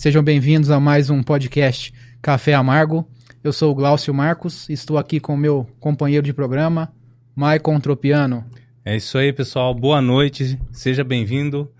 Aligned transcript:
Sejam 0.00 0.22
bem-vindos 0.22 0.70
a 0.70 0.80
mais 0.80 1.10
um 1.10 1.22
podcast 1.22 1.92
Café 2.22 2.54
Amargo. 2.54 3.06
Eu 3.44 3.52
sou 3.52 3.70
o 3.70 3.74
Glaucio 3.74 4.14
Marcos, 4.14 4.66
estou 4.70 4.96
aqui 4.96 5.20
com 5.20 5.36
meu 5.36 5.68
companheiro 5.78 6.24
de 6.24 6.32
programa, 6.32 6.90
Maicon 7.36 7.78
Tropiano. 7.78 8.42
É 8.82 8.96
isso 8.96 9.18
aí, 9.18 9.30
pessoal. 9.30 9.74
Boa 9.74 10.00
noite, 10.00 10.58
seja 10.72 11.04
bem-vindo. 11.04 11.70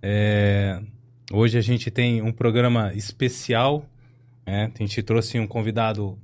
É... 0.00 0.80
Hoje 1.32 1.58
a 1.58 1.60
gente 1.60 1.90
tem 1.90 2.22
um 2.22 2.30
programa 2.30 2.94
especial. 2.94 3.84
Né? 4.46 4.70
A 4.72 4.78
gente 4.78 5.02
trouxe 5.02 5.40
um 5.40 5.46
convidado 5.48 6.16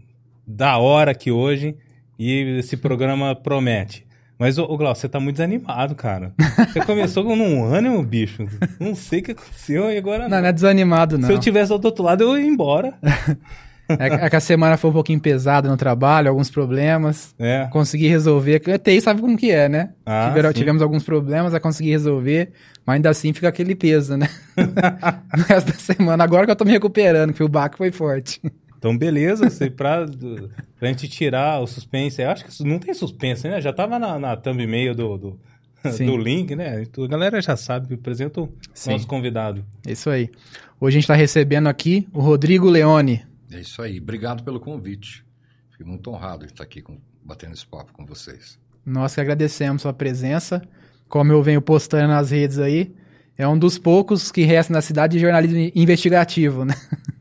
da 0.46 0.78
hora 0.78 1.10
aqui 1.10 1.32
hoje 1.32 1.74
e 2.16 2.58
esse 2.60 2.76
programa 2.76 3.34
promete. 3.34 4.06
Mas, 4.40 4.56
ô, 4.56 4.64
ô 4.64 4.74
Glaucio, 4.78 5.02
você 5.02 5.08
tá 5.10 5.20
muito 5.20 5.36
desanimado, 5.36 5.94
cara. 5.94 6.32
Você 6.72 6.80
começou 6.86 7.22
com 7.22 7.36
um 7.36 7.62
ânimo, 7.62 8.02
bicho. 8.02 8.46
Não 8.80 8.94
sei 8.94 9.20
o 9.20 9.22
que 9.22 9.32
aconteceu 9.32 9.90
e 9.92 9.98
agora 9.98 10.22
não. 10.22 10.30
Não, 10.30 10.40
não 10.40 10.48
é 10.48 10.52
desanimado, 10.52 11.18
não. 11.18 11.26
Se 11.26 11.34
eu 11.34 11.38
tivesse 11.38 11.68
do 11.78 11.84
outro 11.84 12.02
lado, 12.02 12.24
eu 12.24 12.38
ia 12.38 12.46
embora. 12.46 12.94
É, 13.98 14.26
é 14.26 14.30
que 14.30 14.36
a 14.36 14.40
semana 14.40 14.76
foi 14.76 14.88
um 14.88 14.92
pouquinho 14.92 15.18
pesada 15.18 15.68
no 15.68 15.76
trabalho, 15.76 16.28
alguns 16.28 16.48
problemas. 16.48 17.34
É. 17.36 17.66
Consegui 17.72 18.06
resolver. 18.06 18.62
A 18.72 18.78
TI 18.78 19.00
sabe 19.00 19.20
como 19.20 19.36
que 19.36 19.50
é, 19.50 19.68
né? 19.68 19.90
Ah, 20.06 20.28
Tiveram, 20.28 20.52
tivemos 20.52 20.80
alguns 20.80 21.02
problemas, 21.02 21.54
a 21.54 21.58
conseguir 21.58 21.90
resolver, 21.90 22.52
mas 22.86 22.94
ainda 22.94 23.10
assim 23.10 23.32
fica 23.32 23.48
aquele 23.48 23.74
peso, 23.74 24.16
né? 24.16 24.28
no 25.36 25.42
resto 25.42 25.72
da 25.72 25.78
semana. 25.80 26.22
Agora 26.22 26.46
que 26.46 26.52
eu 26.52 26.54
tô 26.54 26.64
me 26.64 26.70
recuperando, 26.70 27.32
que 27.32 27.42
o 27.42 27.48
baque 27.48 27.76
foi 27.76 27.90
forte. 27.90 28.40
Então, 28.80 28.96
beleza, 28.96 29.50
sei, 29.50 29.68
pra, 29.68 30.06
pra 30.78 30.88
gente 30.88 31.06
tirar 31.06 31.60
o 31.60 31.66
suspense. 31.66 32.22
Eu 32.22 32.30
acho 32.30 32.46
que 32.46 32.64
não 32.64 32.78
tem 32.78 32.94
suspense, 32.94 33.46
né? 33.46 33.60
Já 33.60 33.74
tava 33.74 33.98
na, 33.98 34.18
na 34.18 34.34
thumb 34.38 34.62
e-mail 34.62 34.94
do, 34.94 35.18
do, 35.18 35.40
do, 36.06 36.16
link, 36.16 36.56
né? 36.56 36.82
A 36.82 37.06
galera 37.06 37.42
já 37.42 37.58
sabe, 37.58 37.92
apresenta 37.92 38.40
o 38.40 38.50
Sim. 38.72 38.92
nosso 38.92 39.06
convidado. 39.06 39.66
Isso 39.86 40.08
aí. 40.08 40.30
Hoje 40.80 40.96
a 40.96 40.98
gente 40.98 41.04
está 41.04 41.14
recebendo 41.14 41.66
aqui 41.66 42.08
o 42.10 42.20
Rodrigo 42.20 42.70
Leone. 42.70 43.22
É 43.52 43.60
isso 43.60 43.82
aí. 43.82 44.00
Obrigado 44.00 44.42
pelo 44.42 44.58
convite. 44.58 45.26
Fiquei 45.72 45.84
muito 45.84 46.10
honrado 46.10 46.46
de 46.46 46.52
estar 46.52 46.64
aqui 46.64 46.80
com, 46.80 46.96
batendo 47.22 47.52
esse 47.52 47.66
papo 47.66 47.92
com 47.92 48.06
vocês. 48.06 48.58
Nós 48.86 49.14
que 49.14 49.20
agradecemos 49.20 49.82
sua 49.82 49.92
presença. 49.92 50.62
Como 51.06 51.30
eu 51.30 51.42
venho 51.42 51.60
postando 51.60 52.08
nas 52.08 52.30
redes 52.30 52.58
aí, 52.58 52.94
é 53.36 53.46
um 53.46 53.58
dos 53.58 53.76
poucos 53.76 54.32
que 54.32 54.44
resta 54.44 54.72
na 54.72 54.80
cidade 54.80 55.18
de 55.18 55.18
jornalismo 55.18 55.70
investigativo, 55.74 56.64
né? 56.64 56.74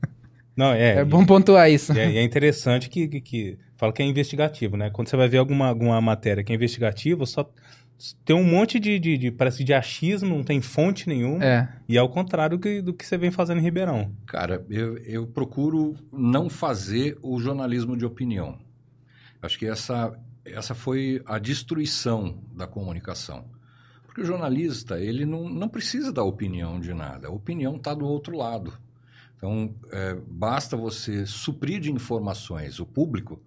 Não, 0.59 0.73
é, 0.73 0.97
é 0.97 1.05
bom 1.05 1.25
pontuar 1.25 1.71
isso. 1.71 1.93
É, 1.93 2.17
é 2.17 2.21
interessante 2.21 2.89
que, 2.89 3.07
que, 3.07 3.21
que, 3.21 3.57
fala 3.77 3.93
que 3.93 4.01
é 4.01 4.05
investigativo, 4.05 4.75
né? 4.75 4.89
Quando 4.89 5.07
você 5.07 5.15
vai 5.15 5.29
ver 5.29 5.37
alguma, 5.37 5.67
alguma 5.67 6.01
matéria 6.01 6.43
que 6.43 6.51
é 6.51 6.55
investigativa, 6.55 7.25
só 7.25 7.49
tem 8.25 8.35
um 8.35 8.43
monte 8.43 8.77
de, 8.77 8.99
de, 8.99 9.17
de, 9.17 9.31
parece 9.31 9.63
de 9.63 9.73
achismo, 9.73 10.35
não 10.35 10.43
tem 10.43 10.59
fonte 10.59 11.07
nenhuma. 11.07 11.41
É. 11.45 11.69
E 11.87 11.97
é 11.97 12.01
o 12.01 12.09
contrário 12.09 12.57
do 12.57 12.61
que, 12.61 12.81
do 12.81 12.93
que 12.93 13.05
você 13.05 13.17
vem 13.17 13.31
fazendo 13.31 13.59
em 13.59 13.63
Ribeirão. 13.63 14.11
Cara, 14.27 14.65
eu, 14.69 14.97
eu 14.97 15.25
procuro 15.25 15.95
não 16.11 16.49
fazer 16.49 17.17
o 17.21 17.39
jornalismo 17.39 17.95
de 17.95 18.03
opinião. 18.03 18.59
Acho 19.41 19.57
que 19.57 19.65
essa, 19.65 20.13
essa 20.43 20.75
foi 20.75 21.21
a 21.25 21.39
destruição 21.39 22.37
da 22.53 22.67
comunicação. 22.67 23.45
Porque 24.05 24.19
o 24.19 24.25
jornalista, 24.25 24.99
ele 24.99 25.25
não, 25.25 25.47
não 25.47 25.69
precisa 25.69 26.11
da 26.11 26.21
opinião 26.21 26.81
de 26.81 26.93
nada. 26.93 27.29
A 27.29 27.31
opinião 27.31 27.77
está 27.77 27.93
do 27.93 28.05
outro 28.05 28.35
lado. 28.35 28.73
Então, 29.39 29.73
é, 29.89 30.15
basta 30.27 30.75
você 30.75 31.25
suprir 31.25 31.79
de 31.79 31.89
informações 31.89 32.77
o 32.77 32.85
público 32.85 33.41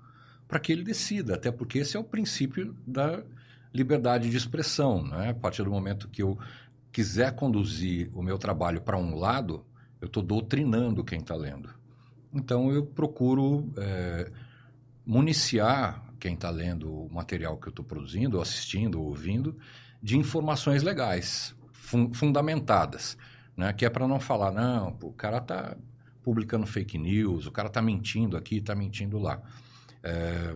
para 0.48 0.58
que 0.58 0.72
ele 0.72 0.82
decida, 0.82 1.34
até 1.34 1.52
porque 1.52 1.78
esse 1.78 1.98
é 1.98 2.00
o 2.00 2.04
princípio 2.04 2.74
da 2.86 3.22
liberdade 3.74 4.30
de 4.30 4.36
expressão. 4.36 5.06
Né? 5.06 5.30
A 5.30 5.34
partir 5.34 5.62
do 5.62 5.70
momento 5.70 6.08
que 6.08 6.22
eu 6.22 6.38
quiser 6.90 7.34
conduzir 7.34 8.10
o 8.14 8.22
meu 8.22 8.38
trabalho 8.38 8.80
para 8.80 8.96
um 8.96 9.14
lado, 9.14 9.66
eu 10.00 10.06
estou 10.06 10.22
doutrinando 10.22 11.04
quem 11.04 11.18
está 11.18 11.36
lendo. 11.36 11.68
Então, 12.32 12.72
eu 12.72 12.86
procuro 12.86 13.70
é, 13.76 14.32
municiar 15.04 16.02
quem 16.18 16.32
está 16.32 16.48
lendo 16.48 16.90
o 16.90 17.12
material 17.12 17.58
que 17.58 17.68
eu 17.68 17.70
estou 17.70 17.84
produzindo, 17.84 18.36
ou 18.36 18.42
assistindo, 18.42 18.98
ou 18.98 19.08
ouvindo, 19.08 19.58
de 20.02 20.16
informações 20.16 20.82
legais, 20.82 21.54
fun 21.70 22.14
fundamentadas 22.14 23.18
né? 23.56 23.72
Que 23.72 23.84
é 23.84 23.90
para 23.90 24.06
não 24.06 24.20
falar, 24.20 24.50
não, 24.50 24.92
pô, 24.92 25.08
o 25.08 25.12
cara 25.12 25.40
tá 25.40 25.76
publicando 26.22 26.66
fake 26.66 26.96
news, 26.98 27.46
o 27.46 27.50
cara 27.50 27.68
tá 27.68 27.82
mentindo 27.82 28.36
aqui, 28.36 28.60
tá 28.60 28.74
mentindo 28.74 29.18
lá. 29.18 29.42
É, 30.02 30.54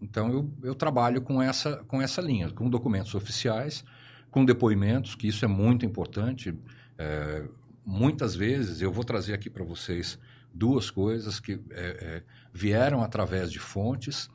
então 0.00 0.32
eu, 0.32 0.50
eu 0.62 0.74
trabalho 0.74 1.20
com 1.20 1.42
essa, 1.42 1.76
com 1.84 2.00
essa 2.00 2.20
linha, 2.20 2.50
com 2.50 2.68
documentos 2.68 3.14
oficiais, 3.14 3.84
com 4.30 4.44
depoimentos, 4.44 5.14
que 5.14 5.28
isso 5.28 5.44
é 5.44 5.48
muito 5.48 5.84
importante. 5.84 6.56
É, 6.96 7.46
muitas 7.84 8.34
vezes 8.34 8.80
eu 8.80 8.92
vou 8.92 9.04
trazer 9.04 9.34
aqui 9.34 9.50
para 9.50 9.64
vocês 9.64 10.18
duas 10.52 10.90
coisas 10.90 11.38
que 11.38 11.52
é, 11.52 11.56
é, 11.70 12.22
vieram 12.52 13.02
através 13.02 13.52
de 13.52 13.58
fontes 13.58 14.30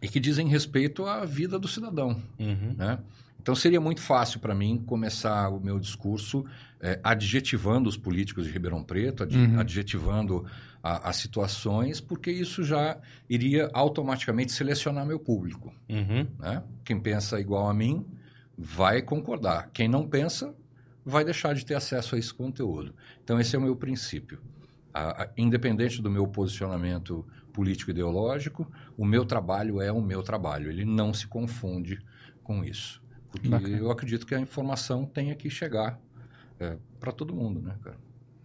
e 0.00 0.08
que 0.08 0.20
dizem 0.20 0.48
respeito 0.48 1.06
à 1.06 1.24
vida 1.24 1.58
do 1.58 1.68
cidadão. 1.68 2.22
Uhum. 2.38 2.74
Né? 2.76 2.98
Então 3.40 3.54
seria 3.54 3.80
muito 3.80 4.00
fácil 4.00 4.40
para 4.40 4.54
mim 4.54 4.82
começar 4.84 5.48
o 5.48 5.60
meu 5.60 5.78
discurso 5.78 6.44
é, 6.80 7.00
adjetivando 7.02 7.88
os 7.88 7.96
políticos 7.96 8.46
de 8.46 8.52
Ribeirão 8.52 8.82
Preto, 8.82 9.22
ad, 9.22 9.36
uhum. 9.36 9.58
adjetivando 9.58 10.44
as 10.80 11.16
situações, 11.16 12.00
porque 12.00 12.30
isso 12.30 12.62
já 12.62 12.98
iria 13.28 13.68
automaticamente 13.72 14.52
selecionar 14.52 15.04
meu 15.04 15.18
público. 15.18 15.74
Uhum. 15.88 16.26
Né? 16.38 16.62
Quem 16.84 17.00
pensa 17.00 17.40
igual 17.40 17.68
a 17.68 17.74
mim 17.74 18.06
vai 18.56 19.02
concordar. 19.02 19.70
Quem 19.72 19.88
não 19.88 20.08
pensa 20.08 20.54
vai 21.04 21.24
deixar 21.24 21.54
de 21.54 21.66
ter 21.66 21.74
acesso 21.74 22.14
a 22.14 22.18
esse 22.18 22.32
conteúdo. 22.32 22.94
Então 23.22 23.40
esse 23.40 23.56
é 23.56 23.58
o 23.58 23.62
meu 23.62 23.74
princípio. 23.74 24.38
A, 24.94 25.24
a, 25.24 25.28
independente 25.36 26.00
do 26.00 26.10
meu 26.10 26.26
posicionamento 26.28 27.26
político 27.52 27.90
ideológico, 27.90 28.70
o 28.96 29.04
meu 29.04 29.24
trabalho 29.24 29.80
é 29.80 29.90
o 29.90 30.00
meu 30.00 30.22
trabalho. 30.22 30.70
Ele 30.70 30.84
não 30.84 31.12
se 31.12 31.26
confunde 31.26 31.98
com 32.42 32.64
isso. 32.64 33.02
Porque 33.30 33.48
Bacana. 33.48 33.76
eu 33.76 33.90
acredito 33.90 34.26
que 34.26 34.34
a 34.34 34.40
informação 34.40 35.04
tenha 35.04 35.34
que 35.34 35.50
chegar 35.50 36.00
é, 36.58 36.76
para 36.98 37.12
todo 37.12 37.34
mundo, 37.34 37.60
né, 37.60 37.74
cara? 37.82 37.96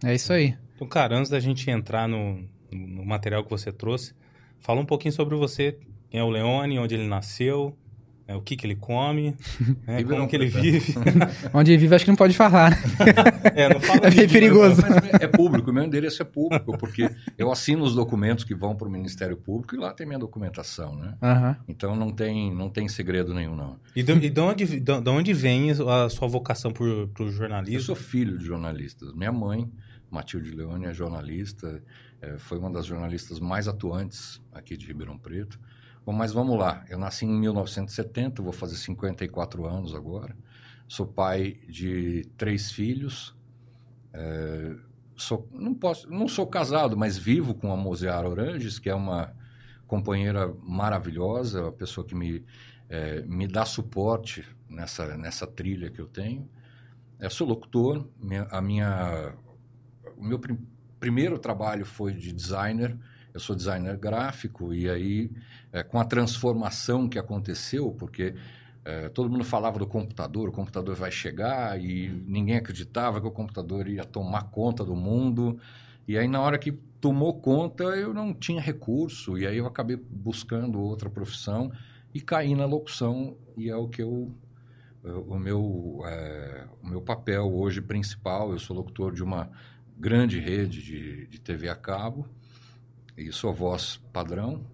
É 0.04 0.14
isso 0.14 0.32
aí. 0.32 0.56
Então, 0.74 0.86
cara, 0.86 1.16
antes 1.16 1.30
da 1.30 1.40
gente 1.40 1.70
entrar 1.70 2.08
no, 2.08 2.46
no 2.70 3.04
material 3.04 3.42
que 3.42 3.50
você 3.50 3.72
trouxe, 3.72 4.14
fala 4.58 4.80
um 4.80 4.86
pouquinho 4.86 5.12
sobre 5.12 5.34
você, 5.36 5.78
quem 6.10 6.20
é 6.20 6.24
o 6.24 6.28
Leone, 6.28 6.78
onde 6.78 6.94
ele 6.94 7.06
nasceu, 7.06 7.76
é, 8.26 8.34
o 8.34 8.40
que, 8.40 8.56
que 8.56 8.66
ele 8.66 8.74
come, 8.74 9.36
né, 9.86 10.02
como 10.02 10.26
que 10.26 10.36
ele 10.36 10.46
vive. 10.46 10.94
Onde 11.52 11.72
ele 11.72 11.78
vive, 11.78 11.94
acho 11.94 12.04
que 12.04 12.10
não 12.10 12.16
pode 12.16 12.34
falar. 12.34 12.70
Né? 12.70 12.76
é, 13.54 13.72
não 13.72 13.80
fala 13.80 14.06
é 14.06 14.10
bem 14.10 14.28
perigoso. 14.28 14.82
é 15.20 15.26
público, 15.26 15.72
meu 15.72 15.84
endereço 15.84 16.22
é 16.22 16.24
público, 16.24 16.76
porque 16.78 17.10
eu 17.36 17.52
assino 17.52 17.84
os 17.84 17.94
documentos 17.94 18.44
que 18.44 18.54
vão 18.54 18.74
para 18.74 18.88
o 18.88 18.90
Ministério 18.90 19.36
Público 19.36 19.74
e 19.74 19.78
lá 19.78 19.92
tem 19.92 20.06
minha 20.06 20.18
documentação, 20.18 20.96
né? 20.96 21.14
Uhum. 21.22 21.56
Então 21.68 21.94
não 21.94 22.10
tem, 22.10 22.54
não 22.54 22.70
tem 22.70 22.88
segredo 22.88 23.34
nenhum, 23.34 23.54
não. 23.54 23.78
E 23.94 24.02
de, 24.02 24.12
e 24.12 24.30
de 24.30 24.40
onde, 24.40 24.66
de, 24.66 24.80
de, 24.80 25.10
onde 25.10 25.32
vem 25.34 25.70
a 25.70 26.08
sua 26.08 26.26
vocação 26.26 26.72
para 26.72 26.84
o 26.84 27.30
jornalismo? 27.30 27.78
Eu 27.78 27.82
sou 27.82 27.96
filho 27.96 28.38
de 28.38 28.44
jornalistas. 28.46 29.12
Minha 29.12 29.32
mãe, 29.32 29.70
Matilde 30.10 30.50
Leone, 30.50 30.86
é 30.86 30.94
jornalista, 30.94 31.82
é, 32.22 32.38
foi 32.38 32.58
uma 32.58 32.70
das 32.70 32.86
jornalistas 32.86 33.38
mais 33.38 33.68
atuantes 33.68 34.40
aqui 34.52 34.76
de 34.76 34.86
Ribeirão 34.86 35.18
Preto. 35.18 35.58
Bom, 36.04 36.12
mas 36.12 36.32
vamos 36.32 36.58
lá. 36.58 36.84
Eu 36.88 36.98
nasci 36.98 37.24
em 37.24 37.40
1970, 37.40 38.42
vou 38.42 38.52
fazer 38.52 38.76
54 38.76 39.66
anos 39.66 39.94
agora. 39.94 40.36
Sou 40.86 41.06
pai 41.06 41.60
de 41.66 42.26
três 42.36 42.70
filhos. 42.70 43.34
É, 44.12 44.76
sou, 45.16 45.48
não, 45.50 45.74
posso, 45.74 46.10
não 46.10 46.28
sou 46.28 46.46
casado, 46.46 46.94
mas 46.94 47.16
vivo 47.16 47.54
com 47.54 47.72
a 47.72 47.76
Moseara 47.76 48.28
Oranges, 48.28 48.78
que 48.78 48.90
é 48.90 48.94
uma 48.94 49.34
companheira 49.86 50.54
maravilhosa, 50.62 51.62
uma 51.62 51.72
pessoa 51.72 52.06
que 52.06 52.14
me, 52.14 52.44
é, 52.88 53.22
me 53.22 53.48
dá 53.48 53.64
suporte 53.64 54.44
nessa, 54.68 55.16
nessa 55.16 55.46
trilha 55.46 55.90
que 55.90 56.00
eu 56.00 56.06
tenho. 56.06 56.46
Eu 57.18 57.30
sou 57.30 57.48
locutor. 57.48 58.06
Minha, 58.20 58.42
a 58.50 58.60
minha, 58.60 59.34
o 60.18 60.24
meu 60.24 60.38
prim, 60.38 60.58
primeiro 61.00 61.38
trabalho 61.38 61.86
foi 61.86 62.12
de 62.12 62.30
designer 62.30 62.94
eu 63.34 63.40
sou 63.40 63.56
designer 63.56 63.96
gráfico 63.96 64.72
e 64.72 64.88
aí, 64.88 65.28
é, 65.72 65.82
com 65.82 65.98
a 65.98 66.04
transformação 66.04 67.08
que 67.08 67.18
aconteceu, 67.18 67.90
porque 67.90 68.32
é, 68.84 69.08
todo 69.08 69.28
mundo 69.28 69.42
falava 69.42 69.76
do 69.76 69.88
computador, 69.88 70.48
o 70.48 70.52
computador 70.52 70.94
vai 70.94 71.10
chegar 71.10 71.80
e 71.80 72.08
ninguém 72.28 72.56
acreditava 72.56 73.20
que 73.20 73.26
o 73.26 73.32
computador 73.32 73.88
ia 73.88 74.04
tomar 74.04 74.44
conta 74.50 74.84
do 74.84 74.94
mundo. 74.94 75.58
E 76.06 76.16
aí, 76.16 76.28
na 76.28 76.40
hora 76.40 76.58
que 76.58 76.70
tomou 77.00 77.40
conta, 77.40 77.82
eu 77.82 78.14
não 78.14 78.32
tinha 78.32 78.60
recurso. 78.60 79.36
E 79.36 79.48
aí 79.48 79.56
eu 79.56 79.66
acabei 79.66 79.96
buscando 79.96 80.80
outra 80.80 81.10
profissão 81.10 81.72
e 82.14 82.20
caí 82.20 82.54
na 82.54 82.66
locução. 82.66 83.36
E 83.56 83.68
é 83.68 83.76
o 83.76 83.88
que 83.88 84.00
eu 84.02 84.32
o 85.02 85.38
meu 85.38 86.02
é, 86.06 86.66
o 86.82 86.86
meu 86.86 87.02
papel 87.02 87.52
hoje 87.52 87.80
principal. 87.80 88.52
Eu 88.52 88.58
sou 88.60 88.76
locutor 88.76 89.12
de 89.12 89.24
uma 89.24 89.50
grande 89.98 90.38
rede 90.38 90.82
de, 90.82 91.26
de 91.26 91.40
TV 91.40 91.68
a 91.68 91.74
cabo 91.74 92.28
e 93.16 93.30
sua 93.32 93.52
voz 93.52 94.00
padrão. 94.12 94.66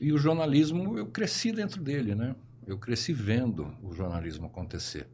E 0.00 0.12
o 0.12 0.18
jornalismo, 0.18 0.98
eu 0.98 1.06
cresci 1.06 1.52
dentro 1.52 1.82
dele, 1.82 2.14
né? 2.14 2.34
Eu 2.66 2.78
cresci 2.78 3.12
vendo 3.12 3.74
o 3.82 3.92
jornalismo 3.92 4.46
acontecer. 4.46 5.08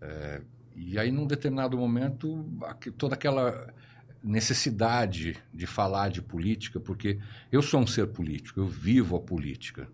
É, 0.00 0.42
e 0.74 0.98
aí, 0.98 1.10
num 1.10 1.26
determinado 1.26 1.76
momento, 1.76 2.44
toda 2.96 3.14
aquela 3.14 3.72
necessidade 4.22 5.36
de 5.52 5.66
falar 5.66 6.10
de 6.10 6.20
política, 6.20 6.78
porque 6.78 7.18
eu 7.50 7.62
sou 7.62 7.80
um 7.80 7.86
ser 7.86 8.08
político, 8.08 8.60
eu 8.60 8.66
vivo 8.66 9.16
a 9.16 9.20
política. 9.20 9.88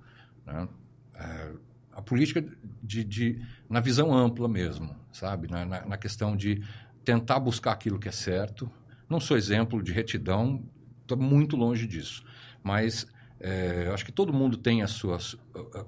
Né? 0.45 0.69
É, 1.15 1.53
a 1.93 2.03
política 2.03 2.45
de, 2.83 3.03
de, 3.05 3.43
na 3.71 3.81
visão 3.81 4.13
ampla 4.13 4.49
mesmo, 4.49 4.95
sabe? 5.13 5.49
Na, 5.49 5.65
na, 5.65 5.87
na, 5.87 5.97
questão 5.97 6.37
de 6.37 6.63
tentar 7.05 7.41
buscar 7.41 7.73
aquilo 7.73 7.99
que 7.99 8.09
é 8.09 8.13
certo. 8.13 8.71
Não 9.09 9.19
sou 9.19 9.37
exemplo 9.37 9.83
de 9.83 9.93
retidão, 9.93 10.63
estou 11.07 11.19
muito 11.19 11.57
longe 11.57 11.87
disso. 11.87 12.25
Mas 12.63 13.07
é, 13.39 13.91
acho 13.93 14.05
que 14.05 14.13
todo 14.13 14.33
mundo 14.33 14.57
tem 14.57 14.83
as 14.83 14.91
suas, 14.91 15.37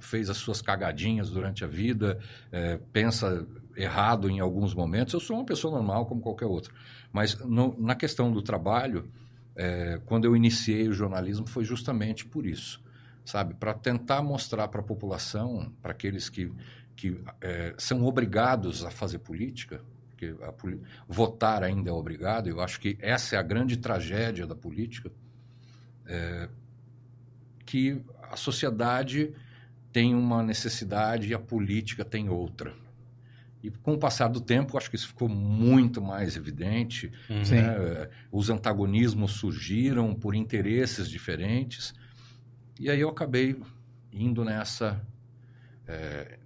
fez 0.01 0.31
as 0.31 0.37
suas 0.37 0.63
cagadinhas 0.63 1.31
durante 1.31 1.65
a 1.65 1.67
vida, 1.67 2.19
é, 2.53 2.79
pensa 2.93 3.47
errado 3.77 4.31
em 4.31 4.41
alguns 4.41 4.75
momentos. 4.75 5.15
Eu 5.15 5.21
sou 5.21 5.37
uma 5.37 5.45
pessoa 5.45 5.75
normal 5.75 6.07
como 6.07 6.21
qualquer 6.21 6.47
outra. 6.47 6.73
Mas 7.13 7.39
no, 7.39 7.75
na 7.79 7.95
questão 7.95 8.31
do 8.31 8.43
trabalho, 8.43 9.11
é, 9.57 10.01
quando 10.07 10.25
eu 10.25 10.37
iniciei 10.37 10.89
o 10.89 10.93
jornalismo, 10.93 11.47
foi 11.47 11.65
justamente 11.65 12.25
por 12.25 12.47
isso, 12.47 12.83
sabe? 13.25 13.55
Para 13.55 13.75
tentar 13.75 14.23
mostrar 14.23 14.69
para 14.69 14.81
a 14.81 14.85
população, 14.85 15.73
para 15.83 15.93
aqueles 15.93 16.29
que, 16.29 16.53
que 16.95 17.21
é, 17.41 17.75
são 17.79 18.05
obrigados 18.05 18.85
a 18.85 18.91
fazer 18.91 19.19
política, 19.19 19.81
porque 20.19 20.35
a, 20.43 20.53
votar 21.07 21.63
ainda 21.63 21.91
é 21.91 21.93
obrigado, 21.93 22.49
eu 22.49 22.61
acho 22.61 22.81
que 22.81 22.99
essa 23.01 23.37
é 23.37 23.39
a 23.39 23.43
grande 23.43 23.77
tragédia 23.77 24.47
da 24.47 24.57
política, 24.57 25.13
é, 26.07 26.49
que 27.65 28.03
a 28.23 28.37
sociedade 28.37 29.33
tem 29.93 30.15
uma 30.15 30.43
necessidade 30.43 31.29
e 31.29 31.35
a 31.35 31.39
política 31.39 32.05
tem 32.05 32.29
outra. 32.29 32.75
E 33.63 33.71
com 33.71 33.95
o 33.95 33.99
passar 33.99 34.29
do 34.29 34.41
tempo, 34.41 34.77
acho 34.77 34.89
que 34.91 34.97
isso 34.97 35.09
ficou 35.09 35.29
muito 35.29 36.01
mais 36.01 36.37
evidente. 36.37 37.13
Uhum. 37.29 37.39
Né? 37.39 38.09
Os 38.31 38.51
antagonismos 38.51 39.33
surgiram 39.33 40.15
por 40.15 40.35
interesses 40.35 41.09
diferentes. 41.09 41.93
E 42.79 42.89
aí 42.89 43.01
eu 43.01 43.09
acabei 43.09 43.61
indo 44.13 44.45
nessa. 44.45 45.05
É, 45.89 46.39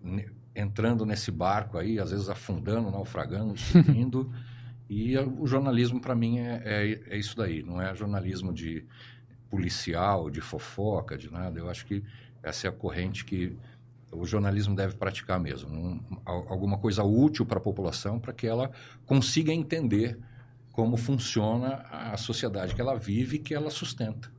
entrando 0.54 1.06
nesse 1.06 1.30
barco 1.30 1.78
aí, 1.78 1.98
às 1.98 2.10
vezes 2.10 2.28
afundando, 2.28 2.90
naufragando, 2.90 3.56
subindo. 3.56 4.32
e 4.88 5.16
o 5.18 5.46
jornalismo, 5.46 6.00
para 6.00 6.14
mim, 6.14 6.38
é, 6.38 6.62
é, 6.64 7.00
é, 7.14 7.16
isso 7.16 7.36
daí. 7.36 7.62
Não 7.62 7.80
é 7.80 7.94
jornalismo 7.94 8.52
de 8.52 8.84
policial, 9.50 10.30
de 10.30 10.40
fofoca, 10.40 11.16
de 11.16 11.30
nada. 11.30 11.58
Eu 11.58 11.68
acho 11.68 11.86
que 11.86 12.02
essa 12.42 12.66
é 12.66 12.70
a 12.70 12.72
corrente 12.72 13.24
que 13.24 13.56
o 14.10 14.26
jornalismo 14.26 14.76
deve 14.76 14.94
praticar 14.94 15.40
mesmo. 15.40 15.70
Um, 15.70 16.00
alguma 16.24 16.78
coisa 16.78 17.02
útil 17.02 17.46
para 17.46 17.58
a 17.58 17.62
população 17.62 18.18
para 18.20 18.32
que 18.32 18.46
ela 18.46 18.70
consiga 19.06 19.52
entender 19.52 20.18
como 20.70 20.96
funciona 20.96 21.84
a 21.90 22.16
sociedade 22.16 22.74
que 22.74 22.80
ela 22.80 22.94
vive 22.98 23.36
e 23.36 23.38
que 23.38 23.54
ela 23.54 23.70
sustenta. 23.70 24.30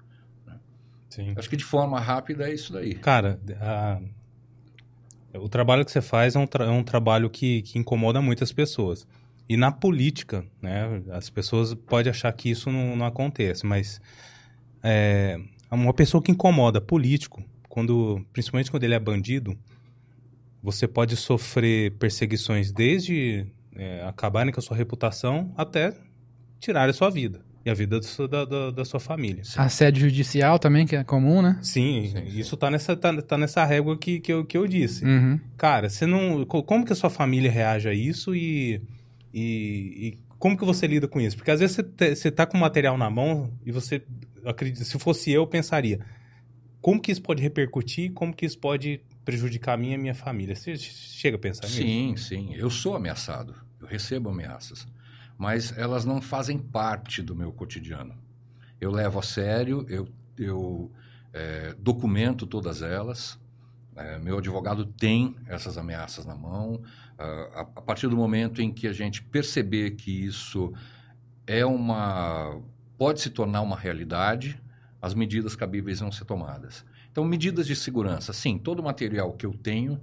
Né? 0.45 0.59
Sim. 1.09 1.33
Acho 1.35 1.49
que 1.49 1.57
de 1.57 1.63
forma 1.63 1.99
rápida 1.99 2.49
é 2.49 2.53
isso 2.53 2.73
daí. 2.73 2.95
Cara, 2.95 3.39
a... 3.59 3.99
o 5.39 5.49
trabalho 5.49 5.83
que 5.83 5.91
você 5.91 6.01
faz 6.01 6.35
é 6.35 6.39
um, 6.39 6.47
tra... 6.47 6.65
é 6.65 6.69
um 6.69 6.83
trabalho 6.83 7.29
que, 7.29 7.61
que 7.63 7.79
incomoda 7.79 8.21
muitas 8.21 8.51
pessoas. 8.51 9.07
E 9.47 9.57
na 9.57 9.71
política, 9.71 10.45
né, 10.61 11.01
as 11.11 11.29
pessoas 11.29 11.73
podem 11.73 12.09
achar 12.09 12.31
que 12.33 12.49
isso 12.49 12.71
não, 12.71 12.95
não 12.95 13.05
acontece, 13.05 13.65
mas 13.65 13.99
é, 14.81 15.39
uma 15.69 15.93
pessoa 15.93 16.21
que 16.21 16.31
incomoda 16.31 16.79
político, 16.79 17.43
quando, 17.67 18.25
principalmente 18.31 18.71
quando 18.71 18.83
ele 18.83 18.93
é 18.93 18.99
bandido, 18.99 19.57
você 20.61 20.87
pode 20.87 21.17
sofrer 21.17 21.91
perseguições 21.97 22.71
desde 22.71 23.45
é, 23.75 24.03
acabarem 24.03 24.53
com 24.53 24.59
a 24.59 24.63
sua 24.63 24.77
reputação 24.77 25.53
até 25.57 25.93
tirar 26.59 26.89
a 26.89 26.93
sua 26.93 27.09
vida 27.09 27.43
e 27.65 27.69
a 27.69 27.73
vida 27.73 27.99
do, 27.99 28.27
da, 28.27 28.45
da, 28.45 28.71
da, 28.71 28.85
sua 28.85 28.99
família. 28.99 29.41
Assédio 29.55 30.09
judicial 30.09 30.59
também, 30.59 30.85
que 30.85 30.95
é 30.95 31.03
comum, 31.03 31.41
né? 31.41 31.57
Sim, 31.61 32.11
sim, 32.13 32.29
sim. 32.29 32.39
isso 32.39 32.57
tá 32.57 32.69
nessa, 32.69 32.95
tá, 32.95 33.21
tá, 33.21 33.37
nessa 33.37 33.63
régua 33.63 33.97
que, 33.97 34.19
que, 34.19 34.33
eu, 34.33 34.45
que 34.45 34.57
eu 34.57 34.67
disse. 34.67 35.05
Uhum. 35.05 35.39
Cara, 35.57 35.89
você 35.89 36.05
não. 36.05 36.45
Como 36.45 36.85
que 36.85 36.91
a 36.91 36.95
sua 36.95 37.09
família 37.09 37.49
reage 37.49 37.87
a 37.87 37.93
isso 37.93 38.35
e, 38.35 38.81
e, 39.33 40.07
e 40.07 40.17
como 40.37 40.57
que 40.57 40.65
você 40.65 40.85
lida 40.85 41.07
com 41.07 41.21
isso? 41.21 41.37
Porque 41.37 41.51
às 41.51 41.61
vezes 41.61 41.77
você, 41.77 42.15
você 42.15 42.31
tá 42.31 42.45
com 42.45 42.57
material 42.57 42.97
na 42.97 43.09
mão 43.09 43.51
e 43.65 43.71
você 43.71 44.01
acredita, 44.45 44.83
se 44.83 44.99
fosse 44.99 45.31
eu, 45.31 45.47
pensaria 45.47 45.99
como 46.83 47.01
que 47.01 47.13
isso 47.13 47.21
pode 47.21 47.41
repercutir, 47.41 48.11
como 48.11 48.33
que 48.35 48.45
isso 48.45 48.59
pode 48.59 48.99
prejudicar 49.23 49.75
a 49.75 49.77
minha 49.77 49.93
e 49.93 49.95
a 49.95 49.97
minha 49.97 50.13
família. 50.13 50.53
Você 50.53 50.75
chega 50.75 51.37
a 51.37 51.39
pensar 51.39 51.63
nisso? 51.63 51.77
Sim, 51.77 52.15
sim. 52.17 52.53
Eu 52.55 52.69
sou 52.69 52.93
ameaçado. 52.93 53.55
Eu 53.79 53.87
recebo 53.87 54.29
ameaças. 54.29 54.85
Mas 55.43 55.77
elas 55.77 56.05
não 56.05 56.21
fazem 56.21 56.57
parte 56.57 57.21
do 57.21 57.35
meu 57.35 57.51
cotidiano. 57.51 58.15
Eu 58.79 58.89
levo 58.89 59.19
a 59.19 59.21
sério, 59.21 59.85
eu, 59.89 60.07
eu 60.37 60.89
é, 61.33 61.75
documento 61.77 62.47
todas 62.47 62.81
elas. 62.81 63.37
É, 63.93 64.17
meu 64.19 64.37
advogado 64.37 64.85
tem 64.85 65.35
essas 65.45 65.77
ameaças 65.77 66.25
na 66.25 66.33
mão. 66.33 66.81
A, 67.17 67.59
a 67.59 67.81
partir 67.81 68.07
do 68.07 68.15
momento 68.15 68.61
em 68.61 68.71
que 68.71 68.87
a 68.87 68.93
gente 68.93 69.21
perceber 69.21 69.91
que 69.91 70.11
isso 70.11 70.71
é 71.45 71.65
uma 71.65 72.61
pode 72.97 73.19
se 73.19 73.29
tornar 73.29 73.59
uma 73.63 73.75
realidade, 73.75 74.57
as 75.01 75.13
medidas 75.13 75.57
cabíveis 75.57 75.99
vão 75.99 76.09
ser 76.09 76.23
tomadas. 76.23 76.85
Então, 77.11 77.25
medidas 77.25 77.67
de 77.67 77.75
segurança. 77.75 78.31
Sim, 78.31 78.57
todo 78.57 78.81
material 78.81 79.33
que 79.33 79.45
eu 79.45 79.51
tenho, 79.51 79.99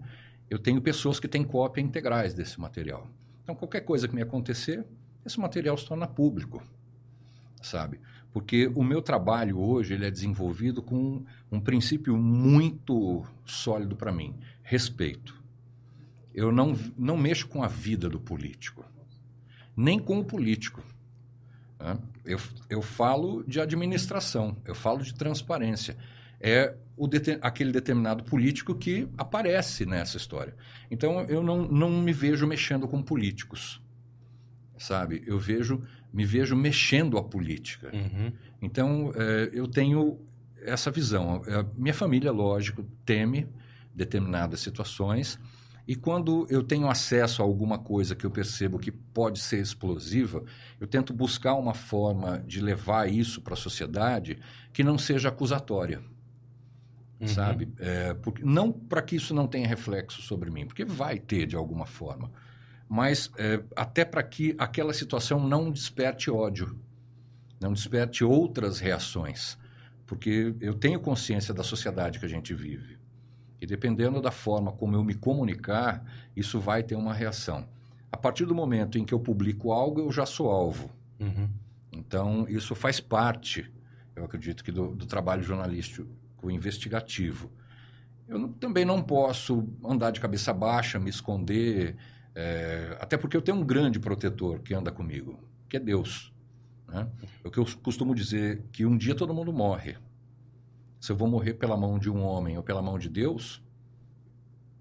eu 0.51 0.59
tenho 0.59 0.83
pessoas 0.83 1.19
que 1.19 1.27
têm 1.27 1.43
cópia 1.43 1.81
integrais 1.81 2.35
desse 2.35 2.61
material. 2.61 3.09
Então, 3.43 3.55
qualquer 3.55 3.81
coisa 3.81 4.07
que 4.07 4.15
me 4.15 4.21
acontecer, 4.21 4.85
esse 5.25 5.39
material 5.39 5.77
se 5.77 5.87
torna 5.87 6.07
público, 6.07 6.63
sabe? 7.63 8.01
Porque 8.33 8.69
o 8.75 8.83
meu 8.83 9.03
trabalho 9.03 9.59
hoje 9.59 9.95
ele 9.95 10.07
é 10.07 10.11
desenvolvido 10.11 10.83
com 10.83 11.25
um 11.51 11.61
princípio 11.61 12.17
muito 12.17 13.25
sólido 13.45 13.97
para 13.97 14.13
mim: 14.13 14.35
respeito. 14.63 15.39
Eu 16.33 16.53
não, 16.53 16.79
não 16.97 17.17
mexo 17.17 17.49
com 17.49 17.63
a 17.63 17.67
vida 17.67 18.09
do 18.09 18.21
político, 18.21 18.85
nem 19.77 19.99
com 19.99 20.21
o 20.21 20.25
político. 20.25 20.83
Né? 21.79 21.99
Eu, 22.25 22.39
eu 22.69 22.81
falo 22.81 23.43
de 23.45 23.61
administração, 23.61 24.57
eu 24.65 24.75
falo 24.75 25.03
de 25.03 25.13
transparência. 25.13 25.97
É 26.41 26.75
o 26.97 27.09
aquele 27.43 27.73
determinado 27.73 28.25
político 28.25 28.75
que 28.75 29.09
aparece 29.19 29.85
nessa 29.85 30.17
história. 30.17 30.55
Então, 30.91 31.23
eu 31.23 31.43
não, 31.43 31.63
não 31.67 31.91
me 31.91 32.13
vejo 32.13 32.47
mexendo 32.47 32.87
com 32.87 33.03
políticos, 33.03 33.81
sabe? 34.81 35.23
Eu 35.27 35.39
vejo, 35.39 35.83
me 36.13 36.25
vejo 36.25 36.57
mexendo 36.57 37.19
a 37.19 37.23
política. 37.23 37.91
Uhum. 37.93 38.33
Então, 38.63 39.13
é, 39.15 39.51
eu 39.53 39.69
tenho 39.69 40.19
essa 40.63 40.91
visão. 40.91 41.43
É, 41.47 41.65
minha 41.77 41.95
família, 41.95 42.33
lógico, 42.33 42.83
teme 43.05 43.47
determinadas 43.95 44.61
situações, 44.61 45.39
e 45.87 45.95
quando 45.95 46.47
eu 46.49 46.63
tenho 46.63 46.89
acesso 46.89 47.43
a 47.43 47.45
alguma 47.45 47.79
coisa 47.79 48.15
que 48.15 48.25
eu 48.25 48.31
percebo 48.31 48.79
que 48.79 48.91
pode 48.91 49.41
ser 49.41 49.61
explosiva, 49.61 50.43
eu 50.79 50.87
tento 50.87 51.13
buscar 51.13 51.55
uma 51.55 51.75
forma 51.75 52.39
de 52.47 52.61
levar 52.61 53.11
isso 53.11 53.43
para 53.43 53.55
a 53.55 53.57
sociedade 53.57 54.39
que 54.73 54.83
não 54.83 54.97
seja 54.97 55.29
acusatória. 55.29 56.01
Uhum. 57.21 57.29
Sabe? 57.29 57.69
É, 57.79 58.15
porque, 58.15 58.43
não 58.43 58.73
para 58.73 59.03
que 59.03 59.17
isso 59.17 59.35
não 59.35 59.47
tenha 59.47 59.69
reflexo 59.69 60.23
sobre 60.23 60.51
mim, 60.51 60.65
porque 60.65 60.85
vai 60.85 61.19
ter 61.19 61.47
de 61.47 61.57
alguma 61.57 61.85
forma. 61.85 62.31
Mas 62.93 63.31
é, 63.39 63.63
até 63.77 64.05
para 64.05 64.21
que 64.21 64.53
aquela 64.59 64.93
situação 64.93 65.39
não 65.39 65.71
desperte 65.71 66.29
ódio, 66.29 66.77
não 67.61 67.73
desperte 67.73 68.25
outras 68.25 68.81
reações. 68.81 69.57
Porque 70.05 70.57
eu 70.61 70.75
tenho 70.75 70.99
consciência 70.99 71.55
da 71.55 71.63
sociedade 71.63 72.19
que 72.19 72.27
a 72.27 72.29
gente 72.29 72.53
vive. 72.53 72.99
E 73.61 73.67
dependendo 73.67 74.21
da 74.21 74.33
forma 74.33 74.73
como 74.73 74.97
eu 74.97 75.05
me 75.05 75.15
comunicar, 75.15 76.05
isso 76.35 76.59
vai 76.59 76.83
ter 76.83 76.97
uma 76.97 77.15
reação. 77.15 77.65
A 78.11 78.17
partir 78.17 78.45
do 78.45 78.57
momento 78.57 78.99
em 78.99 79.05
que 79.05 79.15
eu 79.15 79.21
publico 79.21 79.71
algo, 79.71 80.01
eu 80.01 80.11
já 80.11 80.27
sou 80.27 80.51
alvo. 80.51 80.91
Uhum. 81.21 81.49
Então, 81.93 82.45
isso 82.49 82.75
faz 82.75 82.99
parte, 82.99 83.73
eu 84.17 84.25
acredito 84.25 84.65
que, 84.65 84.73
do, 84.73 84.97
do 84.97 85.07
trabalho 85.07 85.45
jornalístico 85.45 86.09
investigativo. 86.51 87.53
Eu 88.27 88.37
não, 88.37 88.53
também 88.53 88.85
não 88.85 89.01
posso 89.01 89.69
andar 89.85 90.11
de 90.11 90.19
cabeça 90.19 90.53
baixa, 90.53 90.99
me 90.99 91.11
esconder, 91.11 91.97
é, 92.35 92.97
até 93.01 93.17
porque 93.17 93.37
eu 93.37 93.43
tenho 93.43 93.59
um 93.59 93.65
grande 93.65 93.99
protetor 93.99 94.61
que 94.61 94.75
anda 94.75 94.91
comigo, 94.91 95.39
que 95.69 95.77
é 95.77 95.81
Deus. 95.81 96.33
Né? 96.89 97.09
O 97.45 97.51
que 97.51 97.59
eu 97.59 97.67
costumo 97.83 98.15
dizer 98.15 98.63
que 98.73 98.85
um 98.85 98.97
dia 98.97 99.15
todo 99.15 99.35
mundo 99.35 99.53
morre 99.53 99.97
se 101.01 101.11
eu 101.11 101.17
vou 101.17 101.27
morrer 101.27 101.55
pela 101.55 101.77
mão 101.77 101.99
de 101.99 102.11
um 102.11 102.23
homem 102.23 102.59
ou 102.59 102.63
pela 102.63 102.83
mão 102.83 102.99
de 102.99 103.09
Deus, 103.09 103.63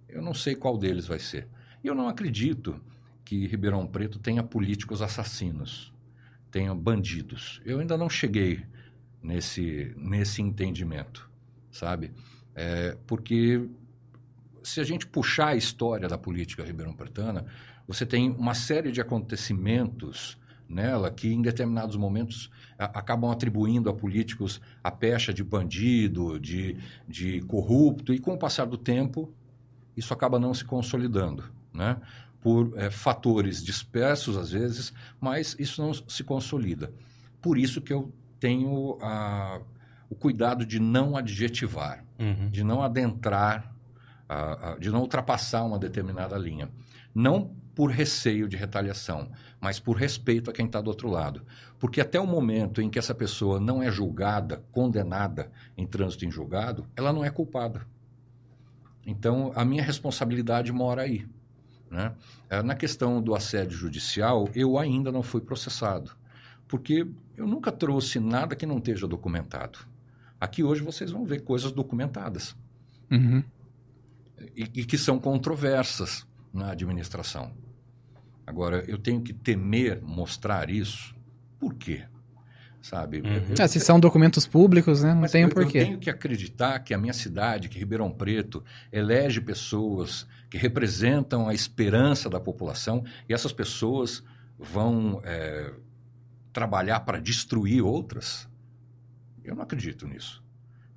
eu 0.10 0.22
não 0.22 0.34
sei 0.34 0.54
qual 0.54 0.78
deles 0.78 1.08
vai 1.08 1.18
ser. 1.18 1.48
E 1.82 1.88
eu 1.88 1.96
não 1.96 2.10
acredito 2.10 2.80
que 3.24 3.48
Ribeirão 3.48 3.88
Preto 3.88 4.20
tenha 4.20 4.44
políticos 4.44 5.02
assassinos, 5.02 5.94
tenha 6.52 6.76
bandidos. 6.76 7.62
Eu 7.64 7.80
ainda 7.80 7.98
não 7.98 8.10
cheguei 8.10 8.66
nesse, 9.24 9.94
nesse 9.96 10.42
entendimento, 10.42 11.30
sabe? 11.72 12.12
É, 12.54 12.98
porque 13.08 13.70
se 14.70 14.80
a 14.80 14.84
gente 14.84 15.08
puxar 15.08 15.50
a 15.50 15.56
história 15.56 16.08
da 16.08 16.18
política 16.18 16.64
ribeirão 16.64 16.94
pretana, 16.94 17.46
você 17.88 18.06
tem 18.06 18.30
uma 18.32 18.54
série 18.54 18.92
de 18.92 19.02
acontecimentos 19.02 20.38
nela 20.68 21.10
que 21.10 21.34
em 21.34 21.42
determinados 21.42 21.96
momentos 21.96 22.52
a, 22.78 22.86
acabam 23.00 23.32
atribuindo 23.32 23.90
a 23.90 23.94
políticos 23.94 24.62
a 24.84 24.92
pecha 24.92 25.34
de 25.34 25.44
bandido, 25.44 26.40
de, 26.40 26.78
de 27.08 27.42
corrupto, 27.42 28.14
e 28.14 28.20
com 28.20 28.34
o 28.34 28.38
passar 28.38 28.66
do 28.66 28.78
tempo 28.78 29.34
isso 29.98 30.14
acaba 30.14 30.40
não 30.40 30.54
se 30.54 30.64
consolidando, 30.64 31.44
né? 31.74 31.98
por 32.42 32.72
é, 32.78 32.90
fatores 32.90 33.62
dispersos 33.64 34.38
às 34.38 34.52
vezes, 34.52 34.94
mas 35.20 35.56
isso 35.60 35.82
não 35.82 35.94
se 35.94 36.24
consolida. 36.24 36.94
Por 37.42 37.58
isso 37.58 37.82
que 37.82 37.92
eu 37.92 38.14
tenho 38.40 38.98
a, 39.02 39.60
o 40.10 40.16
cuidado 40.16 40.66
de 40.66 40.80
não 40.80 41.18
adjetivar, 41.18 42.06
uhum. 42.18 42.50
de 42.50 42.64
não 42.64 42.82
adentrar, 42.82 43.76
a, 44.30 44.74
a, 44.74 44.78
de 44.78 44.92
não 44.92 45.02
ultrapassar 45.02 45.64
uma 45.64 45.80
determinada 45.80 46.38
linha. 46.38 46.70
Não 47.14 47.52
por 47.74 47.90
receio 47.90 48.48
de 48.48 48.56
retaliação, 48.56 49.32
mas 49.60 49.80
por 49.80 49.96
respeito 49.96 50.50
a 50.50 50.54
quem 50.54 50.68
está 50.68 50.80
do 50.80 50.90
outro 50.90 51.10
lado. 51.10 51.42
Porque 51.80 52.00
até 52.00 52.20
o 52.20 52.28
momento 52.28 52.82
em 52.82 52.90
que 52.90 53.00
essa 53.00 53.16
pessoa 53.16 53.60
não 53.60 53.82
é 53.82 53.90
julgada, 53.90 54.64
condenada 54.72 55.52
em 55.76 55.88
trânsito 55.88 56.26
em 56.26 56.32
julgado, 56.32 56.86
ela 56.96 57.12
não 57.12 57.26
é 57.26 57.30
culpada. 57.30 57.88
Então, 59.06 59.52
a 59.56 59.66
minha 59.66 59.82
responsabilidade 59.82 60.72
mora 60.72 61.02
aí. 61.02 61.26
Né? 61.90 62.14
É, 62.50 62.62
na 62.62 62.76
questão 62.76 63.22
do 63.22 63.34
assédio 63.34 63.78
judicial, 63.78 64.48
eu 64.54 64.78
ainda 64.78 65.12
não 65.12 65.24
fui 65.24 65.42
processado, 65.42 66.12
porque 66.68 67.08
eu 67.36 67.48
nunca 67.48 67.72
trouxe 67.72 68.20
nada 68.20 68.56
que 68.56 68.66
não 68.66 68.78
esteja 68.78 69.08
documentado. 69.08 69.80
Aqui 70.40 70.64
hoje 70.64 70.84
vocês 70.84 71.12
vão 71.12 71.26
ver 71.26 71.42
coisas 71.42 71.72
documentadas 71.72 72.56
uhum. 73.10 73.44
E, 74.60 74.82
e 74.82 74.86
que 74.86 74.98
são 74.98 75.18
controversas 75.18 76.28
na 76.54 76.72
administração. 76.72 77.54
Agora, 78.46 78.84
eu 78.90 78.98
tenho 78.98 79.22
que 79.22 79.32
temer 79.32 80.02
mostrar 80.02 80.70
isso. 80.70 81.16
Por 81.58 81.74
quê? 81.76 82.04
Sabe? 82.82 83.22
Uhum. 83.22 83.54
Eu, 83.58 83.64
é, 83.64 83.68
se 83.68 83.80
são 83.80 84.00
documentos 84.00 84.46
públicos, 84.46 85.02
né? 85.02 85.14
Não 85.14 85.28
tem 85.28 85.46
o 85.46 85.50
porquê. 85.50 85.78
Eu 85.78 85.86
tenho 85.86 86.00
que 86.00 86.10
acreditar 86.10 86.80
que 86.80 86.94
a 86.94 86.98
minha 86.98 87.14
cidade, 87.14 87.70
que 87.70 87.80
Ribeirão 87.80 88.12
Preto, 88.12 88.62
elege 88.92 89.40
pessoas 89.40 90.28
que 90.50 90.58
representam 90.58 91.48
a 91.48 91.54
esperança 91.54 92.30
da 92.30 92.40
população 92.40 93.06
e 93.30 93.34
essas 93.34 93.54
pessoas 93.54 94.24
vão 94.58 95.22
é, 95.24 95.72
trabalhar 96.52 97.02
para 97.02 97.20
destruir 97.20 97.82
outras. 97.82 98.50
Eu 99.42 99.56
não 99.56 99.64
acredito 99.64 100.06
nisso. 100.06 100.44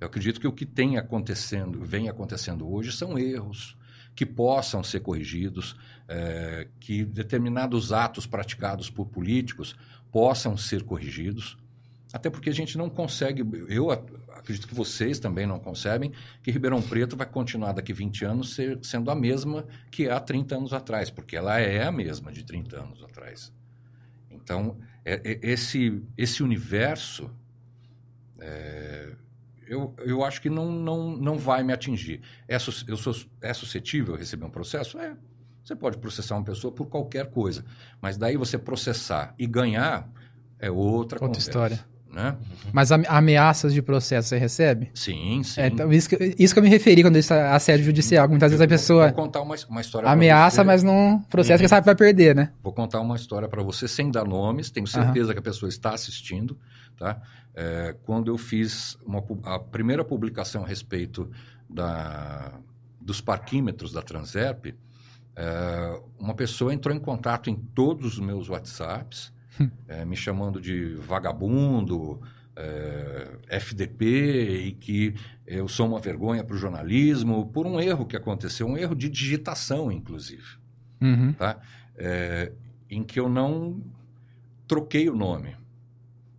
Eu 0.03 0.07
acredito 0.07 0.39
que 0.39 0.47
o 0.47 0.51
que 0.51 0.65
tem 0.65 0.97
acontecendo, 0.97 1.79
vem 1.81 2.09
acontecendo 2.09 2.69
hoje 2.69 2.91
são 2.91 3.17
erros 3.17 3.77
que 4.13 4.25
possam 4.25 4.83
ser 4.83 4.99
corrigidos, 4.99 5.77
é, 6.09 6.67
que 6.77 7.05
determinados 7.05 7.93
atos 7.93 8.27
praticados 8.27 8.89
por 8.89 9.07
políticos 9.07 9.75
possam 10.11 10.57
ser 10.57 10.83
corrigidos. 10.83 11.57
Até 12.11 12.29
porque 12.29 12.49
a 12.49 12.53
gente 12.53 12.77
não 12.77 12.89
consegue, 12.89 13.43
eu 13.69 13.89
acredito 13.91 14.67
que 14.67 14.75
vocês 14.75 15.19
também 15.19 15.47
não 15.47 15.57
concebem, 15.57 16.11
que 16.43 16.51
Ribeirão 16.51 16.81
Preto 16.81 17.15
vai 17.15 17.25
continuar 17.25 17.71
daqui 17.71 17.93
20 17.93 18.25
anos 18.25 18.53
ser, 18.53 18.77
sendo 18.83 19.09
a 19.09 19.15
mesma 19.15 19.65
que 19.89 20.09
há 20.09 20.19
30 20.19 20.57
anos 20.57 20.73
atrás, 20.73 21.09
porque 21.09 21.37
ela 21.37 21.59
é 21.59 21.81
a 21.81 21.91
mesma 21.93 22.29
de 22.29 22.43
30 22.43 22.77
anos 22.77 23.01
atrás. 23.01 23.53
Então, 24.29 24.77
é, 25.05 25.13
é, 25.23 25.39
esse, 25.41 26.03
esse 26.17 26.43
universo, 26.43 27.31
é, 28.37 29.15
eu, 29.73 29.93
eu 30.05 30.23
acho 30.23 30.41
que 30.41 30.49
não, 30.49 30.71
não, 30.71 31.17
não 31.17 31.37
vai 31.37 31.63
me 31.63 31.73
atingir. 31.73 32.21
É, 32.47 32.55
eu 32.55 32.97
sou, 32.97 33.15
é 33.41 33.53
suscetível 33.53 34.15
a 34.15 34.17
receber 34.17 34.45
um 34.45 34.49
processo? 34.49 34.99
É. 34.99 35.15
Você 35.63 35.75
pode 35.75 35.97
processar 35.97 36.35
uma 36.35 36.43
pessoa 36.43 36.73
por 36.73 36.87
qualquer 36.87 37.29
coisa, 37.31 37.63
mas 38.01 38.17
daí 38.17 38.35
você 38.35 38.57
processar 38.57 39.33
e 39.39 39.47
ganhar 39.47 40.09
é 40.59 40.69
outra, 40.69 41.15
outra 41.15 41.19
conversa. 41.19 41.49
história. 41.49 41.93
Né? 42.13 42.35
Mas 42.71 42.91
ameaças 42.91 43.73
de 43.73 43.81
processo 43.81 44.29
você 44.29 44.37
recebe? 44.37 44.91
Sim, 44.93 45.41
sim. 45.41 45.61
É, 45.61 45.67
então, 45.67 45.91
isso, 45.91 46.07
que, 46.07 46.35
isso 46.37 46.53
que 46.53 46.59
eu 46.59 46.63
me 46.63 46.69
referi 46.69 47.01
quando 47.01 47.15
disse 47.15 47.33
assédio 47.33 47.83
judicial. 47.85 48.29
Muitas 48.29 48.51
vezes 48.51 48.61
a 48.61 48.67
pessoa. 48.67 49.05
Vou 49.07 49.15
contar 49.15 49.41
uma, 49.41 49.55
uma 49.67 49.81
história 49.81 50.07
Ameaça, 50.07 50.63
mas 50.63 50.83
não 50.83 51.25
processo 51.27 51.59
uhum. 51.59 51.65
que 51.65 51.67
sabe 51.67 51.81
que 51.81 51.85
vai 51.87 51.95
perder, 51.95 52.35
né? 52.35 52.51
Vou 52.61 52.71
contar 52.71 52.99
uma 53.01 53.15
história 53.15 53.47
para 53.47 53.63
você 53.63 53.87
sem 53.87 54.11
dar 54.11 54.25
nomes, 54.25 54.69
tenho 54.69 54.85
certeza 54.85 55.27
uhum. 55.29 55.33
que 55.33 55.39
a 55.39 55.41
pessoa 55.41 55.67
está 55.67 55.91
assistindo. 55.91 56.55
Tá? 56.97 57.21
É, 57.53 57.95
quando 58.03 58.29
eu 58.29 58.37
fiz 58.37 58.97
uma, 59.05 59.23
a 59.43 59.59
primeira 59.59 60.03
publicação 60.03 60.63
a 60.63 60.67
respeito 60.67 61.29
da, 61.69 62.59
dos 62.99 63.21
parquímetros 63.21 63.91
da 63.91 64.01
Transerp, 64.01 64.67
é, 65.35 66.01
uma 66.19 66.33
pessoa 66.33 66.73
entrou 66.73 66.95
em 66.95 66.99
contato 66.99 67.49
em 67.49 67.55
todos 67.55 68.13
os 68.13 68.19
meus 68.19 68.49
WhatsApps 68.49 69.33
é, 69.87 70.05
me 70.05 70.15
chamando 70.15 70.59
de 70.59 70.95
vagabundo, 70.95 72.21
é, 72.55 73.37
FDP, 73.49 74.67
e 74.67 74.71
que 74.73 75.15
eu 75.45 75.67
sou 75.67 75.87
uma 75.87 75.99
vergonha 75.99 76.43
para 76.43 76.55
o 76.55 76.57
jornalismo, 76.57 77.47
por 77.47 77.65
um 77.65 77.79
erro 77.79 78.05
que 78.05 78.15
aconteceu, 78.15 78.67
um 78.67 78.77
erro 78.77 78.95
de 78.95 79.09
digitação, 79.09 79.91
inclusive. 79.91 80.57
Uhum. 81.01 81.33
Tá? 81.33 81.59
É, 81.95 82.51
em 82.89 83.03
que 83.03 83.19
eu 83.19 83.29
não 83.29 83.81
troquei 84.67 85.09
o 85.09 85.15
nome. 85.15 85.55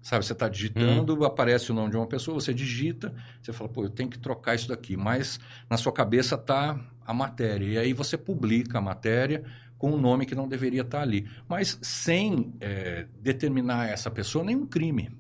Sabe, 0.05 0.23
você 0.23 0.35
está 0.35 0.51
digitando, 0.51 1.17
uhum. 1.17 1.25
aparece 1.25 1.73
o 1.73 1.75
nome 1.75 1.91
de 1.91 1.97
uma 1.97 2.07
pessoa, 2.07 2.39
você 2.39 2.53
digita, 2.53 3.15
você 3.41 3.55
fala, 3.55 3.71
pô, 3.71 3.85
eu 3.85 3.89
tenho 3.89 4.11
que 4.11 4.19
trocar 4.19 4.55
isso 4.55 4.69
daqui. 4.69 4.99
Mas 4.99 5.41
na 5.69 5.79
sua 5.79 5.91
cabeça 5.91 6.35
está 6.35 6.79
a 7.07 7.15
matéria. 7.15 7.65
E 7.65 7.79
aí 7.79 7.95
você 7.95 8.19
publica 8.19 8.77
a 8.77 8.83
matéria 8.83 9.43
com 9.79 9.93
um 9.93 9.99
nome 9.99 10.27
que 10.27 10.35
não 10.35 10.47
deveria 10.47 10.83
estar 10.83 11.01
ali. 11.01 11.27
Mas 11.49 11.79
sem 11.81 12.53
é, 12.61 13.07
determinar 13.19 13.89
essa 13.89 14.11
pessoa 14.11 14.45
nenhum 14.45 14.67
crime. 14.67 15.11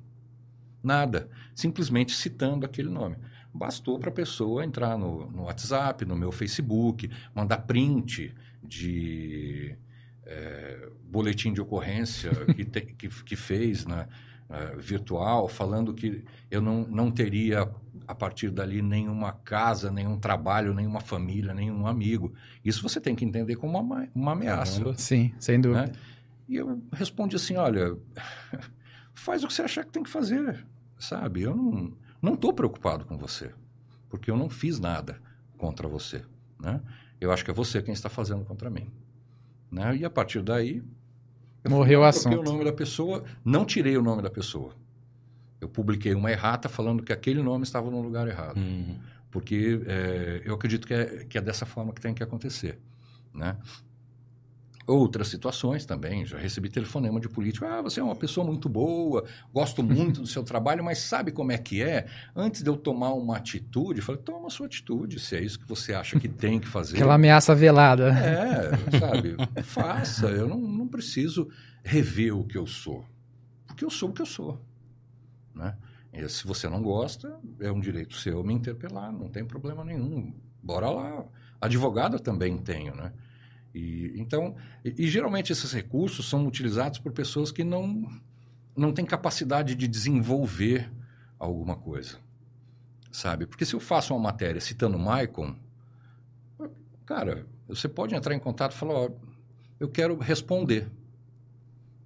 Nada. 0.82 1.30
Simplesmente 1.54 2.12
citando 2.12 2.66
aquele 2.66 2.90
nome. 2.90 3.16
Bastou 3.54 3.98
para 3.98 4.10
a 4.10 4.12
pessoa 4.12 4.66
entrar 4.66 4.98
no, 4.98 5.30
no, 5.30 5.44
WhatsApp, 5.44 6.04
no 6.04 6.14
meu 6.14 6.30
Facebook, 6.30 7.10
mandar 7.34 7.56
print 7.62 8.34
de 8.62 9.78
é, 10.26 10.90
boletim 11.04 11.54
de 11.54 11.62
ocorrência 11.62 12.30
que, 12.54 12.66
te, 12.66 12.82
que, 12.82 13.08
que, 13.08 13.36
fez 13.36 13.86
na, 13.86 14.06
uh, 14.54 14.80
virtual, 14.80 15.48
falando 15.48 15.92
que 15.92 16.24
eu 16.50 16.60
não, 16.60 16.86
não 16.86 17.10
teria 17.10 17.68
a 18.06 18.14
partir 18.14 18.50
dali 18.50 18.82
nenhuma 18.82 19.32
casa, 19.32 19.90
nenhum 19.90 20.18
trabalho, 20.18 20.74
nenhuma 20.74 21.00
família, 21.00 21.54
nenhum 21.54 21.86
amigo. 21.86 22.32
Isso 22.64 22.82
você 22.82 23.00
tem 23.00 23.14
que 23.14 23.24
entender 23.24 23.56
como 23.56 23.78
uma, 23.78 24.08
uma 24.14 24.32
ameaça. 24.32 24.94
Sim, 24.96 25.32
sem 25.38 25.60
dúvida. 25.60 25.86
Né? 25.86 25.92
E 26.48 26.56
eu 26.56 26.82
respondi 26.92 27.36
assim, 27.36 27.56
olha, 27.56 27.96
faz 29.14 29.42
o 29.42 29.48
que 29.48 29.54
você 29.54 29.62
achar 29.62 29.84
que 29.84 29.92
tem 29.92 30.02
que 30.02 30.10
fazer, 30.10 30.64
sabe? 30.98 31.42
Eu 31.42 31.56
não 31.56 31.92
não 32.24 32.32
estou 32.32 32.54
preocupado 32.54 33.04
com 33.04 33.18
você, 33.18 33.52
porque 34.08 34.30
eu 34.30 34.36
não 34.36 34.48
fiz 34.48 34.80
nada 34.80 35.20
contra 35.58 35.86
você, 35.86 36.24
né? 36.58 36.80
Eu 37.20 37.30
acho 37.30 37.44
que 37.44 37.50
é 37.50 37.54
você 37.54 37.82
quem 37.82 37.92
está 37.92 38.08
fazendo 38.08 38.46
contra 38.46 38.70
mim. 38.70 38.90
Né? 39.70 39.96
E 39.98 40.04
a 40.06 40.10
partir 40.10 40.42
daí... 40.42 40.82
Morreu 41.68 42.00
o 42.00 42.04
assunto. 42.04 42.40
o 42.40 42.42
nome 42.42 42.64
da 42.64 42.72
pessoa, 42.72 43.24
não 43.44 43.64
tirei 43.64 43.96
o 43.96 44.02
nome 44.02 44.22
da 44.22 44.30
pessoa 44.30 44.74
eu 45.64 45.68
publiquei 45.68 46.14
uma 46.14 46.30
errata 46.30 46.68
falando 46.68 47.02
que 47.02 47.12
aquele 47.12 47.42
nome 47.42 47.64
estava 47.64 47.90
no 47.90 48.00
lugar 48.00 48.28
errado. 48.28 48.58
Uhum. 48.58 48.98
Porque 49.30 49.80
é, 49.86 50.42
eu 50.44 50.54
acredito 50.54 50.86
que 50.86 50.94
é, 50.94 51.24
que 51.24 51.38
é 51.38 51.40
dessa 51.40 51.66
forma 51.66 51.92
que 51.92 52.00
tem 52.00 52.14
que 52.14 52.22
acontecer. 52.22 52.78
Né? 53.32 53.56
Outras 54.86 55.28
situações 55.28 55.86
também, 55.86 56.26
já 56.26 56.36
recebi 56.36 56.68
telefonema 56.68 57.18
de 57.18 57.26
político. 57.26 57.64
Ah, 57.64 57.80
você 57.80 58.00
é 58.00 58.02
uma 58.02 58.14
pessoa 58.14 58.46
muito 58.46 58.68
boa, 58.68 59.24
gosto 59.52 59.80
muito 59.84 60.20
do 60.20 60.26
seu 60.26 60.42
trabalho, 60.42 60.84
mas 60.84 60.98
sabe 60.98 61.32
como 61.32 61.52
é 61.52 61.58
que 61.58 61.82
é? 61.82 62.06
Antes 62.36 62.62
de 62.62 62.68
eu 62.68 62.76
tomar 62.76 63.14
uma 63.14 63.38
atitude, 63.38 64.00
eu 64.00 64.04
falei, 64.04 64.20
toma 64.20 64.48
a 64.48 64.50
sua 64.50 64.66
atitude, 64.66 65.18
se 65.18 65.36
é 65.36 65.40
isso 65.40 65.58
que 65.58 65.66
você 65.66 65.94
acha 65.94 66.20
que 66.20 66.28
tem 66.28 66.60
que 66.60 66.68
fazer. 66.68 66.96
Aquela 66.96 67.14
ameaça 67.14 67.54
velada. 67.54 68.10
É, 68.10 68.98
sabe? 68.98 69.36
Faça. 69.62 70.26
Eu 70.26 70.48
não, 70.48 70.60
não 70.60 70.86
preciso 70.86 71.48
rever 71.82 72.36
o 72.36 72.44
que 72.44 72.58
eu 72.58 72.66
sou. 72.66 73.06
Porque 73.66 73.86
eu 73.86 73.90
sou 73.90 74.10
o 74.10 74.12
que 74.12 74.20
eu 74.20 74.26
sou. 74.26 74.60
Né? 75.54 75.74
E 76.12 76.28
se 76.28 76.46
você 76.46 76.68
não 76.68 76.82
gosta, 76.82 77.38
é 77.58 77.72
um 77.72 77.80
direito 77.80 78.14
seu 78.16 78.44
me 78.44 78.52
interpelar, 78.52 79.10
não 79.10 79.28
tem 79.30 79.44
problema 79.46 79.82
nenhum. 79.82 80.34
Bora 80.62 80.90
lá. 80.90 81.24
Advogada 81.60 82.18
também 82.18 82.58
tenho, 82.58 82.94
né? 82.94 83.12
E, 83.74 84.12
então, 84.16 84.54
e, 84.84 84.94
e, 85.04 85.08
geralmente 85.08 85.52
esses 85.52 85.72
recursos 85.72 86.28
são 86.28 86.46
utilizados 86.46 87.00
por 87.00 87.10
pessoas 87.10 87.50
que 87.50 87.64
não, 87.64 88.08
não 88.76 88.92
têm 88.92 89.04
capacidade 89.04 89.74
de 89.74 89.88
desenvolver 89.88 90.92
alguma 91.36 91.74
coisa, 91.74 92.18
sabe? 93.10 93.46
Porque 93.46 93.64
se 93.64 93.74
eu 93.74 93.80
faço 93.80 94.14
uma 94.14 94.22
matéria 94.22 94.60
citando 94.60 94.96
Maicon, 94.96 95.56
cara, 97.04 97.46
você 97.66 97.88
pode 97.88 98.14
entrar 98.14 98.32
em 98.32 98.38
contato 98.38 98.72
e 98.72 98.78
falar, 98.78 98.94
ó, 98.94 99.10
eu 99.80 99.88
quero 99.88 100.16
responder. 100.18 100.88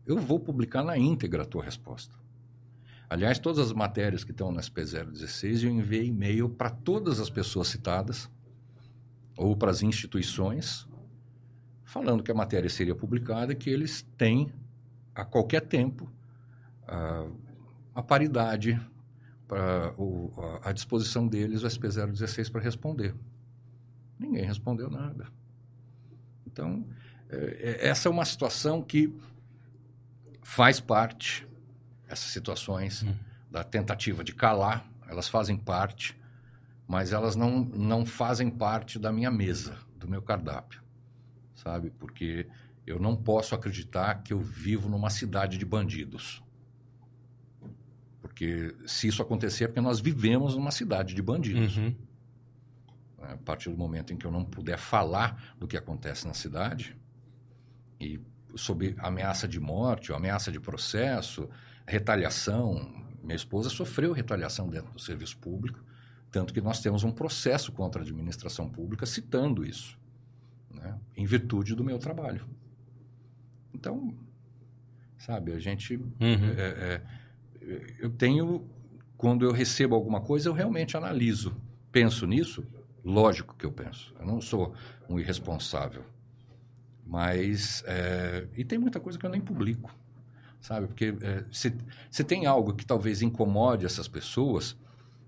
Eu 0.07 0.19
vou 0.19 0.41
publicar 0.41 0.83
na 0.83 0.97
íntegra 0.97 1.43
a 1.43 1.47
tua 1.47 1.63
resposta. 1.63 2.17
Aliás, 3.11 3.39
todas 3.39 3.59
as 3.59 3.73
matérias 3.75 4.25
que 4.25 4.31
estão 4.31 4.51
no 4.51 4.59
SP016, 4.59 5.65
eu 5.65 5.71
enviei 5.71 6.07
e-mail 6.07 6.49
para 6.49 6.71
todas 6.71 7.21
as 7.21 7.29
pessoas 7.29 7.69
citadas, 7.69 8.29
ou 9.37 9.55
para 9.55 9.71
as 9.71 9.83
instituições, 9.83 10.88
falando 11.89 12.23
que 12.23 12.31
a 12.31 12.35
matéria 12.35 12.69
seria 12.69 12.95
publicada 12.95 13.55
que 13.55 13.71
eles 13.71 14.03
têm 14.19 14.53
a 15.15 15.25
qualquer 15.25 15.63
tempo 15.63 16.13
a 17.95 18.03
paridade 18.03 18.79
para 19.47 19.95
a 20.63 20.73
disposição 20.73 21.27
deles, 21.27 21.63
o 21.63 21.67
SP016, 21.67 22.53
para 22.53 22.61
responder. 22.61 23.15
Ninguém 24.19 24.45
respondeu 24.45 24.91
nada. 24.91 25.29
Então, 26.47 26.87
é, 27.31 27.37
é, 27.81 27.89
essa 27.89 28.09
é 28.09 28.11
uma 28.11 28.25
situação 28.27 28.83
que 28.83 29.11
faz 30.43 30.81
parte, 30.81 31.49
essas 32.07 32.31
situações 32.31 33.03
hum. 33.03 33.15
da 33.51 33.65
tentativa 33.65 34.23
de 34.23 34.35
calar, 34.35 34.87
elas 35.09 35.27
fazem 35.27 35.57
parte, 35.57 36.19
mas 36.87 37.13
elas 37.15 37.35
não, 37.35 37.61
não 37.61 38.05
fazem 38.05 38.51
parte 38.51 38.99
da 38.99 39.11
minha 39.11 39.31
mesa, 39.31 39.79
do 39.97 40.07
meu 40.07 40.21
cardápio, 40.21 40.83
sabe? 41.63 41.91
Porque 41.91 42.47
eu 42.87 42.99
não 42.99 43.15
posso 43.15 43.55
acreditar 43.55 44.23
que 44.23 44.33
eu 44.33 44.41
vivo 44.41 44.89
numa 44.89 45.11
cidade 45.11 45.59
de 45.59 45.65
bandidos. 45.65 46.43
Porque 48.21 48.75
se 48.87 49.09
isso 49.09 49.23
acontecer 49.23 49.65
é 49.65 49.67
porque 49.69 49.81
nós 49.81 50.01
vivemos 50.01 50.55
numa 50.55 50.71
cidade 50.71 51.15
de 51.15 51.23
bandidos. 51.23 51.77
Uhum. 51.77 51.95
A 53.21 53.37
partir 53.37 53.71
do 53.71 53.77
momento 53.77 54.13
em 54.13 54.17
que 54.17 54.25
eu 54.25 54.31
não 54.31 54.45
puder 54.45 54.79
falar 54.79 55.55
do 55.59 55.67
que 55.67 55.77
acontece 55.77 56.27
na 56.27 56.35
cidade, 56.35 56.97
e 58.01 58.21
sob 58.55 58.95
ameaça 58.99 59.47
de 59.47 59.61
morte, 59.61 60.13
ou 60.13 60.17
ameaça 60.17 60.51
de 60.51 60.61
processo, 60.61 61.49
retaliação. 61.87 63.05
Minha 63.23 63.37
esposa 63.37 63.69
sofreu 63.69 64.13
retaliação 64.13 64.69
dentro 64.69 64.93
do 64.93 65.01
serviço 65.01 65.37
público, 65.39 65.85
tanto 66.31 66.55
que 66.55 66.61
nós 66.61 66.81
temos 66.81 67.05
um 67.05 67.11
processo 67.11 67.73
contra 67.73 68.01
a 68.01 68.05
administração 68.05 68.69
pública 68.69 69.05
citando 69.05 69.65
isso, 69.65 69.99
né, 70.89 70.99
em 71.17 71.27
virtude 71.27 71.75
do 71.75 71.85
meu 71.85 71.99
trabalho. 71.99 72.45
Então, 73.73 74.15
sabe, 75.17 75.53
a 75.53 75.59
gente. 75.59 75.97
Uhum. 75.97 76.55
É, 76.57 77.03
é, 77.61 77.83
eu 77.99 78.11
tenho. 78.11 78.65
Quando 79.17 79.45
eu 79.45 79.53
recebo 79.53 79.95
alguma 79.95 80.21
coisa, 80.21 80.49
eu 80.49 80.53
realmente 80.53 80.97
analiso. 80.97 81.57
Penso 81.91 82.27
nisso? 82.27 82.65
Lógico 83.05 83.55
que 83.57 83.67
eu 83.67 83.73
penso. 83.73 84.15
Eu 84.19 84.27
não 84.27 84.41
sou 84.41 84.75
um 85.09 85.19
irresponsável. 85.19 86.05
Mas. 87.07 87.83
É, 87.87 88.47
e 88.57 88.65
tem 88.65 88.79
muita 88.79 89.01
coisa 89.01 89.19
que 89.19 89.27
eu 89.27 89.31
nem 89.31 89.41
publico, 89.41 89.95
sabe? 90.61 90.87
Porque 90.87 91.15
é, 91.21 91.45
se, 91.51 91.77
se 92.11 92.25
tem 92.25 92.47
algo 92.47 92.75
que 92.75 92.87
talvez 92.87 93.23
incomode 93.23 93.85
essas 93.85 94.09
pessoas, 94.09 94.77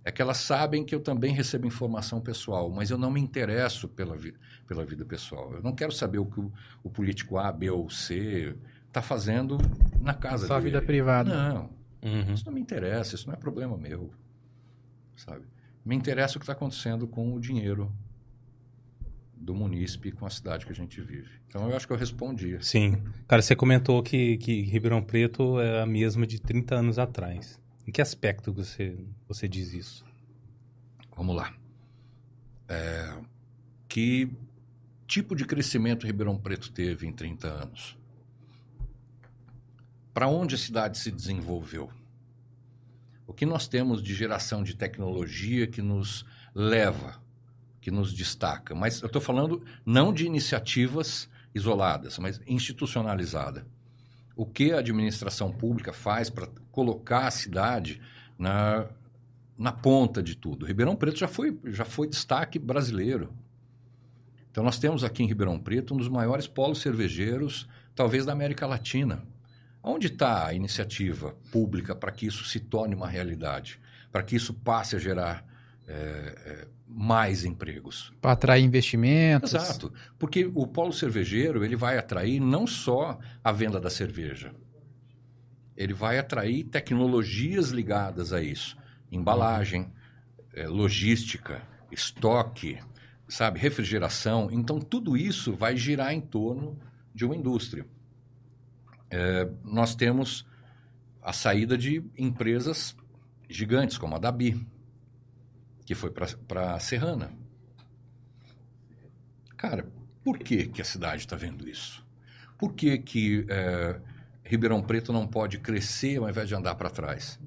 é 0.05 0.11
que 0.11 0.23
elas 0.23 0.39
sabem 0.39 0.85
que 0.85 0.95
eu 0.95 1.01
também 1.01 1.35
recebo 1.35 1.67
informação 1.67 2.21
pessoal, 2.21 2.71
mas 2.71 2.91
eu 2.91 2.97
não 2.97 3.11
me 3.11 3.21
interesso 3.21 3.87
pela, 3.89 4.17
vi, 4.17 4.35
pela 4.67 4.85
vida 4.85 5.05
pessoal. 5.05 5.55
Eu 5.55 5.63
não 5.63 5.75
quero 5.75 5.93
saber 5.93 6.19
o 6.19 6.27
que 6.27 6.41
o, 6.41 6.53
o 6.83 6.91
político 6.91 7.37
A, 7.37 7.53
B 7.53 7.71
ou 7.71 7.91
C 7.91 8.57
está 8.89 9.03
fazendo 9.03 9.59
na 10.01 10.15
casa 10.15 10.47
Sua 10.47 10.57
dele. 10.57 10.71
vida 10.71 10.83
privada. 10.83 11.53
Não. 11.53 11.71
Uhum. 12.03 12.33
Isso 12.33 12.47
não 12.47 12.53
me 12.53 12.61
interessa, 12.61 13.15
isso 13.15 13.27
não 13.27 13.35
é 13.35 13.37
problema 13.37 13.77
meu, 13.77 14.11
sabe? 15.17 15.45
Me 15.85 15.95
interessa 15.95 16.37
o 16.37 16.41
que 16.41 16.45
está 16.45 16.55
acontecendo 16.55 17.07
com 17.07 17.35
o 17.35 17.41
dinheiro 17.41 17.93
do 19.37 19.55
munícipe 19.55 20.13
com 20.13 20.27
a 20.27 20.31
cidade 20.31 20.65
que 20.65 20.73
a 20.73 20.75
gente 20.75 21.01
vive. 21.01 21.31
Então 21.47 21.69
eu 21.69 21.77
acho 21.77 21.87
que 21.87 21.93
eu 21.93 21.97
respondi. 21.97 22.59
Sim. 22.61 23.03
Cara, 23.29 23.43
você 23.43 23.55
comentou 23.55 24.03
que, 24.03 24.39
que 24.39 24.63
Ribeirão 24.63 25.03
Preto 25.03 25.61
é 25.61 25.83
a 25.83 25.87
mesma 25.87 26.27
de 26.27 26.41
30 26.41 26.75
anos 26.75 26.99
atrás. 26.99 27.60
Em 27.87 27.93
que 27.93 28.01
aspecto 28.01 28.53
você, 28.53 28.99
você 29.27 29.49
diz 29.49 29.73
isso? 29.73 30.05
Vamos 31.17 31.35
lá. 31.35 31.55
É, 32.69 33.19
que 33.89 34.31
tipo 35.07 35.35
de 35.35 35.45
crescimento 35.45 36.07
Ribeirão 36.07 36.39
Preto 36.39 36.71
teve 36.71 37.07
em 37.07 37.13
30 37.13 37.49
anos? 37.49 37.99
Para 40.15 40.29
onde 40.29 40.55
a 40.55 40.59
cidade 40.59 40.99
se 40.99 41.11
desenvolveu? 41.11 41.91
O 43.27 43.33
que 43.33 43.47
nós 43.47 43.67
temos 43.67 44.03
de 44.03 44.15
geração 44.15 44.63
de 44.63 44.75
tecnologia 44.75 45.67
que 45.67 45.83
nos 45.83 46.25
leva 46.55 47.21
que 47.81 47.91
nos 47.91 48.13
destaca. 48.13 48.75
Mas 48.75 49.01
eu 49.01 49.07
estou 49.07 49.23
falando 49.23 49.65
não 49.85 50.13
de 50.13 50.27
iniciativas 50.27 51.29
isoladas, 51.55 52.19
mas 52.19 52.41
institucionalizada. 52.47 53.67
O 54.41 54.47
que 54.47 54.73
a 54.73 54.79
administração 54.79 55.53
pública 55.53 55.93
faz 55.93 56.31
para 56.31 56.49
colocar 56.73 57.27
a 57.27 57.31
cidade 57.31 58.01
na, 58.39 58.87
na 59.59 59.71
ponta 59.71 60.23
de 60.23 60.35
tudo? 60.35 60.65
Ribeirão 60.65 60.97
Preto 60.97 61.19
já 61.19 61.29
foi, 61.29 61.61
já 61.67 61.85
foi 61.85 62.09
destaque 62.09 62.59
brasileiro. 62.59 63.35
Então, 64.51 64.65
nós 64.65 64.79
temos 64.79 65.05
aqui 65.05 65.23
em 65.23 65.27
Ribeirão 65.27 65.59
Preto 65.59 65.93
um 65.93 65.99
dos 65.99 66.09
maiores 66.09 66.47
polos 66.47 66.81
cervejeiros, 66.81 67.69
talvez 67.95 68.25
da 68.25 68.33
América 68.33 68.67
Latina. 68.67 69.23
Onde 69.83 70.07
está 70.07 70.47
a 70.47 70.55
iniciativa 70.55 71.37
pública 71.53 71.95
para 71.95 72.11
que 72.11 72.25
isso 72.25 72.47
se 72.47 72.61
torne 72.61 72.95
uma 72.95 73.09
realidade? 73.09 73.79
Para 74.11 74.23
que 74.23 74.37
isso 74.37 74.55
passe 74.55 74.97
a 74.97 74.99
gerar 74.99 75.45
é, 75.91 76.35
é, 76.47 76.69
mais 76.87 77.45
empregos. 77.45 78.13
Para 78.21 78.33
atrair 78.33 78.65
investimentos. 78.65 79.53
Exato. 79.53 79.93
Porque 80.19 80.49
o 80.55 80.67
polo 80.67 80.93
cervejeiro 80.93 81.65
ele 81.65 81.75
vai 81.75 81.99
atrair 81.99 82.39
não 82.39 82.65
só 82.65 83.19
a 83.43 83.51
venda 83.51 83.81
da 83.81 83.91
cerveja, 83.91 84.55
ele 85.77 85.93
vai 85.93 86.19
atrair 86.19 86.65
tecnologias 86.65 87.71
ligadas 87.71 88.33
a 88.33 88.41
isso. 88.41 88.77
Embalagem, 89.11 89.93
é, 90.55 90.69
logística, 90.69 91.61
estoque, 91.91 92.79
sabe, 93.29 93.59
refrigeração. 93.59 94.49
Então, 94.53 94.79
tudo 94.79 95.17
isso 95.17 95.55
vai 95.55 95.77
girar 95.77 96.13
em 96.13 96.21
torno 96.21 96.79
de 97.13 97.25
uma 97.25 97.35
indústria. 97.35 97.85
É, 99.11 99.49
nós 99.65 99.97
temos 99.97 100.47
a 101.21 101.33
saída 101.33 101.77
de 101.77 102.05
empresas 102.17 102.97
gigantes, 103.49 103.99
como 103.99 104.15
a 104.15 104.19
Dabi, 104.19 104.65
que 105.91 105.95
foi 105.97 106.13
para 106.13 106.75
a 106.75 106.79
Serrana. 106.79 107.33
Cara, 109.57 109.91
por 110.23 110.39
que, 110.39 110.69
que 110.69 110.81
a 110.81 110.85
cidade 110.85 111.23
está 111.23 111.35
vendo 111.35 111.69
isso? 111.69 112.07
Por 112.57 112.75
que, 112.75 112.97
que 112.97 113.45
é, 113.49 114.01
Ribeirão 114.45 114.81
Preto 114.83 115.13
não 115.13 115.27
pode 115.27 115.59
crescer 115.59 116.19
ao 116.19 116.31
invés 116.31 116.47
de 116.47 116.55
andar 116.55 116.77
para 116.77 116.91
trás? 116.91 117.41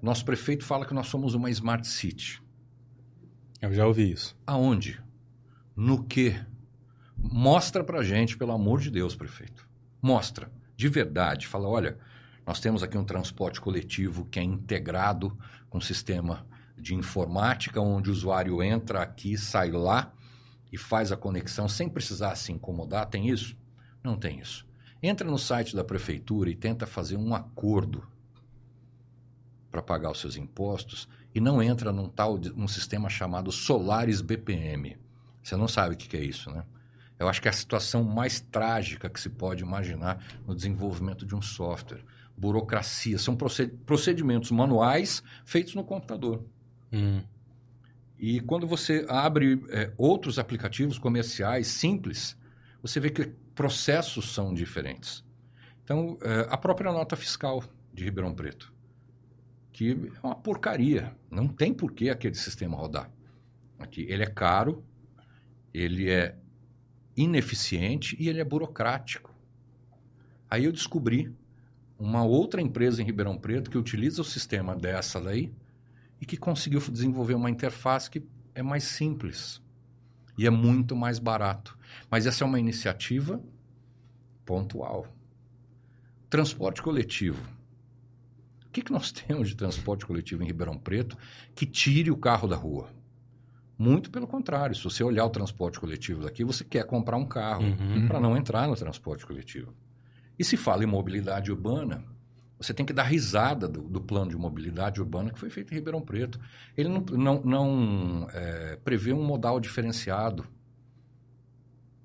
Nosso 0.00 0.24
prefeito 0.24 0.64
fala 0.64 0.86
que 0.86 0.94
nós 0.94 1.08
somos 1.08 1.34
uma 1.34 1.50
smart 1.50 1.84
city. 1.88 2.40
Eu 3.60 3.74
já 3.74 3.84
ouvi 3.84 4.12
isso. 4.12 4.38
Aonde? 4.46 5.02
No 5.74 6.04
que? 6.04 6.40
Mostra 7.16 7.82
para 7.82 8.00
gente, 8.04 8.38
pelo 8.38 8.52
amor 8.52 8.78
de 8.78 8.92
Deus, 8.92 9.16
prefeito. 9.16 9.68
Mostra, 10.00 10.52
de 10.76 10.88
verdade. 10.88 11.48
Fala, 11.48 11.66
olha, 11.66 11.98
nós 12.46 12.60
temos 12.60 12.80
aqui 12.84 12.96
um 12.96 13.04
transporte 13.04 13.60
coletivo 13.60 14.24
que 14.26 14.38
é 14.38 14.42
integrado 14.44 15.36
com 15.68 15.78
o 15.78 15.82
sistema 15.82 16.46
de 16.82 16.94
informática, 16.94 17.80
onde 17.80 18.10
o 18.10 18.12
usuário 18.12 18.62
entra 18.62 19.00
aqui, 19.00 19.38
sai 19.38 19.70
lá 19.70 20.12
e 20.72 20.76
faz 20.76 21.12
a 21.12 21.16
conexão 21.16 21.68
sem 21.68 21.88
precisar 21.88 22.34
se 22.34 22.50
incomodar. 22.50 23.06
Tem 23.06 23.28
isso? 23.28 23.56
Não 24.02 24.16
tem 24.16 24.40
isso. 24.40 24.66
Entra 25.02 25.30
no 25.30 25.38
site 25.38 25.76
da 25.76 25.84
prefeitura 25.84 26.50
e 26.50 26.56
tenta 26.56 26.86
fazer 26.86 27.16
um 27.16 27.34
acordo 27.34 28.06
para 29.70 29.82
pagar 29.82 30.10
os 30.10 30.20
seus 30.20 30.36
impostos 30.36 31.08
e 31.34 31.40
não 31.40 31.62
entra 31.62 31.92
num 31.92 32.08
tal 32.08 32.36
num 32.36 32.68
sistema 32.68 33.08
chamado 33.08 33.50
Solares 33.50 34.20
BPM. 34.20 34.98
Você 35.42 35.56
não 35.56 35.68
sabe 35.68 35.94
o 35.94 35.98
que 35.98 36.16
é 36.16 36.22
isso, 36.22 36.50
né? 36.50 36.64
Eu 37.18 37.28
acho 37.28 37.40
que 37.40 37.48
é 37.48 37.50
a 37.50 37.54
situação 37.54 38.02
mais 38.02 38.40
trágica 38.40 39.08
que 39.08 39.20
se 39.20 39.30
pode 39.30 39.62
imaginar 39.62 40.24
no 40.46 40.54
desenvolvimento 40.54 41.24
de 41.24 41.34
um 41.34 41.42
software. 41.42 42.04
Burocracia, 42.36 43.18
são 43.18 43.36
procedimentos 43.86 44.50
manuais 44.50 45.22
feitos 45.44 45.74
no 45.74 45.84
computador. 45.84 46.44
Hum. 46.92 47.22
E 48.18 48.40
quando 48.40 48.66
você 48.66 49.04
abre 49.08 49.64
é, 49.70 49.92
outros 49.96 50.38
aplicativos 50.38 50.98
comerciais 50.98 51.66
simples, 51.66 52.36
você 52.80 53.00
vê 53.00 53.10
que 53.10 53.26
processos 53.54 54.32
são 54.32 54.54
diferentes. 54.54 55.24
Então, 55.82 56.16
é, 56.22 56.46
a 56.48 56.56
própria 56.56 56.92
nota 56.92 57.16
fiscal 57.16 57.64
de 57.92 58.04
Ribeirão 58.04 58.34
Preto, 58.34 58.72
que 59.72 60.10
é 60.22 60.26
uma 60.26 60.36
porcaria, 60.36 61.16
não 61.30 61.48
tem 61.48 61.74
por 61.74 61.92
que 61.92 62.10
aquele 62.10 62.34
sistema 62.34 62.76
rodar. 62.76 63.10
Aqui, 63.78 64.06
ele 64.08 64.22
é 64.22 64.30
caro, 64.30 64.84
ele 65.74 66.08
é 66.08 66.36
ineficiente 67.16 68.16
e 68.20 68.28
ele 68.28 68.40
é 68.40 68.44
burocrático. 68.44 69.34
Aí 70.48 70.64
eu 70.64 70.72
descobri 70.72 71.34
uma 71.98 72.22
outra 72.24 72.60
empresa 72.60 73.02
em 73.02 73.04
Ribeirão 73.04 73.36
Preto 73.36 73.70
que 73.70 73.78
utiliza 73.78 74.22
o 74.22 74.24
sistema 74.24 74.76
dessa 74.76 75.20
daí 75.20 75.52
e 76.22 76.24
que 76.24 76.36
conseguiu 76.36 76.80
desenvolver 76.80 77.34
uma 77.34 77.50
interface 77.50 78.08
que 78.08 78.22
é 78.54 78.62
mais 78.62 78.84
simples 78.84 79.60
e 80.38 80.46
é 80.46 80.50
muito 80.50 80.94
mais 80.94 81.18
barato. 81.18 81.76
Mas 82.08 82.26
essa 82.26 82.44
é 82.44 82.46
uma 82.46 82.60
iniciativa 82.60 83.42
pontual. 84.46 85.04
Transporte 86.30 86.80
coletivo. 86.80 87.42
O 88.64 88.70
que, 88.70 88.82
que 88.82 88.92
nós 88.92 89.10
temos 89.12 89.48
de 89.48 89.56
transporte 89.56 90.06
coletivo 90.06 90.44
em 90.44 90.46
Ribeirão 90.46 90.78
Preto 90.78 91.18
que 91.56 91.66
tire 91.66 92.12
o 92.12 92.16
carro 92.16 92.46
da 92.46 92.54
rua? 92.54 92.88
Muito 93.76 94.08
pelo 94.08 94.28
contrário. 94.28 94.76
Se 94.76 94.84
você 94.84 95.02
olhar 95.02 95.24
o 95.24 95.30
transporte 95.30 95.80
coletivo 95.80 96.22
daqui, 96.22 96.44
você 96.44 96.62
quer 96.62 96.86
comprar 96.86 97.16
um 97.16 97.26
carro 97.26 97.64
uhum. 97.64 98.06
para 98.06 98.20
não 98.20 98.36
entrar 98.36 98.68
no 98.68 98.76
transporte 98.76 99.26
coletivo. 99.26 99.74
E 100.38 100.44
se 100.44 100.56
fala 100.56 100.84
em 100.84 100.86
mobilidade 100.86 101.50
urbana, 101.50 102.04
você 102.62 102.72
tem 102.72 102.86
que 102.86 102.92
dar 102.92 103.02
risada 103.02 103.66
do, 103.66 103.82
do, 103.82 104.00
plano 104.00 104.30
de 104.30 104.36
mobilidade 104.36 105.00
urbana 105.00 105.30
que 105.30 105.38
foi 105.38 105.50
feito 105.50 105.72
em 105.72 105.74
Ribeirão 105.74 106.00
Preto. 106.00 106.38
Ele 106.76 106.88
não, 106.88 107.00
não, 107.00 107.42
não 107.42 108.28
é, 108.32 108.78
prevê 108.84 109.12
um 109.12 109.24
modal 109.24 109.58
diferenciado. 109.58 110.46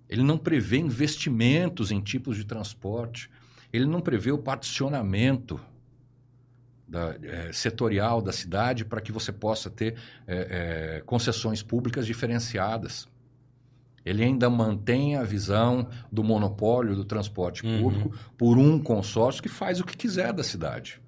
Ele 0.09 0.23
não 0.23 0.37
prevê 0.37 0.77
investimentos 0.77 1.91
em 1.91 2.01
tipos 2.01 2.35
de 2.35 2.43
transporte. 2.43 3.29
Ele 3.71 3.85
não 3.85 4.01
prevê 4.01 4.31
o 4.31 4.37
particionamento 4.37 5.59
da, 6.87 7.15
é, 7.21 7.51
setorial 7.51 8.21
da 8.21 8.31
cidade 8.31 8.85
para 8.85 9.01
que 9.01 9.11
você 9.11 9.31
possa 9.31 9.69
ter 9.69 9.95
é, 10.25 10.97
é, 10.97 11.03
concessões 11.05 11.61
públicas 11.61 12.07
diferenciadas. 12.07 13.07
Ele 14.07 14.23
ainda 14.23 14.49
mantém 14.49 15.17
a 15.17 15.23
visão 15.23 15.89
do 16.09 16.23
monopólio 16.23 16.95
do 16.95 17.03
transporte 17.03 17.65
uhum. 17.65 17.81
público 17.81 18.17
por 18.37 18.57
um 18.57 18.79
consórcio 18.79 19.43
que 19.43 19.49
faz 19.49 19.81
o 19.81 19.83
que 19.83 19.97
quiser 19.97 20.31
da 20.31 20.45
cidade. 20.45 21.01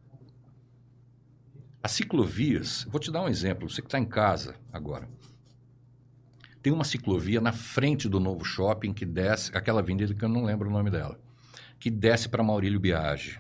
As 1.81 1.91
ciclovias, 1.91 2.85
vou 2.91 2.99
te 2.99 3.09
dar 3.09 3.21
um 3.21 3.29
exemplo, 3.29 3.69
você 3.69 3.81
que 3.81 3.87
está 3.87 3.97
em 3.97 4.03
casa 4.05 4.55
agora. 4.73 5.07
Tem 6.61 6.73
uma 6.73 6.83
ciclovia 6.83 7.39
na 7.39 7.53
frente 7.53 8.09
do 8.09 8.19
novo 8.19 8.43
shopping 8.43 8.91
que 8.91 9.05
desce, 9.05 9.57
aquela 9.57 9.79
avenida 9.79 10.13
que 10.13 10.25
eu 10.25 10.27
não 10.27 10.43
lembro 10.43 10.67
o 10.67 10.73
nome 10.73 10.91
dela, 10.91 11.17
que 11.79 11.89
desce 11.89 12.27
para 12.27 12.43
Maurílio 12.43 12.81
Biagi. 12.81 13.39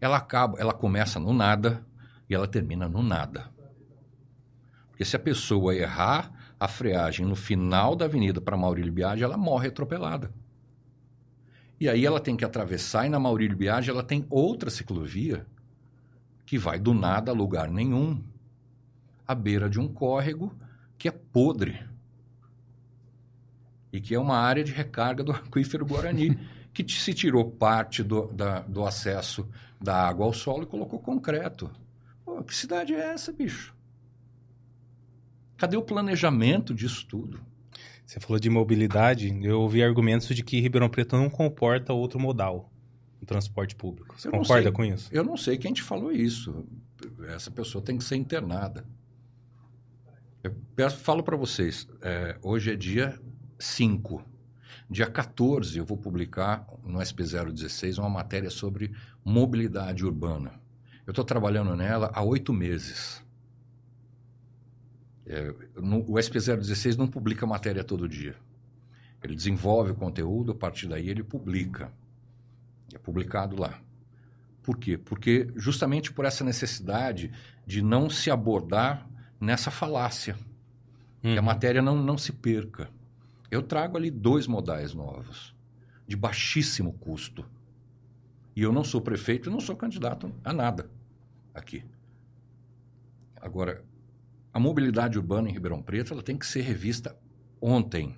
Ela 0.00 0.16
acaba, 0.16 0.58
ela 0.58 0.72
começa 0.72 1.20
no 1.20 1.34
nada 1.34 1.84
e 2.26 2.34
ela 2.34 2.48
termina 2.48 2.88
no 2.88 3.02
nada. 3.02 3.52
Porque 4.88 5.04
se 5.04 5.14
a 5.14 5.18
pessoa 5.18 5.74
errar 5.74 6.32
a 6.58 6.68
freagem 6.68 7.26
no 7.26 7.36
final 7.36 7.94
da 7.94 8.04
avenida 8.04 8.40
para 8.40 8.56
Maurílio 8.56 8.92
Biagi, 8.92 9.22
ela 9.22 9.36
morre 9.36 9.68
atropelada. 9.68 10.32
E 11.80 11.88
aí 11.88 12.06
ela 12.06 12.20
tem 12.20 12.36
que 12.36 12.44
atravessar 12.44 13.06
e 13.06 13.08
na 13.08 13.18
Maurílio 13.18 13.56
Biagi 13.56 13.90
ela 13.90 14.02
tem 14.02 14.24
outra 14.30 14.70
ciclovia 14.70 15.46
que 16.46 16.56
vai 16.56 16.78
do 16.78 16.94
nada 16.94 17.32
a 17.32 17.34
lugar 17.34 17.68
nenhum, 17.68 18.22
à 19.26 19.34
beira 19.34 19.68
de 19.68 19.80
um 19.80 19.88
córrego 19.88 20.54
que 20.96 21.08
é 21.08 21.10
podre 21.10 21.84
e 23.92 24.00
que 24.00 24.14
é 24.14 24.18
uma 24.18 24.36
área 24.36 24.64
de 24.64 24.72
recarga 24.72 25.22
do 25.22 25.30
aquífero 25.32 25.86
Guarani, 25.86 26.38
que 26.72 26.90
se 26.90 27.14
tirou 27.14 27.50
parte 27.50 28.02
do, 28.02 28.26
da, 28.28 28.60
do 28.60 28.84
acesso 28.84 29.48
da 29.80 30.08
água 30.08 30.26
ao 30.26 30.32
solo 30.32 30.62
e 30.62 30.66
colocou 30.66 30.98
concreto. 30.98 31.70
Pô, 32.24 32.42
que 32.42 32.54
cidade 32.54 32.94
é 32.94 33.12
essa, 33.12 33.32
bicho? 33.32 33.73
Cadê 35.56 35.76
o 35.76 35.82
planejamento 35.82 36.74
disso 36.74 37.06
tudo? 37.06 37.40
Você 38.04 38.20
falou 38.20 38.38
de 38.38 38.50
mobilidade, 38.50 39.34
eu 39.42 39.60
ouvi 39.60 39.82
argumentos 39.82 40.28
de 40.28 40.42
que 40.42 40.60
Ribeirão 40.60 40.88
Preto 40.88 41.16
não 41.16 41.30
comporta 41.30 41.92
outro 41.92 42.20
modal 42.20 42.70
no 43.20 43.26
transporte 43.26 43.74
público. 43.74 44.14
Você 44.18 44.28
eu 44.28 44.32
concorda 44.32 44.70
com 44.70 44.84
isso? 44.84 45.08
Eu 45.10 45.24
não 45.24 45.36
sei 45.36 45.56
quem 45.56 45.72
te 45.72 45.82
falou 45.82 46.12
isso. 46.12 46.66
Essa 47.28 47.50
pessoa 47.50 47.82
tem 47.82 47.96
que 47.96 48.04
ser 48.04 48.16
internada. 48.16 48.86
Eu 50.42 50.54
peço, 50.76 50.98
falo 50.98 51.22
para 51.22 51.36
vocês, 51.36 51.88
é, 52.02 52.36
hoje 52.42 52.72
é 52.72 52.76
dia 52.76 53.18
5. 53.58 54.22
Dia 54.90 55.06
14 55.06 55.78
eu 55.78 55.84
vou 55.86 55.96
publicar 55.96 56.66
no 56.84 56.98
SP016 56.98 57.98
uma 57.98 58.10
matéria 58.10 58.50
sobre 58.50 58.92
mobilidade 59.24 60.04
urbana. 60.04 60.60
Eu 61.06 61.12
estou 61.12 61.24
trabalhando 61.24 61.74
nela 61.74 62.10
há 62.14 62.22
oito 62.22 62.52
meses. 62.52 63.23
É, 65.26 65.54
no, 65.76 66.00
o 66.00 66.14
SP016 66.14 66.96
não 66.96 67.06
publica 67.06 67.46
matéria 67.46 67.82
todo 67.82 68.08
dia. 68.08 68.36
Ele 69.22 69.34
desenvolve 69.34 69.92
o 69.92 69.94
conteúdo, 69.94 70.52
a 70.52 70.54
partir 70.54 70.86
daí 70.86 71.08
ele 71.08 71.22
publica. 71.22 71.90
É 72.92 72.98
publicado 72.98 73.58
lá. 73.58 73.80
Por 74.62 74.78
quê? 74.78 74.98
Porque 74.98 75.48
justamente 75.56 76.12
por 76.12 76.24
essa 76.24 76.44
necessidade 76.44 77.32
de 77.66 77.82
não 77.82 78.10
se 78.10 78.30
abordar 78.30 79.08
nessa 79.40 79.70
falácia. 79.70 80.36
Uhum. 81.22 81.32
Que 81.32 81.38
a 81.38 81.40
uhum. 81.40 81.46
matéria 81.46 81.82
não, 81.82 81.96
não 81.96 82.18
se 82.18 82.32
perca. 82.32 82.88
Eu 83.50 83.62
trago 83.62 83.96
ali 83.96 84.10
dois 84.10 84.46
modais 84.46 84.94
novos, 84.94 85.54
de 86.06 86.16
baixíssimo 86.16 86.92
custo. 86.94 87.44
E 88.56 88.62
eu 88.62 88.72
não 88.72 88.84
sou 88.84 89.00
prefeito 89.00 89.48
e 89.48 89.52
não 89.52 89.60
sou 89.60 89.74
candidato 89.74 90.32
a 90.44 90.52
nada 90.52 90.90
aqui. 91.54 91.84
Agora, 93.40 93.84
a 94.54 94.60
mobilidade 94.60 95.18
urbana 95.18 95.50
em 95.50 95.52
Ribeirão 95.52 95.82
Preto 95.82 96.12
ela 96.12 96.22
tem 96.22 96.38
que 96.38 96.46
ser 96.46 96.60
revista 96.60 97.18
ontem. 97.60 98.16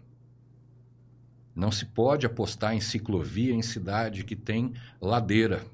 Não 1.55 1.73
se 1.73 1.87
pode 1.87 2.27
apostar 2.27 2.75
em 2.75 2.81
ciclovia 2.81 3.55
em 3.55 3.63
cidade 3.63 4.23
que 4.23 4.37
tem 4.37 4.75
ladeira. 5.01 5.65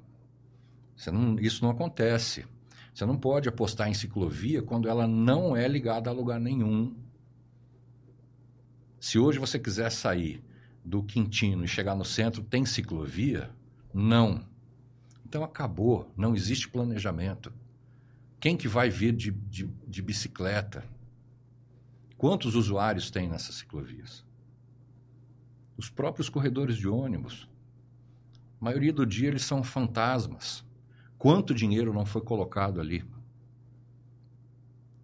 Não, 1.08 1.36
isso 1.40 1.64
não 1.64 1.70
acontece. 1.72 2.46
Você 2.94 3.04
não 3.04 3.18
pode 3.18 3.48
apostar 3.48 3.88
em 3.88 3.94
ciclovia 3.94 4.62
quando 4.62 4.88
ela 4.88 5.04
não 5.04 5.56
é 5.56 5.66
ligada 5.66 6.08
a 6.08 6.12
lugar 6.12 6.38
nenhum. 6.38 6.94
Se 9.00 9.18
hoje 9.18 9.40
você 9.40 9.58
quiser 9.58 9.90
sair 9.90 10.44
do 10.84 11.02
Quintino 11.02 11.64
e 11.64 11.68
chegar 11.68 11.96
no 11.96 12.04
centro, 12.04 12.40
tem 12.40 12.64
ciclovia? 12.64 13.50
Não. 13.92 14.44
Então 15.26 15.42
acabou, 15.42 16.08
não 16.16 16.36
existe 16.36 16.68
planejamento. 16.68 17.52
Quem 18.42 18.56
que 18.56 18.66
vai 18.66 18.90
vir 18.90 19.12
de, 19.12 19.30
de, 19.30 19.70
de 19.86 20.02
bicicleta? 20.02 20.82
Quantos 22.18 22.56
usuários 22.56 23.08
tem 23.08 23.28
nessas 23.28 23.54
ciclovias? 23.54 24.24
Os 25.76 25.88
próprios 25.88 26.28
corredores 26.28 26.76
de 26.76 26.88
ônibus. 26.88 27.48
A 28.60 28.64
maioria 28.64 28.92
do 28.92 29.06
dia 29.06 29.28
eles 29.28 29.44
são 29.44 29.62
fantasmas. 29.62 30.64
Quanto 31.16 31.54
dinheiro 31.54 31.94
não 31.94 32.04
foi 32.04 32.20
colocado 32.20 32.80
ali? 32.80 33.04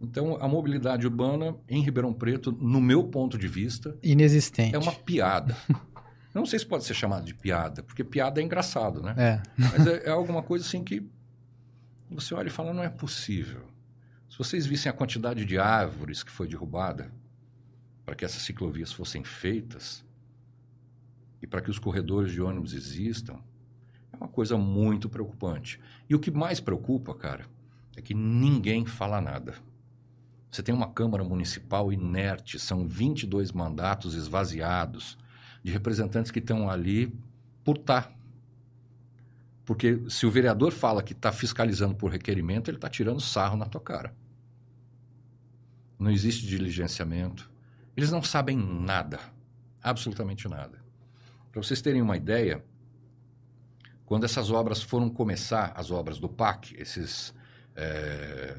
Então, 0.01 0.37
a 0.41 0.49
mobilidade 0.49 1.07
urbana 1.07 1.55
em 1.69 1.81
Ribeirão 1.81 2.13
Preto, 2.13 2.51
no 2.51 2.81
meu 2.81 3.05
ponto 3.05 3.39
de 3.39 3.47
vista, 3.47 3.97
inexistente. 4.03 4.75
É 4.75 4.79
uma 4.81 4.93
piada. 4.93 5.57
não 6.35 6.45
sei 6.45 6.59
se 6.59 6.67
pode 6.67 6.83
ser 6.83 6.95
chamado 6.95 7.25
de 7.25 7.35
piada, 7.35 7.85
porque 7.85 8.03
piada 8.03 8.41
é 8.41 8.45
engraçado, 8.45 9.01
né? 9.01 9.15
É. 9.17 9.43
Mas 9.57 9.87
é, 9.87 10.09
é 10.09 10.11
alguma 10.11 10.43
coisa 10.43 10.67
assim 10.67 10.83
que 10.83 11.09
você 12.15 12.35
olha 12.35 12.49
e 12.49 12.51
fala, 12.51 12.73
não 12.73 12.83
é 12.83 12.89
possível. 12.89 13.67
Se 14.29 14.39
vocês 14.39 14.67
vissem 14.67 14.91
a 14.91 14.93
quantidade 14.93 15.45
de 15.45 15.59
árvores 15.59 16.23
que 16.23 16.31
foi 16.31 16.47
derrubada 16.49 17.11
para 18.05 18.15
que 18.15 18.25
essas 18.25 18.43
ciclovias 18.43 18.93
fossem 18.93 19.25
feitas 19.25 20.05
e 21.43 21.47
para 21.47 21.61
que 21.61 21.71
os 21.71 21.79
corredores 21.79 22.33
de 22.33 22.41
ônibus 22.41 22.73
existam, 22.73 23.39
é 24.13 24.17
uma 24.17 24.29
coisa 24.29 24.57
muito 24.57 25.09
preocupante. 25.09 25.81
E 26.09 26.15
o 26.15 26.19
que 26.19 26.31
mais 26.31 26.61
preocupa, 26.61 27.15
cara, 27.15 27.47
é 27.97 28.01
que 28.01 28.15
ninguém 28.15 28.87
fala 28.87 29.21
nada. 29.21 29.55
Você 30.51 30.63
tem 30.63 30.75
uma 30.75 30.91
Câmara 30.91 31.23
Municipal 31.23 31.93
inerte, 31.93 32.59
são 32.59 32.87
22 32.87 33.53
mandatos 33.53 34.15
esvaziados 34.15 35.19
de 35.63 35.71
representantes 35.71 36.31
que 36.31 36.39
estão 36.39 36.71
ali 36.71 37.13
por 37.63 37.77
estar. 37.77 38.18
Porque 39.69 40.01
se 40.09 40.25
o 40.25 40.31
vereador 40.31 40.73
fala 40.73 41.03
que 41.03 41.13
está 41.13 41.31
fiscalizando 41.31 41.95
por 41.95 42.11
requerimento, 42.11 42.71
ele 42.71 42.79
está 42.79 42.89
tirando 42.89 43.21
sarro 43.21 43.55
na 43.55 43.67
tua 43.67 43.83
cara. 43.83 44.15
Não 45.99 46.11
existe 46.11 46.47
diligenciamento. 46.47 47.51
Eles 47.95 48.11
não 48.11 48.23
sabem 48.23 48.57
nada. 48.57 49.21
Absolutamente 49.83 50.49
nada. 50.49 50.83
Para 51.53 51.63
vocês 51.63 51.83
terem 51.83 52.01
uma 52.01 52.17
ideia, 52.17 52.65
quando 54.07 54.25
essas 54.25 54.51
obras 54.51 54.81
foram 54.83 55.11
começar, 55.11 55.71
as 55.77 55.91
obras 55.91 56.19
do 56.19 56.31
PAC, 56.31 56.75
esses. 56.79 57.35
É, 57.77 58.57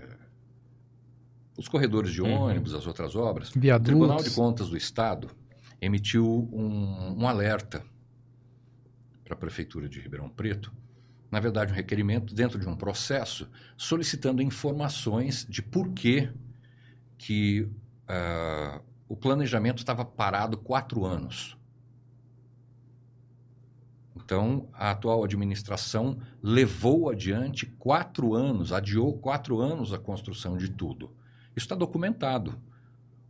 os 1.57 1.67
corredores 1.67 2.13
de 2.13 2.21
uhum. 2.21 2.39
ônibus, 2.39 2.73
uhum. 2.73 2.77
as 2.77 2.85
outras 2.85 3.15
obras, 3.15 3.49
Viadutos. 3.49 3.81
o 3.81 3.97
Tribunal 3.97 4.21
de 4.21 4.29
Contas 4.29 4.69
do 4.69 4.77
Estado 4.77 5.31
emitiu 5.81 6.47
um, 6.53 7.19
um 7.19 7.27
alerta 7.27 7.83
para 9.23 9.33
a 9.33 9.37
Prefeitura 9.37 9.89
de 9.89 9.99
Ribeirão 9.99 10.29
Preto 10.29 10.71
na 11.31 11.39
verdade, 11.39 11.71
um 11.71 11.75
requerimento 11.75 12.33
dentro 12.33 12.59
de 12.59 12.67
um 12.67 12.75
processo 12.75 13.49
solicitando 13.77 14.41
informações 14.41 15.45
de 15.47 15.61
por 15.61 15.89
que, 15.91 16.29
que 17.17 17.61
uh, 17.61 18.81
o 19.07 19.15
planejamento 19.15 19.79
estava 19.79 20.03
parado 20.03 20.57
quatro 20.57 21.05
anos. 21.05 21.57
Então, 24.15 24.69
a 24.73 24.91
atual 24.91 25.23
administração 25.23 26.19
levou 26.41 27.09
adiante 27.09 27.65
quatro 27.65 28.35
anos, 28.35 28.71
adiou 28.71 29.17
quatro 29.17 29.59
anos 29.59 29.91
a 29.91 29.97
construção 29.97 30.55
de 30.55 30.69
tudo. 30.69 31.11
Isso 31.55 31.65
está 31.65 31.75
documentado. 31.75 32.55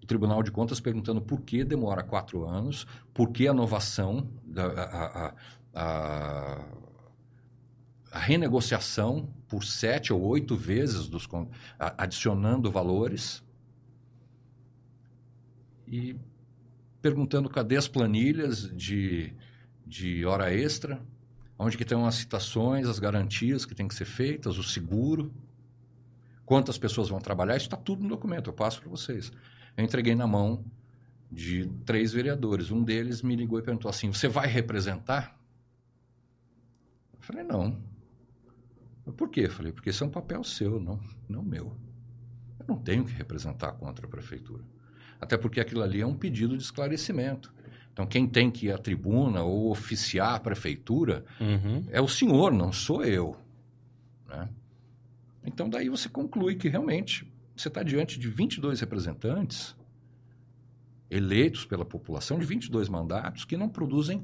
O 0.03 0.05
Tribunal 0.05 0.43
de 0.43 0.51
Contas 0.51 0.81
perguntando 0.81 1.21
por 1.21 1.41
que 1.41 1.63
demora 1.63 2.03
quatro 2.03 2.45
anos, 2.45 2.85
por 3.13 3.31
que 3.31 3.47
a 3.47 3.51
inovação, 3.51 4.29
a, 4.57 4.81
a, 4.81 5.33
a, 5.73 6.65
a 8.11 8.19
renegociação 8.19 9.29
por 9.47 9.63
sete 9.63 10.11
ou 10.11 10.21
oito 10.21 10.55
vezes, 10.55 11.07
dos, 11.07 11.27
adicionando 11.77 12.71
valores 12.71 13.43
e 15.87 16.15
perguntando 17.01 17.49
cadê 17.49 17.77
as 17.77 17.87
planilhas 17.87 18.69
de, 18.75 19.33
de 19.85 20.25
hora 20.25 20.53
extra, 20.53 21.01
onde 21.57 21.77
que 21.77 21.83
estão 21.83 22.05
as 22.05 22.15
citações, 22.15 22.87
as 22.87 22.99
garantias 22.99 23.65
que 23.65 23.75
têm 23.75 23.87
que 23.87 23.95
ser 23.95 24.05
feitas, 24.05 24.57
o 24.57 24.63
seguro, 24.63 25.33
quantas 26.45 26.77
pessoas 26.77 27.09
vão 27.09 27.19
trabalhar, 27.19 27.55
isso 27.55 27.65
está 27.65 27.77
tudo 27.77 28.03
no 28.03 28.09
documento, 28.09 28.49
eu 28.49 28.53
passo 28.53 28.81
para 28.81 28.89
vocês. 28.89 29.31
Eu 29.77 29.83
entreguei 29.83 30.15
na 30.15 30.27
mão 30.27 30.63
de 31.31 31.67
três 31.85 32.11
vereadores. 32.11 32.71
Um 32.71 32.83
deles 32.83 33.21
me 33.21 33.35
ligou 33.35 33.59
e 33.59 33.61
perguntou 33.61 33.89
assim: 33.89 34.11
Você 34.11 34.27
vai 34.27 34.47
representar? 34.47 35.39
Eu 37.13 37.19
falei: 37.21 37.43
Não. 37.43 37.88
Por 39.11 39.29
quê? 39.29 39.41
Eu 39.41 39.51
falei: 39.51 39.71
Porque 39.71 39.89
isso 39.89 40.03
é 40.03 40.07
um 40.07 40.11
papel 40.11 40.43
seu, 40.43 40.79
não, 40.79 40.99
não 41.27 41.43
meu. 41.43 41.75
Eu 42.59 42.65
não 42.67 42.77
tenho 42.77 43.05
que 43.05 43.13
representar 43.13 43.73
contra 43.73 44.05
a 44.05 44.09
prefeitura. 44.09 44.63
Até 45.19 45.37
porque 45.37 45.59
aquilo 45.59 45.81
ali 45.81 46.01
é 46.01 46.07
um 46.07 46.15
pedido 46.15 46.55
de 46.55 46.63
esclarecimento. 46.63 47.53
Então, 47.91 48.07
quem 48.07 48.27
tem 48.27 48.49
que 48.49 48.67
ir 48.67 48.71
à 48.71 48.77
tribuna 48.77 49.43
ou 49.43 49.69
oficiar 49.69 50.35
a 50.35 50.39
prefeitura 50.39 51.25
uhum. 51.39 51.83
é 51.89 51.99
o 51.99 52.07
senhor, 52.07 52.53
não 52.53 52.71
sou 52.71 53.03
eu. 53.03 53.35
Né? 54.27 54.47
Então, 55.43 55.69
daí 55.69 55.89
você 55.89 56.07
conclui 56.07 56.55
que 56.55 56.69
realmente 56.69 57.29
você 57.55 57.67
está 57.67 57.83
diante 57.83 58.17
de 58.17 58.29
22 58.29 58.79
representantes 58.79 59.75
eleitos 61.09 61.65
pela 61.65 61.83
população 61.83 62.39
de 62.39 62.45
22 62.45 62.87
mandatos 62.87 63.43
que 63.43 63.57
não 63.57 63.67
produzem 63.67 64.23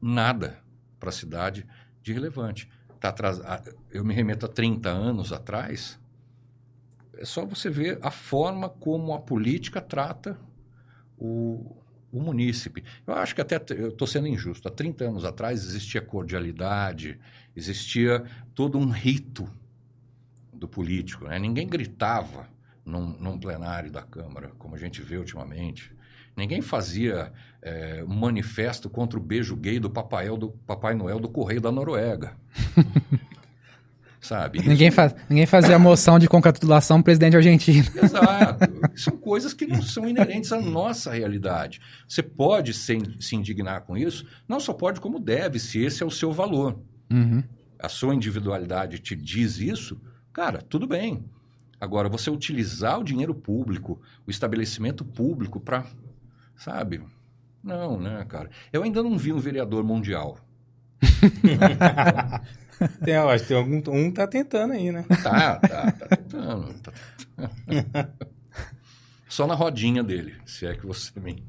nada 0.00 0.58
para 0.98 1.10
a 1.10 1.12
cidade 1.12 1.66
de 2.02 2.12
relevante. 2.12 2.68
Tá 3.02 3.08
atrás, 3.08 3.40
eu 3.90 4.04
me 4.04 4.14
remeto 4.14 4.46
a 4.46 4.48
30 4.48 4.88
anos 4.88 5.32
atrás, 5.32 5.98
é 7.14 7.24
só 7.24 7.44
você 7.44 7.68
ver 7.68 7.98
a 8.00 8.12
forma 8.12 8.68
como 8.68 9.12
a 9.12 9.18
política 9.18 9.80
trata 9.80 10.38
o, 11.18 11.74
o 12.12 12.20
munícipe. 12.20 12.84
Eu 13.04 13.14
acho 13.14 13.34
que 13.34 13.40
até, 13.40 13.56
eu 13.70 13.88
estou 13.88 14.06
sendo 14.06 14.28
injusto, 14.28 14.68
há 14.68 14.70
30 14.70 15.04
anos 15.04 15.24
atrás 15.24 15.64
existia 15.64 16.00
cordialidade, 16.00 17.18
existia 17.56 18.24
todo 18.54 18.78
um 18.78 18.90
rito 18.90 19.50
do 20.52 20.68
político. 20.68 21.24
Né? 21.24 21.40
Ninguém 21.40 21.66
gritava 21.66 22.48
num, 22.84 23.18
num, 23.18 23.36
plenário 23.36 23.90
da 23.90 24.02
Câmara, 24.02 24.52
como 24.60 24.76
a 24.76 24.78
gente 24.78 25.02
vê 25.02 25.16
ultimamente. 25.16 25.91
Ninguém 26.36 26.62
fazia 26.62 27.32
é, 27.60 28.04
um 28.06 28.14
manifesto 28.14 28.88
contra 28.88 29.18
o 29.18 29.22
beijo 29.22 29.56
gay 29.56 29.78
do 29.78 29.90
Papai, 29.90 30.28
do 30.36 30.50
Papai 30.66 30.94
Noel 30.94 31.20
do 31.20 31.28
Correio 31.28 31.60
da 31.60 31.70
Noruega. 31.70 32.36
sabe? 34.22 34.60
Ninguém, 34.66 34.90
faz, 34.90 35.14
ninguém 35.28 35.46
fazia 35.46 35.78
moção 35.78 36.18
de 36.18 36.28
congratulação 36.28 37.02
presidente 37.02 37.36
argentino. 37.36 37.88
Exato. 38.00 38.72
São 38.94 39.16
coisas 39.16 39.52
que 39.52 39.66
não 39.66 39.82
são 39.82 40.08
inerentes 40.08 40.52
à 40.52 40.60
nossa 40.60 41.12
realidade. 41.12 41.80
Você 42.08 42.22
pode 42.22 42.72
se, 42.72 42.96
se 43.20 43.34
indignar 43.34 43.82
com 43.82 43.96
isso, 43.96 44.24
não 44.48 44.60
só 44.60 44.72
pode, 44.72 45.00
como 45.00 45.18
deve, 45.18 45.58
se 45.58 45.82
esse 45.82 46.02
é 46.02 46.06
o 46.06 46.10
seu 46.10 46.32
valor. 46.32 46.78
Uhum. 47.10 47.42
A 47.78 47.88
sua 47.88 48.14
individualidade 48.14 49.00
te 49.00 49.16
diz 49.16 49.58
isso, 49.58 50.00
cara, 50.32 50.62
tudo 50.62 50.86
bem. 50.86 51.24
Agora, 51.80 52.08
você 52.08 52.30
utilizar 52.30 53.00
o 53.00 53.04
dinheiro 53.04 53.34
público, 53.34 54.00
o 54.24 54.30
estabelecimento 54.30 55.04
público 55.04 55.58
para, 55.58 55.84
sabe? 56.56 57.02
Não, 57.62 57.98
né, 57.98 58.24
cara? 58.28 58.50
Eu 58.72 58.82
ainda 58.82 59.02
não 59.02 59.16
vi 59.16 59.32
um 59.32 59.38
vereador 59.38 59.84
mundial. 59.84 60.38
Tem, 63.04 63.14
eu 63.14 63.28
acho 63.28 63.44
que 63.44 63.48
tem 63.48 63.56
algum. 63.56 63.80
Um 63.88 64.10
tá 64.10 64.26
tentando 64.26 64.72
aí, 64.72 64.90
né? 64.90 65.04
Tá, 65.22 65.56
tá, 65.56 65.92
tá 65.92 66.16
tentando. 66.16 66.74
Tá 66.80 66.92
Só 69.28 69.46
na 69.46 69.54
rodinha 69.54 70.02
dele, 70.02 70.34
se 70.44 70.66
é 70.66 70.74
que 70.74 70.86
você 70.86 71.10
me 71.18 71.42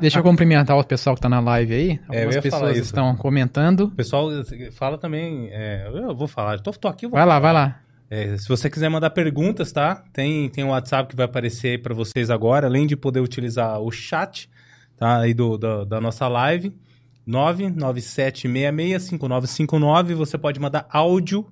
Deixa 0.00 0.20
eu 0.20 0.22
cumprimentar 0.22 0.74
o 0.74 0.82
pessoal 0.82 1.14
que 1.14 1.20
tá 1.20 1.28
na 1.28 1.38
live 1.38 1.74
aí. 1.74 2.00
É, 2.10 2.20
Algumas 2.20 2.36
é, 2.36 2.40
pessoas 2.40 2.76
estão 2.78 3.14
comentando. 3.14 3.80
O 3.80 3.90
pessoal 3.90 4.30
fala 4.72 4.96
também. 4.96 5.50
É, 5.52 5.86
eu 5.86 6.16
vou 6.16 6.26
falar, 6.26 6.58
tô, 6.60 6.70
tô 6.70 6.88
aqui. 6.88 7.06
vai 7.06 7.20
falar. 7.20 7.34
lá, 7.34 7.40
vai 7.40 7.52
lá. 7.52 7.80
É, 8.10 8.38
se 8.38 8.48
você 8.48 8.70
quiser 8.70 8.88
mandar 8.88 9.10
perguntas, 9.10 9.70
tá? 9.70 10.02
Tem, 10.12 10.48
tem 10.48 10.64
um 10.64 10.70
WhatsApp 10.70 11.10
que 11.10 11.16
vai 11.16 11.26
aparecer 11.26 11.68
aí 11.68 11.78
para 11.78 11.94
vocês 11.94 12.30
agora, 12.30 12.66
além 12.66 12.86
de 12.86 12.96
poder 12.96 13.20
utilizar 13.20 13.78
o 13.80 13.90
chat, 13.90 14.48
tá? 14.96 15.20
Aí 15.20 15.34
do, 15.34 15.58
do 15.58 15.84
da 15.84 16.00
nossa 16.00 16.26
live. 16.26 16.74
997665959. 17.28 20.14
Você 20.14 20.38
pode 20.38 20.58
mandar 20.58 20.86
áudio 20.88 21.46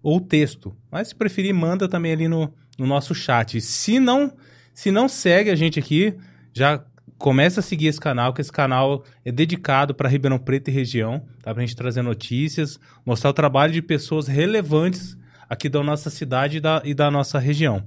ou 0.00 0.20
texto. 0.20 0.76
Mas 0.90 1.08
se 1.08 1.14
preferir, 1.16 1.52
manda 1.52 1.88
também 1.88 2.12
ali 2.12 2.28
no, 2.28 2.54
no 2.78 2.86
nosso 2.86 3.12
chat. 3.12 3.60
Se 3.60 3.98
não, 3.98 4.32
se 4.72 4.92
não 4.92 5.08
segue 5.08 5.50
a 5.50 5.56
gente 5.56 5.80
aqui, 5.80 6.16
já 6.52 6.84
começa 7.18 7.58
a 7.58 7.62
seguir 7.62 7.88
esse 7.88 8.00
canal, 8.00 8.32
que 8.32 8.40
esse 8.40 8.52
canal 8.52 9.02
é 9.24 9.32
dedicado 9.32 9.92
para 9.92 10.08
Ribeirão 10.08 10.38
Preto 10.38 10.68
e 10.68 10.72
região, 10.72 11.26
tá? 11.42 11.52
Pra 11.52 11.62
gente 11.62 11.74
trazer 11.74 12.02
notícias, 12.02 12.78
mostrar 13.04 13.30
o 13.30 13.34
trabalho 13.34 13.72
de 13.72 13.82
pessoas 13.82 14.28
relevantes 14.28 15.18
aqui 15.48 15.68
da 15.68 15.82
nossa 15.82 16.10
cidade 16.10 16.58
e 16.58 16.60
da, 16.60 16.82
e 16.84 16.94
da 16.94 17.10
nossa 17.10 17.38
região, 17.38 17.84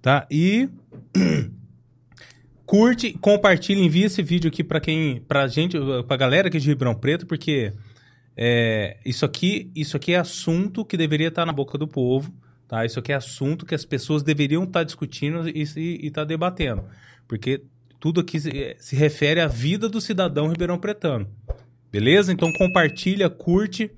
tá? 0.00 0.26
E 0.30 0.68
curte, 2.66 3.12
compartilha, 3.14 3.80
envia 3.80 4.06
esse 4.06 4.22
vídeo 4.22 4.48
aqui 4.48 4.62
para 4.62 4.80
quem, 4.80 5.20
pra 5.22 5.46
gente, 5.48 5.76
pra 6.06 6.16
galera 6.16 6.48
aqui 6.48 6.58
de 6.58 6.68
Ribeirão 6.68 6.94
Preto, 6.94 7.26
porque 7.26 7.72
é, 8.36 8.98
isso 9.04 9.24
aqui, 9.24 9.70
isso 9.74 9.96
aqui 9.96 10.12
é 10.12 10.18
assunto 10.18 10.84
que 10.84 10.96
deveria 10.96 11.28
estar 11.28 11.44
na 11.44 11.52
boca 11.52 11.76
do 11.76 11.88
povo, 11.88 12.32
tá? 12.68 12.84
Isso 12.84 12.98
aqui 12.98 13.12
é 13.12 13.16
assunto 13.16 13.66
que 13.66 13.74
as 13.74 13.84
pessoas 13.84 14.22
deveriam 14.22 14.64
estar 14.64 14.84
discutindo 14.84 15.48
e 15.48 15.62
estar 16.06 16.24
debatendo, 16.24 16.84
porque 17.26 17.62
tudo 17.98 18.20
aqui 18.20 18.40
se, 18.40 18.76
se 18.78 18.96
refere 18.96 19.40
à 19.40 19.46
vida 19.46 19.88
do 19.88 20.00
cidadão 20.00 20.48
ribeirão 20.48 20.78
pretano. 20.78 21.28
Beleza? 21.92 22.32
Então 22.32 22.52
compartilha, 22.52 23.28
curte 23.28 23.90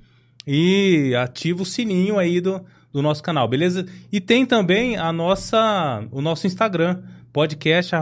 e 0.47 1.15
ativa 1.15 1.63
o 1.63 1.67
sininho 1.67 2.19
aí 2.19 2.41
do, 2.41 2.65
do 2.93 3.01
nosso 3.03 3.23
canal, 3.23 3.49
beleza? 3.49 3.87
E 4.13 4.21
tem 4.21 4.45
também 4.45 4.97
a 4.97 5.13
nossa, 5.13 6.05
o 6.11 6.21
nosso 6.21 6.47
Instagram, 6.47 7.03
podcast 7.33 7.95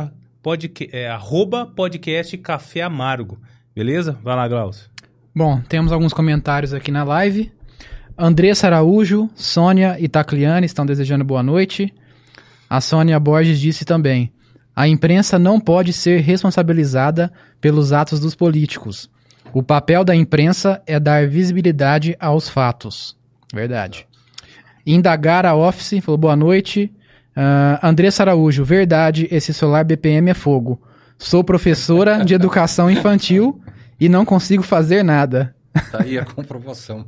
podca 0.42 0.86
é, 0.90 1.08
arroba 1.08 1.66
podcast 1.66 2.36
Café 2.38 2.82
Amargo. 2.82 3.38
Beleza? 3.74 4.18
Vai 4.22 4.34
lá, 4.34 4.48
Glaucio. 4.48 4.90
Bom, 5.34 5.60
temos 5.60 5.92
alguns 5.92 6.12
comentários 6.12 6.74
aqui 6.74 6.90
na 6.90 7.04
live. 7.04 7.52
Andressa 8.18 8.66
Araújo, 8.66 9.30
Sônia 9.34 9.96
e 9.98 10.08
Tacliane 10.08 10.66
estão 10.66 10.84
desejando 10.84 11.24
boa 11.24 11.42
noite. 11.42 11.94
A 12.68 12.80
Sônia 12.80 13.18
Borges 13.18 13.60
disse 13.60 13.84
também: 13.84 14.32
a 14.74 14.88
imprensa 14.88 15.38
não 15.38 15.60
pode 15.60 15.92
ser 15.92 16.20
responsabilizada 16.20 17.32
pelos 17.60 17.92
atos 17.92 18.18
dos 18.18 18.34
políticos. 18.34 19.10
O 19.52 19.62
papel 19.62 20.04
da 20.04 20.14
imprensa 20.14 20.80
é 20.86 20.98
dar 20.98 21.28
visibilidade 21.28 22.16
aos 22.20 22.48
fatos. 22.48 23.16
Verdade. 23.52 24.06
Indagar 24.86 25.46
a 25.46 25.54
Office 25.54 26.02
falou 26.02 26.18
boa 26.18 26.36
noite. 26.36 26.92
Uh, 27.36 27.78
Andressa 27.82 28.22
Araújo, 28.22 28.64
verdade, 28.64 29.28
esse 29.30 29.54
celular 29.54 29.84
BPM 29.84 30.30
é 30.30 30.34
fogo. 30.34 30.80
Sou 31.18 31.44
professora 31.44 32.24
de 32.24 32.34
educação 32.34 32.90
infantil 32.90 33.60
e 34.00 34.08
não 34.08 34.24
consigo 34.24 34.62
fazer 34.62 35.02
nada. 35.02 35.54
Tá 35.92 36.02
aí 36.02 36.18
a 36.18 36.24
comprovação. 36.24 37.04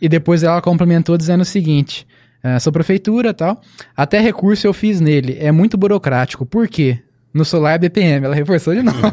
e 0.00 0.08
depois 0.08 0.42
ela 0.42 0.60
complementou 0.60 1.16
dizendo 1.16 1.42
o 1.42 1.44
seguinte: 1.44 2.06
uh, 2.44 2.60
sou 2.60 2.72
prefeitura 2.72 3.32
tal. 3.32 3.60
Até 3.96 4.20
recurso 4.20 4.66
eu 4.66 4.74
fiz 4.74 5.00
nele. 5.00 5.38
É 5.40 5.52
muito 5.52 5.78
burocrático. 5.78 6.44
Por 6.44 6.68
quê? 6.68 6.98
No 7.32 7.44
celular 7.44 7.78
BPM. 7.78 8.26
Ela 8.26 8.34
reforçou 8.34 8.74
de 8.74 8.82
novo. 8.82 9.00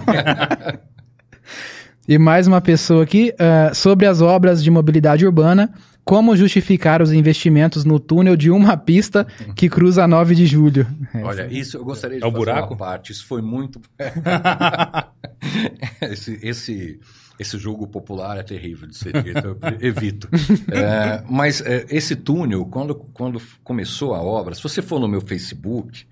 e 2.07 2.17
mais 2.17 2.47
uma 2.47 2.59
pessoa 2.59 3.03
aqui. 3.03 3.33
Uh, 3.33 3.73
sobre 3.73 4.05
as 4.05 4.21
obras 4.21 4.63
de 4.63 4.71
mobilidade 4.71 5.25
urbana, 5.25 5.71
como 6.07 6.37
justificar 6.37 7.01
os 7.01 7.11
investimentos 7.11 7.83
no 7.83 7.99
túnel 7.99 8.37
de 8.37 8.49
uma 8.49 8.77
pista 8.77 9.27
que 9.57 9.67
cruza 9.67 10.05
a 10.05 10.07
9 10.07 10.35
de 10.35 10.45
julho? 10.45 10.87
Olha, 11.21 11.51
isso 11.51 11.75
eu 11.75 11.83
gostaria 11.83 12.17
de 12.17 12.23
é 12.23 12.25
fazer 12.25 12.37
buraco? 12.37 12.73
uma 12.73 12.77
parte. 12.77 13.11
Isso 13.11 13.27
foi 13.27 13.41
muito... 13.41 13.81
esse, 16.01 16.39
esse, 16.41 16.99
esse 17.37 17.57
jogo 17.57 17.85
popular 17.87 18.37
é 18.37 18.43
terrível 18.43 18.87
de 18.87 18.95
ser 18.95 19.21
dito, 19.21 19.45
eu 19.45 19.57
evito. 19.81 20.29
É, 20.71 21.25
mas 21.29 21.59
é, 21.59 21.85
esse 21.89 22.15
túnel, 22.15 22.65
quando, 22.67 22.95
quando 22.95 23.41
começou 23.61 24.15
a 24.15 24.21
obra, 24.21 24.55
se 24.55 24.63
você 24.63 24.81
for 24.81 25.01
no 25.01 25.09
meu 25.09 25.19
Facebook, 25.19 26.05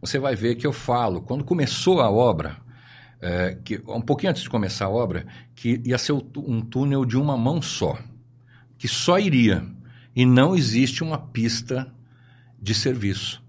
você 0.00 0.18
vai 0.18 0.34
ver 0.34 0.54
que 0.54 0.66
eu 0.66 0.72
falo, 0.72 1.20
quando 1.20 1.44
começou 1.44 2.00
a 2.00 2.10
obra, 2.10 2.56
é, 3.20 3.58
que, 3.62 3.82
um 3.86 4.00
pouquinho 4.00 4.30
antes 4.30 4.44
de 4.44 4.48
começar 4.48 4.86
a 4.86 4.90
obra, 4.90 5.26
que 5.54 5.78
ia 5.84 5.98
ser 5.98 6.14
um 6.14 6.62
túnel 6.62 7.04
de 7.04 7.18
uma 7.18 7.36
mão 7.36 7.60
só 7.60 7.98
que 8.82 8.88
só 8.88 9.16
iria 9.16 9.64
e 10.12 10.26
não 10.26 10.56
existe 10.56 11.04
uma 11.04 11.16
pista 11.16 11.94
de 12.60 12.74
serviço. 12.74 13.40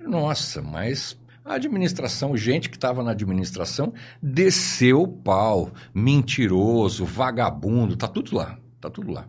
Nossa, 0.00 0.62
mas 0.62 1.14
a 1.44 1.56
administração, 1.56 2.34
gente 2.34 2.70
que 2.70 2.78
estava 2.78 3.02
na 3.02 3.10
administração, 3.10 3.92
desceu 4.22 5.02
o 5.02 5.08
pau, 5.08 5.70
mentiroso, 5.92 7.04
vagabundo, 7.04 7.98
tá 7.98 8.08
tudo 8.08 8.34
lá, 8.34 8.58
tá 8.80 8.88
tudo 8.88 9.12
lá. 9.12 9.28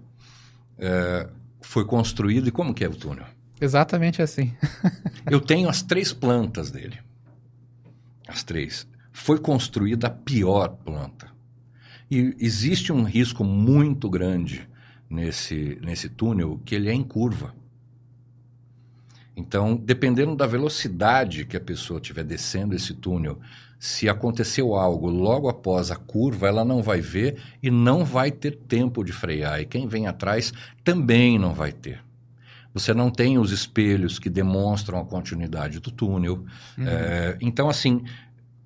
É, 0.78 1.28
foi 1.60 1.84
construído 1.84 2.48
e 2.48 2.52
como 2.52 2.74
que 2.74 2.86
é 2.86 2.88
o 2.88 2.96
túnel? 2.96 3.26
Exatamente 3.60 4.22
assim. 4.22 4.54
Eu 5.30 5.42
tenho 5.42 5.68
as 5.68 5.82
três 5.82 6.14
plantas 6.14 6.72
dele, 6.72 6.98
as 8.26 8.44
três. 8.44 8.88
Foi 9.12 9.38
construída 9.38 10.08
a 10.08 10.10
pior 10.10 10.70
planta. 10.70 11.30
E 12.10 12.34
existe 12.40 12.94
um 12.94 13.04
risco 13.04 13.44
muito 13.44 14.10
grande 14.10 14.71
nesse, 15.12 15.78
nesse 15.82 16.10
túnel 16.10 16.60
que 16.66 16.74
ele 16.74 16.90
é 16.90 16.94
em 16.94 17.04
curva. 17.04 17.54
Então, 19.36 19.76
dependendo 19.76 20.36
da 20.36 20.48
velocidade 20.48 21.46
que 21.46 21.58
a 21.58 21.62
pessoa 21.62 22.00
estiver 22.00 22.24
descendo 22.24 22.76
esse 22.76 22.94
túnel, 22.94 23.40
se 23.80 24.08
aconteceu 24.08 24.76
algo 24.76 25.10
logo 25.10 25.50
após 25.50 25.90
a 25.90 25.96
curva, 25.96 26.48
ela 26.48 26.64
não 26.64 26.82
vai 26.82 27.02
ver 27.02 27.42
e 27.62 27.72
não 27.72 28.06
vai 28.06 28.32
ter 28.32 28.56
tempo 28.56 29.04
de 29.04 29.12
frear. 29.12 29.60
E 29.60 29.66
quem 29.66 29.88
vem 29.88 30.08
atrás 30.08 30.54
também 30.84 31.40
não 31.40 31.54
vai 31.54 31.72
ter. 31.72 32.00
Você 32.74 32.94
não 32.94 33.10
tem 33.10 33.38
os 33.38 33.52
espelhos 33.52 34.18
que 34.18 34.30
demonstram 34.30 35.00
a 35.00 35.06
continuidade 35.06 35.80
do 35.80 35.92
túnel. 35.92 36.46
Uhum. 36.78 36.88
É, 36.88 37.38
então, 37.42 37.68
assim, 37.70 38.04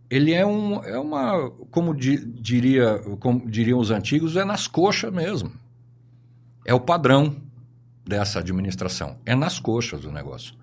ele 0.10 0.34
é, 0.34 0.46
um, 0.46 0.84
é 0.84 1.00
uma, 1.00 1.50
como, 1.72 1.96
di, 1.96 2.18
diria, 2.18 3.00
como 3.20 3.50
diriam 3.50 3.80
os 3.80 3.90
antigos, 3.90 4.36
é 4.36 4.46
nas 4.46 4.68
coxas 4.68 5.12
mesmo. 5.12 5.52
É 6.66 6.74
o 6.74 6.80
padrão 6.80 7.36
dessa 8.06 8.40
administração. 8.40 9.18
É 9.26 9.36
nas 9.36 9.60
coxas 9.60 10.04
o 10.04 10.12
negócio. 10.12 10.56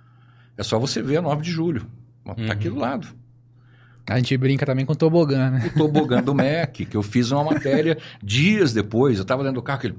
É 0.56 0.62
só 0.62 0.78
você 0.78 1.00
ver 1.00 1.18
a 1.18 1.22
9 1.22 1.42
de 1.42 1.50
julho. 1.50 1.86
Está 2.26 2.42
uhum. 2.42 2.50
aqui 2.50 2.68
do 2.68 2.76
lado. 2.76 3.08
A 4.06 4.16
gente 4.16 4.36
brinca 4.36 4.66
também 4.66 4.84
com 4.84 4.92
o 4.92 4.96
tobogã, 4.96 5.50
né? 5.50 5.70
O 5.72 5.78
tobogã 5.78 6.20
do 6.20 6.34
MEC, 6.34 6.84
que 6.86 6.96
eu 6.96 7.02
fiz 7.04 7.30
uma 7.30 7.44
matéria 7.44 7.96
dias 8.22 8.72
depois. 8.72 9.16
Eu 9.16 9.22
estava 9.22 9.44
dentro 9.44 9.60
do 9.60 9.62
carro, 9.62 9.78
aquele... 9.78 9.96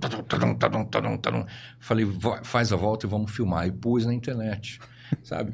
Falei, 1.79 2.05
faz 2.43 2.73
a 2.73 2.75
volta 2.75 3.05
e 3.05 3.09
vamos 3.09 3.31
filmar. 3.31 3.65
E 3.65 3.71
pus 3.71 4.05
na 4.05 4.13
internet, 4.13 4.79
sabe? 5.23 5.53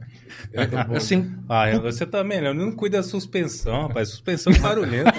É, 0.52 0.64
assim... 0.98 1.32
Ah, 1.48 1.78
você 1.78 2.08
também, 2.08 2.42
né? 2.42 2.52
Não 2.52 2.72
cuida 2.72 2.98
da 2.98 3.04
suspensão, 3.04 3.84
rapaz. 3.84 4.10
Suspensão 4.10 4.52
barulhenta. 4.54 5.14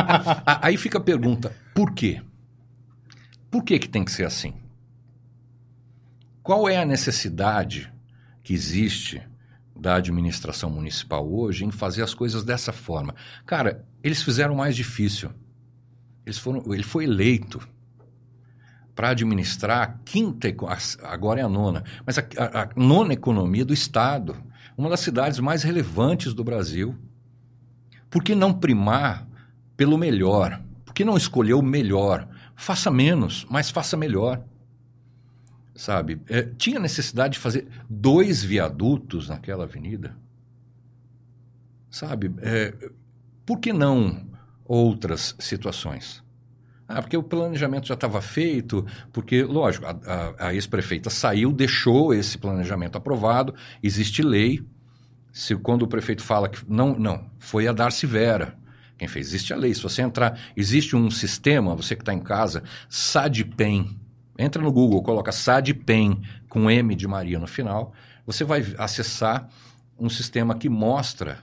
Aí 0.60 0.76
fica 0.76 0.98
a 0.98 1.00
pergunta, 1.00 1.52
por 1.74 1.94
quê? 1.94 2.20
Por 3.50 3.64
que, 3.64 3.78
que 3.78 3.88
tem 3.88 4.04
que 4.04 4.12
ser 4.12 4.26
assim? 4.26 4.52
Qual 6.46 6.68
é 6.68 6.76
a 6.76 6.84
necessidade 6.84 7.92
que 8.44 8.54
existe 8.54 9.20
da 9.74 9.96
administração 9.96 10.70
municipal 10.70 11.28
hoje 11.28 11.64
em 11.64 11.72
fazer 11.72 12.04
as 12.04 12.14
coisas 12.14 12.44
dessa 12.44 12.72
forma? 12.72 13.16
Cara, 13.44 13.84
eles 14.00 14.22
fizeram 14.22 14.54
mais 14.54 14.76
difícil. 14.76 15.32
Eles 16.24 16.38
foram, 16.38 16.62
ele 16.72 16.84
foi 16.84 17.02
eleito 17.02 17.60
para 18.94 19.08
administrar 19.08 19.82
a 19.82 19.86
quinta, 20.04 20.46
agora 21.02 21.40
é 21.40 21.42
a 21.42 21.48
nona, 21.48 21.82
mas 22.06 22.16
a, 22.16 22.22
a, 22.38 22.62
a 22.62 22.68
nona 22.76 23.12
economia 23.12 23.64
do 23.64 23.74
Estado, 23.74 24.36
uma 24.78 24.88
das 24.88 25.00
cidades 25.00 25.40
mais 25.40 25.64
relevantes 25.64 26.32
do 26.32 26.44
Brasil. 26.44 26.94
Por 28.08 28.22
que 28.22 28.36
não 28.36 28.54
primar 28.54 29.26
pelo 29.76 29.98
melhor? 29.98 30.62
Por 30.84 30.94
que 30.94 31.04
não 31.04 31.16
escolher 31.16 31.54
o 31.54 31.60
melhor? 31.62 32.28
Faça 32.54 32.88
menos, 32.88 33.44
mas 33.50 33.68
faça 33.68 33.96
melhor 33.96 34.44
sabe? 35.76 36.20
É, 36.28 36.42
tinha 36.42 36.80
necessidade 36.80 37.34
de 37.34 37.38
fazer 37.38 37.68
dois 37.88 38.42
viadutos 38.42 39.28
naquela 39.28 39.64
avenida, 39.64 40.16
sabe? 41.90 42.34
É, 42.38 42.74
por 43.44 43.58
que 43.58 43.72
não 43.72 44.26
outras 44.64 45.36
situações? 45.38 46.24
Ah, 46.88 47.02
porque 47.02 47.16
o 47.16 47.22
planejamento 47.22 47.88
já 47.88 47.94
estava 47.94 48.22
feito, 48.22 48.86
porque, 49.12 49.42
lógico, 49.42 49.86
a, 49.86 49.90
a, 49.90 50.48
a 50.48 50.54
ex-prefeita 50.54 51.10
saiu, 51.10 51.52
deixou 51.52 52.14
esse 52.14 52.38
planejamento 52.38 52.96
aprovado, 52.96 53.54
existe 53.82 54.22
lei. 54.22 54.64
Se 55.32 55.54
quando 55.56 55.82
o 55.82 55.88
prefeito 55.88 56.22
fala 56.22 56.48
que 56.48 56.58
não, 56.68 56.98
não, 56.98 57.28
foi 57.38 57.68
a 57.68 57.72
Darcy 57.72 58.06
Vera 58.06 58.56
quem 58.96 59.08
fez. 59.08 59.28
Existe 59.28 59.52
a 59.52 59.56
lei. 59.56 59.74
Se 59.74 59.82
você 59.82 60.02
entrar, 60.02 60.38
existe 60.56 60.96
um 60.96 61.10
sistema, 61.10 61.74
você 61.74 61.94
que 61.94 62.02
está 62.02 62.14
em 62.14 62.20
casa, 62.20 62.62
SADPEN, 62.88 63.98
Entra 64.38 64.62
no 64.62 64.72
Google, 64.72 65.02
coloca 65.02 65.32
SADPEN 65.32 66.22
com 66.48 66.70
M 66.70 66.94
de 66.94 67.08
Maria 67.08 67.38
no 67.38 67.46
final, 67.46 67.92
você 68.26 68.44
vai 68.44 68.62
acessar 68.78 69.48
um 69.98 70.08
sistema 70.08 70.54
que 70.54 70.68
mostra 70.68 71.38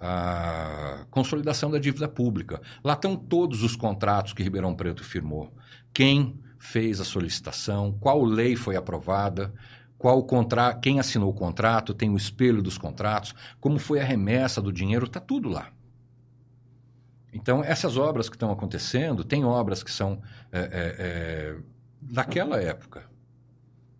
a 0.00 1.06
consolidação 1.10 1.70
da 1.70 1.78
dívida 1.78 2.08
pública. 2.08 2.60
Lá 2.84 2.92
estão 2.92 3.16
todos 3.16 3.62
os 3.62 3.74
contratos 3.74 4.32
que 4.32 4.42
Ribeirão 4.42 4.74
Preto 4.74 5.02
firmou. 5.02 5.52
Quem 5.92 6.38
fez 6.58 7.00
a 7.00 7.04
solicitação, 7.04 7.96
qual 7.98 8.22
lei 8.24 8.56
foi 8.56 8.76
aprovada, 8.76 9.52
qual 9.96 10.22
contra... 10.22 10.74
quem 10.74 11.00
assinou 11.00 11.30
o 11.30 11.34
contrato, 11.34 11.94
tem 11.94 12.10
o 12.10 12.16
espelho 12.16 12.62
dos 12.62 12.78
contratos, 12.78 13.34
como 13.60 13.78
foi 13.78 14.00
a 14.00 14.04
remessa 14.04 14.62
do 14.62 14.72
dinheiro, 14.72 15.06
está 15.06 15.20
tudo 15.20 15.48
lá. 15.48 15.72
Então, 17.32 17.62
essas 17.62 17.96
obras 17.96 18.28
que 18.28 18.36
estão 18.36 18.50
acontecendo, 18.50 19.24
tem 19.24 19.44
obras 19.44 19.82
que 19.82 19.90
são 19.90 20.20
é, 20.50 20.60
é, 20.60 20.68
é, 20.98 21.56
daquela 22.00 22.60
época. 22.60 23.04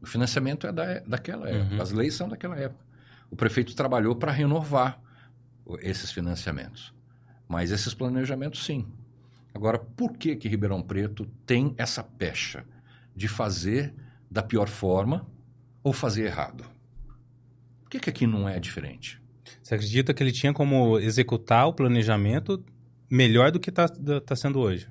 O 0.00 0.06
financiamento 0.06 0.66
é 0.66 0.72
da, 0.72 1.00
daquela 1.00 1.48
época. 1.48 1.74
Uhum. 1.74 1.82
As 1.82 1.92
leis 1.92 2.14
são 2.14 2.28
daquela 2.28 2.56
época. 2.56 2.84
O 3.30 3.36
prefeito 3.36 3.74
trabalhou 3.74 4.16
para 4.16 4.32
renovar 4.32 5.00
esses 5.80 6.10
financiamentos. 6.10 6.94
Mas 7.46 7.70
esses 7.70 7.94
planejamentos, 7.94 8.64
sim. 8.64 8.86
Agora, 9.54 9.78
por 9.78 10.16
que, 10.16 10.36
que 10.36 10.48
Ribeirão 10.48 10.82
Preto 10.82 11.26
tem 11.44 11.74
essa 11.76 12.02
pecha 12.02 12.64
de 13.14 13.26
fazer 13.26 13.94
da 14.30 14.42
pior 14.42 14.68
forma 14.68 15.26
ou 15.82 15.92
fazer 15.92 16.26
errado? 16.26 16.64
Por 17.82 17.90
que, 17.90 18.00
que 18.00 18.10
aqui 18.10 18.26
não 18.26 18.48
é 18.48 18.60
diferente? 18.60 19.20
Você 19.62 19.74
acredita 19.74 20.14
que 20.14 20.22
ele 20.22 20.32
tinha 20.32 20.52
como 20.52 20.98
executar 20.98 21.66
o 21.66 21.72
planejamento 21.72 22.62
melhor 23.10 23.50
do 23.50 23.58
que 23.58 23.70
está 23.70 23.88
tá 23.88 24.36
sendo 24.36 24.60
hoje? 24.60 24.88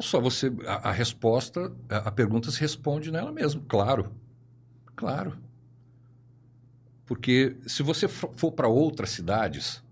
Só 0.00 0.20
você. 0.20 0.52
A, 0.66 0.88
a 0.88 0.92
resposta, 0.92 1.72
a, 1.88 1.96
a, 1.98 2.10
pergunta 2.10 2.50
se 2.50 2.60
responde 2.60 3.10
nela 3.10 3.32
mesma. 3.32 3.62
Claro. 3.68 4.12
Claro. 4.96 5.38
Porque 7.06 7.56
se 7.66 7.82
você 7.82 8.06
for 8.06 8.52
para 8.52 8.68
outras 8.68 9.10
cidades, 9.10 9.82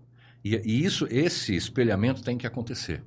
e, 0.43 0.55
e, 0.55 0.85
isso, 0.85 1.07
esse 1.09 1.55
espelhamento 1.55 2.23
tem 2.23 2.37
que 2.37 2.47
acontecer. 2.47 3.03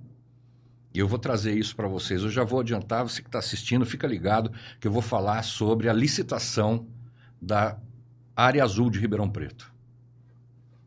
E 0.95 0.99
eu 0.99 1.09
vou 1.09 1.19
trazer 1.19 1.55
isso 1.57 1.75
para 1.75 1.89
vocês. 1.89 2.23
Eu 2.23 2.31
já 2.31 2.45
vou 2.45 2.61
adiantar, 2.61 3.03
você 3.03 3.23
que 3.23 3.29
está 3.29 3.39
assistindo, 3.39 3.87
fica 3.87 4.07
ligado, 4.07 4.53
que 4.79 4.87
eu 4.87 4.93
vou 4.93 5.01
falar 5.01 5.43
sobre 5.43 5.89
a 5.89 5.93
licitação 5.93 6.87
da 7.41 7.79
área 8.37 8.63
azul 8.63 8.91
de 8.91 8.99
Ribeirão 8.99 9.31
Preto. 9.31 9.73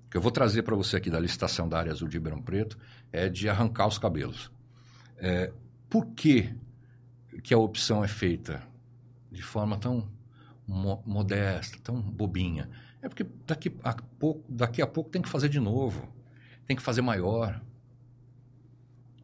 O 0.06 0.10
que 0.12 0.18
eu 0.18 0.22
vou 0.22 0.32
trazer 0.32 0.62
para 0.62 0.76
você 0.76 0.98
aqui 0.98 1.10
da 1.10 1.20
licitação 1.20 1.68
da 1.68 1.80
área 1.80 1.92
azul 1.92 2.08
de 2.08 2.18
Ribeirão 2.18 2.42
Preto 2.42 2.78
é 3.12 3.28
de 3.28 3.50
arrancar 3.50 3.88
os 3.88 3.98
cabelos. 3.98 4.52
É, 5.18 5.52
por 5.90 6.08
que, 6.08 6.54
que 7.44 7.54
a 7.54 7.58
opção 7.58 8.04
é 8.04 8.08
feita 8.08 8.64
de 9.32 9.42
forma 9.42 9.78
tão 9.78 10.10
mo 10.68 11.02
modesta, 11.06 11.78
tão 11.84 12.02
bobinha? 12.02 12.70
É 13.02 13.08
porque 13.08 13.26
daqui 13.46 13.72
a, 13.84 13.94
pouco, 13.94 14.44
daqui 14.52 14.82
a 14.82 14.88
pouco 14.88 15.10
tem 15.10 15.22
que 15.22 15.30
fazer 15.30 15.50
de 15.50 15.60
novo, 15.60 16.08
tem 16.66 16.76
que 16.76 16.82
fazer 16.82 17.02
maior. 17.02 17.62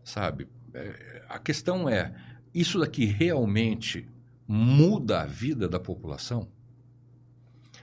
Sabe? 0.04 0.48
É, 0.74 1.26
a 1.28 1.40
questão 1.40 1.90
é: 1.90 2.14
isso 2.54 2.80
daqui 2.80 3.06
realmente 3.06 4.08
muda 4.48 5.22
a 5.22 5.26
vida 5.26 5.68
da 5.68 5.80
população? 5.80 6.48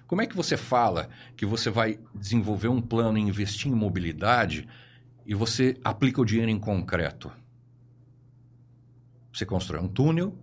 Como 0.06 0.22
é 0.22 0.26
que 0.26 0.36
você 0.36 0.56
fala 0.56 1.10
que 1.36 1.44
você 1.44 1.68
vai 1.68 1.98
desenvolver 2.14 2.68
um 2.68 2.80
plano 2.80 3.18
e 3.18 3.20
investir 3.20 3.70
em 3.70 3.74
mobilidade 3.74 4.66
e 5.26 5.34
você 5.34 5.76
aplica 5.84 6.20
o 6.20 6.24
dinheiro 6.24 6.50
em 6.50 6.58
concreto? 6.58 7.30
Você 9.38 9.46
constrói 9.46 9.80
um 9.80 9.86
túnel, 9.86 10.36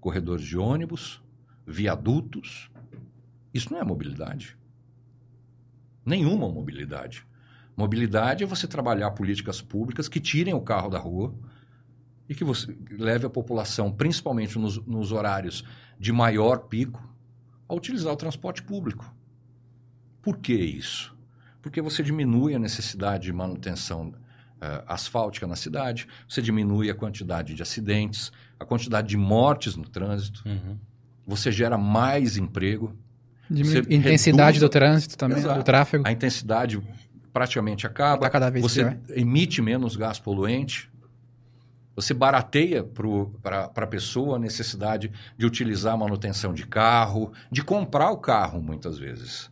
corredores 0.00 0.44
de 0.44 0.58
ônibus, 0.58 1.22
viadutos. 1.64 2.68
Isso 3.54 3.72
não 3.72 3.78
é 3.78 3.84
mobilidade. 3.84 4.58
Nenhuma 6.04 6.48
mobilidade. 6.48 7.24
Mobilidade 7.76 8.42
é 8.42 8.46
você 8.48 8.66
trabalhar 8.66 9.12
políticas 9.12 9.62
públicas 9.62 10.08
que 10.08 10.18
tirem 10.18 10.52
o 10.52 10.60
carro 10.60 10.90
da 10.90 10.98
rua 10.98 11.32
e 12.28 12.34
que 12.34 12.42
você 12.42 12.76
leve 12.90 13.24
a 13.24 13.30
população, 13.30 13.92
principalmente 13.92 14.58
nos, 14.58 14.84
nos 14.84 15.12
horários 15.12 15.64
de 15.96 16.10
maior 16.10 16.66
pico, 16.66 17.08
a 17.68 17.74
utilizar 17.74 18.12
o 18.12 18.16
transporte 18.16 18.64
público. 18.64 19.14
Por 20.20 20.38
que 20.38 20.54
isso? 20.54 21.16
Porque 21.62 21.80
você 21.80 22.02
diminui 22.02 22.56
a 22.56 22.58
necessidade 22.58 23.26
de 23.26 23.32
manutenção 23.32 24.12
uh, 24.60 24.84
asfáltica 24.86 25.46
na 25.46 25.56
cidade, 25.56 26.06
você 26.28 26.42
diminui 26.42 26.90
a 26.90 26.94
quantidade 26.94 27.54
de 27.54 27.62
acidentes, 27.62 28.30
a 28.58 28.64
quantidade 28.64 29.08
de 29.08 29.16
mortes 29.16 29.76
no 29.76 29.88
trânsito, 29.88 30.42
uhum. 30.46 30.76
você 31.26 31.50
gera 31.50 31.78
mais 31.78 32.36
emprego. 32.36 32.94
Diminui 33.48 33.78
intensidade 33.90 34.58
reduz... 34.58 34.60
do 34.60 34.68
trânsito 34.68 35.16
também, 35.16 35.38
Exato. 35.38 35.58
do 35.58 35.64
tráfego. 35.64 36.06
A 36.06 36.12
intensidade 36.12 36.80
praticamente 37.32 37.86
acaba. 37.86 38.22
Tá 38.22 38.30
cada 38.30 38.50
vez 38.50 38.62
você 38.62 38.84
pior. 38.84 38.98
emite 39.10 39.62
menos 39.62 39.96
gás 39.96 40.18
poluente. 40.18 40.90
Você 41.96 42.14
barateia 42.14 42.84
para 42.84 43.70
a 43.74 43.86
pessoa 43.86 44.36
a 44.36 44.38
necessidade 44.38 45.10
de 45.36 45.44
utilizar 45.44 45.94
a 45.94 45.96
manutenção 45.96 46.54
de 46.54 46.66
carro, 46.66 47.32
de 47.50 47.62
comprar 47.62 48.10
o 48.10 48.16
carro, 48.16 48.62
muitas 48.62 48.96
vezes. 48.96 49.50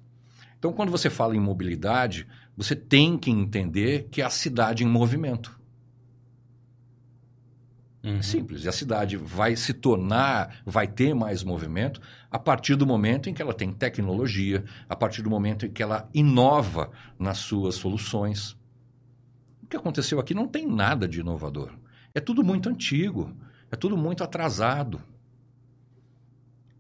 Então, 0.59 0.73
quando 0.73 0.91
você 0.91 1.11
fala 1.11 1.37
em 1.37 1.41
mobilidade, 1.41 2.27
você 2.59 2.75
tem 2.75 3.17
que 3.17 3.31
entender 3.31 4.09
que 4.11 4.21
é 4.21 4.25
a 4.25 4.31
cidade 4.31 4.83
em 4.83 4.87
movimento. 4.89 5.57
Uhum. 8.03 8.19
É 8.19 8.23
simples. 8.23 8.65
E 8.65 8.69
a 8.69 8.73
cidade 8.73 9.17
vai 9.17 9.55
se 9.55 9.73
tornar, 9.73 10.61
vai 10.67 10.89
ter 10.89 11.15
mais 11.15 11.45
movimento 11.45 12.01
a 12.29 12.37
partir 12.37 12.75
do 12.75 12.85
momento 12.85 13.31
em 13.31 13.33
que 13.33 13.41
ela 13.41 13.55
tem 13.55 13.73
tecnologia, 13.73 14.65
a 14.89 14.97
partir 14.97 15.23
do 15.23 15.31
momento 15.31 15.67
em 15.67 15.71
que 15.71 15.81
ela 15.81 16.11
inova 16.13 16.91
nas 17.17 17.39
suas 17.39 17.77
soluções. 17.77 18.57
O 19.63 19.67
que 19.69 19.77
aconteceu 19.77 20.19
aqui 20.19 20.35
não 20.35 20.49
tem 20.49 20.67
nada 20.67 21.07
de 21.07 21.21
inovador. 21.21 21.71
É 22.13 22.19
tudo 22.19 22.43
muito 22.43 22.69
antigo, 22.69 23.37
é 23.71 23.77
tudo 23.77 23.97
muito 23.97 24.25
atrasado. 24.25 25.01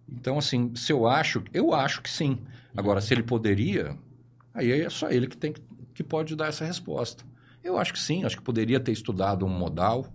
Então, 0.08 0.38
assim, 0.38 0.74
se 0.74 0.90
eu 0.90 1.06
acho, 1.06 1.44
eu 1.54 1.72
acho 1.72 2.02
que 2.02 2.10
sim. 2.10 2.40
Agora, 2.76 3.00
se 3.00 3.14
ele 3.14 3.22
poderia, 3.22 3.96
aí 4.52 4.72
é 4.72 4.90
só 4.90 5.08
ele 5.08 5.28
que 5.28 5.36
tem 5.36 5.52
que 5.52 5.67
pode 6.02 6.34
dar 6.36 6.48
essa 6.48 6.64
resposta. 6.64 7.24
Eu 7.62 7.78
acho 7.78 7.92
que 7.92 7.98
sim, 7.98 8.24
acho 8.24 8.36
que 8.36 8.42
poderia 8.42 8.80
ter 8.80 8.92
estudado 8.92 9.44
um 9.44 9.48
modal 9.48 10.06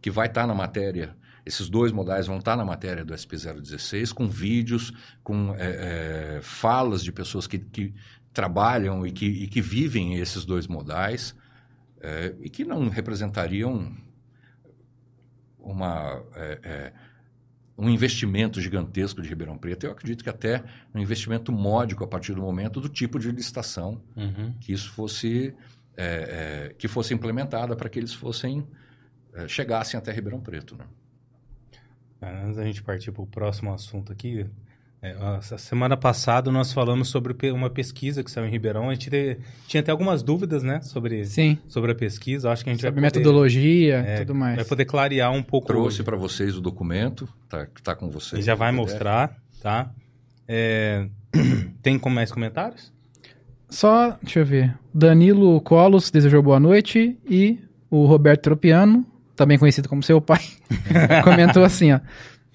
que 0.00 0.10
vai 0.10 0.26
estar 0.26 0.42
tá 0.42 0.46
na 0.46 0.54
matéria. 0.54 1.16
Esses 1.44 1.68
dois 1.68 1.90
modais 1.90 2.26
vão 2.26 2.38
estar 2.38 2.52
tá 2.52 2.56
na 2.56 2.64
matéria 2.64 3.04
do 3.04 3.14
SP016, 3.14 4.12
com 4.12 4.28
vídeos, 4.28 4.92
com 5.22 5.54
é, 5.56 6.36
é, 6.36 6.40
falas 6.42 7.02
de 7.02 7.12
pessoas 7.12 7.46
que, 7.46 7.58
que 7.58 7.94
trabalham 8.32 9.06
e 9.06 9.10
que, 9.10 9.26
e 9.26 9.46
que, 9.48 9.60
vivem 9.60 10.16
esses 10.16 10.44
dois 10.44 10.66
modais 10.66 11.34
é, 12.00 12.34
e 12.40 12.48
que 12.48 12.64
não 12.64 12.88
representariam 12.88 13.92
uma, 15.58 16.22
é, 16.34 16.60
é, 16.62 16.92
um 17.80 17.88
investimento 17.88 18.60
gigantesco 18.60 19.22
de 19.22 19.28
Ribeirão 19.28 19.56
Preto. 19.56 19.86
Eu 19.86 19.92
acredito 19.92 20.22
que 20.22 20.28
até 20.28 20.62
um 20.94 21.00
investimento 21.00 21.50
módico 21.50 22.04
a 22.04 22.06
partir 22.06 22.34
do 22.34 22.42
momento 22.42 22.80
do 22.80 22.88
tipo 22.88 23.18
de 23.18 23.30
licitação 23.30 24.02
uhum. 24.14 24.52
que 24.60 24.72
isso 24.72 24.90
fosse, 24.90 25.54
é, 25.96 26.74
que 26.78 26.86
fosse 26.86 27.14
implementada 27.14 27.74
para 27.74 27.88
que 27.88 27.98
eles 27.98 28.12
fossem 28.12 28.66
é, 29.32 29.48
chegassem 29.48 29.96
até 29.96 30.12
Ribeirão 30.12 30.40
Preto. 30.40 30.76
Né? 30.76 30.84
Antes 32.44 32.56
da 32.56 32.64
gente 32.64 32.82
partir 32.82 33.12
para 33.12 33.22
o 33.22 33.26
próximo 33.26 33.72
assunto 33.72 34.12
aqui, 34.12 34.46
é, 35.02 35.16
essa 35.38 35.56
semana 35.56 35.96
passada 35.96 36.50
nós 36.50 36.72
falamos 36.72 37.08
sobre 37.08 37.50
uma 37.50 37.70
pesquisa 37.70 38.22
que 38.22 38.30
saiu 38.30 38.46
em 38.46 38.50
Ribeirão. 38.50 38.90
A 38.90 38.92
gente 38.92 39.08
te, 39.08 39.38
tinha 39.66 39.80
até 39.80 39.90
algumas 39.90 40.22
dúvidas, 40.22 40.62
né, 40.62 40.80
sobre, 40.82 41.24
Sim. 41.24 41.58
sobre 41.66 41.92
a 41.92 41.94
pesquisa. 41.94 42.50
Acho 42.50 42.62
que 42.62 42.70
a 42.70 42.72
gente 42.72 42.82
sobre 42.82 43.00
vai 43.00 43.10
poder, 43.10 43.18
metodologia, 43.20 43.96
é, 43.96 44.18
tudo 44.18 44.34
mais. 44.34 44.56
Vai 44.56 44.64
poder 44.64 44.84
clarear 44.84 45.32
um 45.32 45.42
pouco. 45.42 45.68
Trouxe 45.68 46.02
para 46.02 46.16
vocês 46.16 46.54
o 46.56 46.60
documento, 46.60 47.26
tá, 47.48 47.64
que 47.64 47.80
está 47.80 47.94
com 47.94 48.10
vocês. 48.10 48.42
E 48.42 48.44
já 48.44 48.54
vai 48.54 48.72
mostrar, 48.72 49.34
tá? 49.62 49.90
É, 50.46 51.06
tem 51.82 51.98
mais 52.10 52.30
comentários? 52.30 52.92
Só, 53.70 54.18
deixa 54.22 54.40
eu 54.40 54.44
ver. 54.44 54.76
Danilo 54.92 55.60
Colos 55.62 56.10
desejou 56.10 56.42
boa 56.42 56.60
noite 56.60 57.16
e 57.26 57.58
o 57.88 58.04
Roberto 58.04 58.42
Tropiano 58.42 59.06
também 59.40 59.58
conhecido 59.58 59.88
como 59.88 60.02
seu 60.02 60.20
pai, 60.20 60.42
comentou 61.24 61.64
assim, 61.64 61.92
ó. 61.92 62.00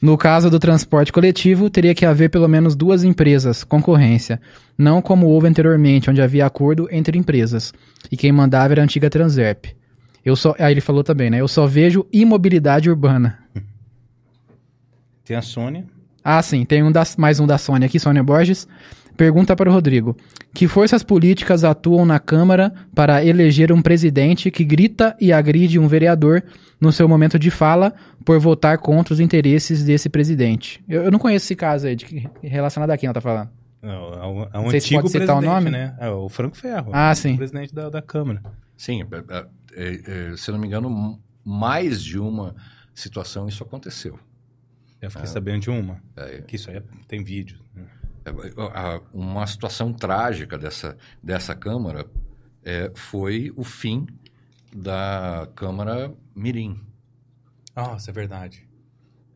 No 0.05 0.19
caso 0.19 0.51
do 0.51 0.59
transporte 0.59 1.11
coletivo, 1.11 1.67
teria 1.67 1.95
que 1.95 2.05
haver 2.05 2.29
pelo 2.29 2.47
menos 2.47 2.75
duas 2.75 3.03
empresas, 3.03 3.63
concorrência, 3.63 4.39
não 4.77 5.01
como 5.01 5.25
houve 5.25 5.47
anteriormente, 5.47 6.11
onde 6.11 6.21
havia 6.21 6.45
acordo 6.45 6.87
entre 6.91 7.17
empresas, 7.17 7.73
e 8.11 8.15
quem 8.15 8.31
mandava 8.31 8.75
era 8.75 8.81
a 8.81 8.83
antiga 8.83 9.09
Transerp. 9.09 9.65
Eu 10.23 10.35
só, 10.35 10.53
aí 10.59 10.71
ele 10.71 10.79
falou 10.79 11.03
também, 11.03 11.31
né? 11.31 11.41
Eu 11.41 11.47
só 11.47 11.65
vejo 11.65 12.05
imobilidade 12.13 12.87
urbana. 12.87 13.39
Tem 15.23 15.35
a 15.35 15.41
Sônia. 15.41 15.87
Ah, 16.23 16.39
sim, 16.43 16.65
tem 16.65 16.83
um 16.83 16.91
das, 16.91 17.15
mais 17.15 17.39
um 17.39 17.47
da 17.47 17.57
Sônia 17.57 17.87
aqui, 17.87 17.99
Sônia 17.99 18.21
Borges. 18.21 18.67
Pergunta 19.15 19.55
para 19.55 19.69
o 19.69 19.73
Rodrigo: 19.73 20.15
Que 20.53 20.67
forças 20.67 21.03
políticas 21.03 21.63
atuam 21.63 22.05
na 22.05 22.19
Câmara 22.19 22.73
para 22.93 23.23
eleger 23.23 23.71
um 23.71 23.81
presidente 23.81 24.51
que 24.51 24.63
grita 24.63 25.15
e 25.19 25.31
agride 25.31 25.79
um 25.79 25.87
vereador 25.87 26.43
no 26.79 26.91
seu 26.91 27.07
momento 27.07 27.39
de 27.39 27.49
fala 27.49 27.93
por 28.23 28.39
votar 28.39 28.77
contra 28.77 29.13
os 29.13 29.19
interesses 29.19 29.83
desse 29.83 30.09
presidente? 30.09 30.83
Eu, 30.87 31.03
eu 31.03 31.11
não 31.11 31.19
conheço 31.19 31.45
esse 31.45 31.55
caso 31.55 31.87
aí, 31.87 31.95
de 31.95 32.05
que, 32.05 32.29
relacionado 32.41 32.91
a 32.91 32.97
quem 32.97 33.07
ela 33.07 33.11
está 33.11 33.21
falando. 33.21 33.49
Não, 33.81 34.13
é 34.13 34.25
um, 34.25 34.43
é 34.53 34.59
um 34.59 34.69
antigo 34.69 34.81
se 34.81 34.95
pode 34.95 35.09
citar 35.09 35.37
o 35.37 35.41
nome? 35.41 35.69
né? 35.69 35.95
É 35.99 36.09
o 36.09 36.27
Franco 36.27 36.57
Ferro. 36.57 36.89
Ah, 36.91 37.13
sim. 37.13 37.37
presidente 37.37 37.73
da, 37.73 37.89
da 37.89 38.01
Câmara. 38.01 38.41
Sim, 38.75 39.03
é, 39.03 39.05
é, 39.35 39.47
é, 39.75 40.31
é 40.33 40.37
se 40.37 40.51
não 40.51 40.57
me 40.57 40.67
engano, 40.67 41.19
mais 41.43 42.03
de 42.03 42.19
uma 42.19 42.55
situação 42.93 43.47
isso 43.47 43.63
aconteceu. 43.63 44.19
Eu 45.01 45.11
fiquei 45.11 45.27
sabendo 45.27 45.61
de 45.61 45.69
uma. 45.69 46.01
Que 46.47 46.55
isso 46.55 46.71
aí 46.71 46.81
tem 47.07 47.23
vídeo. 47.23 47.59
Né? 47.75 47.83
Uma 49.13 49.45
situação 49.45 49.93
trágica 49.93 50.57
dessa, 50.57 50.97
dessa 51.21 51.55
Câmara 51.55 52.05
é, 52.63 52.91
foi 52.95 53.53
o 53.55 53.63
fim 53.63 54.07
da 54.75 55.47
Câmara 55.55 56.13
Mirim. 56.35 56.81
Ah, 57.75 57.95
isso 57.97 58.09
é 58.09 58.13
verdade. 58.13 58.67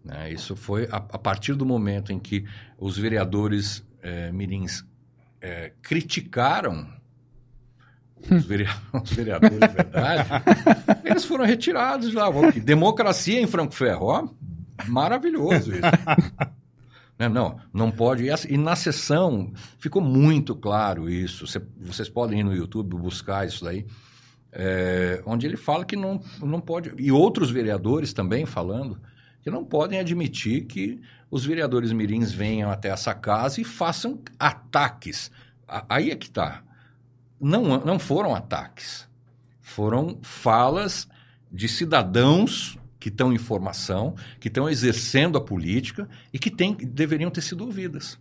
É, 0.10 0.32
isso 0.32 0.56
foi 0.56 0.86
a, 0.92 0.98
a, 0.98 1.18
partir 1.18 1.54
do 1.54 1.66
momento 1.66 2.12
em 2.12 2.20
que 2.20 2.46
os 2.78 2.98
vereadores 2.98 3.84
é, 4.02 4.32
mirins 4.32 4.84
é, 5.42 5.74
criticaram 5.82 6.88
os, 8.20 8.32
os 9.02 9.12
vereadores, 9.12 9.74
verdade, 9.74 10.30
eles 11.06 11.26
foram 11.26 11.46
retirados 11.46 12.10
de 12.10 12.16
lá. 12.16 12.30
Democracia 12.64 13.40
em 13.40 13.48
Franco 13.48 13.74
Ferro, 13.74 14.08
ó, 14.08 14.30
maravilhoso 14.88 15.74
isso. 15.74 15.82
Né? 17.20 17.28
Não, 17.28 17.60
não 17.74 17.92
pode. 17.92 18.24
E 18.48 18.58
na 18.58 18.78
sessão 18.78 19.52
ficou 19.78 20.02
muito 20.02 20.56
claro 20.56 21.10
isso. 21.10 21.46
vocês 21.78 22.08
podem 22.08 22.40
ir 22.40 22.44
no 22.44 22.56
YouTube 22.56 22.96
buscar 22.96 23.46
isso 23.46 23.66
daí. 23.66 23.86
É, 24.52 25.22
onde 25.26 25.46
ele 25.46 25.58
fala 25.58 25.84
que 25.84 25.98
não, 25.98 26.22
não 26.40 26.62
pode. 26.62 26.94
E 26.98 27.12
outros 27.12 27.52
vereadores 27.52 28.14
também 28.14 28.46
falando 28.46 28.98
que 29.42 29.52
não 29.52 29.66
podem 29.66 30.00
admitir 30.00 30.66
que 30.66 31.02
os 31.30 31.46
vereadores 31.46 31.92
mirins 31.92 32.32
venham 32.32 32.72
até 32.72 32.90
essa 32.90 33.14
casa 33.14 33.60
e 33.60 33.64
façam 33.66 34.20
ataques. 34.40 35.30
Aí 35.68 36.12
é 36.12 36.16
que 36.16 36.28
está. 36.28 36.64
Não, 37.40 37.80
não 37.80 38.00
foram 38.00 38.34
ataques. 38.34 39.08
Foram 39.62 40.18
falas 40.22 41.08
de 41.52 41.68
cidadãos 41.68 42.78
que 43.00 43.10
estão 43.10 43.32
em 43.32 43.38
formação, 43.38 44.16
que 44.40 44.50
estão 44.50 44.70
exercendo 44.70 45.38
a 45.38 45.42
política 45.42 46.08
e 46.34 46.38
que 46.38 46.52
tem, 46.52 46.76
deveriam 46.76 47.32
ter 47.32 47.42
sido 47.42 47.64
ouvidas. 47.66 48.20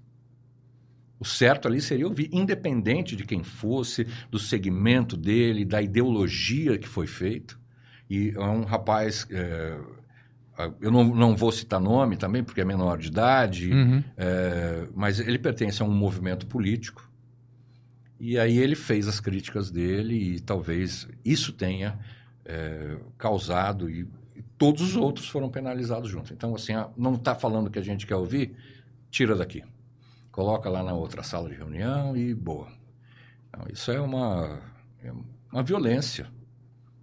O 1.18 1.24
certo 1.24 1.66
ali 1.66 1.81
seria 1.81 2.07
ouvir, 2.07 2.31
independente 2.33 3.16
de 3.16 3.24
quem 3.24 3.43
fosse, 3.43 4.07
do 4.31 4.39
segmento 4.39 5.16
dele, 5.16 5.64
da 5.64 5.83
ideologia 5.83 6.79
que 6.79 6.87
foi 6.87 7.09
feito. 7.09 7.59
E 8.09 8.33
é 8.37 8.41
um 8.41 8.62
rapaz, 8.62 9.26
é, 9.31 9.76
eu 10.81 10.93
não, 10.93 11.03
não 11.05 11.37
vou 11.37 11.51
citar 11.51 11.81
nome 11.81 12.16
também, 12.16 12.45
porque 12.45 12.61
é 12.61 12.64
menor 12.64 12.99
de 12.99 13.09
idade, 13.09 13.72
uhum. 13.72 14.03
é, 14.16 14.87
mas 14.95 15.18
ele 15.18 15.39
pertence 15.39 15.83
a 15.83 15.85
um 15.85 15.93
movimento 15.93 16.47
político. 16.47 17.11
E 18.20 18.39
aí 18.39 18.59
ele 18.59 18.76
fez 18.76 19.09
as 19.09 19.18
críticas 19.18 19.70
dele 19.70 20.37
e 20.37 20.41
talvez 20.41 21.09
isso 21.24 21.53
tenha 21.53 21.99
é, 22.45 22.97
causado 23.16 23.91
e 23.91 24.09
todos 24.59 24.82
os 24.82 24.96
outros 24.96 25.28
foram 25.28 25.48
penalizados 25.48 26.11
junto. 26.11 26.34
Então, 26.34 26.54
assim, 26.54 26.72
não 26.96 27.14
está 27.14 27.34
falando 27.34 27.68
o 27.68 27.70
que 27.70 27.78
a 27.78 27.82
gente 27.82 28.06
quer 28.06 28.16
ouvir, 28.16 28.54
tira 29.11 29.36
daqui. 29.36 29.62
Coloca 30.32 30.68
lá 30.68 30.82
na 30.82 30.92
outra 30.92 31.22
sala 31.22 31.48
de 31.48 31.54
reunião 31.54 32.16
e 32.16 32.34
boa. 32.34 32.68
Então, 33.48 33.66
isso 33.72 33.90
é 33.90 34.00
uma, 34.00 34.61
é 35.02 35.12
uma 35.52 35.62
violência. 35.62 36.26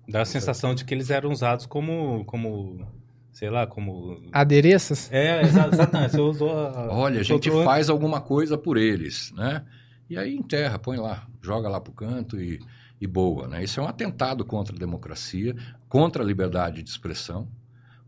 Dá 0.07 0.21
a 0.21 0.25
sensação 0.25 0.75
de 0.75 0.85
que 0.85 0.93
eles 0.93 1.09
eram 1.09 1.31
usados 1.31 1.65
como, 1.65 2.23
como 2.25 2.85
sei 3.31 3.49
lá, 3.49 3.65
como... 3.65 4.21
Adereças? 4.31 5.11
É, 5.11 5.41
exatamente. 5.41 6.11
Você 6.11 6.21
usou 6.21 6.51
a... 6.51 6.87
Olha, 6.93 7.21
a 7.21 7.23
gente 7.23 7.49
faz 7.63 7.89
alguma 7.89 8.21
coisa 8.21 8.57
por 8.57 8.77
eles, 8.77 9.31
né? 9.35 9.65
E 10.09 10.17
aí 10.17 10.35
enterra, 10.35 10.77
põe 10.77 10.97
lá, 10.97 11.27
joga 11.41 11.67
lá 11.67 11.81
pro 11.81 11.91
canto 11.91 12.39
e 12.39 12.59
e 13.05 13.07
boa. 13.07 13.47
Né? 13.47 13.63
Isso 13.63 13.79
é 13.79 13.83
um 13.83 13.87
atentado 13.87 14.43
contra 14.43 14.75
a 14.75 14.79
democracia, 14.79 15.55
contra 15.87 16.23
a 16.23 16.25
liberdade 16.25 16.83
de 16.83 16.89
expressão, 16.89 17.47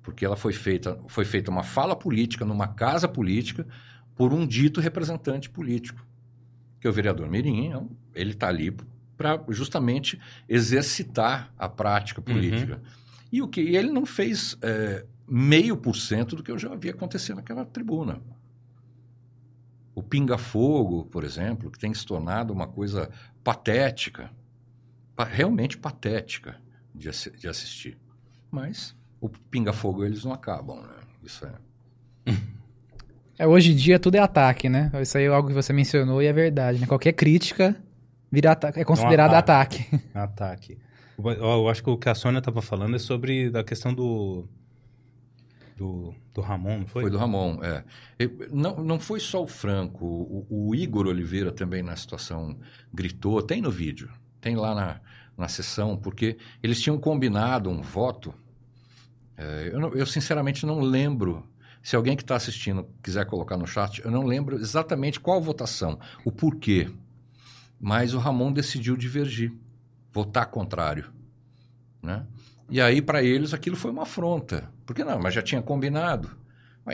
porque 0.01 0.25
ela 0.25 0.35
foi 0.35 0.53
feita, 0.53 0.99
foi 1.07 1.25
feita 1.25 1.49
uma 1.49 1.63
fala 1.63 1.95
política 1.95 2.43
numa 2.43 2.67
casa 2.67 3.07
política 3.07 3.65
por 4.15 4.33
um 4.33 4.45
dito 4.45 4.81
representante 4.81 5.49
político, 5.49 6.05
que 6.79 6.87
é 6.87 6.89
o 6.89 6.93
vereador 6.93 7.29
Mirim. 7.29 7.89
Ele 8.13 8.31
está 8.31 8.47
ali 8.47 8.75
para 9.15 9.43
justamente 9.49 10.19
exercitar 10.47 11.53
a 11.57 11.67
prática 11.67 12.21
política. 12.21 12.75
Uhum. 12.75 13.07
E 13.31 13.41
o 13.41 13.47
que 13.47 13.61
e 13.61 13.75
ele 13.75 13.91
não 13.91 14.05
fez 14.05 14.57
é, 14.61 15.05
meio 15.27 15.75
por 15.75 15.95
cento 15.95 16.35
do 16.35 16.43
que 16.43 16.51
eu 16.51 16.57
já 16.57 16.71
havia 16.71 16.91
acontecendo 16.91 17.37
naquela 17.37 17.65
tribuna. 17.65 18.21
O 19.93 20.03
pinga-fogo, 20.03 21.05
por 21.05 21.23
exemplo, 21.23 21.71
que 21.71 21.79
tem 21.79 21.93
se 21.93 22.05
tornado 22.05 22.53
uma 22.53 22.67
coisa 22.67 23.09
patética 23.43 24.31
realmente 25.26 25.78
patética 25.78 26.57
de, 26.93 27.09
de 27.38 27.47
assistir. 27.47 27.97
Mas 28.51 28.95
o 29.20 29.30
pinga-fogo 29.30 30.05
eles 30.05 30.24
não 30.24 30.34
acabam, 30.34 30.82
né? 30.82 30.95
Isso 31.24 31.45
é. 31.45 32.34
é. 33.39 33.47
Hoje 33.47 33.72
em 33.72 33.76
dia 33.76 33.99
tudo 33.99 34.15
é 34.15 34.20
ataque, 34.20 34.70
né? 34.70 34.91
Isso 35.01 35.18
aí 35.18 35.26
é 35.26 35.28
algo 35.28 35.47
que 35.47 35.53
você 35.53 35.74
mencionou 35.74 36.22
e 36.22 36.26
é 36.26 36.34
verdade, 36.34 36.80
né? 36.80 36.88
Qualquer 36.88 37.13
crítica 37.13 37.76
vira 38.32 38.57
é 38.76 38.84
considerado 38.84 39.34
um 39.34 39.36
ataque. 39.36 39.88
Ataque. 40.13 40.74
ataque. 40.74 40.78
Eu, 41.18 41.32
eu 41.32 41.70
acho 41.70 41.84
que 41.84 41.89
o 41.89 41.97
que 41.97 42.09
a 42.09 42.15
Sônia 42.15 42.39
estava 42.39 42.61
falando 42.61 42.95
é 42.95 42.99
sobre 42.99 43.51
a 43.55 43.63
questão 43.63 43.93
do, 43.93 44.47
do, 45.76 46.13
do 46.34 46.41
Ramon, 46.41 46.80
não 46.80 46.88
foi? 46.88 47.03
Foi 47.03 47.11
do 47.11 47.18
Ramon, 47.18 47.59
é. 47.63 47.84
Não, 48.51 48.84
não 48.84 48.99
foi 48.99 49.20
só 49.20 49.43
o 49.43 49.47
Franco, 49.47 50.05
o, 50.05 50.45
o 50.49 50.76
Igor 50.76 51.07
Oliveira 51.07 51.51
também 51.51 51.82
na 51.82 51.95
situação 51.95 52.57
gritou, 52.93 53.41
tem 53.41 53.61
no 53.61 53.72
vídeo, 53.72 54.09
tem 54.41 54.55
lá 54.55 54.73
na, 54.73 55.01
na 55.38 55.47
sessão, 55.47 55.95
porque 55.95 56.38
eles 56.61 56.81
tinham 56.81 56.97
combinado 56.97 57.69
um 57.69 57.81
voto. 57.81 58.33
É, 59.38 59.69
eu, 59.71 59.79
não, 59.79 59.93
eu, 59.93 60.05
sinceramente 60.05 60.65
não 60.65 60.79
lembro. 60.79 61.47
Se 61.81 61.95
alguém 61.95 62.17
que 62.17 62.23
está 62.23 62.35
assistindo 62.35 62.88
quiser 63.01 63.25
colocar 63.25 63.55
no 63.55 63.67
chat, 63.67 64.03
eu 64.03 64.11
não 64.11 64.23
lembro 64.23 64.57
exatamente 64.57 65.19
qual 65.19 65.41
votação, 65.41 65.99
o 66.25 66.31
porquê. 66.31 66.89
Mas 67.79 68.13
o 68.13 68.19
Ramon 68.19 68.51
decidiu 68.51 68.97
divergir, 68.97 69.53
votar 70.11 70.47
contrário. 70.47 71.13
Né? 72.01 72.25
E 72.69 72.81
aí, 72.81 73.01
para 73.01 73.23
eles, 73.23 73.53
aquilo 73.53 73.75
foi 73.75 73.91
uma 73.91 74.03
afronta. 74.03 74.69
Porque 74.85 75.03
não, 75.03 75.19
mas 75.19 75.33
já 75.33 75.41
tinha 75.41 75.61
combinado. 75.61 76.35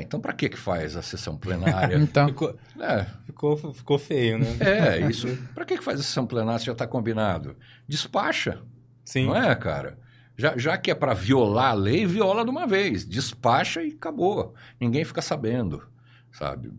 Então, 0.01 0.19
para 0.19 0.33
que 0.33 0.49
que 0.49 0.57
faz 0.57 0.95
a 0.95 1.01
sessão 1.01 1.37
plenária? 1.37 1.95
então, 2.01 2.27
ficou, 2.27 2.55
é. 2.79 3.05
ficou, 3.25 3.73
ficou 3.73 3.99
feio, 3.99 4.39
né? 4.39 4.47
É, 4.59 4.99
isso. 5.09 5.27
Para 5.53 5.65
que 5.65 5.77
que 5.77 5.83
faz 5.83 5.99
a 5.99 6.03
sessão 6.03 6.25
plenária 6.25 6.59
se 6.59 6.65
já 6.65 6.71
está 6.71 6.87
combinado? 6.87 7.55
Despacha. 7.87 8.61
Sim. 9.05 9.27
Não 9.27 9.35
é, 9.35 9.53
cara? 9.55 9.99
Já, 10.35 10.57
já 10.57 10.77
que 10.77 10.89
é 10.89 10.95
para 10.95 11.13
violar 11.13 11.71
a 11.71 11.73
lei, 11.73 12.05
viola 12.05 12.43
de 12.43 12.49
uma 12.49 12.65
vez. 12.65 13.05
Despacha 13.05 13.83
e 13.83 13.89
acabou. 13.89 14.55
Ninguém 14.79 15.05
fica 15.05 15.21
sabendo, 15.21 15.83
sabe? 16.31 16.71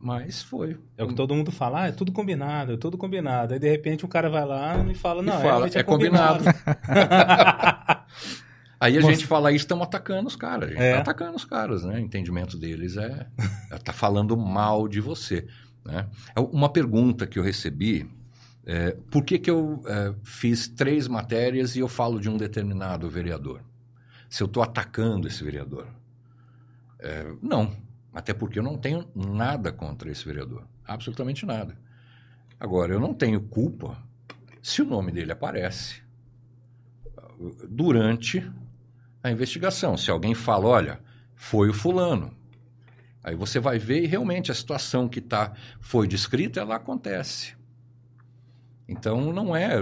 Mas 0.00 0.42
foi. 0.42 0.78
É 0.96 1.02
o 1.02 1.08
que 1.08 1.14
todo 1.14 1.34
mundo 1.34 1.50
fala, 1.50 1.82
ah, 1.82 1.88
é 1.88 1.92
tudo 1.92 2.12
combinado, 2.12 2.74
é 2.74 2.76
tudo 2.76 2.96
combinado. 2.96 3.54
Aí 3.54 3.58
de 3.58 3.68
repente 3.68 4.04
o 4.04 4.08
cara 4.08 4.30
vai 4.30 4.44
lá 4.44 4.76
e 4.88 4.94
fala, 4.94 5.22
não, 5.22 5.38
e 5.38 5.42
fala, 5.42 5.66
é, 5.66 5.78
é, 5.78 5.82
combinado. 5.82 6.44
combinado. 6.44 7.98
Aí 8.80 8.96
a 8.96 9.00
Nossa. 9.00 9.12
gente 9.12 9.26
fala 9.26 9.50
isso, 9.50 9.64
estamos 9.64 9.84
atacando 9.84 10.28
os 10.28 10.36
caras. 10.36 10.70
A 10.70 10.72
gente 10.72 10.82
é. 10.82 10.94
tá 10.94 11.00
atacando 11.00 11.36
os 11.36 11.44
caras, 11.44 11.84
né? 11.84 11.96
O 11.96 11.98
entendimento 11.98 12.56
deles 12.56 12.96
é, 12.96 13.26
é 13.70 13.78
tá 13.78 13.92
falando 13.92 14.36
mal 14.36 14.86
de 14.86 15.00
você. 15.00 15.46
Né? 15.84 16.06
É 16.34 16.40
uma 16.40 16.68
pergunta 16.68 17.26
que 17.26 17.38
eu 17.38 17.42
recebi, 17.42 18.08
é, 18.64 18.92
por 19.10 19.24
que, 19.24 19.38
que 19.38 19.50
eu 19.50 19.82
é, 19.86 20.14
fiz 20.22 20.68
três 20.68 21.08
matérias 21.08 21.74
e 21.74 21.80
eu 21.80 21.88
falo 21.88 22.20
de 22.20 22.28
um 22.28 22.36
determinado 22.36 23.08
vereador? 23.10 23.62
Se 24.28 24.42
eu 24.42 24.46
estou 24.46 24.62
atacando 24.62 25.26
esse 25.26 25.42
vereador? 25.42 25.88
É, 27.00 27.32
não, 27.42 27.76
até 28.12 28.32
porque 28.32 28.58
eu 28.58 28.62
não 28.62 28.76
tenho 28.76 29.08
nada 29.14 29.72
contra 29.72 30.10
esse 30.10 30.24
vereador. 30.24 30.64
Absolutamente 30.84 31.44
nada. 31.44 31.76
Agora, 32.60 32.92
eu 32.92 33.00
não 33.00 33.14
tenho 33.14 33.40
culpa 33.40 33.96
se 34.60 34.82
o 34.82 34.84
nome 34.84 35.10
dele 35.10 35.32
aparece 35.32 36.02
durante 37.68 38.44
a 39.28 39.32
investigação. 39.32 39.96
Se 39.96 40.10
alguém 40.10 40.34
fala, 40.34 40.66
olha, 40.66 41.00
foi 41.34 41.68
o 41.68 41.74
fulano. 41.74 42.36
Aí 43.22 43.34
você 43.34 43.60
vai 43.60 43.78
ver 43.78 44.02
e 44.02 44.06
realmente 44.06 44.50
a 44.50 44.54
situação 44.54 45.08
que 45.08 45.20
tá, 45.20 45.52
foi 45.80 46.06
descrita, 46.06 46.60
ela 46.60 46.76
acontece. 46.76 47.56
Então, 48.88 49.32
não 49.32 49.54
é, 49.54 49.78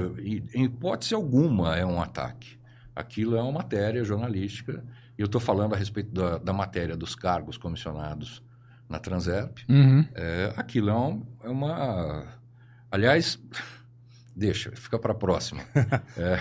em 0.54 0.64
hipótese 0.64 1.14
alguma, 1.14 1.76
é 1.76 1.86
um 1.86 2.02
ataque. 2.02 2.58
Aquilo 2.94 3.36
é 3.36 3.42
uma 3.42 3.52
matéria 3.52 4.02
jornalística. 4.04 4.82
E 5.16 5.22
eu 5.22 5.26
estou 5.26 5.40
falando 5.40 5.74
a 5.74 5.76
respeito 5.76 6.10
da, 6.10 6.38
da, 6.38 6.52
matéria 6.52 6.96
dos 6.96 7.14
cargos 7.14 7.56
comissionados 7.56 8.42
na 8.88 8.98
Transerp. 8.98 9.58
Uhum. 9.68 10.04
É, 10.14 10.52
aquilo 10.56 10.90
é, 10.90 10.94
um, 10.94 11.26
é 11.44 11.48
uma. 11.48 12.26
Aliás, 12.90 13.38
deixa, 14.34 14.72
fica 14.74 14.98
para 14.98 15.12
a 15.12 15.14
próxima. 15.14 15.62
é. 16.18 16.40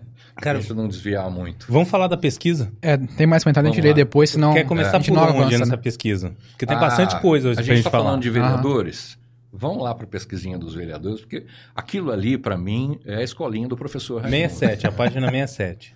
Cara, 0.36 0.58
Deixa 0.58 0.72
eu 0.72 0.76
não 0.76 0.88
desviar 0.88 1.30
muito. 1.30 1.66
Vamos 1.70 1.88
falar 1.88 2.08
da 2.08 2.16
pesquisa? 2.16 2.72
É, 2.82 2.96
tem 2.96 3.26
mais 3.26 3.44
comentário, 3.44 3.70
a 3.70 3.72
gente 3.72 3.82
lê 3.82 3.94
depois, 3.94 4.30
senão... 4.30 4.52
Quer 4.52 4.64
começar 4.64 4.96
é. 4.96 5.00
por 5.00 5.12
onde 5.12 5.20
avança, 5.20 5.58
nessa 5.58 5.76
né? 5.76 5.76
pesquisa? 5.76 6.34
Porque 6.50 6.66
tem 6.66 6.76
ah, 6.76 6.80
bastante 6.80 7.20
coisa 7.20 7.50
hoje 7.50 7.60
a 7.60 7.62
gente, 7.62 7.76
gente 7.76 7.84
tá 7.84 7.90
falar. 7.90 8.04
falando 8.04 8.22
de 8.22 8.30
vereadores. 8.30 9.16
Vão 9.52 9.78
lá 9.78 9.94
para 9.94 10.04
a 10.04 10.08
pesquisinha 10.08 10.58
dos 10.58 10.74
vereadores, 10.74 11.20
porque 11.20 11.46
aquilo 11.74 12.10
ali, 12.10 12.36
para 12.36 12.58
mim, 12.58 12.98
é 13.04 13.16
a 13.16 13.22
escolinha 13.22 13.68
do 13.68 13.76
professor 13.76 14.22
Raimundo. 14.22 14.50
67, 14.50 14.86
a 14.88 14.90
página 14.92 15.30
67. 15.30 15.94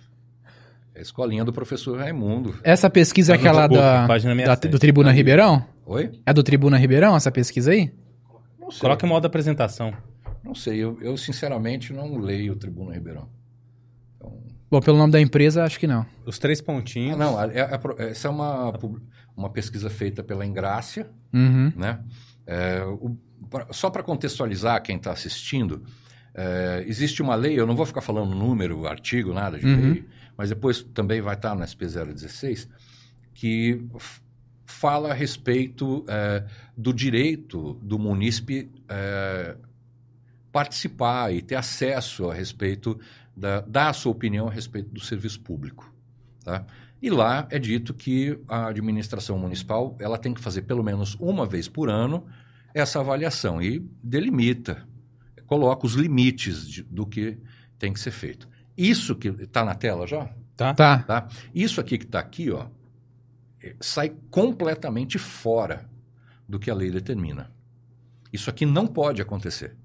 É 0.95 0.99
a 0.99 1.01
escolinha 1.01 1.43
do 1.43 1.51
professor 1.51 1.99
Raimundo. 1.99 2.55
Essa 2.63 2.89
pesquisa 2.89 3.33
é 3.33 3.35
aquela 3.35 3.67
da, 3.67 4.07
da, 4.07 4.55
do 4.55 4.79
Tribuna 4.79 5.11
Ribeirão? 5.11 5.65
Oi? 5.85 6.11
É 6.25 6.31
do 6.31 6.41
Tribuna 6.41 6.77
Ribeirão, 6.77 7.15
essa 7.17 7.31
pesquisa 7.31 7.71
aí? 7.71 7.91
Coloca 8.79 9.05
em 9.05 9.09
modo 9.09 9.25
apresentação. 9.25 9.93
Não 10.41 10.55
sei, 10.55 10.77
eu, 10.77 10.97
eu 11.01 11.17
sinceramente 11.17 11.91
não 11.91 12.17
leio 12.17 12.53
o 12.53 12.55
Tribuna 12.55 12.93
Ribeirão. 12.93 13.27
Bom, 14.69 14.79
pelo 14.81 14.97
nome 14.97 15.11
da 15.11 15.19
empresa, 15.19 15.63
acho 15.63 15.79
que 15.79 15.87
não. 15.87 16.05
Os 16.25 16.37
três 16.37 16.61
pontinhos. 16.61 17.15
Ah, 17.15 17.17
não, 17.17 17.41
é, 17.41 17.59
é, 17.59 18.11
essa 18.11 18.27
é 18.27 18.31
uma, 18.31 18.71
uma 19.35 19.49
pesquisa 19.49 19.89
feita 19.89 20.23
pela 20.23 20.45
Engrácia, 20.45 21.09
uhum. 21.33 21.73
né? 21.75 21.99
É, 22.45 22.83
o, 22.83 23.17
só 23.71 23.89
para 23.89 24.03
contextualizar 24.03 24.81
quem 24.83 24.97
está 24.97 25.11
assistindo, 25.11 25.83
é, 26.33 26.83
existe 26.87 27.21
uma 27.21 27.35
lei, 27.35 27.59
eu 27.59 27.65
não 27.65 27.75
vou 27.75 27.85
ficar 27.85 28.01
falando 28.01 28.35
número, 28.35 28.87
artigo, 28.87 29.33
nada 29.33 29.57
de 29.57 29.65
uhum. 29.65 29.91
lei, 29.93 30.05
mas 30.37 30.49
depois 30.49 30.83
também 30.93 31.21
vai 31.21 31.35
estar 31.35 31.49
tá 31.49 31.55
no 31.55 31.65
SP 31.65 31.89
016, 31.89 32.69
que 33.33 33.83
fala 34.65 35.11
a 35.11 35.13
respeito 35.13 36.05
é, 36.07 36.45
do 36.77 36.93
direito 36.93 37.73
do 37.81 37.97
munícipe 37.97 38.69
é, 38.87 39.55
participar 40.51 41.33
e 41.33 41.41
ter 41.41 41.55
acesso 41.55 42.29
a 42.29 42.33
respeito 42.33 42.99
da, 43.39 43.61
dar 43.61 43.89
a 43.89 43.93
sua 43.93 44.11
opinião 44.11 44.47
a 44.47 44.51
respeito 44.51 44.89
do 44.89 44.99
serviço 44.99 45.39
público. 45.39 45.91
Tá? 46.43 46.65
E 47.01 47.09
lá 47.09 47.47
é 47.49 47.57
dito 47.57 47.93
que 47.93 48.37
a 48.47 48.67
administração 48.67 49.37
municipal 49.37 49.95
ela 49.99 50.17
tem 50.17 50.33
que 50.33 50.41
fazer 50.41 50.63
pelo 50.63 50.83
menos 50.83 51.15
uma 51.19 51.45
vez 51.45 51.67
por 51.67 51.89
ano 51.89 52.25
essa 52.73 52.99
avaliação 52.99 53.61
e 53.61 53.79
delimita, 54.03 54.85
coloca 55.47 55.85
os 55.85 55.93
limites 55.93 56.67
de, 56.67 56.83
do 56.83 57.05
que 57.05 57.37
tem 57.79 57.93
que 57.93 57.99
ser 57.99 58.11
feito. 58.11 58.47
Isso 58.77 59.15
que 59.15 59.29
está 59.29 59.63
na 59.63 59.73
tela 59.73 60.05
já? 60.05 60.29
Tá. 60.55 60.73
tá. 60.73 60.99
tá? 60.99 61.27
Isso 61.55 61.79
aqui 61.79 61.97
que 61.97 62.05
está 62.05 62.19
aqui, 62.19 62.51
ó, 62.51 62.67
é, 63.63 63.75
sai 63.79 64.13
completamente 64.29 65.17
fora 65.17 65.89
do 66.47 66.59
que 66.59 66.69
a 66.69 66.75
lei 66.75 66.91
determina. 66.91 67.51
Isso 68.31 68.49
aqui 68.49 68.65
não 68.65 68.85
pode 68.85 69.21
acontecer. 69.21 69.75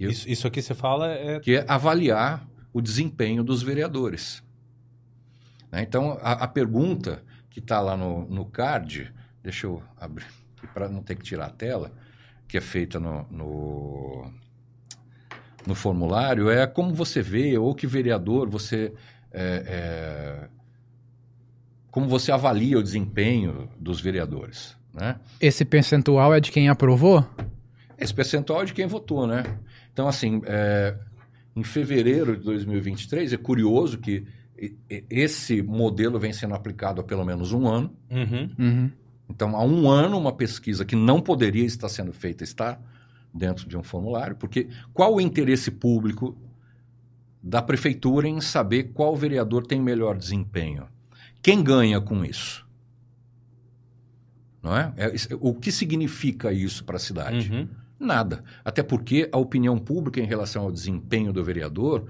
Isso, 0.00 0.28
isso 0.28 0.46
aqui 0.46 0.62
você 0.62 0.74
fala 0.74 1.08
é... 1.12 1.40
Que 1.40 1.56
é 1.56 1.64
avaliar 1.68 2.46
o 2.72 2.80
desempenho 2.80 3.44
dos 3.44 3.62
vereadores. 3.62 4.42
Né? 5.70 5.82
Então, 5.82 6.18
a, 6.22 6.32
a, 6.32 6.48
pergunta 6.48 7.22
que 7.50 7.60
está 7.60 7.80
lá 7.80 7.96
no, 7.96 8.26
no 8.26 8.44
card, 8.44 9.12
deixa 9.42 9.66
eu 9.66 9.82
abrir 9.96 10.26
para 10.72 10.88
não 10.88 11.02
ter 11.02 11.14
que 11.14 11.22
tirar 11.22 11.46
a 11.46 11.50
tela, 11.50 11.92
que 12.48 12.56
é 12.56 12.60
feita 12.60 12.98
no, 12.98 13.26
no, 13.30 14.30
no, 15.66 15.74
formulário, 15.74 16.48
é 16.48 16.66
como 16.66 16.94
você 16.94 17.20
vê, 17.20 17.56
ou 17.58 17.74
que 17.74 17.86
vereador 17.86 18.48
você... 18.48 18.92
É, 19.30 19.64
é, 19.66 20.48
como 21.90 22.08
você 22.08 22.32
avalia 22.32 22.78
o 22.78 22.82
desempenho 22.82 23.68
dos 23.78 24.00
vereadores, 24.00 24.76
né? 24.92 25.20
Esse 25.40 25.64
percentual 25.64 26.34
é 26.34 26.40
de 26.40 26.50
quem 26.50 26.68
aprovou? 26.68 27.24
Esse 27.96 28.12
percentual 28.12 28.62
é 28.62 28.64
de 28.64 28.74
quem 28.74 28.86
votou, 28.86 29.26
né? 29.26 29.44
Então, 29.94 30.08
assim, 30.08 30.42
é, 30.44 30.98
em 31.54 31.62
fevereiro 31.62 32.36
de 32.36 32.42
2023, 32.42 33.32
é 33.32 33.36
curioso 33.36 33.96
que 33.98 34.26
esse 35.08 35.62
modelo 35.62 36.18
vem 36.18 36.32
sendo 36.32 36.54
aplicado 36.54 37.00
há 37.00 37.04
pelo 37.04 37.24
menos 37.24 37.52
um 37.52 37.68
ano. 37.68 37.96
Uhum. 38.10 38.50
Uhum. 38.58 38.90
Então, 39.30 39.56
há 39.56 39.64
um 39.64 39.88
ano, 39.88 40.18
uma 40.18 40.32
pesquisa 40.32 40.84
que 40.84 40.96
não 40.96 41.20
poderia 41.20 41.64
estar 41.64 41.88
sendo 41.88 42.12
feita 42.12 42.42
está 42.42 42.76
dentro 43.32 43.68
de 43.68 43.76
um 43.76 43.84
formulário, 43.84 44.34
porque 44.34 44.68
qual 44.92 45.14
o 45.14 45.20
interesse 45.20 45.70
público 45.70 46.36
da 47.40 47.62
prefeitura 47.62 48.26
em 48.26 48.40
saber 48.40 48.92
qual 48.94 49.16
vereador 49.16 49.64
tem 49.64 49.80
melhor 49.80 50.18
desempenho? 50.18 50.88
Quem 51.40 51.62
ganha 51.62 52.00
com 52.00 52.24
isso? 52.24 52.66
Não 54.60 54.76
é? 54.76 54.92
é 54.96 55.12
o 55.40 55.54
que 55.54 55.70
significa 55.70 56.52
isso 56.52 56.82
para 56.84 56.96
a 56.96 57.00
cidade? 57.00 57.52
Uhum. 57.52 57.83
Nada. 58.04 58.44
Até 58.64 58.82
porque 58.82 59.28
a 59.32 59.38
opinião 59.38 59.78
pública 59.78 60.20
em 60.20 60.26
relação 60.26 60.62
ao 60.62 60.72
desempenho 60.72 61.32
do 61.32 61.42
vereador 61.42 62.06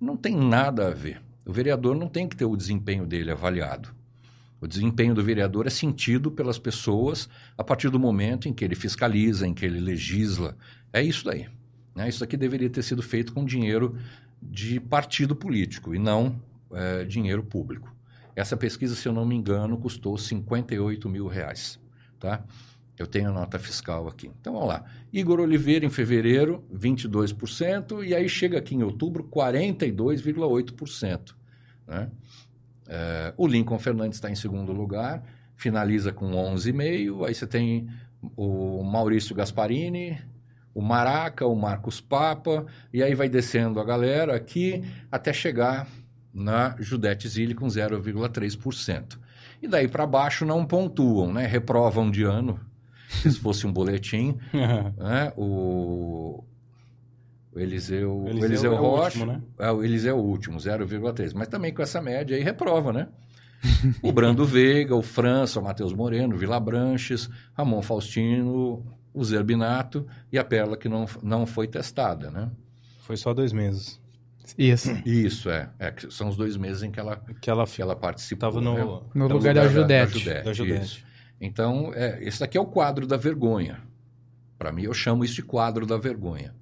não 0.00 0.16
tem 0.16 0.36
nada 0.36 0.88
a 0.88 0.90
ver. 0.90 1.22
O 1.44 1.52
vereador 1.52 1.96
não 1.96 2.08
tem 2.08 2.28
que 2.28 2.36
ter 2.36 2.44
o 2.44 2.56
desempenho 2.56 3.06
dele 3.06 3.30
avaliado. 3.30 3.88
O 4.60 4.66
desempenho 4.66 5.14
do 5.14 5.24
vereador 5.24 5.66
é 5.66 5.70
sentido 5.70 6.30
pelas 6.30 6.58
pessoas 6.58 7.28
a 7.58 7.64
partir 7.64 7.88
do 7.88 7.98
momento 7.98 8.48
em 8.48 8.52
que 8.52 8.64
ele 8.64 8.76
fiscaliza, 8.76 9.46
em 9.46 9.52
que 9.52 9.64
ele 9.66 9.80
legisla. 9.80 10.56
É 10.92 11.02
isso 11.02 11.24
daí. 11.24 11.48
Né? 11.94 12.08
Isso 12.08 12.22
aqui 12.22 12.36
deveria 12.36 12.70
ter 12.70 12.82
sido 12.82 13.02
feito 13.02 13.32
com 13.32 13.44
dinheiro 13.44 13.96
de 14.40 14.78
partido 14.78 15.34
político 15.34 15.94
e 15.94 15.98
não 15.98 16.40
é, 16.72 17.04
dinheiro 17.04 17.42
público. 17.42 17.92
Essa 18.34 18.56
pesquisa, 18.56 18.94
se 18.94 19.06
eu 19.06 19.12
não 19.12 19.26
me 19.26 19.34
engano, 19.34 19.76
custou 19.76 20.16
58 20.16 21.08
mil 21.08 21.26
reais. 21.26 21.78
Tá? 22.18 22.44
Eu 22.98 23.06
tenho 23.06 23.30
a 23.30 23.32
nota 23.32 23.58
fiscal 23.58 24.06
aqui. 24.06 24.30
Então, 24.40 24.52
vamos 24.52 24.68
lá. 24.68 24.84
Igor 25.12 25.40
Oliveira, 25.40 25.84
em 25.84 25.90
fevereiro, 25.90 26.64
22%, 26.72 28.04
e 28.04 28.14
aí 28.14 28.28
chega 28.28 28.58
aqui 28.58 28.74
em 28.74 28.82
outubro, 28.82 29.24
42,8%. 29.24 31.34
Né? 31.86 32.10
É, 32.86 33.32
o 33.36 33.46
Lincoln 33.46 33.78
Fernandes 33.78 34.18
está 34.18 34.30
em 34.30 34.34
segundo 34.34 34.72
lugar, 34.72 35.24
finaliza 35.56 36.12
com 36.12 36.32
11,5. 36.32 37.26
Aí 37.26 37.34
você 37.34 37.46
tem 37.46 37.88
o 38.36 38.82
Maurício 38.82 39.34
Gasparini, 39.34 40.18
o 40.74 40.80
Maraca, 40.80 41.46
o 41.46 41.54
Marcos 41.54 42.00
Papa, 42.00 42.66
e 42.92 43.02
aí 43.02 43.14
vai 43.14 43.28
descendo 43.28 43.80
a 43.80 43.84
galera 43.84 44.36
aqui 44.36 44.82
até 45.10 45.32
chegar 45.32 45.86
na 46.32 46.76
Judete 46.78 47.28
Zilli 47.28 47.54
com 47.54 47.66
0,3%. 47.66 49.18
E 49.60 49.68
daí 49.68 49.86
para 49.86 50.06
baixo 50.06 50.44
não 50.44 50.64
pontuam, 50.64 51.32
né? 51.32 51.46
Reprovam 51.46 52.10
de 52.10 52.24
ano, 52.24 52.58
se 53.12 53.38
fosse 53.38 53.66
um 53.66 53.72
boletim. 53.72 54.38
né? 54.96 55.32
O, 55.36 56.44
o 57.52 57.60
Eliseu, 57.60 58.24
Eliseu, 58.26 58.40
o 58.40 58.44
Eliseu 58.44 58.72
é 58.72 58.76
Rocha, 58.76 58.94
o 58.96 59.04
último, 59.04 59.26
né? 59.26 59.42
é, 59.58 59.70
o 59.70 59.84
Eliseu 59.84 60.16
é 60.16 60.18
o 60.18 60.22
último, 60.22 60.58
0,3. 60.58 61.32
Mas 61.34 61.48
também 61.48 61.72
com 61.72 61.82
essa 61.82 62.00
média 62.00 62.36
aí 62.36 62.42
reprova, 62.42 62.92
né? 62.92 63.08
o 64.02 64.10
Brando 64.12 64.44
Veiga, 64.46 64.94
o 64.94 65.02
França, 65.02 65.60
o 65.60 65.62
Matheus 65.62 65.92
Moreno, 65.92 66.34
o 66.34 66.38
Vila 66.38 66.58
Branches, 66.58 67.28
Ramon 67.54 67.82
Faustino, 67.82 68.84
o 69.12 69.24
Zerbinato 69.24 70.06
e 70.32 70.38
a 70.38 70.44
Perla 70.44 70.76
que 70.76 70.88
não, 70.88 71.06
não 71.22 71.46
foi 71.46 71.68
testada, 71.68 72.30
né? 72.30 72.50
Foi 73.00 73.16
só 73.16 73.34
dois 73.34 73.52
meses. 73.52 74.00
Isso. 74.58 74.90
Isso, 75.06 75.50
é. 75.50 75.70
é 75.78 75.94
são 76.10 76.28
os 76.28 76.36
dois 76.36 76.56
meses 76.56 76.82
em 76.82 76.90
que 76.90 76.98
ela, 76.98 77.16
que 77.40 77.48
ela, 77.48 77.66
que 77.66 77.80
ela 77.80 77.96
participou. 77.96 78.48
Estava 78.48 78.64
no, 78.64 78.74
né? 78.74 78.84
no, 79.14 79.26
então, 79.26 79.36
lugar, 79.36 79.54
lugar 79.54 79.54
da, 79.54 79.68
Judete. 79.68 80.12
Da, 80.12 80.18
Judete. 80.18 80.44
Da 80.44 80.52
Judete. 80.52 81.11
Então, 81.44 81.92
é, 81.92 82.22
esse 82.22 82.38
daqui 82.38 82.56
é 82.56 82.60
o 82.60 82.64
quadro 82.64 83.04
da 83.04 83.16
vergonha. 83.16 83.80
Para 84.56 84.70
mim, 84.70 84.84
eu 84.84 84.94
chamo 84.94 85.24
isso 85.24 85.34
de 85.34 85.42
quadro 85.42 85.84
da 85.84 85.98
vergonha. 85.98 86.54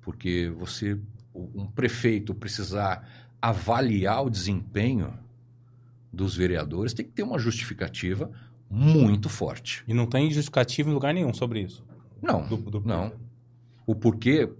Porque 0.00 0.50
você, 0.56 0.98
um 1.34 1.66
prefeito 1.66 2.34
precisar 2.34 3.06
avaliar 3.40 4.24
o 4.24 4.30
desempenho 4.30 5.12
dos 6.10 6.34
vereadores, 6.34 6.94
tem 6.94 7.04
que 7.04 7.12
ter 7.12 7.22
uma 7.22 7.38
justificativa 7.38 8.30
muito 8.70 9.28
forte. 9.28 9.84
E 9.86 9.92
não 9.92 10.06
tem 10.06 10.30
justificativa 10.30 10.88
em 10.88 10.94
lugar 10.94 11.12
nenhum 11.12 11.34
sobre 11.34 11.60
isso? 11.60 11.84
Não, 12.22 12.48
do, 12.48 12.56
do... 12.56 12.80
não. 12.80 13.12
O 13.86 13.94
porquê... 13.94 14.50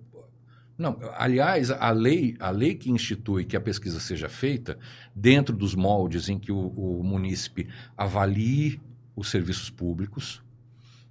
Não, 0.76 0.98
aliás, 1.16 1.70
a 1.70 1.90
lei, 1.90 2.36
a 2.38 2.50
lei 2.50 2.74
que 2.74 2.90
institui 2.90 3.46
que 3.46 3.56
a 3.56 3.60
pesquisa 3.60 3.98
seja 3.98 4.28
feita 4.28 4.76
dentro 5.14 5.56
dos 5.56 5.74
moldes 5.74 6.28
em 6.28 6.38
que 6.38 6.52
o, 6.52 6.66
o 6.66 7.02
munícipe 7.02 7.66
avalie 7.96 8.78
os 9.14 9.30
serviços 9.30 9.70
públicos, 9.70 10.42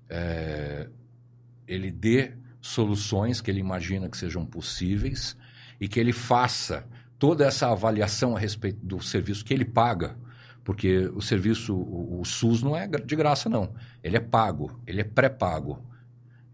é, 0.09 0.89
ele 1.67 1.91
dê 1.91 2.33
soluções 2.61 3.41
que 3.41 3.51
ele 3.51 3.59
imagina 3.59 4.09
que 4.09 4.17
sejam 4.17 4.45
possíveis 4.45 5.35
e 5.79 5.87
que 5.87 5.99
ele 5.99 6.13
faça 6.13 6.85
toda 7.17 7.45
essa 7.45 7.71
avaliação 7.71 8.35
a 8.35 8.39
respeito 8.39 8.85
do 8.85 9.01
serviço 9.01 9.45
que 9.45 9.53
ele 9.53 9.65
paga, 9.65 10.17
porque 10.63 11.07
o 11.13 11.21
serviço, 11.21 11.75
o, 11.75 12.21
o 12.21 12.25
SUS 12.25 12.61
não 12.61 12.75
é 12.75 12.87
de 12.87 13.15
graça, 13.15 13.49
não. 13.49 13.73
Ele 14.03 14.17
é 14.17 14.19
pago, 14.19 14.79
ele 14.87 15.01
é 15.01 15.03
pré-pago. 15.03 15.81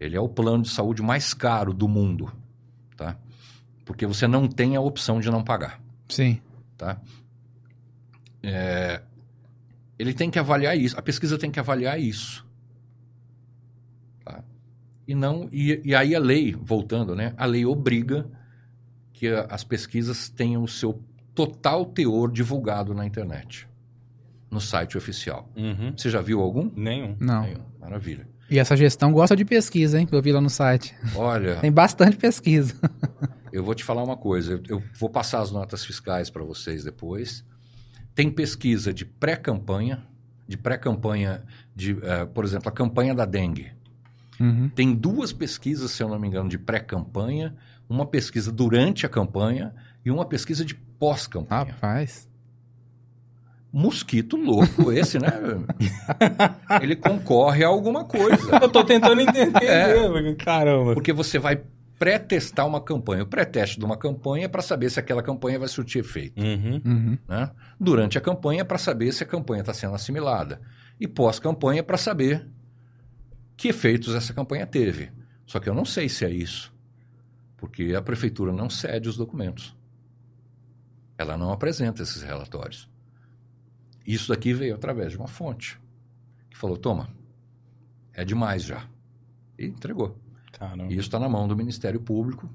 Ele 0.00 0.16
é 0.16 0.20
o 0.20 0.28
plano 0.28 0.62
de 0.62 0.70
saúde 0.70 1.02
mais 1.02 1.34
caro 1.34 1.74
do 1.74 1.86
mundo, 1.86 2.32
tá? 2.96 3.18
Porque 3.84 4.06
você 4.06 4.26
não 4.26 4.48
tem 4.48 4.74
a 4.74 4.80
opção 4.80 5.20
de 5.20 5.30
não 5.30 5.44
pagar. 5.44 5.80
Sim. 6.08 6.40
Tá? 6.76 6.98
É, 8.42 9.02
ele 10.00 10.14
tem 10.14 10.30
que 10.30 10.38
avaliar 10.38 10.76
isso, 10.76 10.98
a 10.98 11.02
pesquisa 11.02 11.38
tem 11.38 11.50
que 11.50 11.60
avaliar 11.60 12.00
isso 12.00 12.48
e 15.10 15.14
não 15.14 15.48
e, 15.50 15.80
e 15.84 15.92
aí 15.92 16.14
a 16.14 16.20
lei, 16.20 16.54
voltando, 16.54 17.16
né? 17.16 17.34
A 17.36 17.44
lei 17.44 17.66
obriga 17.66 18.30
que 19.12 19.26
a, 19.26 19.40
as 19.50 19.64
pesquisas 19.64 20.28
tenham 20.28 20.62
o 20.62 20.68
seu 20.68 21.02
total 21.34 21.84
teor 21.84 22.30
divulgado 22.30 22.94
na 22.94 23.04
internet, 23.04 23.68
no 24.48 24.60
site 24.60 24.96
oficial. 24.96 25.50
Uhum. 25.56 25.92
Você 25.96 26.08
já 26.10 26.20
viu 26.20 26.40
algum? 26.40 26.70
Nenhum. 26.76 27.16
Não. 27.18 27.42
Nenhum. 27.42 27.64
Maravilha. 27.80 28.28
E 28.48 28.56
essa 28.56 28.76
gestão 28.76 29.12
gosta 29.12 29.34
de 29.34 29.44
pesquisa, 29.44 29.98
hein? 29.98 30.06
Eu 30.10 30.22
vi 30.22 30.30
lá 30.30 30.40
no 30.40 30.50
site. 30.50 30.94
Olha. 31.16 31.56
Tem 31.56 31.72
bastante 31.72 32.16
pesquisa. 32.16 32.74
eu 33.52 33.64
vou 33.64 33.74
te 33.74 33.82
falar 33.82 34.04
uma 34.04 34.16
coisa. 34.16 34.60
Eu, 34.68 34.80
vou 34.96 35.10
passar 35.10 35.40
as 35.40 35.50
notas 35.50 35.84
fiscais 35.84 36.30
para 36.30 36.44
vocês 36.44 36.84
depois. 36.84 37.44
Tem 38.20 38.30
pesquisa 38.30 38.92
de 38.92 39.06
pré-campanha, 39.06 40.02
de 40.46 40.54
pré-campanha, 40.54 41.42
de, 41.74 41.94
uh, 41.94 42.26
por 42.34 42.44
exemplo, 42.44 42.68
a 42.68 42.70
campanha 42.70 43.14
da 43.14 43.24
dengue. 43.24 43.72
Uhum. 44.38 44.68
Tem 44.68 44.94
duas 44.94 45.32
pesquisas, 45.32 45.90
se 45.90 46.02
eu 46.02 46.08
não 46.10 46.18
me 46.18 46.28
engano, 46.28 46.46
de 46.46 46.58
pré-campanha, 46.58 47.56
uma 47.88 48.04
pesquisa 48.04 48.52
durante 48.52 49.06
a 49.06 49.08
campanha 49.08 49.74
e 50.04 50.10
uma 50.10 50.26
pesquisa 50.26 50.66
de 50.66 50.74
pós-campanha. 50.74 51.72
Rapaz. 51.72 52.28
Mosquito 53.72 54.36
louco 54.36 54.92
esse, 54.92 55.18
né? 55.18 55.30
Ele 56.82 56.96
concorre 56.96 57.64
a 57.64 57.68
alguma 57.68 58.04
coisa. 58.04 58.58
Eu 58.60 58.68
tô 58.68 58.84
tentando 58.84 59.22
entender, 59.22 59.64
é, 59.64 60.34
caramba. 60.34 60.92
Porque 60.92 61.14
você 61.14 61.38
vai 61.38 61.62
pré-testar 62.00 62.66
uma 62.66 62.80
campanha. 62.80 63.24
O 63.24 63.26
pré-teste 63.26 63.78
de 63.78 63.84
uma 63.84 63.94
campanha 63.94 64.46
é 64.46 64.48
para 64.48 64.62
saber 64.62 64.88
se 64.88 64.98
aquela 64.98 65.22
campanha 65.22 65.58
vai 65.58 65.68
surtir 65.68 66.00
efeito. 66.00 66.40
Uhum. 66.40 66.80
Uhum. 66.82 67.18
Né? 67.28 67.50
Durante 67.78 68.16
a 68.16 68.22
campanha 68.22 68.62
é 68.62 68.64
para 68.64 68.78
saber 68.78 69.12
se 69.12 69.22
a 69.22 69.26
campanha 69.26 69.60
está 69.60 69.74
sendo 69.74 69.94
assimilada. 69.94 70.62
E 70.98 71.06
pós-campanha 71.06 71.80
é 71.80 71.82
para 71.82 71.98
saber 71.98 72.48
que 73.54 73.68
efeitos 73.68 74.14
essa 74.14 74.32
campanha 74.32 74.66
teve. 74.66 75.12
Só 75.44 75.60
que 75.60 75.68
eu 75.68 75.74
não 75.74 75.84
sei 75.84 76.08
se 76.08 76.24
é 76.24 76.30
isso, 76.30 76.72
porque 77.58 77.94
a 77.94 78.00
prefeitura 78.00 78.50
não 78.50 78.70
cede 78.70 79.06
os 79.06 79.18
documentos. 79.18 79.76
Ela 81.18 81.36
não 81.36 81.52
apresenta 81.52 82.02
esses 82.02 82.22
relatórios. 82.22 82.88
Isso 84.06 84.30
daqui 84.30 84.54
veio 84.54 84.74
através 84.74 85.12
de 85.12 85.18
uma 85.18 85.28
fonte 85.28 85.78
que 86.48 86.56
falou: 86.56 86.78
toma, 86.78 87.10
é 88.14 88.24
demais 88.24 88.64
já. 88.64 88.88
E 89.58 89.66
entregou. 89.66 90.18
Caramba. 90.60 90.92
E 90.92 90.96
isso 90.96 91.08
está 91.08 91.18
na 91.18 91.28
mão 91.28 91.48
do 91.48 91.56
Ministério 91.56 91.98
Público. 92.00 92.48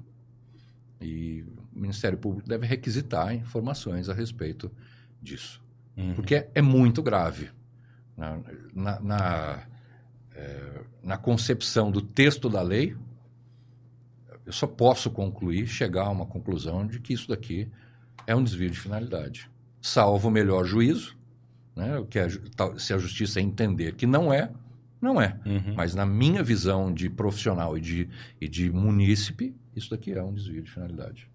E 1.00 1.44
o 1.74 1.80
Ministério 1.80 2.16
Público 2.16 2.48
deve 2.48 2.64
requisitar 2.64 3.34
informações 3.34 4.08
a 4.08 4.14
respeito 4.14 4.70
disso. 5.20 5.60
Uhum. 5.96 6.14
Porque 6.14 6.36
é, 6.36 6.50
é, 6.54 6.62
muito 6.62 7.02
grave. 7.02 7.50
Na, 8.16 8.40
na, 8.72 9.00
na 9.00 9.62
é, 10.36 10.80
na 11.02 11.16
concepção 11.16 11.90
do 11.90 12.00
texto 12.00 12.48
da 12.48 12.62
lei, 12.62 12.96
eu 14.44 14.52
só 14.52 14.66
posso 14.66 15.10
concluir, 15.10 15.66
chegar 15.66 16.04
a 16.04 16.10
uma 16.10 16.26
conclusão 16.26 16.86
de 16.86 17.00
que 17.00 17.12
isso 17.12 17.28
daqui 17.28 17.68
é 18.26 18.36
um 18.36 18.44
desvio 18.44 18.70
de 18.70 18.78
finalidade. 18.78 19.50
Salvo 19.80 20.28
o 20.28 20.30
melhor 20.30 20.64
juízo, 20.64 21.16
né, 21.74 22.04
que 22.08 22.18
é, 22.18 22.28
se 22.78 22.92
a 22.92 22.98
justiça 22.98 23.40
entender 23.40 23.94
que 23.94 24.06
não 24.06 24.32
é, 24.32 24.50
não 25.00 25.20
é. 25.20 25.38
Uhum. 25.44 25.74
Mas 25.76 25.94
na 25.94 26.06
minha 26.06 26.42
visão 26.42 26.92
de 26.92 27.08
profissional 27.10 27.76
e 27.76 27.80
de, 27.80 28.08
e 28.40 28.48
de 28.48 28.70
munícipe, 28.70 29.54
isso 29.74 29.90
daqui 29.90 30.12
é 30.12 30.22
um 30.22 30.32
desvio 30.32 30.62
de 30.62 30.70
finalidade. 30.70 31.30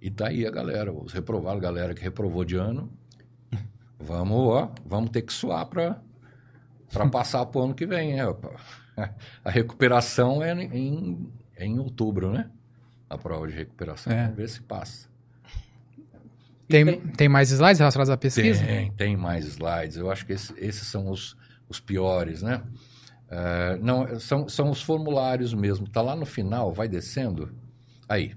E 0.00 0.10
tá 0.10 0.28
aí 0.28 0.46
a 0.46 0.50
galera, 0.50 0.92
os 0.92 1.12
reprovados, 1.12 1.58
a 1.58 1.62
galera 1.62 1.94
que 1.94 2.02
reprovou 2.02 2.44
de 2.44 2.56
ano, 2.56 2.92
vamos, 3.98 4.36
ó, 4.36 4.72
vamos 4.84 5.10
ter 5.10 5.22
que 5.22 5.32
suar 5.32 5.66
para 5.66 6.00
para 6.92 7.08
passar 7.08 7.46
para 7.46 7.60
o 7.60 7.64
ano 7.64 7.74
que 7.74 7.86
vem. 7.86 8.14
Né? 8.14 8.22
A 9.42 9.50
recuperação 9.50 10.42
é 10.42 10.52
em, 10.52 11.32
é 11.56 11.64
em 11.64 11.78
outubro, 11.78 12.30
né? 12.30 12.50
A 13.08 13.16
prova 13.16 13.48
de 13.48 13.54
recuperação. 13.54 14.12
É. 14.12 14.24
Vamos 14.24 14.36
ver 14.36 14.48
se 14.48 14.60
passa. 14.62 15.10
Tem, 16.68 16.84
tem, 16.84 17.00
tem, 17.00 17.28
mais 17.28 17.50
slides 17.50 17.78
relacionados 17.78 18.10
à 18.10 18.16
pesquisa? 18.16 18.64
Tem, 18.64 18.90
tem 18.92 19.16
mais 19.16 19.46
slides. 19.46 19.96
Eu 19.96 20.10
acho 20.10 20.24
que 20.24 20.32
esse, 20.32 20.54
esses 20.58 20.86
são 20.86 21.10
os, 21.10 21.36
os 21.72 21.80
piores, 21.80 22.42
né? 22.42 22.62
Uh, 23.28 23.82
não, 23.82 24.20
são, 24.20 24.48
são 24.48 24.70
os 24.70 24.82
formulários 24.82 25.54
mesmo. 25.54 25.88
Tá 25.88 26.02
lá 26.02 26.14
no 26.14 26.26
final, 26.26 26.72
vai 26.72 26.86
descendo. 26.86 27.50
Aí, 28.08 28.34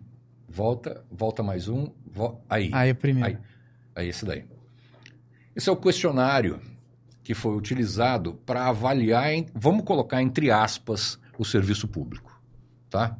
volta, 0.48 1.04
volta 1.12 1.44
mais 1.44 1.68
um. 1.68 1.92
Vo, 2.06 2.42
aí. 2.50 2.72
Aí 2.74 2.92
o 2.92 2.96
primeiro. 2.96 3.38
Aí, 3.38 3.38
aí 3.94 4.10
esse 4.10 4.26
daí. 4.26 4.46
Esse 5.56 5.70
é 5.70 5.72
o 5.72 5.78
questionário 5.78 6.60
que 7.24 7.34
foi 7.34 7.56
utilizado 7.56 8.36
para 8.46 8.68
avaliar, 8.68 9.34
em, 9.34 9.48
vamos 9.54 9.84
colocar 9.84 10.22
entre 10.22 10.52
aspas, 10.52 11.20
o 11.38 11.44
serviço 11.44 11.88
público, 11.88 12.40
tá? 12.90 13.18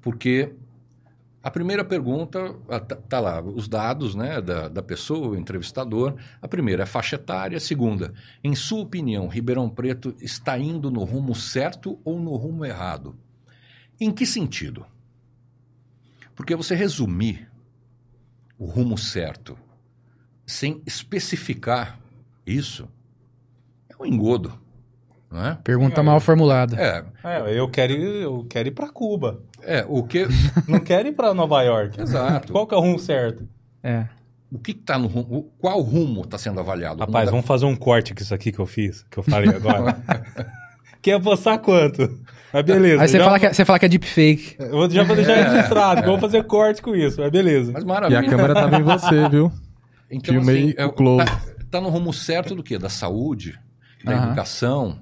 Porque 0.00 0.54
a 1.42 1.50
primeira 1.50 1.84
pergunta, 1.84 2.54
tá, 2.68 2.96
tá 2.96 3.20
lá, 3.20 3.42
os 3.42 3.66
dados 3.66 4.14
né, 4.14 4.40
da, 4.40 4.68
da 4.68 4.82
pessoa, 4.82 5.28
o 5.28 5.36
entrevistador. 5.36 6.14
A 6.40 6.46
primeira 6.46 6.84
é 6.84 6.86
faixa 6.86 7.16
etária. 7.16 7.56
A 7.56 7.60
segunda, 7.60 8.14
em 8.44 8.54
sua 8.54 8.82
opinião, 8.82 9.26
Ribeirão 9.26 9.68
Preto 9.68 10.14
está 10.20 10.58
indo 10.58 10.90
no 10.90 11.02
rumo 11.02 11.34
certo 11.34 11.98
ou 12.04 12.20
no 12.20 12.36
rumo 12.36 12.64
errado? 12.64 13.16
Em 14.00 14.12
que 14.12 14.24
sentido? 14.24 14.86
Porque 16.34 16.54
você 16.54 16.74
resumir 16.74 17.50
o 18.58 18.64
rumo 18.64 18.96
certo 18.96 19.58
sem 20.46 20.82
especificar 20.86 21.98
isso 22.46 22.88
um 24.02 24.06
engodo. 24.06 24.60
Não 25.32 25.46
é? 25.46 25.58
Pergunta 25.64 26.00
é. 26.00 26.04
mal 26.04 26.20
formulada. 26.20 26.76
É. 26.78 27.04
é. 27.24 27.58
eu 27.58 27.66
quero 27.68 27.92
ir, 27.94 28.22
eu 28.22 28.46
quero 28.48 28.68
ir 28.68 28.72
para 28.72 28.88
Cuba. 28.90 29.40
É, 29.62 29.84
o 29.88 30.02
que 30.02 30.26
não 30.68 30.78
quero 30.78 31.08
ir 31.08 31.12
para 31.12 31.32
Nova 31.32 31.62
York. 31.62 31.98
Exato. 31.98 32.52
Qual 32.52 32.66
que 32.66 32.74
é 32.74 32.76
o 32.76 32.80
rumo 32.80 32.98
certo? 32.98 33.48
É. 33.82 34.06
o 34.52 34.58
que 34.58 34.72
está 34.72 34.96
no 34.98 35.08
rumo, 35.08 35.50
qual 35.58 35.80
rumo 35.80 36.22
está 36.22 36.36
sendo 36.36 36.60
avaliado? 36.60 37.00
Rapaz, 37.00 37.30
vamos 37.30 37.46
fazer 37.46 37.64
um 37.64 37.74
corte 37.74 38.14
com 38.14 38.22
isso 38.22 38.34
aqui 38.34 38.52
que 38.52 38.58
eu 38.58 38.66
fiz, 38.66 39.04
que 39.10 39.18
eu 39.18 39.22
falei 39.22 39.48
agora. 39.48 39.96
Quer 41.00 41.14
apostar 41.14 41.58
quanto? 41.58 42.20
Mas 42.52 42.62
beleza. 42.62 43.02
Aí 43.02 43.08
você, 43.08 43.18
já... 43.18 43.24
fala, 43.24 43.40
que 43.40 43.46
é, 43.46 43.52
você 43.52 43.64
fala 43.64 43.78
que 43.78 43.86
é 43.86 43.88
deepfake. 43.88 44.56
Eu 44.58 44.70
vou, 44.70 44.90
já 44.90 45.02
vou 45.02 45.16
deixar 45.16 45.32
é. 45.32 45.48
registrado, 45.48 46.00
é. 46.02 46.04
vamos 46.04 46.20
fazer 46.20 46.44
corte 46.44 46.82
com 46.82 46.94
isso, 46.94 47.20
mas 47.20 47.30
beleza. 47.30 47.72
Mas 47.72 47.82
maravilha. 47.82 48.20
E 48.20 48.26
a 48.26 48.28
câmera 48.28 48.54
tava 48.54 48.76
em 48.76 48.82
você, 48.82 49.28
viu? 49.30 49.50
Então, 50.10 50.34
Filmei 50.34 50.64
assim, 50.64 50.74
é, 50.76 50.88
close. 50.90 51.24
Tá, 51.24 51.40
tá, 51.70 51.80
no 51.80 51.88
rumo 51.88 52.12
certo 52.12 52.54
do 52.54 52.62
quê? 52.62 52.78
Da 52.78 52.90
saúde, 52.90 53.58
da 54.04 54.12
educação, 54.12 55.00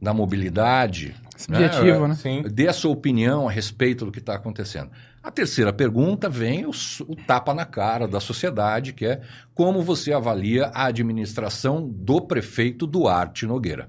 da 0.00 0.14
mobilidade. 0.14 1.14
Subjetivo, 1.36 2.08
né? 2.08 2.16
né? 2.24 2.42
Dê 2.48 2.68
a 2.68 2.72
sua 2.72 2.90
opinião 2.90 3.48
a 3.48 3.50
respeito 3.50 4.04
do 4.04 4.12
que 4.12 4.18
está 4.18 4.34
acontecendo. 4.34 4.90
A 5.22 5.30
terceira 5.30 5.72
pergunta 5.72 6.28
vem 6.28 6.64
o, 6.64 6.70
o, 7.06 7.16
tapa 7.16 7.52
na 7.52 7.64
cara 7.64 8.06
da 8.08 8.20
sociedade, 8.20 8.92
que 8.92 9.04
é 9.04 9.20
como 9.54 9.82
você 9.82 10.12
avalia 10.12 10.66
a 10.66 10.86
administração 10.86 11.86
do 11.86 12.20
prefeito 12.20 12.86
Duarte 12.86 13.44
Nogueira. 13.44 13.88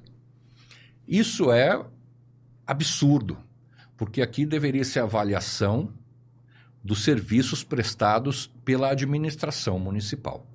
Isso 1.07 1.51
é 1.51 1.79
absurdo, 2.65 3.37
porque 3.95 4.21
aqui 4.21 4.45
deveria 4.45 4.83
ser 4.83 4.99
avaliação 4.99 5.93
dos 6.83 7.03
serviços 7.03 7.63
prestados 7.63 8.47
pela 8.63 8.91
administração 8.91 9.79
municipal. 9.79 10.45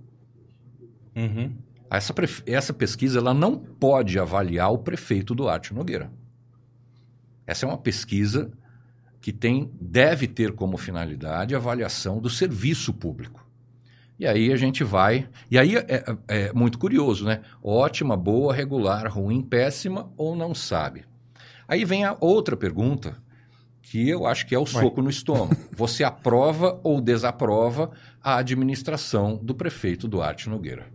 Uhum. 1.15 1.53
Essa, 1.97 2.15
essa 2.47 2.73
pesquisa 2.73 3.19
ela 3.19 3.35
não 3.35 3.57
pode 3.57 4.19
avaliar 4.19 4.73
o 4.73 4.79
prefeito 4.79 5.35
Duarte 5.35 5.75
Nogueira. 5.75 6.11
Essa 7.47 7.67
é 7.67 7.69
uma 7.69 7.79
pesquisa 7.79 8.51
que 9.21 9.33
tem, 9.33 9.71
deve 9.81 10.27
ter 10.27 10.53
como 10.53 10.77
finalidade 10.77 11.55
a 11.55 11.59
avaliação 11.59 12.21
do 12.21 12.29
serviço 12.29 12.93
público. 12.93 13.45
E 14.19 14.27
aí 14.27 14.53
a 14.53 14.57
gente 14.57 14.85
vai. 14.85 15.29
E 15.51 15.59
aí 15.59 15.77
é, 15.77 15.85
é, 15.89 16.05
é, 16.29 16.53
muito 16.53 16.79
curioso, 16.79 17.25
né? 17.25 17.41
Ótima, 17.63 18.17
boa, 18.17 18.55
regular, 18.55 19.11
ruim, 19.11 19.43
péssima 19.43 20.13
ou 20.17 20.37
não 20.37 20.55
sabe. 20.55 21.05
Aí 21.67 21.85
vem 21.85 22.05
a 22.05 22.17
outra 22.21 22.57
pergunta, 22.57 23.17
que 23.83 24.09
eu 24.09 24.27
acho 24.27 24.47
que 24.47 24.55
é 24.55 24.59
o 24.59 24.67
soco 24.67 25.03
no 25.03 25.11
estômago. 25.11 25.57
Você 25.73 26.05
aprova 26.05 26.81
ou 26.83 27.01
desaprova 27.01 27.91
a 28.23 28.37
administração 28.37 29.37
do 29.43 29.55
prefeito 29.55 30.07
Duarte 30.07 30.49
Nogueira? 30.49 30.94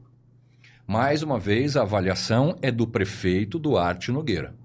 Mais 0.89 1.21
uma 1.21 1.37
vez, 1.37 1.77
a 1.77 1.83
avaliação 1.83 2.57
é 2.63 2.71
do 2.71 2.87
prefeito 2.87 3.59
Duarte 3.59 4.11
Nogueira. 4.11 4.55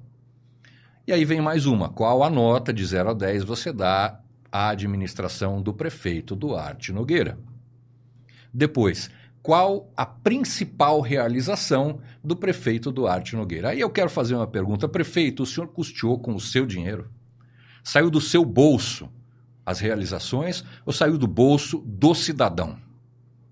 E 1.07 1.12
aí 1.12 1.22
vem 1.22 1.43
mais 1.43 1.66
uma. 1.66 1.91
Qual 1.91 2.25
a 2.25 2.31
nota 2.31 2.72
de 2.72 2.83
0 2.83 3.11
a 3.11 3.12
10 3.12 3.45
você 3.45 3.70
dá 3.70 4.18
à 4.51 4.70
administração 4.70 5.61
do 5.61 5.75
prefeito 5.75 6.35
Duarte 6.35 6.95
Nogueira? 6.95 7.39
Depois, 8.55 9.11
qual 9.43 9.93
a 9.95 10.07
principal 10.07 11.03
realização 11.03 12.01
do 12.25 12.35
prefeito 12.35 12.91
Duarte 12.91 13.37
Nogueira? 13.37 13.68
Aí 13.68 13.81
eu 13.81 13.91
quero 13.91 14.09
fazer 14.09 14.35
uma 14.35 14.47
pergunta. 14.47 14.89
Prefeito, 14.89 15.43
o 15.43 15.47
senhor 15.47 15.66
custeou 15.68 16.18
com 16.18 16.35
o 16.35 16.41
seu 16.41 16.64
dinheiro? 16.64 17.11
Saiu 17.83 18.11
do 18.11 18.22
seu 18.22 18.47
bolso 18.47 19.11
as 19.66 19.79
realizações 19.79 20.64
ou 20.87 20.93
saiu 20.95 21.18
do 21.18 21.27
bolso 21.27 21.85
do 21.85 22.14
cidadão? 22.14 22.79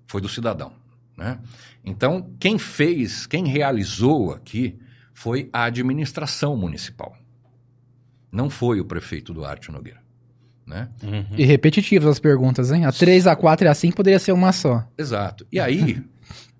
Foi 0.07 0.23
do 0.23 0.29
cidadão. 0.31 0.81
Né? 1.23 1.39
Então, 1.85 2.35
quem 2.41 2.59
fez, 2.59 3.27
quem 3.27 3.47
realizou 3.47 4.33
aqui 4.33 4.77
foi 5.15 5.49
a 5.53 5.65
administração 5.65 6.57
municipal. 6.57 7.17
Não 8.31 8.51
foi 8.51 8.81
o 8.81 8.85
prefeito 8.85 9.33
Duarte 9.33 9.71
Nogueira. 9.71 10.03
Né? 10.67 10.89
Uhum. 11.03 11.25
E 11.37 11.45
repetitivas 11.45 12.09
as 12.09 12.19
perguntas, 12.19 12.73
hein? 12.73 12.87
A 12.87 12.93
3, 12.93 13.29
a 13.29 13.37
4 13.37 13.67
e 13.67 13.69
a 13.69 13.75
5 13.75 13.97
poderia 13.97 14.19
ser 14.19 14.33
uma 14.33 14.51
só. 14.51 14.85
Exato. 14.99 15.47
E 15.53 15.61
aí, 15.61 16.03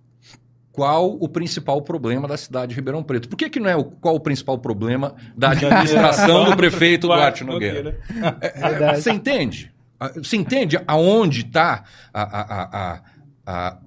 qual 0.71 1.17
o 1.21 1.29
principal 1.29 1.83
problema 1.83 2.29
da 2.29 2.37
cidade 2.37 2.71
de 2.71 2.77
Ribeirão 2.77 3.03
Preto? 3.03 3.29
Por 3.29 3.37
que, 3.37 3.51
que 3.51 3.59
não 3.59 3.69
é 3.69 3.75
o, 3.75 3.85
qual 3.85 4.15
o 4.15 4.21
principal 4.21 4.59
problema 4.59 5.17
da 5.37 5.51
administração 5.53 6.45
do 6.45 6.57
prefeito 6.57 7.09
Duarte 7.09 7.43
Nogueira? 7.43 7.99
É, 8.41 8.93
é, 8.93 8.95
você 8.95 9.11
entende? 9.11 9.73
Você 10.17 10.37
entende 10.37 10.79
aonde 10.87 11.41
está 11.41 11.85
a, 12.13 12.23
a, 12.23 12.63
a, 12.63 13.03
a, 13.47 13.79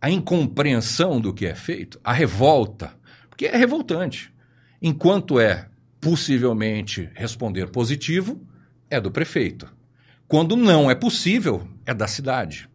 a 0.00 0.10
incompreensão 0.10 1.20
do 1.20 1.32
que 1.34 1.46
é 1.46 1.54
feito? 1.54 2.00
A 2.02 2.12
revolta? 2.12 2.94
Porque 3.28 3.46
é 3.46 3.56
revoltante. 3.56 4.32
Enquanto 4.80 5.38
é 5.38 5.68
possivelmente 6.00 7.10
responder 7.14 7.70
positivo, 7.70 8.40
é 8.88 9.00
do 9.00 9.10
prefeito. 9.10 9.70
Quando 10.26 10.56
não 10.56 10.90
é 10.90 10.94
possível, 10.94 11.68
é 11.84 11.92
da 11.92 12.06
cidade. 12.06 12.68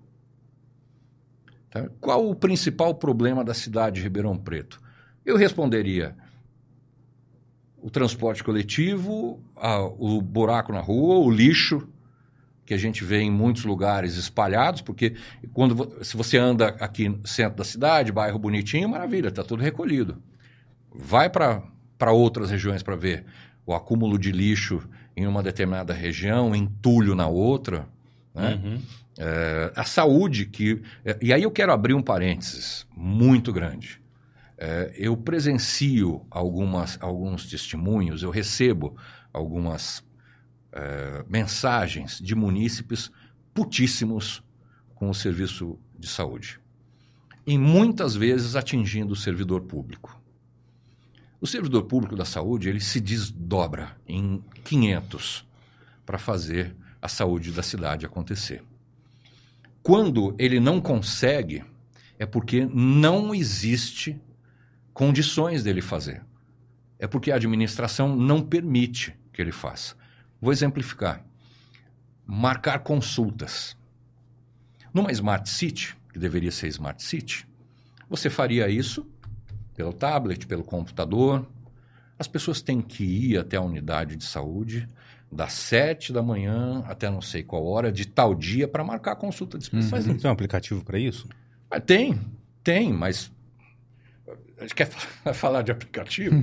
Tá? 1.69 1.89
Qual 1.99 2.29
o 2.29 2.35
principal 2.35 2.93
problema 2.93 3.43
da 3.43 3.53
cidade 3.53 3.95
de 3.95 4.01
Ribeirão 4.03 4.37
Preto? 4.37 4.79
Eu 5.25 5.35
responderia: 5.35 6.15
o 7.77 7.89
transporte 7.89 8.43
coletivo, 8.43 9.43
a, 9.55 9.81
o 9.81 10.21
buraco 10.21 10.71
na 10.71 10.81
rua, 10.81 11.15
o 11.15 11.31
lixo 11.31 11.87
que 12.65 12.73
a 12.73 12.77
gente 12.77 13.03
vê 13.03 13.19
em 13.19 13.31
muitos 13.31 13.63
lugares 13.63 14.15
espalhados, 14.15 14.81
porque 14.81 15.15
quando 15.53 16.03
se 16.03 16.17
você 16.17 16.37
anda 16.37 16.69
aqui 16.79 17.07
no 17.07 17.27
centro 17.27 17.57
da 17.57 17.63
cidade, 17.63 18.11
bairro 18.11 18.39
bonitinho, 18.39 18.89
maravilha, 18.89 19.27
está 19.27 19.43
tudo 19.43 19.61
recolhido. 19.61 20.21
Vai 20.93 21.29
para 21.29 22.11
outras 22.11 22.49
regiões 22.49 22.81
para 22.81 22.95
ver 22.95 23.25
o 23.65 23.73
acúmulo 23.73 24.17
de 24.17 24.31
lixo 24.31 24.81
em 25.15 25.27
uma 25.27 25.43
determinada 25.43 25.93
região, 25.93 26.55
entulho 26.55 27.13
na 27.13 27.27
outra. 27.27 27.87
Né? 28.33 28.59
Uhum. 28.63 28.81
É, 29.17 29.71
a 29.75 29.83
saúde 29.83 30.45
que. 30.45 30.81
É, 31.05 31.17
e 31.21 31.31
aí 31.31 31.43
eu 31.43 31.51
quero 31.51 31.71
abrir 31.71 31.93
um 31.93 32.01
parênteses 32.01 32.85
muito 32.95 33.53
grande. 33.53 34.01
É, 34.57 34.93
eu 34.97 35.15
presencio 35.15 36.25
algumas, 36.31 36.97
alguns 37.01 37.45
testemunhos, 37.45 38.23
eu 38.23 38.29
recebo 38.29 38.95
algumas 39.31 40.03
é, 40.75 41.23
mensagens 41.29 42.19
de 42.19 42.35
munícipes 42.35 43.09
putíssimos 43.53 44.43
com 44.93 45.09
o 45.09 45.15
serviço 45.15 45.79
de 45.97 46.07
saúde. 46.07 46.59
E 47.47 47.57
muitas 47.57 48.15
vezes 48.15 48.55
atingindo 48.55 49.13
o 49.13 49.15
servidor 49.15 49.61
público. 49.61 50.19
O 51.39 51.47
servidor 51.47 51.83
público 51.83 52.15
da 52.15 52.25
saúde 52.25 52.67
ele 52.67 52.81
se 52.81 52.99
desdobra 52.99 53.95
em 54.07 54.43
500 54.63 55.45
para 56.05 56.17
fazer 56.17 56.75
a 57.01 57.07
saúde 57.07 57.51
da 57.51 57.63
cidade 57.63 58.05
acontecer. 58.05 58.63
Quando 59.81 60.35
ele 60.39 60.59
não 60.59 60.81
consegue, 60.81 61.63
é 62.17 62.25
porque 62.25 62.65
não 62.65 63.33
existe 63.33 64.19
condições 64.93 65.63
dele 65.63 65.81
fazer. 65.81 66.23
É 66.97 67.05
porque 67.05 67.31
a 67.31 67.35
administração 67.35 68.15
não 68.15 68.41
permite 68.41 69.15
que 69.31 69.41
ele 69.41 69.51
faça. 69.51 69.95
Vou 70.45 70.53
exemplificar. 70.53 71.25
Marcar 72.23 72.77
consultas. 72.77 73.75
Numa 74.93 75.11
Smart 75.11 75.49
City, 75.49 75.97
que 76.13 76.19
deveria 76.19 76.51
ser 76.51 76.67
Smart 76.67 77.01
City, 77.01 77.47
você 78.07 78.29
faria 78.29 78.69
isso 78.69 79.07
pelo 79.75 79.91
tablet, 79.91 80.45
pelo 80.45 80.63
computador. 80.63 81.47
As 82.19 82.27
pessoas 82.27 82.61
têm 82.61 82.79
que 82.79 83.03
ir 83.03 83.39
até 83.39 83.57
a 83.57 83.61
unidade 83.61 84.15
de 84.15 84.23
saúde 84.23 84.87
das 85.31 85.51
sete 85.53 86.13
da 86.13 86.21
manhã 86.21 86.83
até 86.87 87.09
não 87.09 87.21
sei 87.21 87.41
qual 87.41 87.65
hora, 87.65 87.91
de 87.91 88.05
tal 88.05 88.35
dia, 88.35 88.67
para 88.67 88.83
marcar 88.83 89.13
a 89.13 89.15
consulta 89.15 89.57
de 89.57 89.63
especialista. 89.63 89.95
Mas 89.97 90.05
não 90.05 90.15
tem 90.15 90.29
um 90.29 90.33
aplicativo 90.33 90.85
para 90.85 90.99
isso? 90.99 91.27
Mas 91.67 91.81
tem, 91.83 92.21
tem, 92.63 92.93
mas. 92.93 93.31
A 94.59 94.61
gente 94.61 94.75
quer 94.75 94.85
falar 95.33 95.63
de 95.63 95.71
aplicativo? 95.71 96.39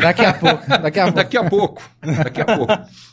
daqui 0.00 0.24
a 0.24 0.32
pouco. 0.32 0.66
Daqui 0.66 0.98
a 1.00 1.04
pouco. 1.12 1.14
daqui 1.14 1.36
a 1.36 1.44
pouco. 1.50 1.90
Daqui 2.00 2.40
a 2.40 2.44
pouco. 2.46 3.11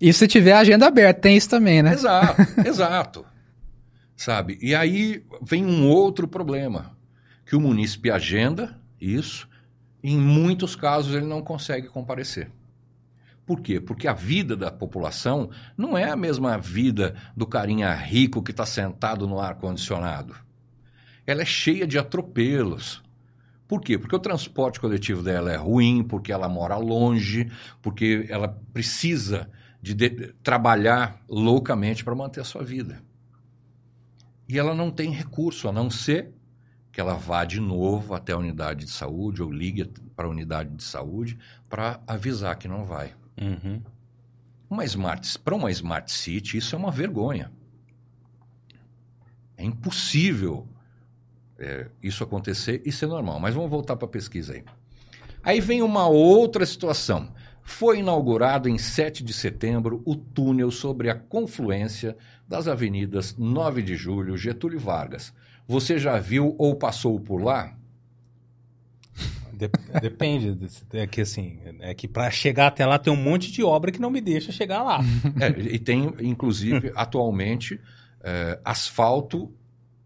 E 0.00 0.12
se 0.12 0.28
tiver 0.28 0.52
agenda 0.52 0.86
aberta, 0.86 1.22
tem 1.22 1.36
isso 1.36 1.50
também, 1.50 1.82
né? 1.82 1.92
Exato, 1.92 2.42
exato. 2.66 3.26
Sabe? 4.16 4.58
E 4.60 4.74
aí 4.74 5.24
vem 5.42 5.64
um 5.64 5.88
outro 5.88 6.26
problema 6.26 6.96
que 7.44 7.56
o 7.56 7.60
munícipe 7.60 8.10
agenda 8.10 8.78
isso, 9.00 9.48
e 10.02 10.12
em 10.12 10.18
muitos 10.18 10.74
casos 10.74 11.14
ele 11.14 11.26
não 11.26 11.42
consegue 11.42 11.88
comparecer. 11.88 12.50
Por 13.46 13.60
quê? 13.60 13.80
Porque 13.80 14.06
a 14.06 14.12
vida 14.12 14.54
da 14.54 14.70
população 14.70 15.50
não 15.76 15.96
é 15.96 16.10
a 16.10 16.16
mesma 16.16 16.58
vida 16.58 17.14
do 17.36 17.46
carinha 17.46 17.94
rico 17.94 18.42
que 18.42 18.50
está 18.50 18.66
sentado 18.66 19.26
no 19.26 19.40
ar-condicionado. 19.40 20.34
Ela 21.26 21.42
é 21.42 21.46
cheia 21.46 21.86
de 21.86 21.98
atropelos. 21.98 23.02
Por 23.66 23.80
quê? 23.80 23.98
Porque 23.98 24.14
o 24.14 24.20
transporte 24.20 24.80
coletivo 24.80 25.22
dela 25.22 25.50
é 25.50 25.56
ruim, 25.56 26.02
porque 26.02 26.32
ela 26.32 26.48
mora 26.48 26.76
longe, 26.76 27.50
porque 27.80 28.26
ela 28.28 28.48
precisa 28.72 29.48
de, 29.80 29.94
de 29.94 30.32
trabalhar 30.42 31.22
loucamente 31.28 32.04
para 32.04 32.14
manter 32.14 32.40
a 32.40 32.44
sua 32.44 32.64
vida. 32.64 33.02
E 34.48 34.58
ela 34.58 34.74
não 34.74 34.90
tem 34.90 35.10
recurso 35.10 35.68
a 35.68 35.72
não 35.72 35.90
ser 35.90 36.32
que 36.90 37.00
ela 37.00 37.14
vá 37.14 37.44
de 37.44 37.60
novo 37.60 38.14
até 38.14 38.32
a 38.32 38.38
unidade 38.38 38.84
de 38.84 38.90
saúde 38.90 39.42
ou 39.42 39.52
ligue 39.52 39.84
para 40.16 40.26
a 40.26 40.30
unidade 40.30 40.74
de 40.74 40.82
saúde 40.82 41.38
para 41.68 42.00
avisar 42.06 42.56
que 42.56 42.66
não 42.66 42.84
vai. 42.84 43.14
Uhum. 43.40 43.82
Uma 44.68 44.84
smart, 44.84 45.38
para 45.38 45.54
uma 45.54 45.70
smart 45.70 46.10
city, 46.10 46.58
isso 46.58 46.74
é 46.74 46.78
uma 46.78 46.90
vergonha. 46.90 47.52
É 49.56 49.64
impossível 49.64 50.68
é, 51.58 51.88
isso 52.02 52.24
acontecer 52.24 52.82
e 52.84 52.92
ser 52.92 53.06
normal. 53.06 53.38
Mas 53.40 53.54
vamos 53.54 53.70
voltar 53.70 53.96
para 53.96 54.06
a 54.06 54.10
pesquisa 54.10 54.54
aí. 54.54 54.64
Aí 55.42 55.60
vem 55.60 55.82
uma 55.82 56.06
outra 56.06 56.64
situação. 56.66 57.32
Foi 57.68 57.98
inaugurado 57.98 58.66
em 58.66 58.78
7 58.78 59.22
de 59.22 59.32
setembro 59.34 60.02
o 60.06 60.16
túnel 60.16 60.70
sobre 60.70 61.10
a 61.10 61.14
confluência 61.14 62.16
das 62.48 62.66
avenidas 62.66 63.36
9 63.36 63.82
de 63.82 63.94
Julho, 63.94 64.38
Getúlio 64.38 64.80
Vargas. 64.80 65.34
Você 65.68 65.98
já 65.98 66.18
viu 66.18 66.56
ou 66.58 66.74
passou 66.74 67.20
por 67.20 67.42
lá? 67.42 67.76
Depende. 70.00 70.58
É 70.94 71.06
que 71.06 71.20
assim, 71.20 71.58
é 71.80 71.94
que 71.94 72.08
para 72.08 72.30
chegar 72.30 72.68
até 72.68 72.86
lá 72.86 72.98
tem 72.98 73.12
um 73.12 73.16
monte 73.16 73.52
de 73.52 73.62
obra 73.62 73.92
que 73.92 74.00
não 74.00 74.10
me 74.10 74.22
deixa 74.22 74.50
chegar 74.50 74.82
lá. 74.82 75.00
É, 75.38 75.50
e 75.60 75.78
tem, 75.78 76.14
inclusive, 76.20 76.90
atualmente, 76.96 77.78
é, 78.24 78.58
asfalto 78.64 79.52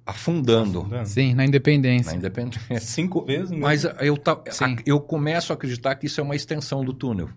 afundando. 0.05 0.81
afundando. 0.81 1.09
Sim, 1.09 1.33
na 1.33 1.47
Independência. 1.47 2.11
Na 2.11 2.19
Independência. 2.19 2.81
Cinco 2.81 3.25
vezes 3.25 3.51
mesmo. 3.51 3.63
Mas 3.63 3.85
eu, 3.85 4.17
a, 4.27 4.77
eu 4.85 5.01
começo 5.01 5.53
a 5.53 5.55
acreditar 5.55 5.95
que 5.95 6.07
isso 6.07 6.21
é 6.21 6.25
uma 6.25 6.35
extensão 6.35 6.85
do 6.85 6.93
túnel. 6.93 7.31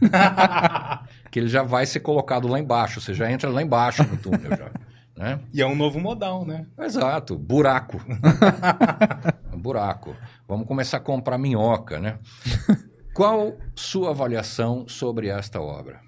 que 1.30 1.38
ele 1.38 1.48
já 1.48 1.62
vai 1.62 1.86
ser 1.86 2.00
colocado 2.00 2.48
lá 2.48 2.58
embaixo. 2.58 3.00
Você 3.00 3.14
já 3.14 3.30
entra 3.30 3.50
lá 3.50 3.62
embaixo 3.62 4.02
no 4.04 4.16
túnel. 4.16 4.56
Já, 4.56 4.70
né? 5.16 5.40
E 5.52 5.62
é 5.62 5.66
um 5.66 5.74
novo 5.74 5.98
modal, 5.98 6.44
né? 6.44 6.66
Exato. 6.78 7.38
Buraco. 7.38 8.00
buraco. 9.56 10.14
Vamos 10.46 10.66
começar 10.66 10.98
a 10.98 11.00
comprar 11.00 11.38
minhoca, 11.38 11.98
né? 11.98 12.18
Qual 13.14 13.56
sua 13.74 14.10
avaliação 14.10 14.86
sobre 14.86 15.28
esta 15.28 15.60
obra? 15.60 16.00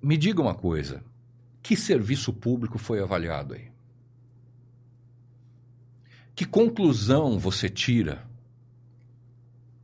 Me 0.00 0.16
diga 0.16 0.40
uma 0.40 0.54
coisa. 0.54 1.02
Que 1.62 1.76
serviço 1.76 2.32
público 2.32 2.78
foi 2.78 3.02
avaliado 3.02 3.54
aí? 3.54 3.72
Que 6.34 6.44
conclusão 6.44 7.38
você 7.38 7.68
tira 7.68 8.24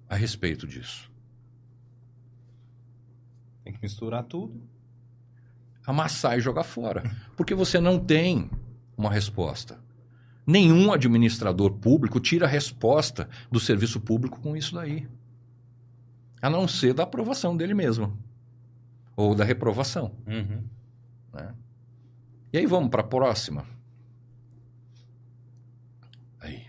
a 0.09 0.14
respeito 0.14 0.66
disso? 0.66 1.11
Tem 3.72 3.80
que 3.80 3.86
misturar 3.86 4.22
tudo. 4.24 4.62
Amassar 5.86 6.36
e 6.36 6.40
jogar 6.40 6.62
fora. 6.62 7.02
Porque 7.36 7.54
você 7.54 7.80
não 7.80 7.98
tem 7.98 8.50
uma 8.96 9.10
resposta. 9.10 9.80
Nenhum 10.46 10.92
administrador 10.92 11.72
público 11.72 12.20
tira 12.20 12.46
a 12.46 12.48
resposta 12.48 13.28
do 13.50 13.58
serviço 13.58 14.00
público 14.00 14.40
com 14.40 14.56
isso 14.56 14.74
daí. 14.74 15.08
A 16.40 16.50
não 16.50 16.68
ser 16.68 16.92
da 16.92 17.04
aprovação 17.04 17.56
dele 17.56 17.74
mesmo. 17.74 18.16
Ou 19.16 19.34
da 19.34 19.44
reprovação. 19.44 20.12
Uhum. 20.26 20.62
Né? 21.32 21.54
E 22.52 22.58
aí 22.58 22.66
vamos 22.66 22.90
para 22.90 23.00
a 23.00 23.06
próxima. 23.06 23.64
Aí. 26.40 26.66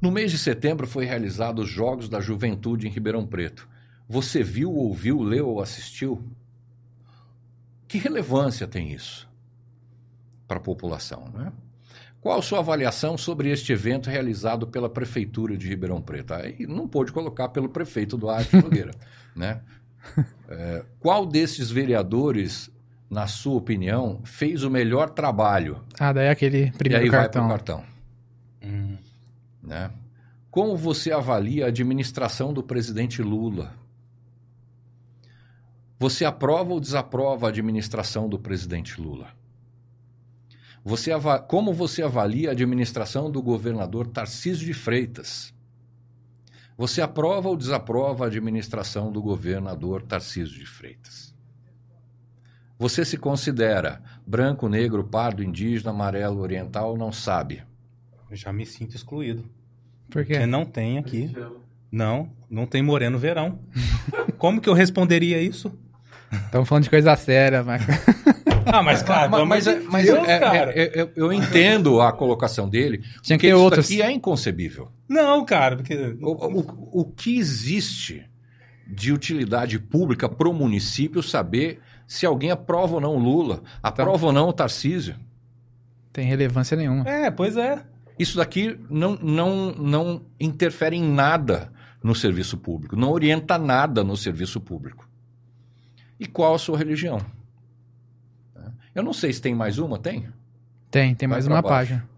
No 0.00 0.10
mês 0.10 0.30
de 0.30 0.38
setembro 0.38 0.86
foi 0.86 1.04
realizado 1.04 1.60
os 1.60 1.68
Jogos 1.68 2.08
da 2.08 2.20
Juventude 2.20 2.86
em 2.86 2.90
Ribeirão 2.90 3.26
Preto. 3.26 3.68
Você 4.10 4.42
viu, 4.42 4.74
ouviu, 4.74 5.22
leu 5.22 5.48
ou 5.48 5.62
assistiu? 5.62 6.20
Que 7.86 7.96
relevância 7.96 8.66
tem 8.66 8.92
isso 8.92 9.30
para 10.48 10.56
a 10.56 10.60
população, 10.60 11.28
né? 11.32 11.52
Qual 12.20 12.36
a 12.36 12.42
sua 12.42 12.58
avaliação 12.58 13.16
sobre 13.16 13.50
este 13.52 13.72
evento 13.72 14.10
realizado 14.10 14.66
pela 14.66 14.90
Prefeitura 14.90 15.56
de 15.56 15.68
Ribeirão 15.68 16.02
Preto? 16.02 16.34
Aí 16.34 16.66
não 16.66 16.88
pôde 16.88 17.12
colocar 17.12 17.50
pelo 17.50 17.68
prefeito 17.68 18.16
Duarte 18.16 18.56
Nogueira. 18.56 18.90
né? 19.34 19.60
É, 20.48 20.84
qual 20.98 21.24
desses 21.24 21.70
vereadores, 21.70 22.68
na 23.08 23.28
sua 23.28 23.54
opinião, 23.54 24.22
fez 24.24 24.64
o 24.64 24.70
melhor 24.70 25.10
trabalho? 25.10 25.84
Ah, 26.00 26.12
daí 26.12 26.26
é 26.26 26.30
aquele 26.30 26.72
primeiro 26.72 27.04
e 27.04 27.06
aí 27.06 27.10
cartão. 27.12 27.46
Vai 27.46 27.56
pro 27.56 27.64
cartão. 27.64 27.84
Hum. 28.60 28.96
Né? 29.62 29.88
Como 30.50 30.76
você 30.76 31.12
avalia 31.12 31.66
a 31.66 31.68
administração 31.68 32.52
do 32.52 32.60
presidente 32.60 33.22
Lula? 33.22 33.78
Você 36.00 36.24
aprova 36.24 36.72
ou 36.72 36.80
desaprova 36.80 37.44
a 37.44 37.50
administração 37.50 38.26
do 38.26 38.38
presidente 38.38 38.98
Lula? 38.98 39.34
Você 40.82 41.10
como 41.46 41.74
você 41.74 42.02
avalia 42.02 42.48
a 42.48 42.52
administração 42.52 43.30
do 43.30 43.42
governador 43.42 44.06
Tarcísio 44.06 44.64
de 44.64 44.72
Freitas? 44.72 45.52
Você 46.78 47.02
aprova 47.02 47.50
ou 47.50 47.56
desaprova 47.56 48.24
a 48.24 48.28
administração 48.28 49.12
do 49.12 49.20
governador 49.20 50.00
Tarcísio 50.00 50.58
de 50.58 50.64
Freitas? 50.64 51.34
Você 52.78 53.04
se 53.04 53.18
considera 53.18 54.02
branco, 54.26 54.70
negro, 54.70 55.04
pardo, 55.04 55.44
indígena, 55.44 55.90
amarelo, 55.90 56.40
oriental? 56.40 56.96
Não 56.96 57.12
sabe? 57.12 57.62
Eu 58.30 58.36
já 58.36 58.50
me 58.54 58.64
sinto 58.64 58.96
excluído. 58.96 59.42
Por 60.08 60.24
quê? 60.24 60.32
Porque 60.32 60.46
não 60.46 60.64
tem 60.64 60.96
aqui. 60.96 61.30
Não, 61.92 62.32
não 62.48 62.64
tem 62.64 62.82
moreno 62.82 63.18
verão. 63.18 63.58
Como 64.38 64.62
que 64.62 64.68
eu 64.70 64.72
responderia 64.72 65.42
isso? 65.42 65.70
Estamos 66.32 66.68
falando 66.68 66.84
de 66.84 66.90
coisa 66.90 67.16
séria, 67.16 67.62
Marco. 67.62 67.90
Ah, 68.72 68.82
mas 68.82 69.02
claro, 69.02 69.30
mas, 69.30 69.48
mas, 69.48 69.66
é, 69.66 69.80
mas 69.80 70.04
Deus, 70.04 70.28
é, 70.28 70.32
é, 70.32 70.82
é, 70.82 71.00
eu, 71.00 71.10
eu, 71.16 71.32
entendo 71.32 72.00
a 72.00 72.12
colocação 72.12 72.68
dele. 72.68 73.02
Tinha 73.20 73.36
que 73.36 73.46
ter 73.46 73.54
isso 73.54 73.62
outros. 73.62 73.86
aqui 73.86 74.00
é 74.00 74.12
inconcebível. 74.12 74.88
Não, 75.08 75.44
cara, 75.44 75.76
porque. 75.76 76.16
O, 76.20 76.30
o, 76.30 77.00
o 77.00 77.04
que 77.04 77.36
existe 77.36 78.24
de 78.86 79.12
utilidade 79.12 79.78
pública 79.78 80.28
para 80.28 80.48
o 80.48 80.52
município 80.52 81.22
saber 81.22 81.80
se 82.06 82.26
alguém 82.26 82.50
aprova 82.50 82.94
ou 82.94 83.00
não 83.00 83.16
o 83.16 83.18
Lula, 83.18 83.62
aprova 83.82 84.16
então, 84.16 84.26
ou 84.28 84.32
não 84.32 84.48
o 84.48 84.52
Tarcísio? 84.52 85.16
Tem 86.12 86.26
relevância 86.26 86.76
nenhuma. 86.76 87.08
É, 87.08 87.30
pois 87.30 87.56
é. 87.56 87.82
Isso 88.18 88.36
daqui 88.36 88.78
não, 88.90 89.16
não, 89.16 89.72
não 89.72 90.22
interfere 90.38 90.96
em 90.96 91.02
nada 91.02 91.72
no 92.02 92.14
serviço 92.14 92.56
público, 92.56 92.96
não 92.96 93.10
orienta 93.10 93.58
nada 93.58 94.04
no 94.04 94.16
serviço 94.16 94.60
público. 94.60 95.09
E 96.20 96.26
qual 96.26 96.54
a 96.54 96.58
sua 96.58 96.76
religião? 96.76 97.18
Eu 98.94 99.02
não 99.02 99.12
sei 99.12 99.32
se 99.32 99.40
tem 99.40 99.54
mais 99.54 99.78
uma, 99.78 99.98
tem? 99.98 100.28
Tem, 100.90 101.14
tem 101.14 101.26
mais 101.26 101.46
uma 101.46 101.62
baixo. 101.62 101.68
página. 101.68 102.08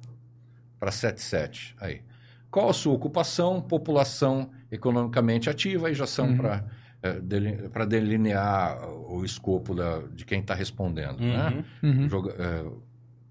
Para 0.80 0.90
77, 0.90 1.76
aí. 1.80 2.02
Qual 2.50 2.68
a 2.68 2.72
sua 2.72 2.92
ocupação, 2.92 3.62
população 3.62 4.50
economicamente 4.70 5.48
ativa, 5.48 5.90
e 5.90 5.94
já 5.94 6.06
são 6.06 6.30
uhum. 6.30 6.36
para 6.36 6.64
é, 7.02 7.68
para 7.68 7.84
delinear 7.84 8.88
o 8.88 9.24
escopo 9.24 9.74
da, 9.74 10.02
de 10.14 10.24
quem 10.24 10.40
está 10.40 10.54
respondendo, 10.54 11.20
né? 11.20 11.64
uhum. 11.82 11.92
né? 11.92 12.08
Uhum. 12.08 12.30
É, 12.38 12.64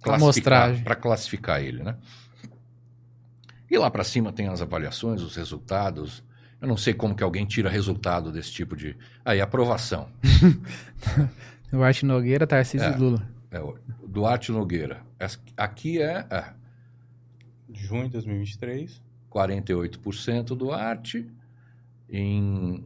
classificar, 0.02 0.84
para 0.84 0.96
classificar 0.96 1.62
ele, 1.62 1.84
né? 1.84 1.96
E 3.70 3.78
lá 3.78 3.90
para 3.90 4.04
cima 4.04 4.34
tem 4.34 4.50
as 4.50 4.62
avaliações, 4.62 5.22
os 5.22 5.36
resultados. 5.36 6.22
Eu 6.62 6.68
não 6.68 6.78
sei 6.78 6.94
como 6.94 7.16
que 7.16 7.24
alguém 7.24 7.46
tira 7.46 7.70
resultado 7.70 8.32
desse 8.32 8.52
tipo 8.52 8.76
de... 8.76 8.96
Aí, 9.26 9.42
aprovação. 9.42 10.10
Duarte 11.72 12.06
Nogueira, 12.06 12.46
Tarcísio 12.46 12.88
é, 12.88 12.96
Lula. 12.96 13.28
É, 13.50 13.60
Duarte 14.08 14.52
Nogueira. 14.52 15.02
Aqui 15.58 16.00
é, 16.00 16.26
é. 16.30 16.54
Junho 17.74 18.06
de 18.06 18.12
2023. 18.12 19.02
48% 19.32 20.56
Duarte. 20.56 21.28
Em 22.08 22.86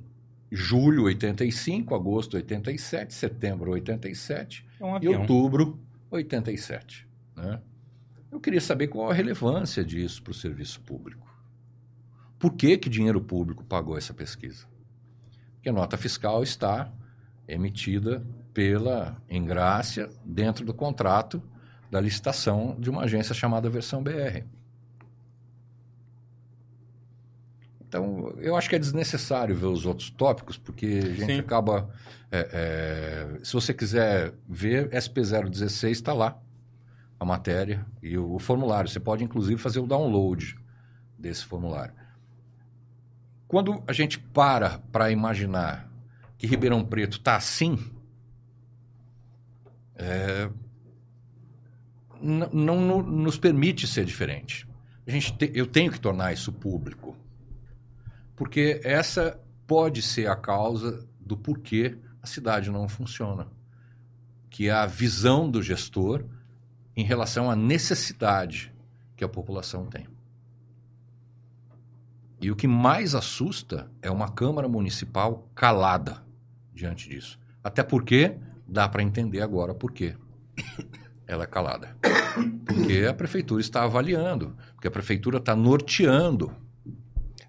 julho, 0.51 1.03
85. 1.03 1.93
Agosto, 1.95 2.35
87. 2.37 3.13
Setembro, 3.13 3.71
87. 3.71 4.65
É 4.79 4.85
um 4.85 4.99
e 5.01 5.07
outubro, 5.09 5.77
87. 6.09 7.05
Né? 7.35 7.59
Eu 8.31 8.39
queria 8.39 8.61
saber 8.61 8.87
qual 8.87 9.09
a 9.09 9.13
relevância 9.13 9.83
disso 9.83 10.21
para 10.21 10.31
o 10.31 10.33
serviço 10.33 10.79
público. 10.81 11.25
Por 12.37 12.53
que, 12.53 12.77
que 12.77 12.89
dinheiro 12.89 13.21
público 13.21 13.63
pagou 13.63 13.97
essa 13.97 14.13
pesquisa? 14.13 14.65
Porque 15.55 15.69
a 15.69 15.73
nota 15.73 15.97
fiscal 15.97 16.43
está 16.43 16.91
emitida 17.47 18.25
pela 18.53 19.21
Engrácia 19.29 20.09
dentro 20.23 20.65
do 20.65 20.73
contrato 20.73 21.41
da 21.89 21.99
licitação 22.01 22.75
de 22.79 22.89
uma 22.89 23.03
agência 23.03 23.33
chamada 23.33 23.69
Versão 23.69 24.03
BR. 24.03 24.43
Então, 27.87 28.33
eu 28.39 28.55
acho 28.55 28.69
que 28.69 28.75
é 28.75 28.79
desnecessário 28.79 29.55
ver 29.55 29.67
os 29.67 29.85
outros 29.85 30.09
tópicos, 30.09 30.57
porque 30.57 30.85
a 30.85 31.13
gente 31.13 31.33
Sim. 31.33 31.39
acaba. 31.39 31.89
É, 32.31 32.49
é, 33.39 33.43
se 33.43 33.53
você 33.53 33.73
quiser 33.73 34.33
ver, 34.49 34.89
SP016 34.89 35.91
está 35.91 36.11
lá, 36.11 36.37
a 37.19 37.23
matéria 37.23 37.85
e 38.01 38.17
o, 38.17 38.33
o, 38.33 38.39
formulário. 38.39 38.89
Você 38.89 38.99
pode, 38.99 39.23
inclusive, 39.23 39.61
fazer 39.61 39.79
o 39.79 39.87
download 39.87 40.57
desse 41.17 41.45
formulário. 41.45 41.93
Quando 43.55 43.81
a 43.87 43.93
gente 43.93 44.19
para 44.19 44.79
para 44.91 45.09
imaginar 45.11 45.89
que 46.37 46.45
Ribeirão 46.45 46.83
Preto 46.83 47.19
está 47.19 47.37
assim, 47.37 47.79
é, 49.95 50.49
não, 52.21 53.01
nos 53.01 53.37
permite 53.37 53.87
ser 53.87 54.03
diferente. 54.03 54.67
A 55.07 55.11
gente 55.11 55.37
te, 55.37 55.49
eu 55.55 55.65
tenho 55.65 55.89
que 55.89 56.01
tornar 56.01 56.33
isso 56.33 56.51
público. 56.51 57.15
Porque 58.35 58.81
essa 58.83 59.41
pode 59.65 60.01
ser 60.01 60.27
a 60.27 60.35
causa 60.35 61.07
do 61.17 61.37
porquê 61.37 61.97
a 62.21 62.27
cidade 62.27 62.69
não 62.69 62.89
funciona. 62.89 63.47
Que 64.49 64.67
é 64.67 64.73
a 64.73 64.85
visão 64.85 65.49
do 65.49 65.63
gestor 65.63 66.25
em 66.93 67.05
relação 67.05 67.49
à 67.49 67.55
necessidade 67.55 68.73
que 69.15 69.23
a 69.23 69.29
população 69.29 69.85
tem. 69.85 70.13
E 72.39 72.51
o 72.51 72.55
que 72.55 72.67
mais 72.67 73.15
assusta 73.15 73.89
é 74.01 74.11
uma 74.11 74.29
Câmara 74.29 74.67
Municipal 74.67 75.49
calada 75.55 76.23
diante 76.73 77.09
disso. 77.09 77.39
Até 77.63 77.81
porque 77.81 78.35
dá 78.67 78.87
para 78.87 79.01
entender 79.01 79.41
agora 79.41 79.73
por 79.73 79.91
quê. 79.91 80.15
Ela 81.27 81.45
é 81.45 81.47
calada. 81.47 81.95
Porque 82.65 83.05
a 83.09 83.13
prefeitura 83.13 83.61
está 83.61 83.83
avaliando, 83.83 84.55
porque 84.73 84.87
a 84.87 84.91
prefeitura 84.91 85.37
está 85.37 85.55
norteando. 85.55 86.51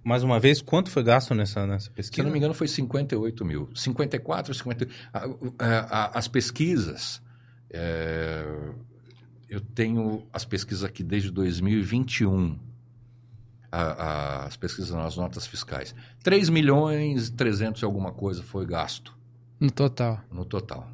Mais 0.03 0.23
uma 0.23 0.39
vez, 0.39 0.63
quanto 0.63 0.89
foi 0.89 1.03
gasto 1.03 1.35
nessa, 1.35 1.67
nessa 1.67 1.91
pesquisa? 1.91 2.23
Se 2.23 2.23
não 2.23 2.31
me 2.31 2.39
engano, 2.39 2.55
foi 2.55 2.69
58 2.69 3.45
mil. 3.45 3.69
54, 3.75 4.55
50. 4.55 4.89
As 6.15 6.29
pesquisas. 6.29 7.21
É, 7.69 8.47
eu 9.49 9.61
tenho 9.61 10.27
as 10.33 10.45
pesquisas 10.45 10.85
aqui 10.85 11.03
desde 11.03 11.31
2021 11.31 12.59
a, 13.77 13.83
a, 13.83 14.45
as 14.47 14.57
pesquisas 14.57 14.91
nas 14.91 15.17
notas 15.17 15.47
fiscais. 15.47 15.95
3 16.23 16.49
milhões 16.49 17.29
300 17.31 17.83
e 17.83 17.85
alguma 17.85 18.13
coisa 18.13 18.43
foi 18.43 18.65
gasto. 18.65 19.17
No 19.61 19.71
total. 19.71 20.21
No 20.31 20.45
total. 20.45 20.91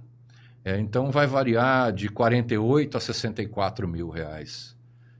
É, 0.64 0.78
então 0.78 1.10
vai 1.10 1.26
variar 1.26 1.92
de 1.92 2.08
48 2.08 2.96
a 2.96 3.00
64 3.00 3.86
mil 3.86 4.10
reais. 4.10 4.76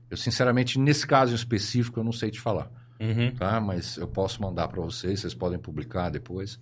Eu, 0.09 0.17
sinceramente, 0.17 0.77
nesse 0.77 1.07
caso 1.07 1.33
específico, 1.33 1.99
eu 1.99 2.03
não 2.03 2.11
sei 2.11 2.29
te 2.29 2.39
falar. 2.39 2.69
Uhum. 2.99 3.31
Tá? 3.35 3.59
Mas 3.59 3.97
eu 3.97 4.07
posso 4.07 4.41
mandar 4.41 4.67
para 4.67 4.81
vocês, 4.81 5.21
vocês 5.21 5.33
podem 5.33 5.57
publicar 5.57 6.09
depois. 6.09 6.59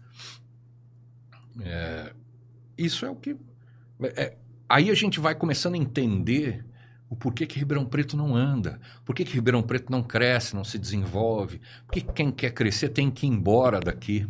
É, 1.62 2.14
isso 2.78 3.06
é 3.06 3.10
o 3.10 3.16
que. 3.16 3.36
É, 4.16 4.36
aí 4.70 4.90
a 4.90 4.96
gente 4.96 5.20
vai 5.20 5.36
começando 5.36 5.76
a 5.76 5.78
entender 5.78 6.66
o 7.12 7.16
porquê 7.18 7.46
que 7.46 7.60
Ribeirão 7.60 7.86
Preto 7.86 8.16
não 8.16 8.34
anda, 8.34 8.80
por 9.04 9.14
que 9.14 9.26
Ribeirão 9.26 9.62
Preto 9.62 9.92
não 9.92 10.02
cresce, 10.02 10.56
não 10.56 10.64
se 10.64 10.80
desenvolve, 10.80 11.60
por 11.86 11.92
que 11.92 12.02
quem 12.02 12.32
quer 12.32 12.52
crescer 12.52 12.88
tem 12.88 13.12
que 13.12 13.26
ir 13.28 13.30
embora 13.30 13.82
daqui. 13.82 14.26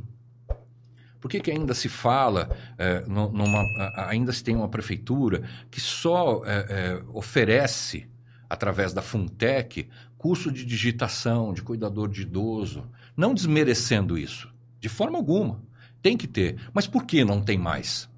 Por 1.20 1.30
que, 1.30 1.40
que 1.40 1.52
ainda 1.52 1.76
se 1.76 1.88
fala, 1.88 2.50
é, 2.80 3.02
numa, 3.08 3.64
ainda 4.08 4.34
se 4.34 4.44
tem 4.44 4.56
uma 4.56 4.68
prefeitura 4.68 5.44
que 5.70 5.80
só 5.80 6.42
é, 6.44 6.66
é, 6.70 7.04
oferece, 7.14 8.10
através 8.50 8.94
da 8.94 9.04
Funtec, 9.04 9.88
curso 10.18 10.52
de 10.52 10.66
digitação, 10.66 11.54
de 11.54 11.62
cuidador 11.62 12.10
de 12.10 12.24
idoso, 12.24 12.90
não 13.16 13.36
desmerecendo 13.36 14.18
isso, 14.18 14.52
de 14.80 14.90
forma 14.90 15.20
alguma. 15.20 15.62
Tem 16.02 16.18
que 16.18 16.28
ter. 16.28 16.58
Mas 16.74 16.88
por 16.88 17.06
que 17.06 17.24
não 17.24 17.44
tem 17.44 17.60
mais? 17.60 18.10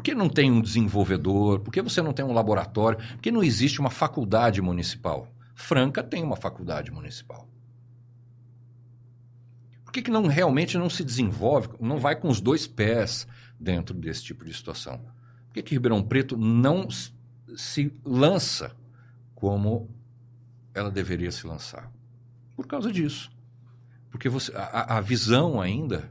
Por 0.00 0.04
que 0.04 0.14
não 0.14 0.30
tem 0.30 0.50
um 0.50 0.62
desenvolvedor? 0.62 1.60
Por 1.60 1.70
que 1.70 1.82
você 1.82 2.00
não 2.00 2.14
tem 2.14 2.24
um 2.24 2.32
laboratório? 2.32 2.98
Por 2.98 3.18
que 3.18 3.30
não 3.30 3.44
existe 3.44 3.80
uma 3.80 3.90
faculdade 3.90 4.62
municipal? 4.62 5.28
Franca 5.54 6.02
tem 6.02 6.24
uma 6.24 6.36
faculdade 6.36 6.90
municipal. 6.90 7.46
Por 9.84 9.92
que, 9.92 10.00
que 10.00 10.10
não 10.10 10.26
realmente 10.26 10.78
não 10.78 10.88
se 10.88 11.04
desenvolve, 11.04 11.68
não 11.78 11.98
vai 11.98 12.16
com 12.16 12.28
os 12.28 12.40
dois 12.40 12.66
pés 12.66 13.28
dentro 13.58 13.94
desse 13.94 14.24
tipo 14.24 14.42
de 14.42 14.54
situação? 14.54 14.96
Por 15.48 15.52
que, 15.52 15.62
que 15.64 15.74
Ribeirão 15.74 16.02
Preto 16.02 16.34
não 16.34 16.88
se 17.54 17.92
lança 18.02 18.74
como 19.34 19.86
ela 20.72 20.90
deveria 20.90 21.30
se 21.30 21.46
lançar? 21.46 21.92
Por 22.56 22.66
causa 22.66 22.90
disso. 22.90 23.30
Porque 24.10 24.30
você, 24.30 24.50
a, 24.56 24.96
a 24.96 25.00
visão 25.02 25.60
ainda 25.60 26.10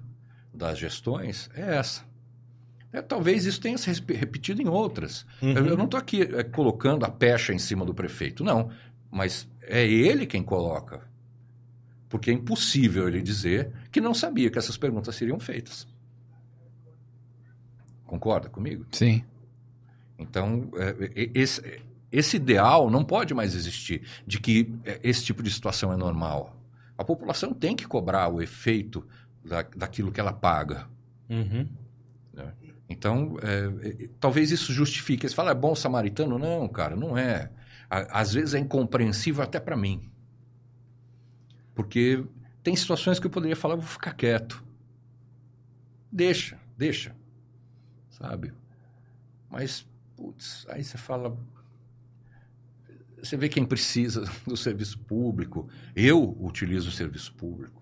das 0.53 0.77
gestões 0.77 1.49
é 1.55 1.77
essa. 1.77 2.07
É, 2.91 3.01
talvez 3.01 3.45
isso 3.45 3.61
tenha 3.61 3.77
se 3.77 3.89
repetido 3.91 4.61
em 4.61 4.67
outras. 4.67 5.25
Uhum. 5.41 5.51
Eu, 5.51 5.65
eu, 5.67 5.77
não 5.77 5.85
estou 5.85 5.99
aqui 5.99 6.21
é, 6.21 6.43
colocando 6.43 7.05
a 7.05 7.09
pecha 7.09 7.53
em 7.53 7.59
cima 7.59 7.85
do 7.85 7.93
prefeito, 7.93 8.43
não. 8.43 8.71
Mas 9.11 9.47
é 9.61 9.85
ele 9.85 10.25
quem 10.25 10.43
coloca. 10.43 11.07
Porque 12.07 12.31
é 12.31 12.33
impossível 12.33 13.07
ele 13.07 13.21
dizer 13.21 13.71
que 13.91 14.01
não 14.01 14.13
sabia 14.13 14.49
que 14.49 14.57
essas 14.57 14.77
perguntas 14.77 15.15
seriam 15.15 15.39
feitas. 15.39 15.87
Concorda 18.05 18.49
comigo? 18.49 18.87
Sim. 18.91 19.23
Então, 20.17 20.69
é, 20.75 21.29
esse, 21.35 21.61
esse 22.11 22.37
ideal 22.37 22.89
não 22.89 23.05
pode 23.05 23.33
mais 23.35 23.53
existir 23.53 24.01
de 24.25 24.39
que 24.39 24.73
é, 24.83 24.99
esse 25.03 25.23
tipo 25.23 25.43
de 25.43 25.51
situação 25.51 25.93
é 25.93 25.95
normal. 25.95 26.55
A 26.97 27.03
população 27.03 27.53
tem 27.53 27.75
que 27.75 27.87
cobrar 27.87 28.27
o 28.27 28.41
efeito 28.41 29.07
da, 29.45 29.61
daquilo 29.61 30.11
que 30.11 30.19
ela 30.19 30.33
paga. 30.33 30.87
Uhum. 31.29 31.67
Então, 32.89 33.37
é, 33.43 34.09
talvez 34.19 34.49
isso 34.51 34.73
justifique. 34.73 35.29
Você 35.29 35.35
fala, 35.35 35.51
é 35.51 35.55
bom 35.55 35.75
samaritano? 35.75 36.39
Não, 36.39 36.67
cara, 36.67 36.95
não 36.95 37.15
é. 37.15 37.51
Às 37.89 38.33
vezes 38.33 38.55
é 38.55 38.59
incompreensível 38.59 39.43
até 39.43 39.59
para 39.59 39.77
mim. 39.77 40.11
Porque 41.75 42.25
tem 42.63 42.75
situações 42.75 43.19
que 43.19 43.27
eu 43.27 43.31
poderia 43.31 43.55
falar, 43.55 43.75
vou 43.75 43.85
ficar 43.85 44.13
quieto. 44.13 44.63
Deixa, 46.11 46.59
deixa. 46.75 47.15
Sabe? 48.09 48.53
Mas, 49.49 49.87
putz, 50.15 50.65
aí 50.69 50.83
você 50.83 50.97
fala. 50.97 51.37
Você 53.17 53.37
vê 53.37 53.49
quem 53.49 53.65
precisa 53.65 54.25
do 54.45 54.57
serviço 54.57 54.97
público. 54.99 55.69
Eu 55.95 56.35
utilizo 56.39 56.89
o 56.89 56.91
serviço 56.91 57.33
público. 57.33 57.78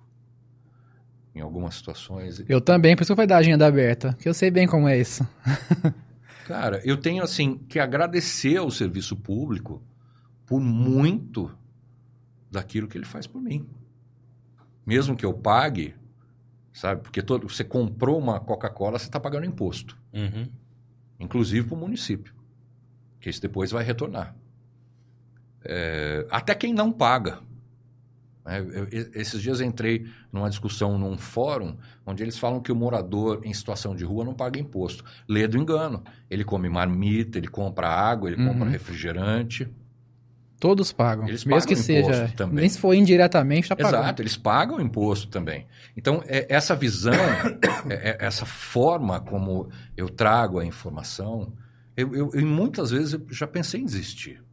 Em 1.38 1.42
algumas 1.42 1.76
situações. 1.76 2.44
Eu 2.50 2.60
também, 2.60 2.96
por 2.96 3.04
isso 3.04 3.10
que 3.10 3.12
eu 3.14 3.18
fui 3.18 3.28
dar 3.28 3.36
a 3.36 3.40
agenda 3.40 3.66
aberta, 3.66 4.18
que 4.20 4.28
eu 4.28 4.34
sei 4.34 4.50
bem 4.50 4.68
como 4.68 4.88
é 4.88 4.98
isso. 5.00 5.26
Cara, 6.48 6.82
eu 6.84 6.98
tenho 6.98 7.24
assim 7.24 7.58
que 7.58 7.80
agradecer 7.80 8.58
ao 8.58 8.72
serviço 8.72 9.16
público 9.16 9.84
por 10.46 10.60
muito 10.60 11.52
daquilo 12.50 12.88
que 12.88 12.98
ele 12.98 13.06
faz 13.06 13.28
por 13.28 13.42
mim 13.42 13.68
mesmo 14.88 15.18
que 15.18 15.26
eu 15.26 15.34
pague, 15.34 15.94
sabe? 16.72 17.02
Porque 17.02 17.22
todo, 17.22 17.50
você 17.50 17.66
comprou 17.66 18.18
uma 18.18 18.40
Coca-Cola, 18.40 18.98
você 18.98 19.08
está 19.08 19.20
pagando 19.20 19.46
imposto. 19.46 19.98
Uhum. 20.14 20.48
Inclusive 21.20 21.68
para 21.68 21.76
o 21.76 21.80
município. 21.80 22.34
Que 23.20 23.30
isso 23.30 23.42
depois 23.42 23.70
vai 23.70 23.84
retornar. 23.84 24.34
É, 25.66 26.26
até 26.32 26.56
quem 26.56 26.74
não 26.74 26.90
paga. 26.90 27.40
É, 28.48 28.60
eu, 28.60 28.88
esses 29.14 29.42
dias 29.42 29.60
entrei 29.60 30.06
numa 30.32 30.50
discussão 30.50 30.98
num 30.98 31.18
fórum 31.18 31.78
onde 32.06 32.24
eles 32.24 32.38
falam 32.38 32.62
que 32.62 32.72
o 32.72 32.76
morador 32.76 33.42
em 33.44 33.54
situação 33.54 33.96
de 33.96 34.06
rua 34.06 34.24
não 34.24 34.34
paga 34.34 34.60
imposto. 34.60 35.04
Lê 35.28 35.48
do 35.48 35.58
engano. 35.58 36.04
Ele 36.30 36.44
come 36.44 36.70
marmita, 36.70 37.38
ele 37.38 37.48
compra 37.48 37.90
água, 37.90 38.30
ele 38.30 38.42
uhum. 38.42 38.54
compra 38.54 38.70
refrigerante. 38.70 39.70
Todos 40.60 40.92
pagam. 40.92 41.28
Eles 41.28 41.46
mesmo 41.46 41.60
pagam 41.60 41.68
que 41.68 41.76
seja. 41.76 42.34
Também. 42.36 42.62
Nem 42.62 42.70
se 42.70 42.80
for 42.80 42.94
indiretamente, 42.94 43.64
está 43.64 43.76
pagando. 43.76 44.04
Exato, 44.04 44.22
eles 44.22 44.38
pagam 44.38 44.80
imposto 44.80 45.28
também. 45.28 45.68
Então, 45.96 46.24
é, 46.26 46.48
essa 46.50 46.76
visão, 46.76 47.14
é, 47.90 48.12
é, 48.12 48.18
essa 48.20 48.46
forma 48.46 49.20
como 49.20 49.70
eu 49.96 50.10
trago 50.10 50.58
a 50.58 50.66
informação, 50.66 51.54
eu, 51.96 52.16
eu, 52.16 52.32
eu, 52.34 52.46
muitas 52.46 52.90
vezes 52.90 53.14
eu 53.14 53.26
já 53.30 53.46
pensei 53.46 53.82
em 53.82 53.86
desistir. 53.86 54.44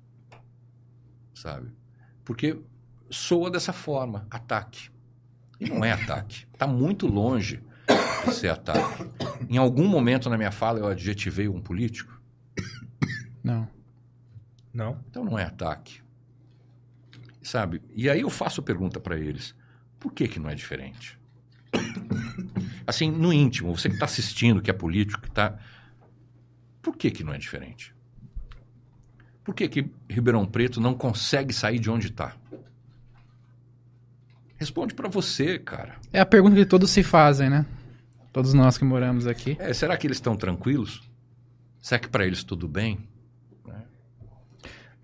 Sabe? 1.32 1.70
Porque 2.22 2.58
soa 3.14 3.50
dessa 3.50 3.72
forma, 3.72 4.26
ataque. 4.30 4.90
E 5.60 5.68
não 5.68 5.84
é 5.84 5.92
ataque. 5.92 6.46
Está 6.52 6.66
muito 6.66 7.06
longe 7.06 7.62
de 8.26 8.34
ser 8.34 8.48
ataque. 8.48 9.04
Em 9.48 9.56
algum 9.56 9.86
momento 9.86 10.28
na 10.28 10.36
minha 10.36 10.50
fala 10.50 10.80
eu 10.80 10.86
adjetivei 10.86 11.48
um 11.48 11.60
político? 11.60 12.20
Não. 13.42 13.68
Não. 14.72 15.00
Então 15.08 15.24
não 15.24 15.38
é 15.38 15.44
ataque. 15.44 16.02
Sabe? 17.42 17.82
E 17.94 18.08
aí 18.10 18.22
eu 18.22 18.30
faço 18.30 18.60
a 18.60 18.64
pergunta 18.64 18.98
para 18.98 19.18
eles: 19.18 19.54
por 20.00 20.12
que, 20.12 20.26
que 20.26 20.40
não 20.40 20.50
é 20.50 20.54
diferente? 20.54 21.18
Assim, 22.86 23.10
no 23.10 23.32
íntimo, 23.32 23.74
você 23.74 23.88
que 23.88 23.94
está 23.94 24.06
assistindo, 24.06 24.60
que 24.60 24.70
é 24.70 24.74
político, 24.74 25.20
que 25.20 25.28
está. 25.28 25.58
Por 26.82 26.96
que, 26.96 27.10
que 27.10 27.24
não 27.24 27.32
é 27.32 27.38
diferente? 27.38 27.94
Por 29.42 29.54
que, 29.54 29.68
que 29.68 29.90
Ribeirão 30.08 30.46
Preto 30.46 30.80
não 30.80 30.94
consegue 30.94 31.52
sair 31.52 31.78
de 31.78 31.90
onde 31.90 32.08
está? 32.08 32.34
Responde 34.56 34.94
para 34.94 35.08
você, 35.08 35.58
cara. 35.58 35.96
É 36.12 36.20
a 36.20 36.26
pergunta 36.26 36.56
que 36.56 36.64
todos 36.64 36.90
se 36.90 37.02
fazem, 37.02 37.50
né? 37.50 37.66
Todos 38.32 38.54
nós 38.54 38.78
que 38.78 38.84
moramos 38.84 39.26
aqui. 39.26 39.56
É, 39.60 39.72
será 39.72 39.96
que 39.96 40.06
eles 40.06 40.16
estão 40.16 40.36
tranquilos? 40.36 41.02
Será 41.80 41.98
que 41.98 42.08
para 42.08 42.26
eles 42.26 42.42
tudo 42.42 42.66
bem? 42.66 43.06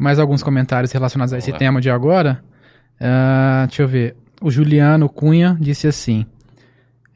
mais 0.00 0.18
alguns 0.18 0.42
comentários 0.42 0.90
relacionados 0.92 1.34
a 1.34 1.38
esse 1.38 1.52
tema 1.52 1.78
de 1.78 1.90
agora. 1.90 2.42
Uh, 2.96 3.66
deixa 3.66 3.82
eu 3.82 3.88
ver. 3.88 4.16
O 4.40 4.50
Juliano 4.50 5.10
Cunha 5.10 5.58
disse 5.60 5.86
assim: 5.86 6.24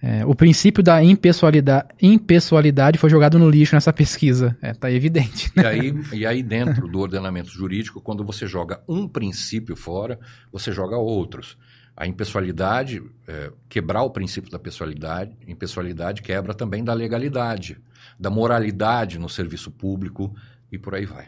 é, 0.03 0.27
o 0.27 0.35
princípio 0.35 0.83
da 0.83 1.03
impessoalidade, 1.03 1.89
impessoalidade 2.03 2.99
foi 2.99 3.09
jogado 3.09 3.39
no 3.39 3.49
lixo 3.49 3.75
nessa 3.75 3.91
pesquisa. 3.91 4.55
É, 4.61 4.75
tá 4.75 4.93
evidente. 4.93 5.51
Né? 5.57 5.63
E, 5.63 5.67
aí, 5.67 5.95
e 6.13 6.27
aí, 6.27 6.43
dentro 6.43 6.87
do 6.87 6.99
ordenamento 6.99 7.49
jurídico, 7.49 8.03
quando 8.03 8.23
você 8.23 8.47
joga 8.47 8.83
um 8.87 9.09
princípio 9.09 9.75
fora, 9.75 10.19
você 10.53 10.71
joga 10.71 10.99
outros. 10.99 11.57
A 11.97 12.07
impessoalidade, 12.07 13.03
é, 13.27 13.53
quebrar 13.69 14.03
o 14.03 14.11
princípio 14.11 14.51
da 14.51 14.59
pessoalidade, 14.59 15.37
impessoalidade 15.47 16.23
quebra 16.23 16.53
também 16.53 16.83
da 16.83 16.93
legalidade, 16.93 17.79
da 18.19 18.31
moralidade 18.31 19.19
no 19.19 19.29
serviço 19.29 19.71
público 19.71 20.35
e 20.73 20.79
por 20.79 20.95
aí 20.95 21.07
vai. 21.07 21.27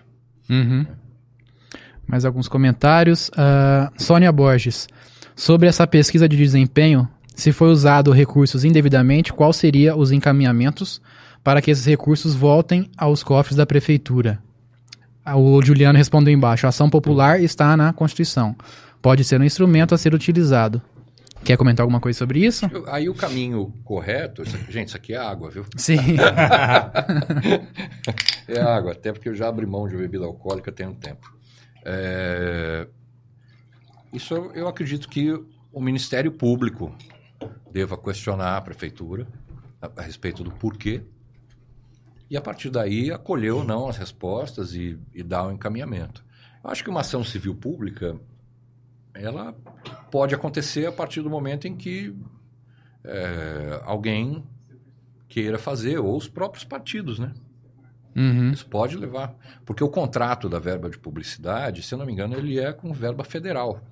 Uhum. 0.50 0.86
Mais 2.06 2.24
alguns 2.24 2.48
comentários. 2.48 3.28
Uh, 3.28 3.90
Sônia 4.02 4.30
Borges. 4.30 4.88
Sobre 5.34 5.68
essa 5.68 5.86
pesquisa 5.86 6.28
de 6.28 6.36
desempenho, 6.36 7.08
se 7.34 7.52
foi 7.52 7.68
usado 7.68 8.10
recursos 8.10 8.64
indevidamente, 8.64 9.32
qual 9.32 9.52
seria 9.52 9.94
os 9.94 10.10
encaminhamentos 10.10 11.00
para 11.44 11.60
que 11.60 11.70
esses 11.70 11.84
recursos 11.84 12.34
voltem 12.34 12.90
aos 12.96 13.22
cofres 13.22 13.56
da 13.56 13.66
prefeitura? 13.66 14.38
O 15.34 15.60
Juliano 15.62 15.98
respondeu 15.98 16.32
embaixo: 16.32 16.66
a 16.66 16.68
ação 16.70 16.88
popular 16.88 17.40
está 17.40 17.76
na 17.76 17.92
Constituição. 17.92 18.56
Pode 19.06 19.22
ser 19.22 19.40
um 19.40 19.44
instrumento 19.44 19.94
a 19.94 19.98
ser 19.98 20.14
utilizado. 20.14 20.82
Quer 21.44 21.56
comentar 21.56 21.84
alguma 21.84 22.00
coisa 22.00 22.18
sobre 22.18 22.44
isso? 22.44 22.66
Aí 22.88 23.08
o 23.08 23.14
caminho 23.14 23.72
correto. 23.84 24.42
Gente, 24.68 24.88
isso 24.88 24.96
aqui 24.96 25.14
é 25.14 25.16
água, 25.16 25.48
viu? 25.48 25.64
Sim. 25.76 26.16
é 28.48 28.60
água, 28.60 28.90
até 28.90 29.12
porque 29.12 29.28
eu 29.28 29.34
já 29.36 29.46
abri 29.46 29.64
mão 29.64 29.86
de 29.86 29.96
bebida 29.96 30.24
alcoólica 30.24 30.72
tem 30.72 30.88
um 30.88 30.94
tempo. 30.94 31.32
É... 31.84 32.88
Isso 34.12 34.34
eu 34.34 34.66
acredito 34.66 35.08
que 35.08 35.40
o 35.72 35.80
Ministério 35.80 36.32
Público 36.32 36.92
deva 37.70 37.96
questionar 37.96 38.56
a 38.56 38.60
prefeitura 38.60 39.24
a, 39.80 40.00
a 40.00 40.02
respeito 40.02 40.42
do 40.42 40.50
porquê 40.50 41.04
e 42.28 42.36
a 42.36 42.40
partir 42.40 42.70
daí 42.70 43.12
acolher 43.12 43.52
ou 43.52 43.62
não 43.62 43.88
as 43.88 43.98
respostas 43.98 44.74
e, 44.74 44.98
e 45.14 45.22
dar 45.22 45.44
o 45.44 45.50
um 45.50 45.52
encaminhamento. 45.52 46.24
Eu 46.64 46.70
acho 46.70 46.82
que 46.82 46.90
uma 46.90 47.02
ação 47.02 47.22
civil 47.22 47.54
pública 47.54 48.18
ela 49.18 49.54
pode 50.10 50.34
acontecer 50.34 50.86
a 50.86 50.92
partir 50.92 51.22
do 51.22 51.30
momento 51.30 51.66
em 51.66 51.76
que 51.76 52.14
é, 53.04 53.80
alguém 53.84 54.44
queira 55.28 55.58
fazer, 55.58 55.98
ou 55.98 56.16
os 56.16 56.28
próprios 56.28 56.64
partidos, 56.64 57.18
né? 57.18 57.32
Uhum. 58.14 58.50
Isso 58.50 58.66
pode 58.66 58.96
levar. 58.96 59.34
Porque 59.64 59.84
o 59.84 59.88
contrato 59.88 60.48
da 60.48 60.58
verba 60.58 60.88
de 60.88 60.98
publicidade, 60.98 61.82
se 61.82 61.92
eu 61.92 61.98
não 61.98 62.06
me 62.06 62.12
engano, 62.12 62.34
ele 62.34 62.58
é 62.58 62.72
com 62.72 62.92
verba 62.92 63.22
federal. 63.22 63.82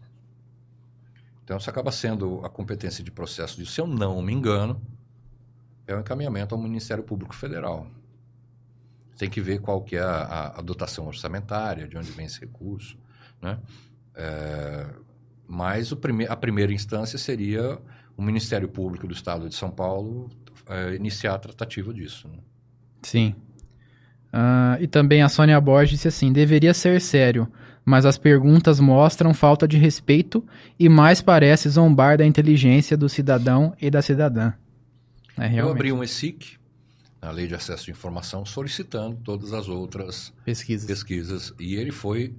Então, 1.45 1.59
isso 1.59 1.69
acaba 1.69 1.93
sendo 1.93 2.41
a 2.43 2.49
competência 2.49 3.05
de 3.05 3.11
processo 3.11 3.57
de, 3.57 3.67
se 3.67 3.79
eu 3.79 3.87
não 3.87 4.23
me 4.23 4.33
engano, 4.33 4.81
é 5.87 5.93
o 5.93 5.99
um 5.99 6.01
encaminhamento 6.01 6.55
ao 6.55 6.61
Ministério 6.61 7.05
Público 7.05 7.35
Federal. 7.35 7.87
Tem 9.19 9.29
que 9.29 9.43
ver 9.43 9.61
qual 9.61 9.83
que 9.83 9.97
é 9.97 10.01
a, 10.01 10.23
a, 10.23 10.59
a 10.59 10.63
dotação 10.63 11.07
orçamentária, 11.07 11.87
de 11.87 11.99
onde 11.99 12.11
vem 12.11 12.25
esse 12.25 12.41
recurso, 12.41 12.97
né? 13.43 13.61
É, 14.15 14.87
mas 15.47 15.93
prime 15.95 16.27
a 16.27 16.37
primeira 16.37 16.73
instância 16.73 17.19
seria 17.19 17.79
o 18.17 18.23
Ministério 18.23 18.69
Público 18.69 19.07
do 19.07 19.13
Estado 19.13 19.49
de 19.49 19.55
São 19.55 19.71
Paulo 19.71 20.31
é, 20.69 20.95
iniciar 20.95 21.35
a 21.35 21.39
tratativa 21.39 21.93
disso. 21.93 22.29
Né? 22.29 22.39
Sim. 23.03 23.35
Uh, 24.33 24.83
e 24.83 24.87
também 24.89 25.23
a 25.23 25.29
Sônia 25.29 25.61
Borges 25.61 25.91
disse 25.91 26.09
assim: 26.09 26.33
deveria 26.33 26.75
ser 26.75 27.01
sério, 27.01 27.47
mas 27.85 28.05
as 28.05 28.19
perguntas 28.19 28.81
mostram 28.81 29.33
falta 29.33 29.69
de 29.69 29.77
respeito 29.77 30.45
e 30.79 30.89
mais 30.89 31.21
parece 31.23 31.69
zombar 31.69 32.19
da 32.19 32.27
inteligência 32.27 32.97
do 32.97 33.09
cidadão 33.09 33.75
e 33.81 33.91
da 33.91 34.03
cidadã. 34.03 34.53
É, 35.39 35.61
Eu 35.61 35.71
abri 35.71 35.93
um 35.93 36.03
ESIC, 36.03 36.57
a 37.21 37.31
Lei 37.31 37.47
de 37.47 37.55
Acesso 37.55 37.91
à 37.91 37.93
Informação, 37.93 38.45
solicitando 38.45 39.17
todas 39.23 39.53
as 39.53 39.69
outras 39.69 40.33
pesquisas, 40.45 40.87
pesquisas 40.87 41.53
e 41.59 41.77
ele 41.77 41.93
foi 41.93 42.35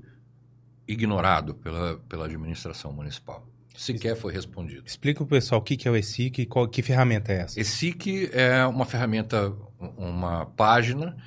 ignorado 0.87 1.55
pela, 1.55 1.97
pela 2.09 2.25
administração 2.25 2.91
municipal. 2.91 3.47
Sequer 3.75 4.15
foi 4.15 4.33
respondido. 4.33 4.83
Explica 4.85 5.17
para 5.17 5.25
o 5.25 5.27
pessoal 5.27 5.59
o 5.59 5.63
que 5.63 5.87
é 5.87 5.91
o 5.91 5.95
ESIC 5.95 6.43
e 6.43 6.45
qual, 6.45 6.67
que 6.67 6.81
ferramenta 6.81 7.31
é 7.31 7.41
essa. 7.41 7.59
ESIC 7.59 8.29
é 8.31 8.65
uma 8.65 8.85
ferramenta, 8.85 9.53
uma 9.97 10.45
página 10.45 11.17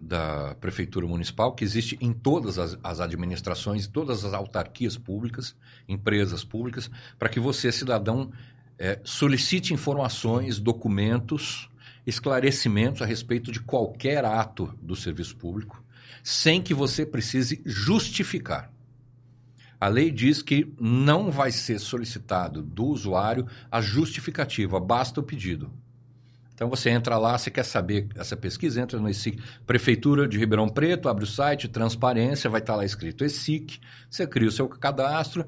da 0.00 0.54
Prefeitura 0.60 1.06
Municipal 1.06 1.52
que 1.52 1.64
existe 1.64 1.98
em 2.00 2.12
todas 2.12 2.58
as, 2.58 2.78
as 2.82 3.00
administrações, 3.00 3.86
todas 3.86 4.24
as 4.24 4.34
autarquias 4.34 4.96
públicas, 4.96 5.56
empresas 5.88 6.44
públicas, 6.44 6.90
para 7.18 7.28
que 7.28 7.40
você, 7.40 7.72
cidadão, 7.72 8.30
é, 8.78 9.00
solicite 9.02 9.74
informações, 9.74 10.60
documentos, 10.60 11.68
esclarecimentos 12.06 13.02
a 13.02 13.06
respeito 13.06 13.50
de 13.50 13.60
qualquer 13.60 14.24
ato 14.24 14.72
do 14.80 14.94
serviço 14.94 15.36
público, 15.36 15.82
sem 16.22 16.62
que 16.62 16.74
você 16.74 17.04
precise 17.04 17.60
justificar. 17.64 18.70
A 19.80 19.88
lei 19.88 20.10
diz 20.10 20.42
que 20.42 20.74
não 20.80 21.30
vai 21.30 21.50
ser 21.52 21.78
solicitado 21.78 22.62
do 22.62 22.86
usuário 22.86 23.46
a 23.70 23.80
justificativa, 23.80 24.80
basta 24.80 25.20
o 25.20 25.22
pedido. 25.22 25.70
Então 26.54 26.70
você 26.70 26.88
entra 26.88 27.18
lá, 27.18 27.36
você 27.36 27.50
quer 27.50 27.64
saber 27.64 28.08
essa 28.16 28.34
pesquisa, 28.34 28.80
entra 28.80 28.98
no 28.98 29.10
ESIC, 29.10 29.38
Prefeitura 29.66 30.26
de 30.26 30.38
Ribeirão 30.38 30.70
Preto, 30.70 31.06
abre 31.06 31.24
o 31.24 31.26
site, 31.26 31.68
transparência, 31.68 32.48
vai 32.48 32.62
estar 32.62 32.74
lá 32.74 32.84
escrito 32.84 33.24
ESIC, 33.24 33.78
você 34.08 34.26
cria 34.26 34.48
o 34.48 34.52
seu 34.52 34.66
cadastro, 34.66 35.46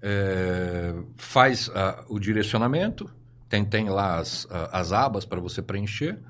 é, 0.00 0.94
faz 1.16 1.66
uh, 1.66 1.72
o 2.08 2.20
direcionamento, 2.20 3.10
tem, 3.48 3.64
tem 3.64 3.88
lá 3.88 4.20
as, 4.20 4.44
uh, 4.44 4.68
as 4.70 4.92
abas 4.92 5.24
para 5.24 5.40
você 5.40 5.60
preencher 5.60 6.20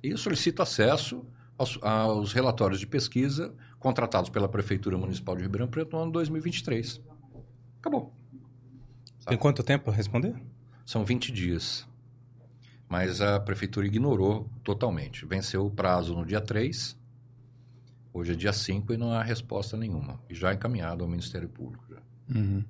e 0.00 0.16
solicita 0.16 0.62
acesso 0.62 1.26
aos, 1.56 1.80
aos 1.82 2.32
relatórios 2.32 2.78
de 2.78 2.86
pesquisa 2.86 3.52
contratados 3.78 4.30
pela 4.30 4.48
Prefeitura 4.48 4.98
Municipal 4.98 5.36
de 5.36 5.42
Ribeirão 5.42 5.68
Preto 5.68 5.96
no 5.96 6.02
ano 6.02 6.12
2023. 6.12 7.00
Acabou. 7.80 8.12
Sabe? 9.18 9.28
Tem 9.28 9.38
quanto 9.38 9.62
tempo 9.62 9.84
para 9.84 9.94
responder? 9.94 10.34
São 10.84 11.04
20 11.04 11.32
dias. 11.32 11.86
Mas 12.88 13.20
a 13.20 13.38
Prefeitura 13.38 13.86
ignorou 13.86 14.50
totalmente. 14.64 15.26
Venceu 15.26 15.66
o 15.66 15.70
prazo 15.70 16.14
no 16.14 16.24
dia 16.24 16.40
3, 16.40 16.96
hoje 18.12 18.32
é 18.32 18.34
dia 18.34 18.52
5 18.52 18.94
e 18.94 18.96
não 18.96 19.12
há 19.12 19.22
resposta 19.22 19.76
nenhuma. 19.76 20.20
E 20.28 20.34
já 20.34 20.52
encaminhado 20.52 21.04
ao 21.04 21.10
Ministério 21.10 21.48
Público. 21.48 21.84
Uhum. 22.34 22.64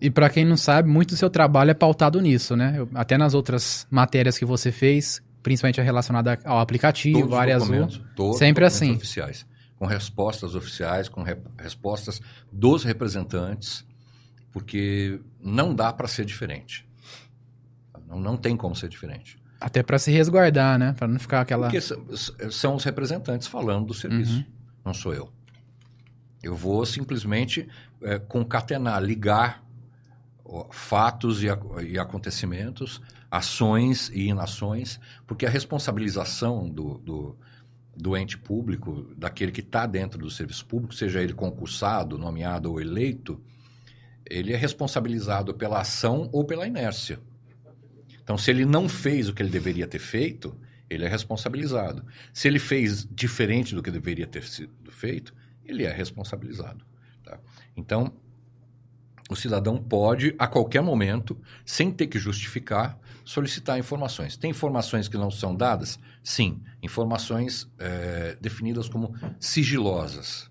E 0.00 0.10
para 0.10 0.30
quem 0.30 0.44
não 0.44 0.56
sabe, 0.56 0.88
muito 0.88 1.10
do 1.10 1.16
seu 1.16 1.30
trabalho 1.30 1.70
é 1.70 1.74
pautado 1.74 2.20
nisso, 2.20 2.56
né? 2.56 2.74
Eu, 2.76 2.88
até 2.94 3.18
nas 3.18 3.34
outras 3.34 3.86
matérias 3.90 4.38
que 4.38 4.44
você 4.44 4.72
fez, 4.72 5.22
principalmente 5.42 5.80
relacionada 5.80 6.38
ao 6.44 6.58
aplicativo, 6.58 7.34
área 7.34 7.56
azul, 7.56 7.88
sempre 8.34 8.64
assim. 8.64 8.92
Oficiais 8.96 9.46
com 9.80 9.86
respostas 9.86 10.54
oficiais, 10.54 11.08
com 11.08 11.22
re 11.22 11.38
respostas 11.58 12.20
dos 12.52 12.84
representantes, 12.84 13.82
porque 14.52 15.18
não 15.40 15.74
dá 15.74 15.90
para 15.90 16.06
ser 16.06 16.26
diferente. 16.26 16.86
Não, 18.06 18.20
não 18.20 18.36
tem 18.36 18.58
como 18.58 18.76
ser 18.76 18.90
diferente. 18.90 19.38
Até 19.58 19.82
para 19.82 19.98
se 19.98 20.10
resguardar, 20.10 20.78
né? 20.78 20.92
Para 20.92 21.08
não 21.08 21.18
ficar 21.18 21.40
aquela. 21.40 21.70
Porque 21.70 21.80
são 22.50 22.74
os 22.74 22.84
representantes 22.84 23.48
falando 23.48 23.86
do 23.86 23.94
serviço, 23.94 24.36
uhum. 24.36 24.44
não 24.84 24.92
sou 24.92 25.14
eu. 25.14 25.32
Eu 26.42 26.54
vou 26.54 26.84
simplesmente 26.84 27.66
é, 28.02 28.18
concatenar, 28.18 29.02
ligar 29.02 29.64
fatos 30.72 31.42
e, 31.42 31.46
e, 31.88 31.98
acontecimentos, 31.98 33.00
ações 33.30 34.10
e 34.10 34.26
inações, 34.28 35.00
porque 35.26 35.46
a 35.46 35.50
responsabilização 35.50 36.68
do, 36.68 36.98
do 36.98 37.38
do 38.00 38.16
ente 38.16 38.38
público, 38.38 39.12
daquele 39.16 39.52
que 39.52 39.60
está 39.60 39.86
dentro 39.86 40.18
do 40.18 40.30
serviço 40.30 40.66
público, 40.66 40.94
seja 40.94 41.22
ele 41.22 41.34
concursado, 41.34 42.18
nomeado 42.18 42.70
ou 42.70 42.80
eleito, 42.80 43.40
ele 44.24 44.52
é 44.52 44.56
responsabilizado 44.56 45.54
pela 45.54 45.80
ação 45.80 46.28
ou 46.32 46.44
pela 46.44 46.66
inércia. 46.66 47.20
Então, 48.22 48.38
se 48.38 48.50
ele 48.50 48.64
não 48.64 48.88
fez 48.88 49.28
o 49.28 49.34
que 49.34 49.42
ele 49.42 49.50
deveria 49.50 49.86
ter 49.86 49.98
feito, 49.98 50.56
ele 50.88 51.04
é 51.04 51.08
responsabilizado. 51.08 52.04
Se 52.32 52.48
ele 52.48 52.58
fez 52.58 53.06
diferente 53.10 53.74
do 53.74 53.82
que 53.82 53.90
deveria 53.90 54.26
ter 54.26 54.44
sido 54.44 54.90
feito, 54.90 55.34
ele 55.64 55.84
é 55.84 55.92
responsabilizado. 55.92 56.84
Tá? 57.24 57.38
Então, 57.76 58.12
o 59.28 59.36
cidadão 59.36 59.78
pode, 59.78 60.34
a 60.38 60.46
qualquer 60.46 60.82
momento, 60.82 61.40
sem 61.64 61.92
ter 61.92 62.08
que 62.08 62.18
justificar, 62.18 62.98
solicitar 63.30 63.78
informações. 63.78 64.36
Tem 64.36 64.50
informações 64.50 65.06
que 65.06 65.16
não 65.16 65.30
são 65.30 65.54
dadas? 65.54 66.00
Sim, 66.20 66.60
informações 66.82 67.70
é, 67.78 68.36
definidas 68.40 68.88
como 68.88 69.14
sigilosas. 69.38 70.50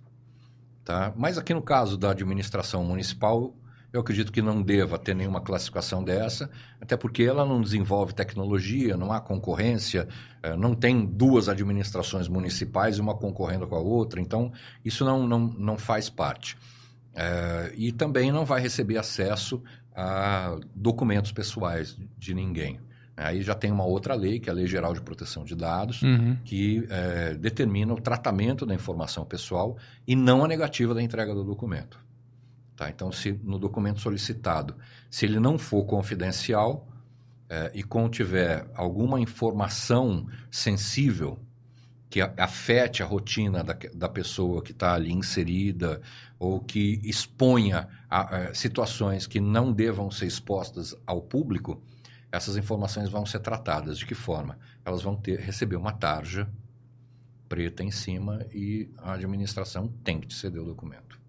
Tá? 0.85 1.11
Mas 1.17 1.37
aqui 1.37 1.53
no 1.53 1.61
caso 1.61 1.97
da 1.97 2.11
administração 2.11 2.81
municipal, 2.85 3.53
eu 3.91 3.99
acredito 3.99 4.31
que 4.31 4.41
não 4.41 4.61
deva 4.61 4.97
ter 4.97 5.13
nenhuma 5.13 5.41
classificação 5.41 6.01
dessa, 6.01 6.49
até 6.79 6.95
porque 6.95 7.23
ela 7.23 7.45
não 7.45 7.59
desenvolve 7.59 8.13
tecnologia, 8.13 8.95
não 8.95 9.11
há 9.11 9.19
concorrência, 9.19 10.07
é, 10.41 10.55
não 10.55 10.73
tem 10.73 11.05
duas 11.05 11.49
administrações 11.49 12.29
municipais, 12.29 12.97
uma 12.97 13.13
concorrendo 13.13 13.67
com 13.67 13.75
a 13.75 13.81
outra, 13.81 14.21
então 14.21 14.53
isso 14.85 15.03
não, 15.03 15.27
não, 15.27 15.39
não 15.39 15.77
faz 15.77 16.09
parte. 16.09 16.55
É, 17.13 17.73
e 17.75 17.91
também 17.91 18.31
não 18.31 18.45
vai 18.45 18.61
receber 18.61 18.97
acesso 18.97 19.61
a 19.99 20.57
documentos 20.73 21.33
pessoais 21.33 21.97
de 22.17 22.33
ninguém. 22.33 22.79
Aí 23.17 23.41
já 23.41 23.53
tem 23.53 23.69
uma 23.69 23.83
outra 23.83 24.15
lei, 24.15 24.39
que 24.39 24.49
é 24.49 24.53
a 24.53 24.55
Lei 24.55 24.65
Geral 24.65 24.93
de 24.93 25.01
Proteção 25.01 25.43
de 25.43 25.53
Dados, 25.53 26.01
uhum. 26.01 26.37
que 26.45 26.87
é, 26.89 27.33
determina 27.33 27.93
o 27.93 27.99
tratamento 27.99 28.65
da 28.65 28.73
informação 28.73 29.25
pessoal 29.25 29.77
e 30.07 30.15
não 30.15 30.45
a 30.45 30.47
negativa 30.47 30.93
da 30.93 31.01
entrega 31.01 31.33
do 31.33 31.43
documento. 31.43 31.99
Tá? 32.77 32.89
Então, 32.89 33.11
se 33.11 33.33
no 33.43 33.59
documento 33.59 33.99
solicitado, 33.99 34.73
se 35.09 35.25
ele 35.25 35.37
não 35.37 35.57
for 35.57 35.83
confidencial 35.83 36.87
é, 37.49 37.69
e 37.73 37.83
contiver 37.83 38.65
alguma 38.73 39.19
informação 39.19 40.25
sensível 40.49 41.37
que 42.09 42.21
afete 42.21 43.03
a 43.03 43.05
rotina 43.05 43.65
da, 43.65 43.75
da 43.93 44.07
pessoa 44.07 44.63
que 44.63 44.71
está 44.71 44.93
ali 44.93 45.11
inserida 45.11 46.01
ou 46.39 46.61
que 46.61 47.01
exponha 47.03 47.87
a, 48.09 48.37
a, 48.37 48.53
situações 48.53 49.27
que 49.27 49.39
não 49.39 49.71
devam 49.71 50.09
ser 50.09 50.25
expostas 50.25 50.95
ao 51.05 51.21
público, 51.21 51.81
essas 52.31 52.57
informações 52.57 53.09
vão 53.09 53.25
ser 53.25 53.39
tratadas. 53.39 53.97
De 53.97 54.05
que 54.05 54.15
forma? 54.15 54.57
Elas 54.83 55.01
vão 55.01 55.15
ter, 55.15 55.39
receber 55.39 55.75
uma 55.75 55.91
tarja 55.91 56.47
preta 57.47 57.83
em 57.83 57.91
cima 57.91 58.45
e 58.53 58.89
a 58.97 59.13
administração 59.13 59.87
tem 60.03 60.19
que 60.19 60.27
te 60.27 60.35
ceder 60.35 60.61
o 60.61 60.65
documento. 60.65 61.19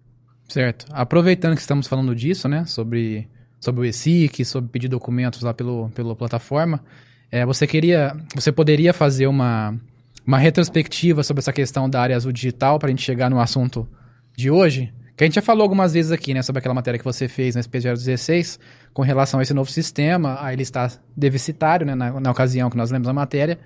Certo. 0.47 0.85
Aproveitando 0.91 1.55
que 1.55 1.61
estamos 1.61 1.87
falando 1.87 2.13
disso, 2.15 2.47
né, 2.47 2.65
sobre, 2.65 3.27
sobre 3.59 3.81
o 3.81 3.85
ESIC, 3.85 4.43
sobre 4.45 4.69
pedir 4.69 4.87
documentos 4.87 5.41
lá 5.41 5.53
pelo, 5.53 5.89
pela 5.91 6.15
plataforma, 6.15 6.83
é, 7.31 7.45
você 7.45 7.65
queria, 7.65 8.15
você 8.35 8.51
poderia 8.51 8.93
fazer 8.93 9.27
uma, 9.27 9.73
uma 10.27 10.37
retrospectiva 10.37 11.23
sobre 11.23 11.39
essa 11.39 11.53
questão 11.53 11.89
da 11.89 12.01
área 12.01 12.15
azul 12.15 12.31
digital 12.31 12.77
para 12.77 12.87
a 12.87 12.91
gente 12.91 13.01
chegar 13.01 13.29
no 13.29 13.39
assunto 13.39 13.87
de 14.35 14.51
hoje? 14.51 14.93
Que 15.15 15.23
a 15.23 15.27
gente 15.27 15.35
já 15.35 15.41
falou 15.41 15.63
algumas 15.63 15.93
vezes 15.93 16.11
aqui, 16.11 16.33
né, 16.33 16.41
sobre 16.41 16.59
aquela 16.59 16.73
matéria 16.73 16.97
que 16.97 17.03
você 17.03 17.27
fez 17.27 17.55
na 17.55 17.61
SP 17.61 17.79
016 17.79 18.59
com 18.93 19.01
relação 19.01 19.39
a 19.39 19.43
esse 19.43 19.53
novo 19.53 19.69
sistema, 19.69 20.37
aí 20.41 20.55
ele 20.55 20.63
está 20.63 20.89
deficitário, 21.15 21.85
né, 21.85 21.95
na, 21.95 22.19
na 22.19 22.31
ocasião 22.31 22.69
que 22.69 22.77
nós 22.77 22.91
lemos 22.91 23.07
a 23.07 23.13
matéria, 23.13 23.59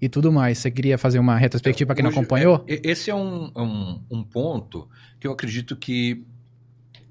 e 0.00 0.08
tudo 0.08 0.32
mais. 0.32 0.58
Você 0.58 0.70
queria 0.70 0.96
fazer 0.96 1.18
uma 1.18 1.36
retrospectiva 1.36 1.88
para 1.88 1.96
quem 1.96 2.04
não 2.04 2.10
acompanhou? 2.10 2.64
É, 2.66 2.80
esse 2.84 3.10
é 3.10 3.14
um, 3.14 3.50
um, 3.54 4.02
um, 4.10 4.24
ponto 4.24 4.88
que 5.18 5.26
eu 5.26 5.32
acredito 5.32 5.76
que 5.76 6.24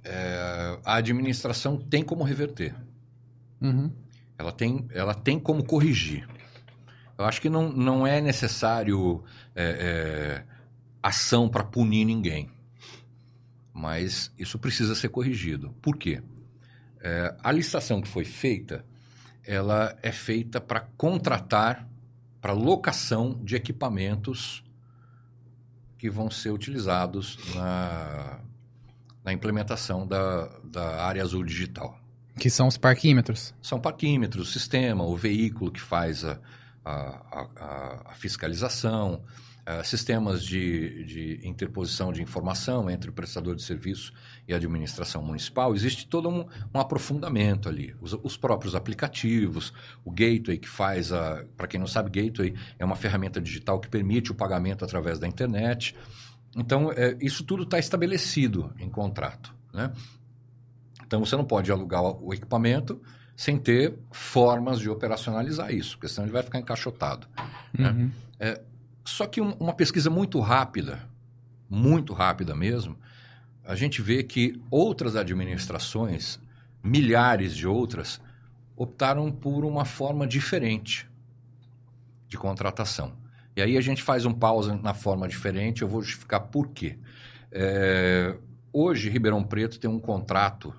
é, 0.03 0.79
a 0.83 0.95
administração 0.95 1.77
tem 1.77 2.03
como 2.03 2.23
reverter. 2.23 2.73
Uhum. 3.61 3.91
Ela, 4.37 4.51
tem, 4.51 4.87
ela 4.93 5.13
tem 5.13 5.39
como 5.39 5.63
corrigir. 5.63 6.27
Eu 7.17 7.25
acho 7.25 7.41
que 7.41 7.49
não, 7.49 7.69
não 7.69 8.07
é 8.07 8.21
necessário 8.21 9.23
é, 9.53 9.63
é, 9.63 10.43
ação 11.03 11.49
para 11.49 11.63
punir 11.63 12.05
ninguém. 12.05 12.49
Mas 13.79 14.29
isso 14.37 14.59
precisa 14.59 14.93
ser 14.93 15.07
corrigido. 15.07 15.73
Por 15.81 15.95
quê? 15.95 16.21
É, 16.99 17.33
a 17.41 17.49
licitação 17.49 18.01
que 18.01 18.09
foi 18.09 18.25
feita, 18.25 18.85
ela 19.41 19.97
é 20.03 20.11
feita 20.11 20.59
para 20.59 20.81
contratar 20.97 21.87
para 22.41 22.51
locação 22.51 23.39
de 23.41 23.55
equipamentos 23.55 24.61
que 25.97 26.09
vão 26.09 26.29
ser 26.29 26.49
utilizados 26.49 27.37
na, 27.55 28.41
na 29.23 29.31
implementação 29.31 30.05
da, 30.05 30.47
da 30.61 31.05
área 31.05 31.23
azul 31.23 31.45
digital. 31.45 31.97
Que 32.37 32.49
são 32.49 32.67
os 32.67 32.77
parquímetros? 32.77 33.53
São 33.61 33.79
parquímetros, 33.79 34.49
o 34.49 34.51
sistema, 34.51 35.05
o 35.05 35.15
veículo 35.15 35.71
que 35.71 35.79
faz 35.79 36.25
a, 36.25 36.37
a, 36.83 36.91
a, 36.91 38.11
a 38.11 38.13
fiscalização, 38.15 39.23
uh, 39.67 39.85
sistemas 39.85 40.43
de, 40.43 41.03
de 41.03 41.47
interposição 41.47 42.11
de 42.11 42.21
informação 42.21 42.89
entre 42.89 43.09
o 43.09 43.13
prestador 43.13 43.55
de 43.55 43.63
serviço 43.63 44.13
e 44.47 44.53
a 44.53 44.57
administração 44.57 45.21
municipal, 45.21 45.75
existe 45.75 46.07
todo 46.07 46.29
um, 46.29 46.45
um 46.73 46.79
aprofundamento 46.79 47.69
ali. 47.69 47.95
Os, 48.01 48.13
os, 48.13 48.37
próprios 48.37 48.75
aplicativos, 48.75 49.73
o 50.03 50.11
gateway 50.11 50.57
que 50.57 50.69
faz 50.69 51.11
a. 51.11 51.45
Para 51.55 51.67
quem 51.67 51.79
não 51.79 51.87
sabe, 51.87 52.09
gateway 52.09 52.55
é 52.77 52.85
uma 52.85 52.95
ferramenta 52.95 53.39
digital 53.39 53.79
que 53.79 53.89
permite 53.89 54.31
o 54.31 54.35
pagamento 54.35 54.83
através 54.83 55.19
da 55.19 55.27
internet. 55.27 55.95
Então, 56.55 56.91
é, 56.91 57.15
isso 57.21 57.43
tudo 57.43 57.63
está 57.63 57.77
estabelecido 57.77 58.73
em 58.79 58.89
contrato. 58.89 59.53
Né? 59.73 59.91
Então, 61.05 61.23
você 61.23 61.35
não 61.35 61.45
pode 61.45 61.71
alugar 61.71 62.01
o 62.03 62.33
equipamento 62.33 62.99
sem 63.39 63.57
ter 63.57 63.97
formas 64.11 64.81
de 64.81 64.89
operacionalizar 64.89 65.73
isso, 65.73 65.95
porque 65.95 66.09
senão 66.09 66.25
ele 66.25 66.33
vai 66.33 66.43
ficar 66.43 66.59
encaixotado. 66.59 67.25
Né? 67.71 67.89
Uhum. 67.89 68.11
É, 68.37 68.61
só 69.05 69.25
que 69.25 69.39
um, 69.39 69.53
uma 69.53 69.71
pesquisa 69.71 70.09
muito 70.09 70.41
rápida, 70.41 71.07
muito 71.69 72.11
rápida 72.11 72.53
mesmo, 72.53 72.97
a 73.63 73.75
gente 73.75 74.01
vê 74.01 74.23
que 74.23 74.61
outras 74.69 75.15
administrações, 75.15 76.37
milhares 76.83 77.55
de 77.55 77.65
outras, 77.65 78.19
optaram 78.75 79.31
por 79.31 79.63
uma 79.63 79.85
forma 79.85 80.27
diferente 80.27 81.09
de 82.27 82.37
contratação. 82.37 83.13
E 83.55 83.61
aí 83.61 83.77
a 83.77 83.81
gente 83.81 84.03
faz 84.03 84.25
um 84.25 84.33
pausa 84.33 84.75
na 84.75 84.93
forma 84.93 85.29
diferente, 85.29 85.81
eu 85.81 85.87
vou 85.87 86.01
justificar 86.01 86.41
por 86.41 86.71
quê. 86.71 86.97
É, 87.53 88.35
hoje, 88.73 89.09
Ribeirão 89.09 89.45
Preto 89.45 89.79
tem 89.79 89.89
um 89.89 89.97
contrato 89.97 90.75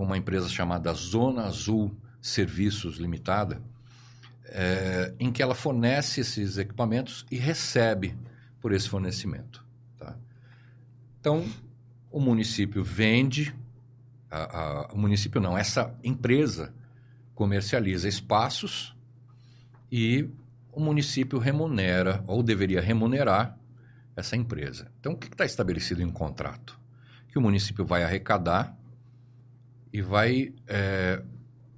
com 0.00 0.06
uma 0.06 0.16
empresa 0.16 0.48
chamada 0.48 0.90
Zona 0.94 1.42
Azul 1.42 1.94
Serviços 2.22 2.96
Limitada, 2.96 3.60
é, 4.46 5.12
em 5.20 5.30
que 5.30 5.42
ela 5.42 5.54
fornece 5.54 6.22
esses 6.22 6.56
equipamentos 6.56 7.26
e 7.30 7.36
recebe 7.36 8.16
por 8.62 8.72
esse 8.72 8.88
fornecimento. 8.88 9.62
Tá? 9.98 10.16
Então, 11.20 11.46
o 12.10 12.18
município 12.18 12.82
vende, 12.82 13.54
a, 14.30 14.58
a, 14.58 14.86
o 14.94 14.96
município 14.96 15.38
não, 15.38 15.58
essa 15.58 15.94
empresa 16.02 16.72
comercializa 17.34 18.08
espaços 18.08 18.96
e 19.92 20.30
o 20.72 20.80
município 20.80 21.38
remunera, 21.38 22.24
ou 22.26 22.42
deveria 22.42 22.80
remunerar, 22.80 23.54
essa 24.16 24.34
empresa. 24.34 24.90
Então, 24.98 25.12
o 25.12 25.16
que 25.18 25.26
está 25.26 25.44
estabelecido 25.44 26.00
em 26.00 26.10
contrato? 26.10 26.80
Que 27.28 27.36
o 27.36 27.42
município 27.42 27.84
vai 27.84 28.02
arrecadar 28.02 28.79
e 29.92 30.00
vai 30.00 30.52
é, 30.66 31.22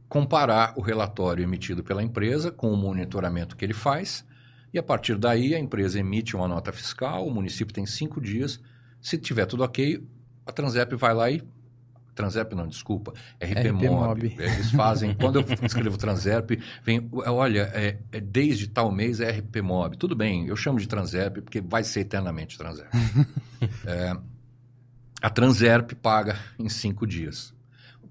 comparar 0.09 0.75
o 0.77 0.81
relatório 0.81 1.43
emitido 1.43 1.83
pela 1.83 2.03
empresa 2.03 2.51
com 2.51 2.73
o 2.73 2.77
monitoramento 2.77 3.57
que 3.57 3.65
ele 3.65 3.75
faz, 3.75 4.25
e 4.73 4.79
a 4.79 4.83
partir 4.83 5.17
daí 5.19 5.55
a 5.55 5.59
empresa 5.59 6.01
emite 6.01 6.35
uma 6.35 6.49
nota 6.49 6.73
fiscal, 6.73 7.27
o 7.27 7.31
município 7.31 7.75
tem 7.75 7.85
cinco 7.85 8.21
dias. 8.21 8.59
Se 9.01 9.19
tiver 9.19 9.45
tudo 9.45 9.65
ok, 9.65 10.03
a 10.47 10.53
Transep 10.53 10.97
vai 10.97 11.15
lá 11.15 11.31
e. 11.31 11.43
Transep 12.15 12.55
não, 12.55 12.69
desculpa, 12.69 13.15
RPMob. 13.43 14.37
Eles 14.39 14.71
fazem, 14.73 15.15
quando 15.15 15.41
eu 15.41 15.47
escrevo 15.63 15.97
Transep, 15.97 16.61
vem, 16.85 17.09
olha, 17.11 17.71
é, 17.73 17.99
é, 18.13 18.21
desde 18.21 18.69
tal 18.69 18.93
mês 18.93 19.19
é 19.19 19.31
RPMob. 19.31 19.97
Tudo 19.97 20.15
bem, 20.15 20.47
eu 20.47 20.57
chamo 20.57 20.79
de 20.79 20.87
Transep 20.87 21.41
porque 21.41 21.63
vai 21.63 21.83
ser 21.83 22.01
eternamente 22.01 22.59
Transep. 22.59 22.89
é, 23.87 24.15
a 25.23 25.31
Transerp 25.31 25.93
paga 25.95 26.39
em 26.59 26.69
cinco 26.69 27.07
dias. 27.07 27.55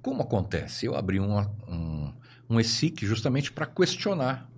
Como 0.02 0.24
acontece? 0.24 0.86
Eu 0.86 0.96
abri 0.96 1.20
um, 1.20 1.38
um, 1.68 2.14
um 2.50 2.60
ESIC 2.60 3.06
justamente 3.06 3.52
para 3.52 3.66
questionar 3.66 4.50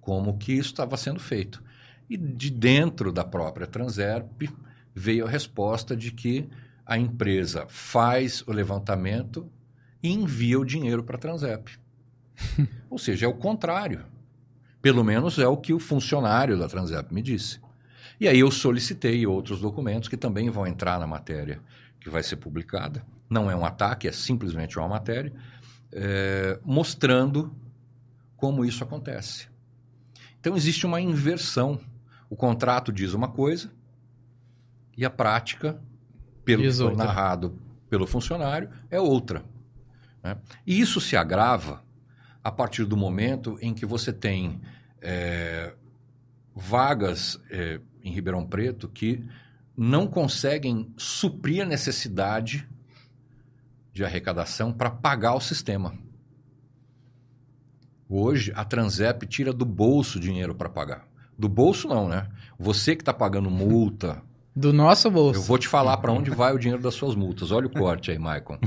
como 0.00 0.38
que 0.38 0.52
isso 0.52 0.70
estava 0.70 0.96
sendo 0.96 1.20
feito. 1.20 1.62
E 2.08 2.16
de 2.16 2.50
dentro 2.50 3.12
da 3.12 3.24
própria 3.24 3.66
Transerp 3.66 4.42
veio 4.94 5.26
a 5.26 5.30
resposta 5.30 5.96
de 5.96 6.12
que 6.12 6.48
a 6.84 6.98
empresa 6.98 7.66
faz 7.68 8.46
o 8.46 8.52
levantamento 8.52 9.50
e 10.02 10.12
envia 10.12 10.58
o 10.58 10.64
dinheiro 10.64 11.02
para 11.02 11.16
a 11.16 11.20
Transerp. 11.20 11.68
Ou 12.90 12.98
seja, 12.98 13.26
é 13.26 13.28
o 13.28 13.34
contrário. 13.34 14.04
Pelo 14.80 15.04
menos 15.04 15.38
é 15.38 15.46
o 15.46 15.56
que 15.56 15.72
o 15.72 15.78
funcionário 15.78 16.58
da 16.58 16.68
Transerp 16.68 17.12
me 17.12 17.22
disse. 17.22 17.60
E 18.20 18.28
aí 18.28 18.40
eu 18.40 18.50
solicitei 18.50 19.26
outros 19.26 19.60
documentos 19.60 20.08
que 20.08 20.16
também 20.16 20.50
vão 20.50 20.66
entrar 20.66 20.98
na 20.98 21.06
matéria 21.06 21.60
que 22.00 22.10
vai 22.10 22.22
ser 22.22 22.36
publicada 22.36 23.04
não 23.28 23.50
é 23.50 23.56
um 23.56 23.64
ataque, 23.64 24.08
é 24.08 24.12
simplesmente 24.12 24.78
uma 24.78 24.88
matéria, 24.88 25.32
é, 25.92 26.58
mostrando 26.64 27.54
como 28.36 28.64
isso 28.64 28.82
acontece. 28.82 29.48
Então 30.40 30.56
existe 30.56 30.86
uma 30.86 31.00
inversão. 31.00 31.80
O 32.28 32.36
contrato 32.36 32.92
diz 32.92 33.14
uma 33.14 33.28
coisa 33.28 33.70
e 34.96 35.04
a 35.04 35.10
prática, 35.10 35.80
pelo 36.44 36.62
que 36.62 36.72
foi 36.72 36.96
narrado 36.96 37.58
pelo 37.88 38.06
funcionário, 38.06 38.70
é 38.90 39.00
outra. 39.00 39.44
Né? 40.22 40.36
E 40.66 40.80
isso 40.80 41.00
se 41.00 41.16
agrava 41.16 41.82
a 42.42 42.50
partir 42.50 42.84
do 42.84 42.96
momento 42.96 43.58
em 43.60 43.72
que 43.72 43.86
você 43.86 44.12
tem 44.12 44.60
é, 45.00 45.74
vagas 46.54 47.40
é, 47.50 47.80
em 48.02 48.12
Ribeirão 48.12 48.46
Preto 48.46 48.88
que 48.88 49.24
não 49.76 50.06
conseguem 50.06 50.92
suprir 50.96 51.62
a 51.62 51.66
necessidade 51.66 52.68
de 53.92 54.04
arrecadação 54.04 54.72
para 54.72 54.90
pagar 54.90 55.34
o 55.34 55.40
sistema. 55.40 55.94
Hoje, 58.08 58.52
a 58.54 58.64
Transep 58.64 59.26
tira 59.26 59.52
do 59.52 59.64
bolso 59.64 60.18
dinheiro 60.18 60.54
para 60.54 60.68
pagar. 60.68 61.06
Do 61.38 61.48
bolso, 61.48 61.88
não, 61.88 62.08
né? 62.08 62.28
Você 62.58 62.94
que 62.94 63.02
está 63.02 63.12
pagando 63.12 63.50
multa. 63.50 64.22
Do 64.54 64.70
nosso 64.70 65.10
bolso. 65.10 65.40
Eu 65.40 65.44
vou 65.44 65.56
te 65.56 65.66
falar 65.66 65.96
para 65.96 66.12
onde 66.12 66.30
vai 66.30 66.54
o 66.54 66.58
dinheiro 66.58 66.82
das 66.82 66.94
suas 66.94 67.14
multas. 67.14 67.50
Olha 67.50 67.66
o 67.66 67.70
corte 67.70 68.10
aí, 68.10 68.18
Maicon. 68.18 68.58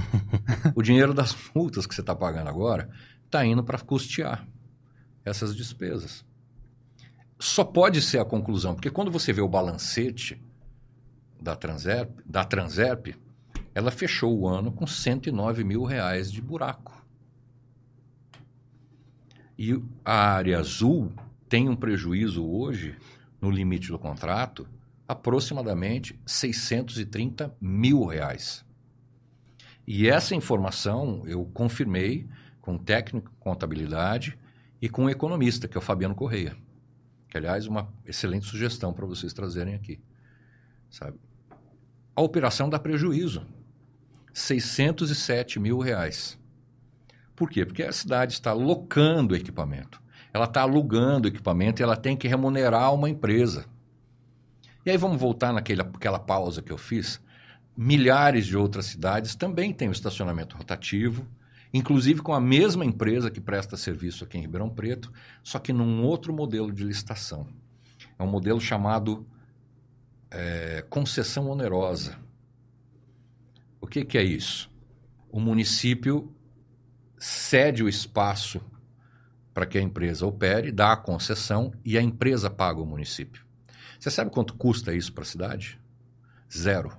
o 0.74 0.82
dinheiro 0.82 1.14
das 1.14 1.36
multas 1.54 1.86
que 1.86 1.94
você 1.94 2.02
está 2.02 2.16
pagando 2.16 2.50
agora 2.50 2.90
está 3.24 3.46
indo 3.46 3.64
para 3.64 3.78
custear 3.78 4.48
essas 5.24 5.56
despesas. 5.56 6.26
Só 7.40 7.64
pode 7.64 8.02
ser 8.02 8.18
a 8.18 8.26
conclusão, 8.26 8.74
porque 8.74 8.90
quando 8.90 9.12
você 9.12 9.32
vê 9.32 9.42
o 9.42 9.48
balancete 9.48 10.42
da 11.40 11.56
da 12.26 12.44
Transerp 12.44 13.10
ela 13.76 13.92
fechou 13.92 14.40
o 14.40 14.48
ano 14.48 14.72
com 14.72 14.88
109 14.88 15.66
mil 15.66 15.84
reais 15.84 16.32
de 16.32 16.42
buraco. 16.42 17.06
E 19.60 19.78
a 20.04 20.32
área 20.32 20.58
azul 20.58 21.12
tem 21.50 21.68
um 21.68 21.76
prejuízo 21.76 22.46
hoje 22.46 22.98
no 23.42 23.52
limite 23.52 23.90
do 23.90 24.00
contrato, 24.00 24.66
aproximadamente 25.06 26.18
630 26.26 27.54
mil 27.60 28.06
reais. 28.06 28.66
E 29.86 30.08
essa 30.08 30.34
informação 30.34 31.24
eu 31.28 31.46
confirmei 31.54 32.28
com 32.62 32.74
um 32.74 32.78
técnico 32.78 33.30
de 33.30 33.36
contabilidade 33.38 34.40
e 34.82 34.88
com 34.88 35.04
um 35.04 35.10
economista, 35.10 35.68
que 35.68 35.78
é 35.78 35.80
o 35.80 35.84
Fabiano 35.84 36.16
Correia. 36.16 36.56
Que, 37.30 37.38
aliás, 37.38 37.68
uma 37.68 37.94
excelente 38.06 38.46
sugestão 38.46 38.94
para 38.94 39.06
vocês 39.06 39.34
trazerem 39.34 39.76
aqui. 39.76 40.00
Sabe? 40.90 41.20
A 42.16 42.22
operação 42.22 42.70
dá 42.70 42.80
prejuízo. 42.80 43.46
607 44.36 45.62
mil 45.62 45.80
reais. 45.80 46.38
Por 47.34 47.50
quê? 47.50 47.66
Porque 47.66 47.84
a 47.84 47.92
cidade 47.94 48.34
está 48.34 48.52
locando 48.52 49.34
equipamento. 49.34 50.02
Ela 50.34 50.44
está 50.44 50.62
alugando 50.62 51.30
equipamento 51.30 51.82
e 51.82 51.84
ela 51.84 51.96
tem 51.96 52.18
que 52.18 52.28
remunerar 52.28 52.94
uma 52.94 53.10
empresa. 53.10 53.66
E 54.86 54.92
aí 54.92 54.98
vamos 54.98 55.22
voltar 55.22 55.54
naquela 55.54 56.20
pausa 56.20 56.62
que 56.62 56.72
eu 56.72 56.78
fiz. 56.78 57.22
Milhares 57.78 58.46
de 58.46 58.58
outras 58.58 58.88
cidades 58.88 59.36
também 59.36 59.74
têm 59.74 59.88
o 59.88 59.94
estacionamento 59.94 60.58
rotativo, 60.58 61.26
inclusive 61.74 62.22
com 62.22 62.34
a 62.34 62.42
mesma 62.42 62.84
empresa 62.84 63.32
que 63.32 63.40
presta 63.40 63.78
serviço 63.78 64.26
aqui 64.26 64.38
em 64.38 64.42
Ribeirão 64.42 64.70
Preto, 64.70 65.14
só 65.42 65.60
que 65.60 65.72
num 65.72 66.04
outro 66.04 66.34
modelo 66.34 66.74
de 66.74 66.84
licitação. 66.84 67.48
É 68.20 68.24
um 68.24 68.28
modelo 68.28 68.60
chamado 68.60 69.26
é, 70.30 70.86
concessão 70.90 71.50
onerosa. 71.50 72.25
O 73.80 73.88
que, 73.88 74.04
que 74.04 74.18
é 74.18 74.24
isso? 74.24 74.72
O 75.30 75.40
município 75.40 76.34
cede 77.18 77.84
o 77.84 77.90
espaço 77.90 78.62
para 79.54 79.66
que 79.66 79.78
a 79.78 79.82
empresa 79.82 80.26
opere, 80.26 80.72
dá 80.72 80.92
a 80.92 80.98
concessão 80.98 81.74
e 81.84 81.98
a 81.98 82.02
empresa 82.02 82.50
paga 82.50 82.82
o 82.82 82.86
município. 82.86 83.46
Você 84.00 84.12
sabe 84.12 84.30
quanto 84.30 84.56
custa 84.56 84.94
isso 84.94 85.14
para 85.14 85.24
a 85.24 85.28
cidade? 85.28 85.80
Zero. 86.52 86.92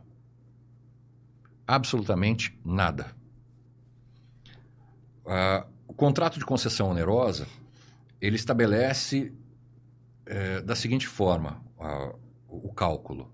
Absolutamente 1.66 2.58
nada. 2.64 3.14
Uh, 5.24 5.68
o 5.86 5.92
contrato 5.92 6.38
de 6.38 6.44
concessão 6.44 6.90
onerosa 6.90 7.46
ele 8.20 8.36
estabelece 8.36 9.32
é, 10.24 10.60
da 10.60 10.74
seguinte 10.74 11.06
forma 11.06 11.62
uh, 11.78 12.18
o 12.48 12.72
cálculo. 12.72 13.32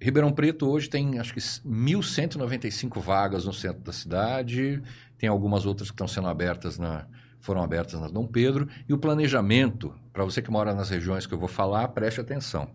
Ribeirão 0.00 0.32
Preto 0.32 0.66
hoje 0.66 0.88
tem 0.88 1.18
acho 1.18 1.34
que 1.34 1.40
1.195 1.40 3.00
vagas 3.00 3.44
no 3.44 3.52
centro 3.52 3.82
da 3.82 3.92
cidade, 3.92 4.82
tem 5.18 5.28
algumas 5.28 5.66
outras 5.66 5.90
que 5.90 5.94
estão 5.94 6.08
sendo 6.08 6.28
abertas 6.28 6.78
na, 6.78 7.06
foram 7.40 7.62
abertas 7.62 8.00
na 8.00 8.08
Dom 8.08 8.26
Pedro, 8.26 8.66
e 8.88 8.94
o 8.94 8.98
planejamento, 8.98 9.94
para 10.12 10.24
você 10.24 10.40
que 10.40 10.50
mora 10.50 10.74
nas 10.74 10.88
regiões 10.88 11.26
que 11.26 11.34
eu 11.34 11.38
vou 11.38 11.48
falar, 11.48 11.86
preste 11.88 12.20
atenção. 12.20 12.70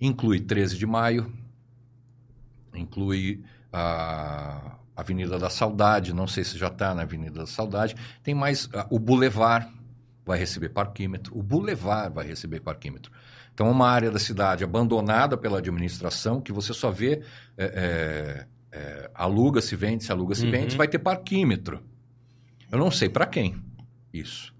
Inclui 0.00 0.40
13 0.40 0.78
de 0.78 0.86
maio, 0.86 1.30
inclui 2.74 3.44
a 3.70 4.76
Avenida 4.96 5.38
da 5.38 5.50
Saudade, 5.50 6.14
não 6.14 6.26
sei 6.26 6.42
se 6.42 6.56
já 6.56 6.68
está 6.68 6.94
na 6.94 7.02
Avenida 7.02 7.40
da 7.40 7.46
Saudade, 7.46 7.94
tem 8.22 8.34
mais 8.34 8.68
o 8.88 8.98
Boulevard 8.98 9.68
vai 10.24 10.38
receber 10.38 10.70
parquímetro, 10.70 11.36
o 11.36 11.42
Boulevard 11.42 12.14
vai 12.14 12.26
receber 12.26 12.60
parquímetro. 12.60 13.12
Então, 13.52 13.70
uma 13.70 13.88
área 13.88 14.10
da 14.10 14.18
cidade 14.18 14.64
abandonada 14.64 15.36
pela 15.36 15.58
administração, 15.58 16.40
que 16.40 16.52
você 16.52 16.72
só 16.72 16.90
vê 16.90 17.22
é, 17.58 17.64
é, 17.64 18.46
é, 18.72 19.10
aluga-se, 19.14 19.76
vende-se, 19.76 20.10
aluga-se, 20.10 20.44
uhum. 20.44 20.50
vende 20.50 20.76
vai 20.76 20.88
ter 20.88 20.98
parquímetro. 20.98 21.82
Eu 22.70 22.78
não 22.78 22.90
sei 22.90 23.08
para 23.08 23.26
quem 23.26 23.62
isso. 24.12 24.54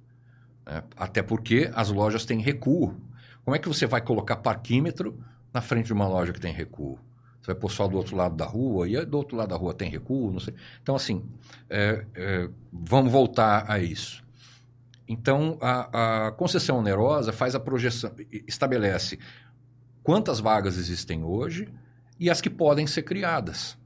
Né? 0.67 0.83
Até 0.97 1.23
porque 1.23 1.71
as 1.75 1.91
lojas 1.91 2.25
têm 2.25 2.41
recuo. 2.41 2.95
Como 3.45 3.57
é 3.57 3.59
que 3.59 3.69
você 3.69 3.87
vai 3.87 4.01
colocar 4.01 4.37
parquímetro 4.37 5.19
na 5.53 5.61
frente 5.61 5.87
de 5.87 5.93
uma 5.93 6.07
loja 6.07 6.33
que 6.33 6.41
tem 6.41 6.53
recuo? 6.53 6.99
Você 7.41 7.53
vai 7.53 7.55
pôr 7.55 7.71
só 7.71 7.89
do 7.89 7.97
outro 7.97 8.15
lado 8.15 8.37
da 8.37 8.45
rua, 8.45 8.87
e 8.89 9.05
do 9.05 9.17
outro 9.17 9.37
lado 9.37 9.49
da 9.49 9.57
rua 9.57 9.73
tem 9.73 9.91
recuo, 9.91 10.31
não 10.31 10.41
sei. 10.41 10.55
Então, 10.83 10.95
assim, 10.95 11.25
é, 11.71 12.05
é, 12.15 12.49
vamos 12.71 13.11
voltar 13.11 13.65
a 13.67 13.79
isso. 13.79 14.23
Então, 15.13 15.59
a, 15.61 16.29
a 16.29 16.31
concessão 16.31 16.79
onerosa 16.79 17.33
faz 17.33 17.57
a 17.57 17.59
projeção, 17.59 18.13
estabelece 18.47 19.19
quantas 20.05 20.39
vagas 20.39 20.79
existem 20.79 21.25
hoje 21.25 21.69
e 22.17 22.31
as 22.31 22.41
que 22.41 22.49
podem 22.49 22.87
ser 22.87 23.03
criadas. 23.03 23.77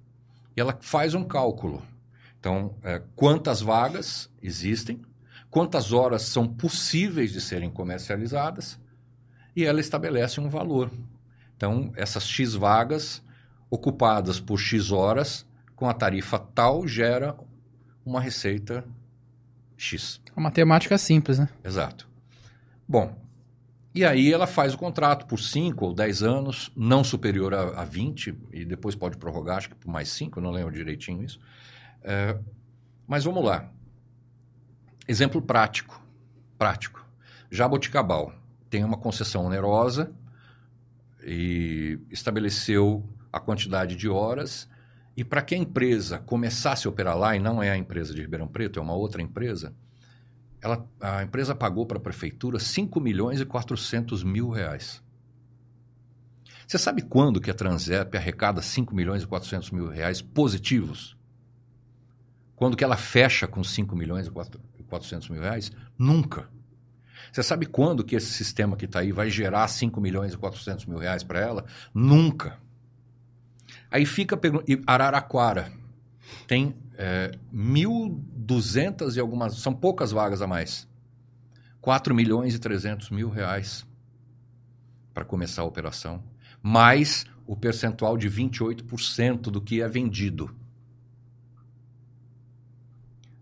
E 0.54 0.60
ela 0.60 0.76
faz 0.82 1.14
um 1.14 1.24
cálculo. 1.24 1.82
Então, 2.38 2.76
é, 2.82 3.00
quantas 3.16 3.62
vagas 3.62 4.28
existem, 4.42 5.00
quantas 5.48 5.94
horas 5.94 6.20
são 6.24 6.46
possíveis 6.46 7.32
de 7.32 7.40
serem 7.40 7.70
comercializadas 7.70 8.78
e 9.56 9.64
ela 9.64 9.80
estabelece 9.80 10.42
um 10.42 10.50
valor. 10.50 10.90
Então, 11.56 11.90
essas 11.96 12.28
X 12.28 12.52
vagas 12.52 13.22
ocupadas 13.70 14.38
por 14.38 14.58
X 14.58 14.92
horas, 14.92 15.46
com 15.74 15.88
a 15.88 15.94
tarifa 15.94 16.38
tal, 16.38 16.86
gera 16.86 17.34
uma 18.04 18.20
receita 18.20 18.84
X. 19.76 20.20
Uma 20.36 20.44
matemática 20.44 20.96
simples, 20.98 21.38
né? 21.38 21.48
Exato. 21.64 22.08
Bom, 22.86 23.16
e 23.94 24.04
aí 24.04 24.32
ela 24.32 24.46
faz 24.46 24.74
o 24.74 24.78
contrato 24.78 25.24
por 25.26 25.38
5 25.38 25.84
ou 25.84 25.94
10 25.94 26.22
anos, 26.22 26.72
não 26.74 27.04
superior 27.04 27.54
a, 27.54 27.82
a 27.82 27.84
20, 27.84 28.36
e 28.52 28.64
depois 28.64 28.96
pode 28.96 29.16
prorrogar, 29.16 29.58
acho 29.58 29.68
que 29.68 29.76
por 29.76 29.90
mais 29.90 30.08
5, 30.08 30.40
não 30.40 30.50
lembro 30.50 30.74
direitinho 30.74 31.22
isso. 31.22 31.38
É, 32.02 32.36
mas 33.06 33.24
vamos 33.24 33.44
lá. 33.44 33.70
Exemplo 35.06 35.40
prático. 35.40 36.02
Prático. 36.58 37.06
Jaboticabal 37.50 38.32
tem 38.68 38.82
uma 38.82 38.96
concessão 38.96 39.44
onerosa 39.46 40.10
e 41.22 42.00
estabeleceu 42.10 43.08
a 43.32 43.38
quantidade 43.38 43.94
de 43.94 44.08
horas 44.08 44.68
e 45.16 45.24
para 45.24 45.42
que 45.42 45.54
a 45.54 45.58
empresa 45.58 46.18
começasse 46.18 46.86
a 46.86 46.90
operar 46.90 47.16
lá, 47.16 47.36
e 47.36 47.38
não 47.38 47.62
é 47.62 47.70
a 47.70 47.76
empresa 47.76 48.14
de 48.14 48.20
Ribeirão 48.20 48.48
Preto, 48.48 48.78
é 48.78 48.82
uma 48.82 48.94
outra 48.94 49.22
empresa, 49.22 49.74
ela, 50.60 50.88
a 51.00 51.22
empresa 51.22 51.54
pagou 51.54 51.84
para 51.86 51.98
a 51.98 52.00
prefeitura 52.00 52.58
5 52.58 53.00
milhões 53.00 53.40
e 53.40 53.44
400 53.44 54.24
mil 54.24 54.48
reais. 54.50 55.02
Você 56.66 56.78
sabe 56.78 57.02
quando 57.02 57.40
que 57.40 57.50
a 57.50 57.54
Transep 57.54 58.16
arrecada 58.16 58.62
5 58.62 58.94
milhões 58.94 59.22
e 59.22 59.26
400 59.26 59.70
mil 59.70 59.88
reais 59.88 60.22
positivos? 60.22 61.16
Quando 62.56 62.76
que 62.76 62.82
ela 62.82 62.96
fecha 62.96 63.46
com 63.46 63.62
5 63.62 63.94
milhões 63.94 64.26
e 64.26 64.30
400 64.84 65.28
mil 65.28 65.42
reais? 65.42 65.70
Nunca. 65.98 66.48
Você 67.30 67.42
sabe 67.42 67.66
quando 67.66 68.04
que 68.04 68.16
esse 68.16 68.32
sistema 68.32 68.76
que 68.76 68.86
está 68.86 69.00
aí 69.00 69.12
vai 69.12 69.28
gerar 69.28 69.68
5 69.68 70.00
milhões 70.00 70.32
e 70.32 70.38
400 70.38 70.86
mil 70.86 70.98
reais 70.98 71.22
para 71.22 71.40
ela? 71.40 71.64
Nunca. 71.92 72.58
Aí 73.94 74.04
fica 74.04 74.36
Araraquara. 74.88 75.72
Tem 76.48 76.74
é, 76.98 77.30
1.200 77.54 79.14
e 79.14 79.20
algumas. 79.20 79.54
São 79.54 79.72
poucas 79.72 80.10
vagas 80.10 80.42
a 80.42 80.48
mais. 80.48 80.88
4 81.80 82.12
milhões 82.12 82.56
e 82.56 82.58
300 82.58 83.10
mil 83.10 83.30
reais 83.30 83.86
para 85.12 85.24
começar 85.24 85.62
a 85.62 85.64
operação. 85.64 86.24
Mais 86.60 87.24
o 87.46 87.54
percentual 87.54 88.18
de 88.18 88.28
28% 88.28 89.42
do 89.42 89.60
que 89.60 89.80
é 89.80 89.86
vendido. 89.86 90.52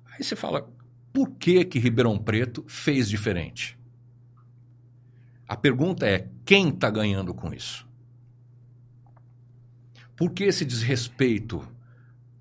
Aí 0.04 0.22
você 0.22 0.36
fala, 0.36 0.68
por 1.14 1.30
que 1.30 1.64
que 1.64 1.78
Ribeirão 1.78 2.18
Preto 2.18 2.62
fez 2.68 3.08
diferente? 3.08 3.78
A 5.48 5.56
pergunta 5.56 6.06
é, 6.06 6.28
quem 6.44 6.68
está 6.68 6.90
ganhando 6.90 7.32
com 7.32 7.54
isso? 7.54 7.90
Por 10.16 10.30
que 10.30 10.44
esse 10.44 10.64
desrespeito 10.64 11.66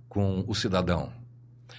com 0.08 0.44
o 0.48 0.54
cidadão? 0.54 1.12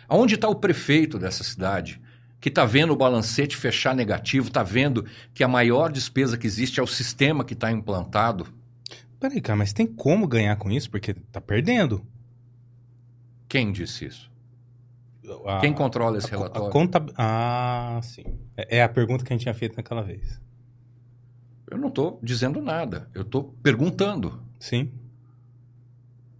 Aonde 0.08 0.34
está 0.34 0.48
o 0.48 0.56
prefeito 0.56 1.18
dessa 1.18 1.44
cidade 1.44 2.00
que 2.40 2.48
está 2.48 2.64
vendo 2.64 2.92
o 2.92 2.96
balancete 2.96 3.56
fechar 3.56 3.94
negativo, 3.94 4.48
está 4.48 4.62
vendo 4.62 5.06
que 5.32 5.44
a 5.44 5.48
maior 5.48 5.92
despesa 5.92 6.36
que 6.36 6.46
existe 6.46 6.80
é 6.80 6.82
o 6.82 6.86
sistema 6.86 7.44
que 7.44 7.54
está 7.54 7.70
implantado? 7.70 8.46
Peraí, 9.20 9.40
cara, 9.40 9.56
mas 9.56 9.72
tem 9.72 9.86
como 9.86 10.26
ganhar 10.26 10.56
com 10.56 10.70
isso? 10.70 10.90
Porque 10.90 11.12
está 11.12 11.40
perdendo. 11.40 12.04
Quem 13.48 13.70
disse 13.70 14.06
isso? 14.06 14.32
A, 15.46 15.60
Quem 15.60 15.72
controla 15.72 16.18
esse 16.18 16.26
a, 16.26 16.30
relatório? 16.30 16.68
A 16.68 16.70
conta... 16.72 17.06
Ah, 17.16 18.00
sim. 18.02 18.24
É, 18.56 18.78
é 18.78 18.82
a 18.82 18.88
pergunta 18.88 19.24
que 19.24 19.32
a 19.32 19.34
gente 19.34 19.42
tinha 19.42 19.54
feito 19.54 19.76
naquela 19.76 20.02
vez. 20.02 20.40
Eu 21.70 21.78
não 21.78 21.88
estou 21.88 22.18
dizendo 22.22 22.60
nada. 22.60 23.08
Eu 23.14 23.22
estou 23.22 23.54
perguntando. 23.62 24.42
Sim. 24.58 24.90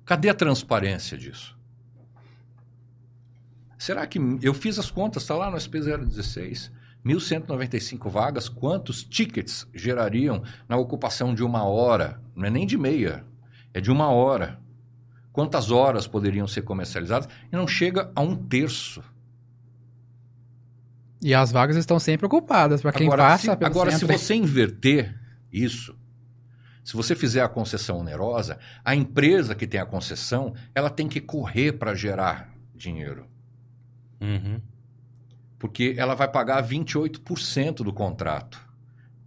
Cadê 0.04 0.28
a 0.28 0.34
transparência 0.34 1.16
disso? 1.16 1.56
Será 3.78 4.06
que 4.06 4.20
eu 4.40 4.54
fiz 4.54 4.78
as 4.78 4.90
contas, 4.90 5.24
está 5.24 5.34
lá 5.34 5.50
no 5.50 5.56
SP016, 5.56 6.70
1.195 7.04 8.08
vagas, 8.08 8.48
quantos 8.48 9.02
tickets 9.02 9.66
gerariam 9.74 10.42
na 10.68 10.76
ocupação 10.76 11.34
de 11.34 11.42
uma 11.42 11.64
hora? 11.64 12.20
Não 12.34 12.46
é 12.46 12.50
nem 12.50 12.66
de 12.66 12.78
meia, 12.78 13.24
é 13.74 13.80
de 13.80 13.90
uma 13.90 14.08
hora. 14.08 14.60
Quantas 15.32 15.70
horas 15.70 16.06
poderiam 16.06 16.46
ser 16.46 16.62
comercializadas? 16.62 17.28
E 17.50 17.56
não 17.56 17.66
chega 17.66 18.12
a 18.14 18.20
um 18.20 18.36
terço. 18.36 19.02
E 21.20 21.34
as 21.34 21.50
vagas 21.50 21.76
estão 21.76 21.98
sempre 21.98 22.26
ocupadas 22.26 22.82
para 22.82 22.92
quem 22.92 23.06
agora, 23.06 23.22
passa 23.22 23.56
se, 23.56 23.64
Agora, 23.64 23.90
centro. 23.90 24.06
se 24.06 24.24
você 24.24 24.34
inverter 24.34 25.18
isso, 25.52 25.96
Se 26.84 26.94
você 26.96 27.14
fizer 27.14 27.42
a 27.42 27.48
concessão 27.48 27.98
onerosa, 27.98 28.58
a 28.84 28.94
empresa 28.94 29.54
que 29.54 29.66
tem 29.66 29.80
a 29.80 29.86
concessão, 29.86 30.54
ela 30.74 30.90
tem 30.90 31.08
que 31.08 31.20
correr 31.20 31.72
para 31.72 31.94
gerar 31.94 32.52
dinheiro. 32.74 33.26
Uhum. 34.20 34.60
Porque 35.58 35.94
ela 35.96 36.14
vai 36.14 36.28
pagar 36.28 36.62
28% 36.62 37.76
do 37.84 37.92
contrato. 37.92 38.60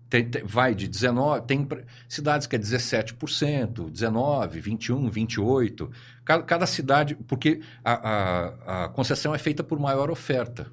Tem, 0.10 0.30
tem, 0.30 0.44
vai 0.44 0.76
de 0.76 0.88
19, 0.88 1.42
tem 1.48 1.68
cidades 2.08 2.46
que 2.46 2.56
é 2.56 2.60
17%, 2.60 3.90
19, 3.90 4.60
21, 4.60 5.10
28. 5.10 5.92
Cada, 6.24 6.44
cada 6.44 6.66
cidade, 6.66 7.16
porque 7.16 7.62
a, 7.84 7.94
a, 7.94 8.86
a, 8.86 8.90
concessão 8.90 9.34
é 9.34 9.38
feita 9.38 9.64
por 9.64 9.80
maior 9.80 10.12
oferta, 10.12 10.72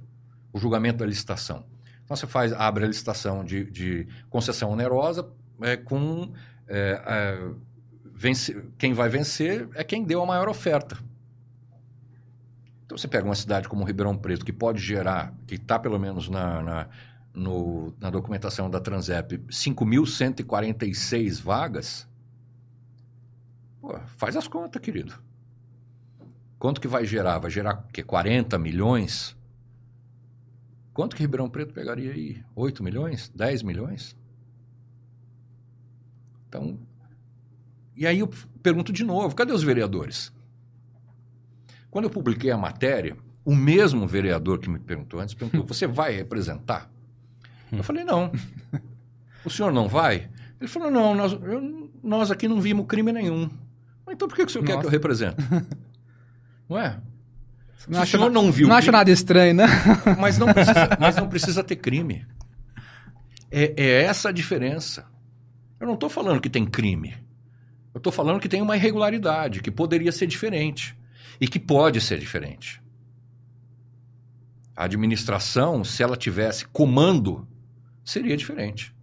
o 0.52 0.58
julgamento 0.58 0.98
da 0.98 1.06
licitação. 1.06 1.64
Então 2.04 2.16
você 2.16 2.26
faz, 2.26 2.52
abre 2.52 2.84
a 2.84 2.88
licitação 2.88 3.44
de, 3.44 3.64
de 3.70 4.06
concessão 4.28 4.70
onerosa 4.70 5.28
é, 5.62 5.76
com 5.76 6.32
é, 6.68 7.02
é, 7.04 7.50
vence, 8.14 8.62
quem 8.78 8.92
vai 8.92 9.08
vencer 9.08 9.68
é 9.74 9.82
quem 9.84 10.04
deu 10.04 10.22
a 10.22 10.26
maior 10.26 10.48
oferta. 10.48 10.96
Então 12.84 12.96
você 12.98 13.08
pega 13.08 13.24
uma 13.24 13.34
cidade 13.34 13.68
como 13.68 13.84
Ribeirão 13.84 14.16
Preto, 14.16 14.44
que 14.44 14.52
pode 14.52 14.80
gerar, 14.80 15.34
que 15.46 15.54
está 15.54 15.78
pelo 15.78 15.98
menos 15.98 16.28
na, 16.28 16.62
na 16.62 16.88
no, 17.34 17.94
na 17.98 18.10
documentação 18.10 18.68
da 18.68 18.78
Transep 18.80 19.38
5.146 19.48 21.40
vagas, 21.40 22.06
pô, 23.80 23.98
faz 24.16 24.36
as 24.36 24.46
contas, 24.46 24.82
querido. 24.82 25.14
Quanto 26.58 26.80
que 26.80 26.88
vai 26.88 27.04
gerar? 27.04 27.38
Vai 27.38 27.50
gerar 27.50 27.88
que 27.92 28.02
40 28.02 28.58
milhões? 28.58 29.36
Quanto 30.92 31.16
que 31.16 31.22
Ribeirão 31.22 31.48
Preto 31.48 31.72
pegaria 31.72 32.12
aí? 32.12 32.44
8 32.54 32.84
milhões? 32.84 33.32
10 33.34 33.62
milhões? 33.62 34.14
Então, 36.52 36.78
e 37.96 38.06
aí 38.06 38.18
eu 38.18 38.28
pergunto 38.62 38.92
de 38.92 39.02
novo, 39.02 39.34
cadê 39.34 39.54
os 39.54 39.62
vereadores? 39.62 40.30
Quando 41.90 42.04
eu 42.04 42.10
publiquei 42.10 42.50
a 42.50 42.58
matéria, 42.58 43.16
o 43.42 43.56
mesmo 43.56 44.06
vereador 44.06 44.58
que 44.58 44.68
me 44.68 44.78
perguntou 44.78 45.18
antes 45.18 45.34
perguntou: 45.34 45.64
"Você 45.64 45.86
vai 45.86 46.12
representar?" 46.12 46.90
Eu 47.72 47.78
hum. 47.78 47.82
falei, 47.82 48.04
não. 48.04 48.30
O 49.42 49.48
senhor 49.48 49.72
não 49.72 49.88
vai? 49.88 50.28
Ele 50.60 50.68
falou, 50.68 50.90
não, 50.90 51.14
nós, 51.14 51.32
eu, 51.32 51.90
nós 52.02 52.30
aqui 52.30 52.46
não 52.46 52.60
vimos 52.60 52.86
crime 52.86 53.10
nenhum. 53.12 53.50
Então 54.10 54.28
por 54.28 54.36
que, 54.36 54.42
o 54.42 54.48
senhor 54.48 54.62
Nossa. 54.62 54.74
quer 54.74 54.80
que 54.80 54.86
eu 54.86 54.90
represente? 54.90 55.36
Não 56.68 56.78
é? 56.78 56.98
Não 57.88 58.02
o 58.02 58.06
senhor 58.06 58.30
não 58.30 58.52
viu. 58.52 58.68
Não 58.68 58.76
acho 58.76 58.92
nada 58.92 59.10
estranho, 59.10 59.54
né? 59.54 59.66
Mas 60.18 60.38
não 60.38 60.52
precisa, 60.54 60.96
mas 60.98 61.16
não 61.16 61.26
precisa 61.28 61.64
ter 61.64 61.76
crime. 61.76 62.24
É, 63.50 63.74
é 63.76 64.02
essa 64.04 64.28
a 64.28 64.32
diferença. 64.32 65.04
Eu 65.82 65.86
não 65.88 65.94
estou 65.94 66.08
falando 66.08 66.40
que 66.40 66.48
tem 66.48 66.64
crime. 66.64 67.12
Eu 67.92 67.98
estou 67.98 68.12
falando 68.12 68.38
que 68.38 68.48
tem 68.48 68.62
uma 68.62 68.76
irregularidade, 68.76 69.60
que 69.60 69.68
poderia 69.68 70.12
ser 70.12 70.28
diferente. 70.28 70.96
E 71.40 71.48
que 71.48 71.58
pode 71.58 72.00
ser 72.00 72.20
diferente. 72.20 72.80
A 74.76 74.84
administração, 74.84 75.82
se 75.82 76.00
ela 76.00 76.16
tivesse 76.16 76.64
comando 76.68 77.48
seria 78.04 78.36
diferente. 78.36 78.94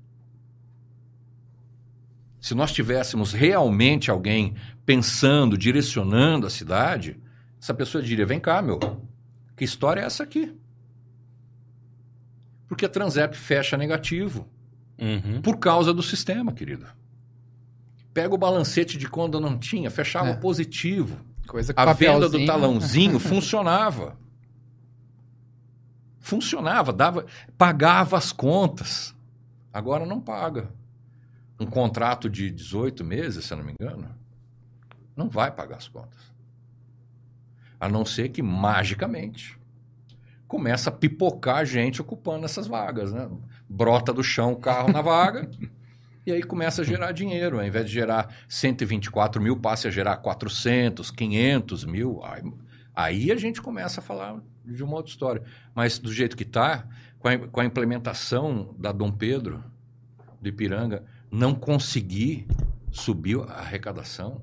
Se 2.39 2.55
nós 2.55 2.71
tivéssemos 2.71 3.33
realmente 3.33 4.09
alguém 4.09 4.55
pensando, 4.85 5.57
direcionando 5.57 6.47
a 6.47 6.49
cidade, 6.49 7.19
essa 7.61 7.73
pessoa 7.73 8.01
diria: 8.01 8.25
vem 8.25 8.39
cá, 8.39 8.61
meu, 8.61 8.79
que 9.57 9.65
história 9.65 9.99
é 9.99 10.05
essa 10.05 10.23
aqui? 10.23 10.55
Porque 12.69 12.85
a 12.85 12.89
Transep 12.89 13.35
fecha 13.35 13.75
negativo. 13.75 14.47
Uhum. 14.99 15.41
Por 15.41 15.57
causa 15.57 15.93
do 15.93 16.03
sistema, 16.03 16.51
querido. 16.51 16.85
Pega 18.13 18.33
o 18.33 18.37
balancete 18.37 18.97
de 18.97 19.07
quando 19.07 19.39
não 19.39 19.57
tinha, 19.57 19.89
fechava 19.89 20.29
é. 20.29 20.35
positivo. 20.35 21.19
Coisa 21.47 21.73
a 21.75 21.93
venda 21.93 22.29
do 22.29 22.45
talãozinho 22.45 23.17
funcionava 23.19 24.17
funcionava, 26.29 26.93
dava, 26.93 27.25
pagava 27.57 28.15
as 28.15 28.31
contas. 28.31 29.15
Agora 29.73 30.05
não 30.05 30.21
paga. 30.21 30.69
Um 31.59 31.65
contrato 31.65 32.29
de 32.29 32.51
18 32.51 33.03
meses, 33.03 33.45
se 33.45 33.53
eu 33.53 33.57
não 33.57 33.65
me 33.65 33.73
engano, 33.73 34.07
não 35.15 35.27
vai 35.27 35.51
pagar 35.51 35.77
as 35.77 35.87
contas. 35.87 36.19
A 37.79 37.89
não 37.89 38.05
ser 38.05 38.29
que 38.29 38.41
magicamente 38.41 39.59
começa 40.47 40.89
a 40.89 40.93
pipocar 40.93 41.65
gente 41.65 42.01
ocupando 42.01 42.45
essas 42.45 42.67
vagas, 42.67 43.11
né? 43.11 43.29
Brota 43.69 44.11
do 44.11 44.23
chão 44.23 44.53
o 44.53 44.57
carro 44.57 44.91
na 44.91 45.01
vaga 45.01 45.49
e 46.25 46.31
aí 46.31 46.43
começa 46.43 46.81
a 46.81 46.85
gerar 46.85 47.11
dinheiro. 47.11 47.59
Ao 47.59 47.65
invés 47.65 47.85
de 47.85 47.93
gerar 47.93 48.33
124 48.47 49.41
mil, 49.41 49.57
passe 49.57 49.87
a 49.87 49.91
gerar 49.91 50.17
400, 50.17 51.11
500 51.11 51.85
mil. 51.85 52.19
Aí, 52.23 52.43
aí 52.95 53.31
a 53.31 53.35
gente 53.35 53.61
começa 53.61 53.99
a 53.99 54.03
falar 54.03 54.39
de 54.65 54.83
uma 54.83 54.95
outra 54.95 55.11
história. 55.11 55.43
Mas 55.73 55.99
do 55.99 56.11
jeito 56.11 56.35
que 56.35 56.43
está, 56.43 56.87
com, 57.19 57.29
com 57.49 57.59
a, 57.59 57.65
implementação 57.65 58.75
da 58.77 58.91
Dom 58.91 59.11
Pedro, 59.11 59.63
do 60.41 60.49
Ipiranga, 60.49 61.03
não 61.31 61.53
conseguir 61.53 62.47
subir 62.91 63.39
a 63.47 63.59
arrecadação, 63.59 64.41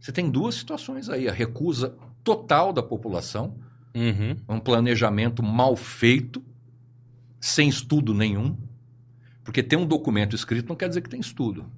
você 0.00 0.12
tem 0.12 0.30
duas 0.30 0.54
situações 0.54 1.08
aí. 1.08 1.28
A 1.28 1.32
recusa 1.32 1.96
total 2.22 2.72
da 2.72 2.82
população, 2.82 3.58
uhum. 3.94 4.36
um 4.48 4.60
planejamento 4.60 5.42
mal 5.42 5.76
feito, 5.76 6.42
sem 7.40 7.68
estudo 7.68 8.14
nenhum. 8.14 8.56
Porque 9.44 9.62
ter 9.62 9.76
um 9.76 9.86
documento 9.86 10.36
escrito 10.36 10.68
não 10.68 10.76
quer 10.76 10.88
dizer 10.88 11.00
que 11.00 11.08
tem 11.08 11.20
estudo. 11.20 11.70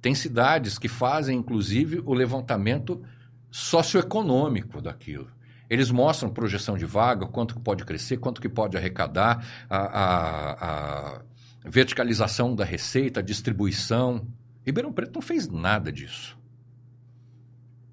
Tem 0.00 0.14
cidades 0.14 0.78
que 0.78 0.88
fazem, 0.88 1.38
inclusive, 1.38 2.02
o 2.04 2.12
levantamento 2.12 3.02
socioeconômico 3.50 4.80
daquilo. 4.80 5.28
Eles 5.68 5.90
mostram 5.90 6.30
projeção 6.30 6.76
de 6.76 6.84
vaga, 6.84 7.26
quanto 7.26 7.54
que 7.54 7.60
pode 7.60 7.84
crescer, 7.84 8.18
quanto 8.18 8.40
que 8.40 8.48
pode 8.48 8.76
arrecadar, 8.76 9.44
a, 9.68 9.78
a, 9.78 11.16
a 11.16 11.22
verticalização 11.64 12.54
da 12.54 12.64
receita, 12.64 13.20
a 13.20 13.22
distribuição. 13.22 14.26
Ribeirão 14.64 14.92
Preto 14.92 15.14
não 15.14 15.22
fez 15.22 15.48
nada 15.48 15.90
disso. 15.90 16.38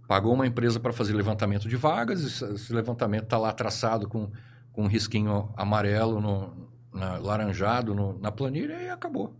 Pagou 0.08 0.34
uma 0.34 0.46
empresa 0.46 0.80
para 0.80 0.94
fazer 0.94 1.14
levantamento 1.14 1.68
de 1.68 1.76
vagas, 1.76 2.42
esse 2.42 2.74
levantamento 2.74 3.24
está 3.24 3.38
lá 3.38 3.52
traçado 3.52 4.08
com, 4.08 4.30
com 4.74 4.84
um 4.84 4.88
risquinho 4.88 5.54
amarelo, 5.56 6.20
no, 6.20 6.70
na, 6.92 7.18
laranjado 7.18 7.94
no, 7.94 8.20
na 8.20 8.32
planilha 8.32 8.82
e 8.82 8.90
acabou. 8.90 9.34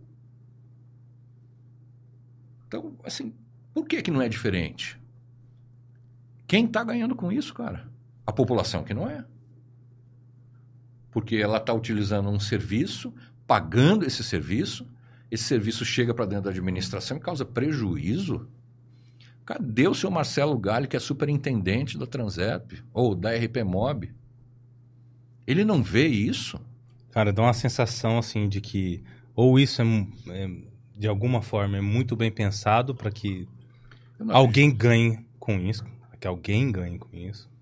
Então, 2.66 2.96
assim, 3.04 3.34
por 3.74 3.86
que, 3.86 4.00
que 4.00 4.10
não 4.10 4.22
é 4.22 4.28
diferente? 4.28 4.98
Quem 6.46 6.64
está 6.66 6.82
ganhando 6.82 7.14
com 7.14 7.30
isso, 7.30 7.52
cara? 7.52 7.88
A 8.26 8.32
população 8.32 8.84
que 8.84 8.94
não 8.94 9.08
é. 9.08 9.24
Porque 11.10 11.36
ela 11.36 11.58
está 11.58 11.72
utilizando 11.72 12.28
um 12.28 12.40
serviço, 12.40 13.12
pagando 13.46 14.04
esse 14.04 14.22
serviço, 14.22 14.88
esse 15.30 15.44
serviço 15.44 15.84
chega 15.84 16.14
para 16.14 16.26
dentro 16.26 16.44
da 16.44 16.50
administração 16.50 17.16
e 17.16 17.20
causa 17.20 17.44
prejuízo. 17.44 18.48
Cadê 19.44 19.88
o 19.88 19.94
seu 19.94 20.10
Marcelo 20.10 20.56
Galli, 20.58 20.86
que 20.86 20.96
é 20.96 21.00
superintendente 21.00 21.98
da 21.98 22.06
Transep 22.06 22.82
ou 22.92 23.14
da 23.14 23.30
RP 23.30 23.62
Mob? 23.64 24.14
Ele 25.46 25.64
não 25.64 25.82
vê 25.82 26.06
isso? 26.06 26.60
Cara, 27.10 27.32
dá 27.32 27.42
uma 27.42 27.54
sensação 27.54 28.18
assim 28.18 28.48
de 28.48 28.60
que 28.60 29.02
ou 29.34 29.58
isso 29.58 29.82
é, 29.82 29.84
é 30.28 30.50
de 30.96 31.08
alguma 31.08 31.42
forma 31.42 31.76
é 31.76 31.80
muito 31.80 32.14
bem 32.16 32.30
pensado 32.30 32.94
para 32.94 33.10
que 33.10 33.48
alguém 34.30 34.68
acredito. 34.68 34.78
ganhe 34.78 35.26
com 35.38 35.58
isso, 35.58 35.84
que 36.20 36.26
alguém 36.26 36.70
ganhe 36.70 36.98
com 36.98 37.16
isso 37.16 37.52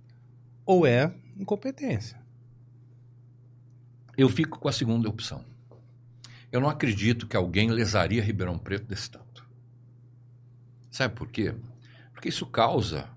ou 0.65 0.87
é 0.87 1.13
incompetência. 1.37 2.21
Eu 4.17 4.29
fico 4.29 4.59
com 4.59 4.69
a 4.69 4.73
segunda 4.73 5.09
opção. 5.09 5.45
Eu 6.51 6.61
não 6.61 6.69
acredito 6.69 7.27
que 7.27 7.37
alguém 7.37 7.71
lesaria 7.71 8.23
Ribeirão 8.23 8.59
Preto 8.59 8.87
desse 8.87 9.11
tanto. 9.11 9.47
Sabe 10.91 11.15
por 11.15 11.29
quê? 11.29 11.55
Porque 12.13 12.29
isso 12.29 12.45
causa 12.47 13.09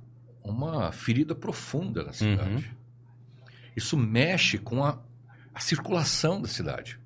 uma 0.41 0.91
ferida 0.91 1.35
profunda 1.35 2.03
na 2.03 2.13
cidade. 2.13 2.55
Uhum. 2.55 2.74
Isso 3.75 3.97
mexe 3.97 4.57
com 4.57 4.83
a, 4.83 4.99
a 5.53 5.59
circulação 5.59 6.41
da 6.41 6.47
cidade, 6.47 6.99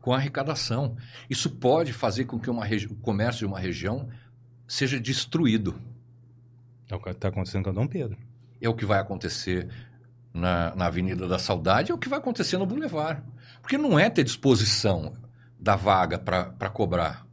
com 0.00 0.12
a 0.12 0.16
arrecadação. 0.16 0.96
Isso 1.28 1.50
pode 1.50 1.92
fazer 1.92 2.24
com 2.24 2.38
que 2.38 2.50
uma 2.50 2.66
o 2.66 2.96
comércio 2.96 3.40
de 3.40 3.46
uma 3.46 3.58
região 3.58 4.08
seja 4.66 4.98
destruído. 4.98 5.80
É 6.88 6.94
o 6.94 7.00
que 7.00 7.10
está 7.10 7.28
acontecendo 7.28 7.64
com 7.64 7.70
o 7.70 7.74
Dom 7.74 7.86
Pedro 7.86 8.16
é 8.60 8.68
o 8.68 8.74
que 8.74 8.84
vai 8.84 8.98
acontecer 8.98 9.68
na, 10.32 10.74
na 10.74 10.86
Avenida 10.86 11.26
da 11.26 11.38
Saudade, 11.38 11.90
é 11.90 11.94
o 11.94 11.98
que 11.98 12.08
vai 12.08 12.18
acontecer 12.18 12.58
no 12.58 12.66
Boulevard. 12.66 13.22
Porque 13.60 13.78
não 13.78 13.98
é 13.98 14.08
ter 14.10 14.24
disposição 14.24 15.14
da 15.58 15.76
vaga 15.76 16.18
para 16.18 16.70
cobrar. 16.70 17.26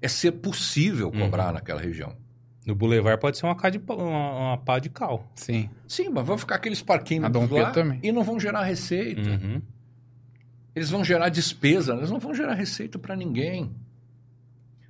É 0.00 0.08
ser 0.08 0.32
possível 0.32 1.10
cobrar 1.12 1.48
uhum. 1.48 1.52
naquela 1.54 1.80
região. 1.80 2.16
No 2.66 2.74
Boulevard 2.74 3.20
pode 3.20 3.38
ser 3.38 3.46
uma, 3.46 3.54
de, 3.70 3.78
uma, 3.78 4.50
uma 4.50 4.58
pá 4.58 4.78
de 4.78 4.90
cal. 4.90 5.30
Sim. 5.34 5.70
Sim, 5.88 6.10
mas 6.10 6.26
vão 6.26 6.36
ficar 6.36 6.56
aqueles 6.56 6.82
parquinhos 6.82 7.30
lá 7.50 7.70
também. 7.70 7.98
e 8.02 8.12
não 8.12 8.22
vão 8.22 8.38
gerar 8.38 8.64
receita. 8.64 9.30
Uhum. 9.30 9.62
Eles 10.74 10.90
vão 10.90 11.04
gerar 11.04 11.30
despesa, 11.30 11.94
eles 11.94 12.10
não 12.10 12.18
vão 12.20 12.34
gerar 12.34 12.54
receita 12.54 12.98
para 12.98 13.16
ninguém. 13.16 13.74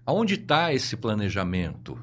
Aonde 0.05 0.35
está 0.35 0.73
esse 0.75 0.97
planejamento? 0.97 1.99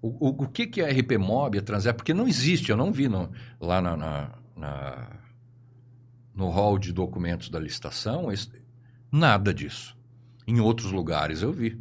O, 0.00 0.08
o, 0.08 0.44
o, 0.44 0.48
que, 0.48 0.66
que 0.66 0.80
é 0.80 0.90
RP 0.90 1.12
Mob, 1.18 1.58
a 1.58 1.62
Transep? 1.62 1.96
Porque 1.96 2.14
não 2.14 2.26
existe, 2.26 2.70
eu 2.70 2.76
não 2.76 2.90
vi 2.90 3.08
no, 3.08 3.30
lá 3.60 3.80
na, 3.80 3.96
na, 3.96 4.30
na, 4.56 5.08
no 6.34 6.48
hall 6.48 6.78
de 6.78 6.92
documentos 6.92 7.48
da 7.48 7.60
licitação 7.60 8.28
nada 9.12 9.52
disso. 9.52 9.96
Em 10.46 10.58
outros 10.58 10.90
lugares 10.90 11.42
eu 11.42 11.52
vi. 11.52 11.78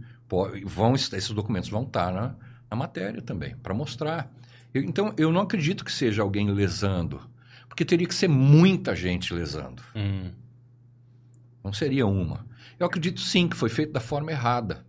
Vão, 0.66 0.95
esses 0.95 1.30
documentos 1.30 1.70
vão 1.70 1.84
estar 1.84 2.12
na, 2.12 2.36
na 2.70 2.78
matéria 2.78 3.22
também, 3.22 3.56
para 3.58 3.74
mostrar. 3.74 4.32
Eu, 4.74 4.82
então, 4.84 5.14
eu 5.18 5.32
não 5.32 5.41
acredito 5.41 5.84
que 5.84 5.91
seja 5.91 6.22
alguém 6.22 6.49
lesando, 6.52 7.22
porque 7.68 7.84
teria 7.84 8.08
que 8.08 8.16
ser 8.16 8.28
muita 8.28 8.95
gente 8.95 9.34
lesando. 9.34 9.82
Hum. 9.95 10.32
Não 11.64 11.74
seria 11.74 12.08
uma. 12.08 12.45
Eu 12.80 12.86
acredito 12.88 13.20
sim 13.20 13.48
que 13.48 13.56
foi 13.56 13.70
feito 13.70 13.91
da 13.91 13.99
forma 13.99 14.32
errada. 14.32 14.84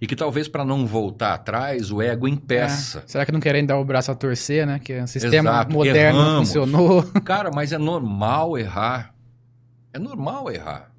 E 0.00 0.06
que 0.06 0.14
talvez 0.14 0.46
para 0.46 0.64
não 0.64 0.86
voltar 0.86 1.34
atrás, 1.34 1.90
o 1.90 2.02
ego 2.02 2.28
impeça. 2.28 2.98
É. 2.98 3.02
Será 3.06 3.24
que 3.24 3.32
não 3.32 3.40
querem 3.40 3.64
dar 3.64 3.78
o 3.78 3.84
braço 3.84 4.10
a 4.10 4.14
torcer, 4.14 4.66
né? 4.66 4.78
Que 4.78 5.00
o 5.00 5.06
sistema 5.06 5.50
Exato. 5.50 5.72
moderno 5.72 6.18
Erramos. 6.20 6.48
funcionou. 6.48 7.02
Cara, 7.24 7.50
mas 7.54 7.72
é 7.72 7.78
normal 7.78 8.58
errar. 8.58 9.14
É 9.92 9.98
normal 9.98 10.50
errar. 10.50 10.90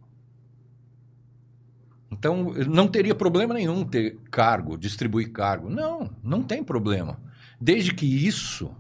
Então, 2.12 2.54
não 2.68 2.88
teria 2.88 3.14
problema 3.14 3.54
nenhum 3.54 3.84
ter 3.84 4.18
cargo, 4.32 4.78
distribuir 4.78 5.32
cargo. 5.32 5.70
Não, 5.70 6.10
não 6.24 6.42
tem 6.42 6.64
problema. 6.64 7.20
Desde 7.60 7.94
que 7.94 8.06
isso 8.06 8.72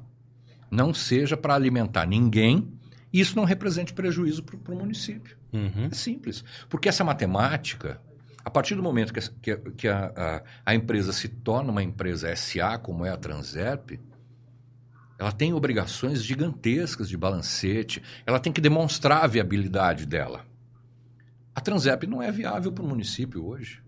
não 0.71 0.93
seja 0.93 1.35
para 1.35 1.55
alimentar 1.55 2.05
ninguém, 2.05 2.71
isso 3.11 3.35
não 3.35 3.43
represente 3.43 3.93
prejuízo 3.93 4.43
para 4.43 4.73
o 4.73 4.77
município. 4.77 5.37
Uhum. 5.51 5.89
É 5.91 5.95
simples. 5.95 6.43
Porque 6.69 6.89
essa 6.89 7.03
matemática, 7.03 7.99
a 8.43 8.49
partir 8.49 8.75
do 8.75 8.83
momento 8.83 9.13
que, 9.13 9.21
que, 9.41 9.57
que 9.71 9.87
a, 9.87 10.11
a, 10.15 10.43
a, 10.71 10.75
empresa 10.75 11.11
se 11.11 11.27
torna 11.27 11.71
uma 11.71 11.83
empresa 11.83 12.33
SA, 12.35 12.77
como 12.77 13.05
é 13.05 13.09
a 13.09 13.17
Transerp, 13.17 13.91
ela 15.17 15.31
tem 15.31 15.53
obrigações 15.53 16.23
gigantescas 16.23 17.09
de 17.09 17.17
balancete, 17.17 18.03
ela 18.25 18.39
tem 18.39 18.53
que 18.53 18.61
demonstrar 18.61 19.23
a 19.23 19.27
viabilidade 19.27 20.05
dela. 20.05 20.45
A 21.57 21.59
Transerp 21.59 22.03
não 22.03 22.21
é 22.21 22.31
viável 22.31 22.71
para 22.71 22.83
o 22.83 22.87
município 22.87 23.43
hoje. 23.43 23.81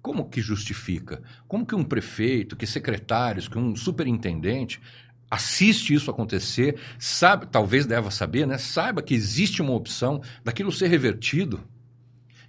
Como 0.00 0.30
que 0.30 0.40
justifica? 0.40 1.22
Como 1.46 1.66
que 1.66 1.74
um 1.74 1.84
prefeito, 1.84 2.56
que 2.56 2.66
secretários, 2.66 3.46
que 3.46 3.58
um 3.58 3.76
superintendente 3.76 4.80
assiste 5.30 5.92
isso 5.92 6.10
acontecer, 6.10 6.80
sabe, 6.98 7.48
talvez 7.48 7.84
deva 7.84 8.10
saber, 8.10 8.46
né? 8.46 8.56
Saiba 8.56 9.02
que 9.02 9.12
existe 9.12 9.60
uma 9.60 9.74
opção 9.74 10.22
daquilo 10.42 10.72
ser 10.72 10.86
revertido 10.86 11.62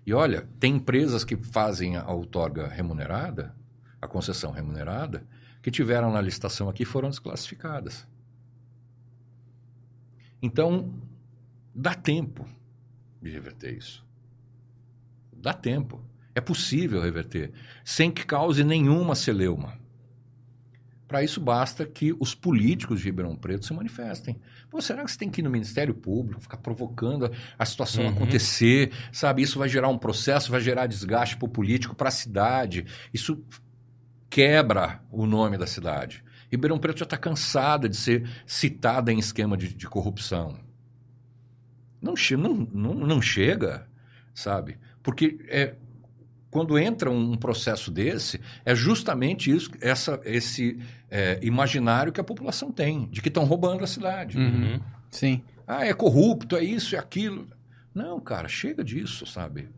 e 0.06 0.14
olha, 0.14 0.48
tem 0.58 0.76
empresas 0.76 1.26
que 1.26 1.36
fazem 1.36 1.98
a 1.98 2.10
outorga 2.10 2.70
remunerada, 2.70 3.54
a 4.02 4.08
concessão 4.08 4.54
remunerada, 4.54 5.28
que 5.62 5.70
tiveram 5.70 6.10
na 6.10 6.22
licitação 6.22 6.70
aqui 6.70 6.86
foram 6.86 7.10
desclassificadas. 7.10 8.08
Então, 10.42 10.94
dá 11.76 11.94
tempo 11.94 12.48
de 13.22 13.30
reverter 13.30 13.78
isso. 13.78 14.06
Dá 15.34 15.54
tempo. 15.54 16.04
É 16.34 16.42
possível 16.42 17.02
reverter, 17.02 17.52
sem 17.84 18.12
que 18.12 18.26
cause 18.26 18.64
nenhuma 18.64 19.16
celeuma. 19.16 19.80
Para 21.08 21.24
isso 21.24 21.40
basta 21.40 21.86
que 21.86 22.14
os 22.20 22.36
políticos 22.36 23.00
de 23.00 23.06
Ribeirão 23.06 23.36
Preto 23.36 23.66
se 23.66 23.74
manifestem. 23.74 24.38
Pô, 24.70 24.82
será 24.82 25.04
que 25.06 25.12
você 25.12 25.18
tem 25.18 25.30
que 25.30 25.40
ir 25.40 25.44
no 25.44 25.50
Ministério 25.50 25.94
Público, 25.94 26.42
ficar 26.42 26.58
provocando 26.58 27.32
a 27.58 27.66
situação 27.66 28.04
uhum. 28.04 28.10
acontecer? 28.10 28.92
Sabe, 29.12 29.42
isso 29.42 29.58
vai 29.58 29.70
gerar 29.70 29.88
um 29.88 29.98
processo, 29.98 30.52
vai 30.52 30.60
gerar 30.60 30.86
desgaste 30.86 31.38
para 31.38 31.46
o 31.46 31.50
político, 31.50 31.96
para 31.96 32.10
a 32.10 32.12
cidade. 32.12 32.86
Isso 33.14 33.42
quebra 34.30 35.02
o 35.10 35.26
nome 35.26 35.58
da 35.58 35.66
cidade. 35.66 36.24
Ribeirão 36.52 36.78
Preto 36.78 37.00
já 37.00 37.06
está 37.06 37.18
cansada 37.18 37.88
de 37.88 37.96
ser 37.96 38.30
citada 38.46 39.12
em 39.12 39.20
esquema 39.20 39.56
de, 39.56 39.74
de 39.74 39.88
corrupção. 39.88 40.67
Não, 42.08 42.38
não, 42.38 42.94
não, 42.94 42.94
não 42.94 43.22
chega, 43.22 43.88
sabe? 44.34 44.78
Porque 45.04 45.40
é, 45.48 45.76
quando 46.50 46.78
entra 46.78 47.12
um 47.12 47.36
processo 47.36 47.92
desse, 47.92 48.40
é 48.66 48.74
justamente 48.74 49.56
isso, 49.56 49.70
essa, 49.82 50.20
esse 50.24 50.80
é, 51.12 51.40
imaginário 51.42 52.12
que 52.12 52.22
a 52.22 52.24
população 52.24 52.72
tem, 52.72 53.08
de 53.08 53.22
que 53.22 53.28
estão 53.28 53.44
roubando 53.44 53.84
a 53.84 53.88
cidade. 53.88 54.38
Uhum. 54.38 54.80
Sim. 55.12 55.44
Ah, 55.68 55.86
é 55.86 55.94
corrupto, 55.94 56.56
é 56.56 56.64
isso, 56.64 56.96
é 56.96 57.00
aquilo. 57.00 57.48
Não, 57.94 58.20
cara, 58.20 58.48
chega 58.48 58.84
disso, 58.84 59.26
sabe? 59.26 59.70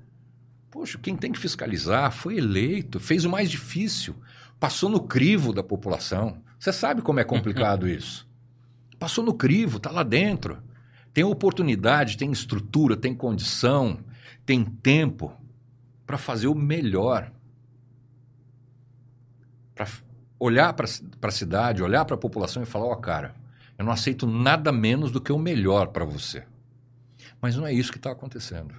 Poxa, 0.70 1.00
quem 1.02 1.16
tem 1.16 1.32
que 1.32 1.40
fiscalizar 1.40 2.12
foi 2.12 2.38
eleito, 2.38 3.00
fez 3.00 3.26
o 3.26 3.30
mais 3.30 3.50
difícil, 3.50 4.16
passou 4.60 4.90
no 4.90 5.02
crivo 5.02 5.52
da 5.52 5.64
população. 5.64 6.38
Você 6.60 6.72
sabe 6.72 7.02
como 7.02 7.20
é 7.20 7.24
complicado 7.24 7.88
isso. 7.90 8.28
Passou 9.00 9.24
no 9.24 9.34
crivo, 9.34 9.78
está 9.78 9.90
lá 9.90 10.04
dentro. 10.04 10.62
Tem 11.14 11.23
oportunidade, 11.23 12.18
tem 12.18 12.31
estrutura, 12.31 12.95
tem 12.95 13.15
condição, 13.15 13.99
tem 14.45 14.64
tempo 14.64 15.34
para 16.06 16.18
fazer 16.18 16.48
o 16.48 16.56
melhor. 16.56 17.31
Para 19.76 19.88
olhar 20.40 20.73
para 20.73 20.86
a 21.22 21.31
cidade, 21.31 21.84
olhar 21.84 22.06
para 22.06 22.15
a 22.15 22.19
população 22.19 22.64
e 22.64 22.65
falar: 22.65 22.86
ó, 22.86 22.94
oh, 22.94 22.98
cara, 22.98 23.36
eu 23.77 23.86
não 23.86 23.91
aceito 23.91 24.26
nada 24.26 24.72
menos 24.72 25.11
do 25.11 25.22
que 25.22 25.31
o 25.31 25.38
melhor 25.38 25.88
para 25.88 26.06
você. 26.06 26.45
Mas 27.41 27.56
não 27.56 27.65
é 27.65 27.73
isso 27.73 27.91
que 27.91 27.98
está 27.98 28.11
acontecendo. 28.11 28.73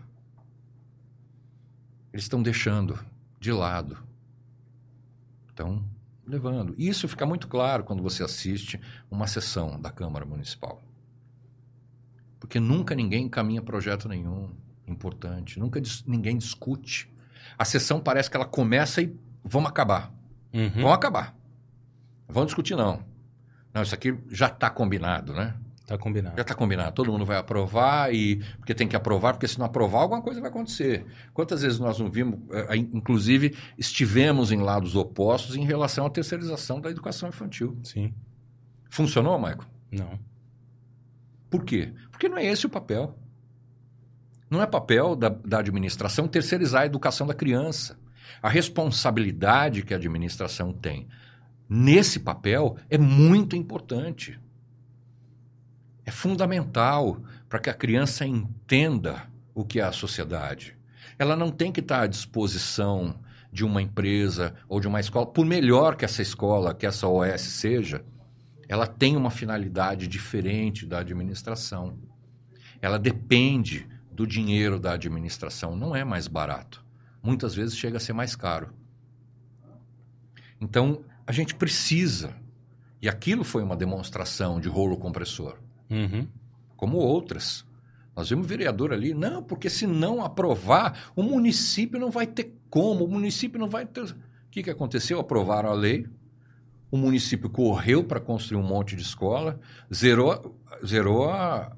Eles 2.12 2.24
estão 2.24 2.42
deixando 2.42 2.98
de 3.38 3.52
lado. 3.52 3.96
Estão 5.48 5.82
levando. 6.26 6.74
Isso 6.76 7.08
fica 7.08 7.24
muito 7.24 7.48
claro 7.48 7.84
quando 7.84 8.02
você 8.02 8.22
assiste 8.22 8.80
uma 9.10 9.26
sessão 9.26 9.80
da 9.80 9.90
Câmara 9.90 10.24
Municipal. 10.24 10.82
Porque 12.40 12.58
nunca 12.58 12.94
ninguém 12.94 13.26
encaminha 13.26 13.62
projeto 13.62 14.08
nenhum 14.08 14.50
importante, 14.88 15.60
nunca 15.60 15.80
ninguém 16.06 16.36
discute 16.36 17.08
a 17.60 17.64
sessão 17.66 18.00
parece 18.00 18.30
que 18.30 18.36
ela 18.36 18.46
começa 18.46 19.02
e 19.02 19.14
vamos 19.44 19.68
acabar. 19.68 20.10
Uhum. 20.52 20.70
Vamos 20.70 20.92
acabar. 20.92 21.36
Vamos 22.26 22.46
discutir, 22.46 22.74
não. 22.74 23.04
Não, 23.74 23.82
isso 23.82 23.94
aqui 23.94 24.18
já 24.30 24.46
está 24.46 24.70
combinado, 24.70 25.34
né? 25.34 25.54
Está 25.80 25.98
combinado. 25.98 26.36
Já 26.36 26.42
está 26.42 26.54
combinado. 26.54 26.92
Todo 26.92 27.12
mundo 27.12 27.26
vai 27.26 27.36
aprovar 27.36 28.14
e 28.14 28.36
porque 28.56 28.74
tem 28.74 28.88
que 28.88 28.96
aprovar, 28.96 29.34
porque 29.34 29.46
se 29.46 29.58
não 29.58 29.66
aprovar, 29.66 30.00
alguma 30.00 30.22
coisa 30.22 30.40
vai 30.40 30.48
acontecer. 30.48 31.04
Quantas 31.34 31.60
vezes 31.60 31.78
nós 31.78 31.98
não 31.98 32.10
vimos, 32.10 32.38
eh, 32.50 32.76
inclusive, 32.76 33.54
estivemos 33.76 34.52
em 34.52 34.62
lados 34.62 34.96
opostos 34.96 35.56
em 35.56 35.64
relação 35.64 36.06
à 36.06 36.10
terceirização 36.10 36.80
da 36.80 36.90
educação 36.90 37.28
infantil. 37.28 37.76
Sim. 37.82 38.14
Funcionou, 38.88 39.36
Michael? 39.38 39.64
Não. 39.92 40.18
Por 41.50 41.64
quê? 41.64 41.92
Porque 42.20 42.28
não 42.28 42.36
é 42.36 42.44
esse 42.44 42.66
o 42.66 42.68
papel. 42.68 43.18
Não 44.50 44.60
é 44.60 44.66
papel 44.66 45.16
da, 45.16 45.30
da 45.30 45.60
administração 45.60 46.28
terceirizar 46.28 46.82
a 46.82 46.86
educação 46.86 47.26
da 47.26 47.32
criança. 47.32 47.98
A 48.42 48.48
responsabilidade 48.50 49.82
que 49.82 49.94
a 49.94 49.96
administração 49.96 50.70
tem 50.70 51.08
nesse 51.66 52.20
papel 52.20 52.76
é 52.90 52.98
muito 52.98 53.56
importante. 53.56 54.38
É 56.04 56.10
fundamental 56.10 57.22
para 57.48 57.58
que 57.58 57.70
a 57.70 57.74
criança 57.74 58.26
entenda 58.26 59.26
o 59.54 59.64
que 59.64 59.80
é 59.80 59.82
a 59.82 59.90
sociedade. 59.90 60.76
Ela 61.18 61.34
não 61.34 61.50
tem 61.50 61.72
que 61.72 61.80
estar 61.80 62.02
à 62.02 62.06
disposição 62.06 63.18
de 63.50 63.64
uma 63.64 63.80
empresa 63.80 64.54
ou 64.68 64.78
de 64.78 64.86
uma 64.86 65.00
escola, 65.00 65.24
por 65.24 65.46
melhor 65.46 65.96
que 65.96 66.04
essa 66.04 66.20
escola, 66.20 66.74
que 66.74 66.84
essa 66.84 67.08
OS 67.08 67.40
seja, 67.40 68.04
ela 68.68 68.86
tem 68.86 69.16
uma 69.16 69.30
finalidade 69.30 70.06
diferente 70.06 70.84
da 70.84 70.98
administração. 70.98 72.09
Ela 72.80 72.98
depende 72.98 73.86
do 74.10 74.26
dinheiro 74.26 74.78
da 74.78 74.92
administração 74.92 75.74
não 75.74 75.96
é 75.96 76.04
mais 76.04 76.28
barato. 76.28 76.84
Muitas 77.22 77.54
vezes 77.54 77.76
chega 77.76 77.96
a 77.96 78.00
ser 78.00 78.12
mais 78.12 78.36
caro. 78.36 78.72
Então, 80.60 81.02
a 81.26 81.32
gente 81.32 81.54
precisa. 81.54 82.34
E 83.00 83.08
aquilo 83.08 83.44
foi 83.44 83.62
uma 83.62 83.76
demonstração 83.76 84.60
de 84.60 84.68
rolo 84.68 84.96
compressor. 84.96 85.58
Uhum. 85.88 86.28
Como 86.76 86.98
outras. 86.98 87.64
Nós 88.14 88.28
vimos 88.28 88.46
vereador 88.46 88.92
ali, 88.92 89.14
não, 89.14 89.42
porque 89.42 89.70
se 89.70 89.86
não 89.86 90.22
aprovar, 90.22 91.10
o 91.16 91.22
município 91.22 91.98
não 91.98 92.10
vai 92.10 92.26
ter 92.26 92.54
como, 92.68 93.04
o 93.04 93.08
município 93.08 93.58
não 93.58 93.68
vai 93.68 93.86
ter. 93.86 94.04
O 94.04 94.16
que, 94.50 94.62
que 94.62 94.70
aconteceu? 94.70 95.18
Aprovaram 95.18 95.70
a 95.70 95.74
lei, 95.74 96.06
o 96.90 96.98
município 96.98 97.48
correu 97.48 98.04
para 98.04 98.20
construir 98.20 98.60
um 98.60 98.66
monte 98.66 98.96
de 98.96 99.02
escola, 99.02 99.58
zerou, 99.94 100.58
zerou 100.84 101.30
a, 101.30 101.74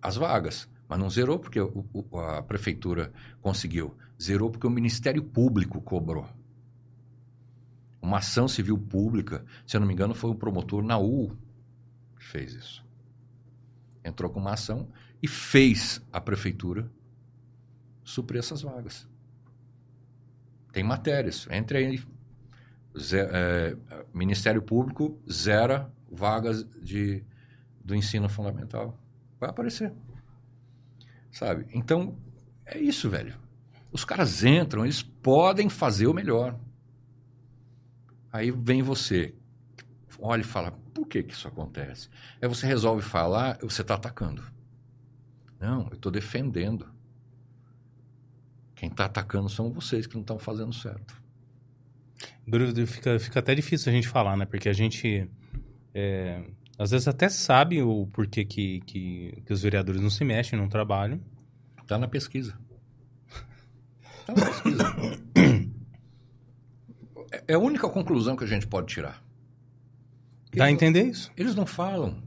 as 0.00 0.16
vagas. 0.16 0.68
Mas 0.88 0.98
não 0.98 1.08
zerou 1.08 1.38
porque 1.38 1.60
o, 1.60 1.86
o, 1.92 2.18
a 2.18 2.42
prefeitura 2.42 3.12
conseguiu. 3.40 3.96
Zerou 4.20 4.50
porque 4.50 4.66
o 4.66 4.70
Ministério 4.70 5.22
Público 5.22 5.80
cobrou. 5.80 6.26
Uma 8.02 8.18
ação 8.18 8.48
civil 8.48 8.76
pública, 8.76 9.44
se 9.66 9.76
eu 9.76 9.80
não 9.80 9.86
me 9.86 9.94
engano, 9.94 10.14
foi 10.14 10.30
o 10.30 10.34
promotor 10.34 10.82
Naú 10.82 11.36
que 12.16 12.24
fez 12.24 12.54
isso. 12.54 12.84
Entrou 14.04 14.30
com 14.30 14.40
uma 14.40 14.52
ação 14.52 14.88
e 15.22 15.28
fez 15.28 16.02
a 16.12 16.20
prefeitura 16.20 16.90
suprir 18.04 18.38
essas 18.38 18.62
vagas. 18.62 19.08
Tem 20.72 20.82
matérias. 20.82 21.46
Entre 21.50 21.78
aí. 21.78 22.02
é, 23.12 23.76
Ministério 24.12 24.62
Público 24.62 25.20
zera 25.30 25.92
vagas 26.10 26.64
de, 26.80 27.24
do 27.84 27.94
ensino 27.94 28.28
fundamental. 28.28 28.98
Vai 29.40 29.48
aparecer. 29.48 29.92
Sabe? 31.32 31.66
Então, 31.72 32.16
é 32.66 32.78
isso, 32.78 33.08
velho. 33.08 33.34
Os 33.90 34.04
caras 34.04 34.44
entram, 34.44 34.84
eles 34.84 35.02
podem 35.02 35.68
fazer 35.68 36.06
o 36.06 36.14
melhor. 36.14 36.58
Aí 38.32 38.50
vem 38.50 38.82
você, 38.82 39.34
olha 40.20 40.42
e 40.42 40.44
fala, 40.44 40.70
por 40.94 41.06
que, 41.08 41.22
que 41.22 41.32
isso 41.32 41.48
acontece? 41.48 42.08
Aí 42.40 42.48
você 42.48 42.66
resolve 42.66 43.02
falar, 43.02 43.58
você 43.60 43.82
está 43.82 43.94
atacando. 43.94 44.44
Não, 45.58 45.88
eu 45.88 45.94
estou 45.94 46.12
defendendo. 46.12 46.88
Quem 48.74 48.88
está 48.88 49.06
atacando 49.06 49.48
são 49.48 49.72
vocês 49.72 50.06
que 50.06 50.14
não 50.14 50.22
estão 50.22 50.38
fazendo 50.38 50.72
certo. 50.72 51.20
Fica, 52.86 53.18
fica 53.18 53.40
até 53.40 53.54
difícil 53.54 53.90
a 53.90 53.94
gente 53.94 54.08
falar, 54.08 54.36
né? 54.36 54.46
Porque 54.46 54.68
a 54.68 54.72
gente 54.72 55.28
é, 55.92 56.42
às 56.80 56.92
vezes 56.92 57.06
até 57.06 57.28
sabe 57.28 57.82
o 57.82 58.06
porquê 58.06 58.42
que, 58.42 58.80
que, 58.80 59.42
que 59.44 59.52
os 59.52 59.60
vereadores 59.60 60.00
não 60.00 60.08
se 60.08 60.24
mexem 60.24 60.58
no 60.58 60.66
trabalho. 60.66 61.22
Está 61.82 61.98
na 61.98 62.08
pesquisa. 62.08 62.58
Está 64.20 64.32
na 64.32 64.46
pesquisa. 64.46 64.84
É, 67.30 67.44
é 67.48 67.54
a 67.54 67.58
única 67.58 67.86
conclusão 67.86 68.34
que 68.34 68.44
a 68.44 68.46
gente 68.46 68.66
pode 68.66 68.86
tirar. 68.86 69.22
Dá 70.56 70.64
a 70.64 70.70
entender 70.70 71.02
isso? 71.02 71.30
Eles 71.36 71.54
não 71.54 71.66
falam. 71.66 72.22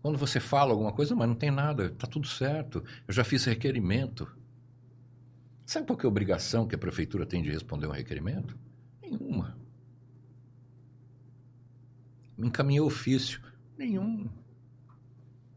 Quando 0.00 0.16
você 0.16 0.38
fala 0.38 0.70
alguma 0.70 0.92
coisa, 0.92 1.16
mas 1.16 1.26
não 1.26 1.34
tem 1.34 1.50
nada, 1.50 1.86
está 1.86 2.06
tudo 2.06 2.28
certo. 2.28 2.84
Eu 3.08 3.12
já 3.12 3.24
fiz 3.24 3.44
requerimento. 3.44 4.30
Sabe 5.64 5.84
qual 5.84 5.98
é 6.00 6.04
a 6.04 6.08
obrigação 6.08 6.64
que 6.64 6.76
a 6.76 6.78
prefeitura 6.78 7.26
tem 7.26 7.42
de 7.42 7.50
responder 7.50 7.88
um 7.88 7.92
requerimento? 7.92 8.56
Nenhuma. 9.02 9.65
Me 12.36 12.48
encaminhei 12.48 12.80
ofício. 12.80 13.40
Nenhum. 13.78 14.28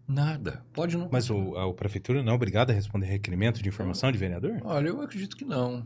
Nada. 0.08 0.64
Pode 0.74 0.98
não. 0.98 1.10
Mas 1.12 1.30
o, 1.30 1.56
a, 1.56 1.70
a 1.70 1.74
prefeitura 1.74 2.24
não 2.24 2.34
é 2.34 2.36
obrigada 2.36 2.74
a 2.74 2.76
responder 2.76 3.06
requerimento 3.06 3.62
de 3.62 3.70
informação 3.70 4.12
de 4.12 4.18
vereador? 4.18 4.60
Olha, 4.64 4.90
eu 4.90 5.02
acredito 5.02 5.38
que 5.38 5.46
não. 5.46 5.86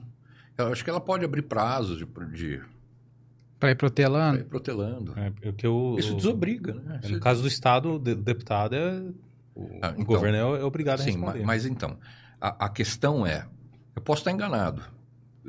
Eu 0.57 0.67
acho 0.67 0.83
que 0.83 0.89
ela 0.89 1.01
pode 1.01 1.25
abrir 1.25 1.41
prazos 1.41 1.97
de, 1.97 2.05
de 2.31 2.61
para 3.63 3.71
ir 3.71 3.75
protelando? 3.75 4.37
Para 4.39 4.45
ir 4.45 4.49
protelando. 4.49 5.13
É, 5.17 5.31
é 5.47 5.51
que 5.53 5.65
eu, 5.65 5.95
Isso 5.97 6.13
desobriga, 6.15 6.73
né? 6.73 6.99
No 7.07 7.19
caso 7.21 7.41
do 7.41 7.47
Estado, 7.47 7.93
o 7.93 7.99
deputado 7.99 8.75
é. 8.75 9.01
O, 9.55 9.69
ah, 9.81 9.91
então, 9.91 10.01
o 10.01 10.05
governo 10.05 10.37
é, 10.37 10.59
é 10.59 10.63
obrigado 10.65 10.97
sim, 10.97 11.03
a 11.03 11.05
responder. 11.13 11.39
Sim, 11.39 11.45
mas, 11.45 11.63
mas 11.63 11.65
então, 11.65 11.97
a, 12.41 12.65
a, 12.65 12.69
questão 12.69 13.25
é: 13.25 13.47
eu 13.95 14.01
posso 14.01 14.19
estar 14.19 14.31
enganado. 14.31 14.83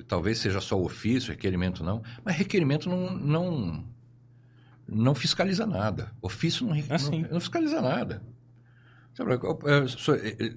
Talvez 0.06 0.38
seja 0.38 0.60
só 0.60 0.80
ofício, 0.80 1.32
requerimento 1.32 1.82
não, 1.82 2.02
mas 2.24 2.36
requerimento 2.36 2.88
não, 2.88 3.16
não, 3.16 3.84
não 4.86 5.14
fiscaliza 5.14 5.66
nada. 5.66 6.12
Ofício 6.20 6.66
não, 6.66 6.76
assim. 6.90 7.22
não, 7.22 7.30
não 7.30 7.40
fiscaliza 7.40 7.80
nada. 7.80 8.22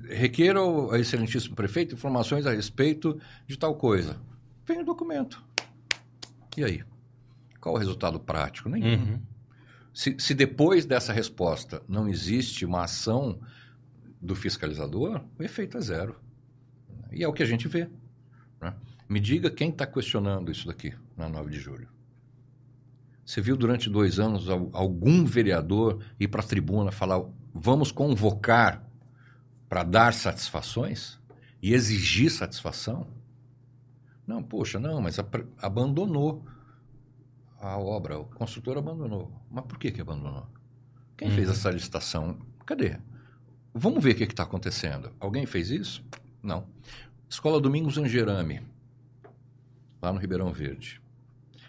Requeiro 0.10 0.60
ao 0.60 0.96
excelentíssimo 0.96 1.56
prefeito 1.56 1.94
informações 1.94 2.46
a 2.46 2.52
respeito 2.52 3.20
de 3.46 3.58
tal 3.58 3.76
coisa. 3.76 4.20
Vem 4.66 4.82
o 4.82 4.86
documento. 4.86 5.44
E 6.58 6.64
aí? 6.64 6.84
Qual 7.62 7.76
o 7.76 7.78
resultado 7.78 8.20
prático? 8.20 8.68
Nenhum. 8.68 8.96
Uhum. 8.96 9.22
Se, 9.94 10.16
se 10.20 10.34
depois 10.34 10.86
dessa 10.86 11.14
resposta 11.14 11.82
não 11.88 12.08
existe 12.08 12.66
uma 12.66 12.84
ação 12.84 13.40
do 14.22 14.36
fiscalizador, 14.36 15.24
o 15.38 15.44
efeito 15.44 15.78
é 15.78 15.82
zero. 15.82 16.16
E 17.12 17.24
é 17.24 17.28
o 17.28 17.34
que 17.34 17.44
a 17.44 17.46
gente 17.46 17.68
vê. 17.68 17.90
Né? 18.60 18.74
Me 19.08 19.20
diga 19.20 19.50
quem 19.50 19.70
está 19.70 19.86
questionando 19.86 20.52
isso 20.52 20.68
daqui 20.68 20.94
na 21.16 21.30
9 21.30 21.52
de 21.52 21.60
julho. 21.60 21.88
Você 23.28 23.42
viu 23.42 23.58
durante 23.58 23.90
dois 23.90 24.22
anos 24.22 24.48
algum 24.72 25.26
vereador 25.26 26.02
ir 26.18 26.30
para 26.30 26.40
a 26.40 26.48
tribuna 26.48 26.94
falar 26.94 27.22
vamos 27.54 27.92
convocar 27.92 28.90
para 29.68 29.84
dar 29.84 30.14
satisfações 30.14 31.20
e 31.62 31.74
exigir 31.74 32.32
satisfação? 32.32 33.06
Não, 34.26 34.42
poxa, 34.42 34.80
não, 34.80 35.02
mas 35.02 35.18
abandonou 35.62 36.46
a 37.60 37.78
obra, 37.78 38.18
o 38.18 38.24
construtor 38.24 38.78
abandonou. 38.78 39.30
Mas 39.52 39.66
por 39.66 39.78
que, 39.78 39.92
que 39.92 40.00
abandonou? 40.00 40.48
Quem 41.18 41.28
uhum. 41.28 41.36
fez 41.36 41.50
essa 41.50 41.70
licitação? 41.70 42.40
Cadê? 42.66 42.98
Vamos 43.74 44.02
ver 44.02 44.12
o 44.12 44.16
que 44.16 44.24
está 44.24 44.44
acontecendo. 44.44 45.12
Alguém 45.20 45.46
fez 45.46 45.70
isso? 45.70 46.02
Não. 46.42 46.66
Escola 47.30 47.60
Domingos 47.60 47.98
Angerame, 47.98 48.62
lá 50.02 50.14
no 50.14 50.20
Ribeirão 50.20 50.54
Verde. 50.54 51.02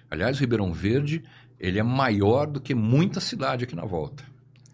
Aliás, 0.09 0.37
o 0.37 0.41
Ribeirão 0.41 0.73
Verde 0.73 1.25
ele 1.59 1.79
é 1.79 1.83
maior 1.83 2.47
do 2.47 2.61
que 2.61 2.75
muita 2.75 3.21
cidade 3.21 3.65
aqui 3.65 3.75
na 3.75 3.85
volta. 3.85 4.25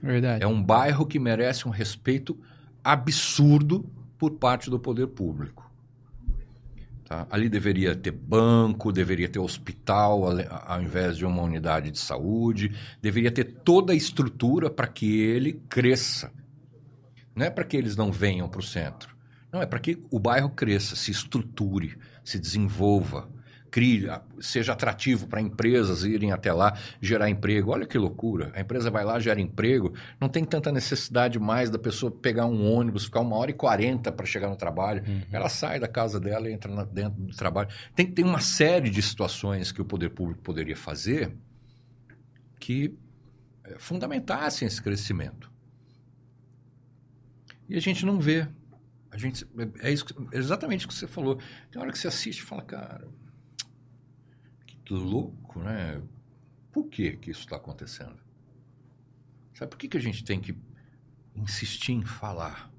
Verdade. 0.02 0.44
É 0.44 0.47
um 0.47 0.62
bairro 0.62 1.06
que 1.06 1.19
merece 1.19 1.66
um 1.66 1.70
respeito 1.70 2.39
absurdo 2.82 3.89
por 4.19 4.32
parte 4.32 4.69
do 4.69 4.78
poder 4.78 5.06
público. 5.06 5.65
Tá? 7.06 7.27
Ali 7.31 7.48
deveria 7.48 7.94
ter 7.94 8.11
banco, 8.11 8.93
deveria 8.93 9.28
ter 9.28 9.39
hospital 9.39 10.24
ao 10.66 10.82
invés 10.82 11.16
de 11.16 11.24
uma 11.24 11.43
unidade 11.43 11.90
de 11.90 11.98
saúde, 11.98 12.73
deveria 13.01 13.31
ter 13.31 13.44
toda 13.44 13.93
a 13.93 13.97
estrutura 13.97 14.70
para 14.70 14.86
que 14.86 15.20
ele 15.20 15.55
cresça. 15.69 16.32
Não 17.35 17.44
é 17.44 17.51
para 17.51 17.65
que 17.65 17.77
eles 17.77 17.97
não 17.97 18.12
venham 18.12 18.48
para 18.48 18.61
o 18.61 18.62
centro. 18.62 19.15
Não, 19.52 19.62
é 19.62 19.66
para 19.66 19.78
que 19.78 20.02
o 20.11 20.19
bairro 20.19 20.51
cresça, 20.51 20.97
se 20.97 21.11
estruture, 21.11 21.97
se 22.24 22.39
desenvolva, 22.39 23.28
crie, 23.75 24.09
seja 24.41 24.73
atrativo 24.73 25.27
para 25.27 25.41
empresas 25.41 26.05
irem 26.05 26.31
até 26.31 26.53
lá, 26.53 26.79
gerar 27.01 27.29
emprego. 27.29 27.73
Olha 27.73 27.85
que 27.85 27.99
loucura. 27.99 28.53
A 28.55 28.61
empresa 28.61 28.89
vai 28.89 29.05
lá, 29.05 29.19
gera 29.19 29.41
emprego, 29.41 29.93
não 30.21 30.29
tem 30.29 30.45
tanta 30.45 30.71
necessidade 30.71 31.41
mais 31.41 31.71
da 31.71 31.79
pessoa 31.79 32.13
pegar 32.13 32.47
um 32.47 32.73
ônibus, 32.73 33.07
ficar 33.07 33.19
uma 33.19 33.35
hora 33.35 33.51
e 33.51 33.55
quarenta 33.55 34.13
para 34.13 34.25
chegar 34.25 34.49
no 34.49 34.55
trabalho. 34.55 35.03
Uhum. 35.05 35.23
Ela 35.33 35.49
sai 35.49 35.81
da 35.81 35.89
casa 35.89 36.21
dela 36.21 36.49
e 36.49 36.53
entra 36.53 36.73
na, 36.73 36.85
dentro 36.85 37.21
do 37.21 37.35
trabalho. 37.35 37.69
Tem, 37.97 38.07
tem 38.07 38.25
uma 38.25 38.39
série 38.39 38.89
de 38.89 39.03
situações 39.03 39.73
que 39.73 39.83
o 39.83 39.85
poder 39.85 40.11
público 40.11 40.41
poderia 40.41 40.77
fazer 40.77 41.37
que 42.61 42.97
é, 43.65 43.77
fundamentassem 43.77 44.69
esse 44.69 44.81
crescimento. 44.81 45.51
E 47.69 47.77
a 47.77 47.81
gente 47.81 48.07
não 48.07 48.21
vê. 48.21 48.47
A 49.11 49.19
gente, 49.19 49.45
é, 49.81 49.91
isso, 49.91 50.07
é 50.31 50.39
exatamente 50.39 50.87
o 50.87 50.89
que 50.89 50.95
você 50.95 51.09
falou. 51.09 51.41
Tem 51.73 51.83
hora 51.83 51.91
que 51.91 51.99
você 51.99 52.07
assiste 52.07 52.39
e 52.39 52.43
fala, 52.43 52.63
cara, 52.63 53.05
louco, 54.93 55.61
né? 55.61 56.02
Por 56.70 56.89
que, 56.89 57.16
que 57.16 57.31
isso 57.31 57.40
está 57.40 57.56
acontecendo? 57.56 58.16
Sabe 59.55 59.70
por 59.70 59.78
que, 59.78 59.89
que 59.89 59.97
a 59.97 60.01
gente 60.01 60.24
tem 60.24 60.40
que 60.40 60.56
insistir 61.36 61.93
em 61.93 62.05
falar? 62.05 62.70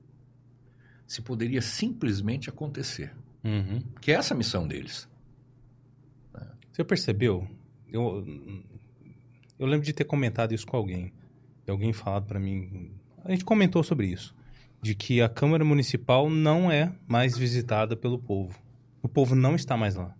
Se 1.08 1.22
poderia 1.22 1.62
simplesmente 1.62 2.50
acontecer. 2.50 3.16
Uhum. 3.44 3.82
Que 4.02 4.12
é 4.12 4.16
essa 4.16 4.34
a 4.34 4.38
missão 4.38 4.68
deles. 4.68 5.08
Você 6.76 6.84
percebeu? 6.84 7.48
Eu, 7.88 8.26
eu 9.58 9.66
lembro 9.66 9.86
de 9.86 9.94
ter 9.94 10.04
comentado 10.04 10.54
isso 10.54 10.68
com 10.68 10.76
alguém. 10.76 11.14
E 11.66 11.72
alguém 11.72 11.94
falado 11.94 12.26
para 12.26 12.38
mim. 12.38 12.92
A 13.24 13.32
gente 13.32 13.46
comentou 13.46 13.82
sobre 13.82 14.08
isso. 14.08 14.36
De 14.82 14.94
que 14.94 15.22
a 15.22 15.30
Câmara 15.30 15.64
Municipal 15.64 16.30
não 16.30 16.70
é 16.70 16.94
mais 17.08 17.38
visitada 17.38 17.96
pelo 17.96 18.20
povo. 18.20 18.60
O 19.02 19.08
povo 19.08 19.36
não 19.36 19.56
está 19.56 19.78
mais 19.78 19.96
lá. 19.96 20.14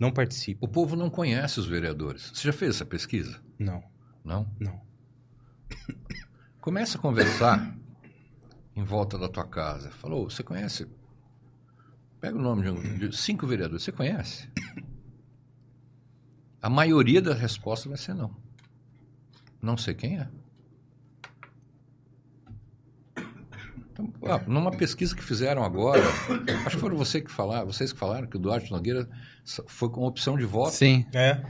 Não 0.00 0.12
participa. 0.12 0.64
O 0.64 0.68
povo 0.68 0.94
não 0.94 1.08
conhece 1.08 1.58
os 1.58 1.66
vereadores. 1.66 2.30
Você 2.34 2.48
já 2.48 2.52
fez 2.52 2.76
essa 2.76 2.84
pesquisa? 2.84 3.40
Não. 3.58 3.82
Não? 4.24 4.50
Não. 4.60 4.80
Começa 6.60 6.98
a 6.98 7.00
conversar 7.00 7.76
em 8.74 8.84
volta 8.84 9.18
da 9.18 9.28
tua 9.28 9.46
casa. 9.46 9.90
Falou, 9.90 10.28
você 10.28 10.42
conhece? 10.42 10.86
Pega 12.20 12.36
o 12.36 12.42
nome 12.42 12.62
de, 12.62 13.08
de 13.08 13.16
cinco 13.16 13.46
vereadores. 13.46 13.84
Você 13.84 13.92
conhece? 13.92 14.50
A 16.60 16.68
maioria 16.68 17.22
da 17.22 17.32
resposta 17.32 17.88
vai 17.88 17.96
ser 17.96 18.14
não. 18.14 18.36
Não 19.62 19.76
sei 19.76 19.94
quem 19.94 20.18
é. 20.18 20.28
Então, 23.98 24.12
ah, 24.26 24.40
numa 24.46 24.70
pesquisa 24.70 25.16
que 25.16 25.24
fizeram 25.24 25.64
agora, 25.64 26.02
acho 26.66 26.76
que 26.76 26.80
foram 26.80 26.96
você 26.96 27.20
que 27.22 27.32
falaram, 27.32 27.66
vocês 27.66 27.92
que 27.92 27.98
falaram 27.98 28.26
que 28.26 28.36
o 28.36 28.38
Duarte 28.38 28.70
Nogueira 28.70 29.08
foi 29.66 29.88
com 29.88 30.02
opção 30.02 30.36
de 30.36 30.44
voto. 30.44 30.74
Sim. 30.74 31.06
É. 31.14 31.40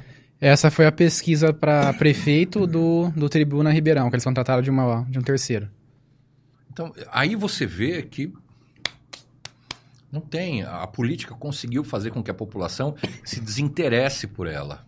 Essa 0.40 0.70
foi 0.70 0.86
a 0.86 0.92
pesquisa 0.92 1.52
para 1.52 1.92
prefeito 1.94 2.66
do, 2.66 3.10
do 3.16 3.28
Tribuna 3.28 3.72
Ribeirão, 3.72 4.08
que 4.08 4.14
eles 4.14 4.24
contrataram 4.24 4.62
de, 4.62 4.70
uma, 4.70 5.02
de 5.08 5.18
um 5.18 5.22
terceiro. 5.22 5.68
Então, 6.70 6.92
aí 7.10 7.34
você 7.34 7.66
vê 7.66 8.02
que 8.02 8.32
não 10.12 10.20
tem. 10.20 10.62
A 10.62 10.86
política 10.86 11.34
conseguiu 11.34 11.82
fazer 11.82 12.10
com 12.10 12.22
que 12.22 12.30
a 12.30 12.34
população 12.34 12.94
se 13.24 13.40
desinteresse 13.40 14.26
por 14.26 14.46
ela. 14.46 14.86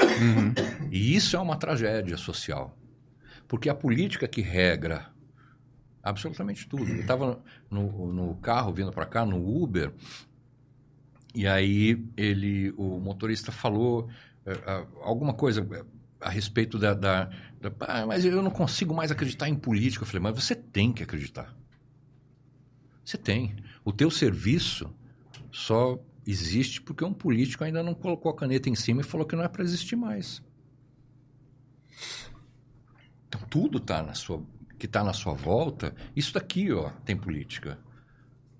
Uhum. 0.00 0.54
E 0.90 1.14
isso 1.14 1.36
é 1.36 1.38
uma 1.38 1.56
tragédia 1.56 2.16
social. 2.16 2.76
Porque 3.46 3.68
a 3.68 3.74
política 3.74 4.26
que 4.26 4.40
regra 4.40 5.06
Absolutamente 6.06 6.68
tudo. 6.68 6.88
Eu 6.88 7.00
estava 7.00 7.42
no, 7.68 8.12
no 8.12 8.36
carro 8.36 8.72
vindo 8.72 8.92
para 8.92 9.04
cá, 9.04 9.26
no 9.26 9.44
Uber, 9.60 9.92
e 11.34 11.48
aí 11.48 12.00
ele, 12.16 12.72
o 12.76 13.00
motorista 13.00 13.50
falou 13.50 14.08
uh, 14.46 15.02
alguma 15.02 15.34
coisa 15.34 15.66
a 16.20 16.30
respeito 16.30 16.78
da, 16.78 16.94
da, 16.94 17.24
da 17.60 17.72
ah, 17.80 18.06
mas 18.06 18.24
eu 18.24 18.40
não 18.40 18.52
consigo 18.52 18.94
mais 18.94 19.10
acreditar 19.10 19.48
em 19.48 19.56
política. 19.56 20.04
Eu 20.04 20.06
falei, 20.06 20.22
mas 20.22 20.44
você 20.44 20.54
tem 20.54 20.92
que 20.92 21.02
acreditar. 21.02 21.52
Você 23.04 23.18
tem. 23.18 23.56
O 23.84 23.92
teu 23.92 24.08
serviço 24.08 24.88
só 25.50 26.00
existe 26.24 26.80
porque 26.80 27.04
um 27.04 27.12
político 27.12 27.64
ainda 27.64 27.82
não 27.82 27.94
colocou 27.94 28.30
a 28.30 28.36
caneta 28.36 28.70
em 28.70 28.76
cima 28.76 29.00
e 29.00 29.04
falou 29.04 29.26
que 29.26 29.34
não 29.34 29.42
é 29.42 29.48
para 29.48 29.64
existir 29.64 29.96
mais. 29.96 30.40
Então 33.26 33.40
tudo 33.50 33.80
tá 33.80 34.04
na 34.04 34.14
sua 34.14 34.40
que 34.78 34.86
está 34.86 35.02
na 35.02 35.12
sua 35.12 35.32
volta, 35.32 35.94
isso 36.14 36.34
daqui 36.34 36.72
ó, 36.72 36.90
tem 37.04 37.16
política. 37.16 37.78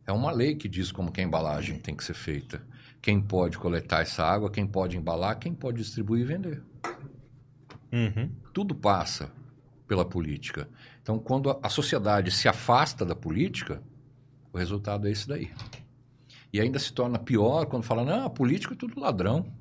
É 0.06 0.12
uma 0.12 0.30
lei 0.30 0.54
que 0.54 0.68
diz 0.68 0.92
como 0.92 1.10
que 1.10 1.20
a 1.20 1.24
embalagem 1.24 1.78
tem 1.78 1.94
que 1.94 2.04
ser 2.04 2.14
feita. 2.14 2.62
Quem 3.02 3.20
pode 3.20 3.58
coletar 3.58 4.02
essa 4.02 4.24
água, 4.24 4.50
quem 4.50 4.66
pode 4.66 4.96
embalar, 4.96 5.38
quem 5.38 5.52
pode 5.54 5.78
distribuir 5.78 6.22
e 6.22 6.24
vender. 6.24 6.62
Uhum. 7.92 8.30
Tudo 8.52 8.74
passa 8.74 9.30
pela 9.86 10.04
política. 10.04 10.68
Então, 11.02 11.18
quando 11.18 11.58
a 11.62 11.68
sociedade 11.68 12.30
se 12.30 12.48
afasta 12.48 13.04
da 13.04 13.14
política, 13.14 13.82
o 14.52 14.58
resultado 14.58 15.06
é 15.06 15.10
esse 15.10 15.28
daí. 15.28 15.50
E 16.52 16.60
ainda 16.60 16.78
se 16.78 16.92
torna 16.92 17.18
pior 17.18 17.66
quando 17.66 17.84
fala, 17.84 18.04
não, 18.04 18.30
político 18.30 18.74
é 18.74 18.76
tudo 18.76 19.00
ladrão. 19.00 19.52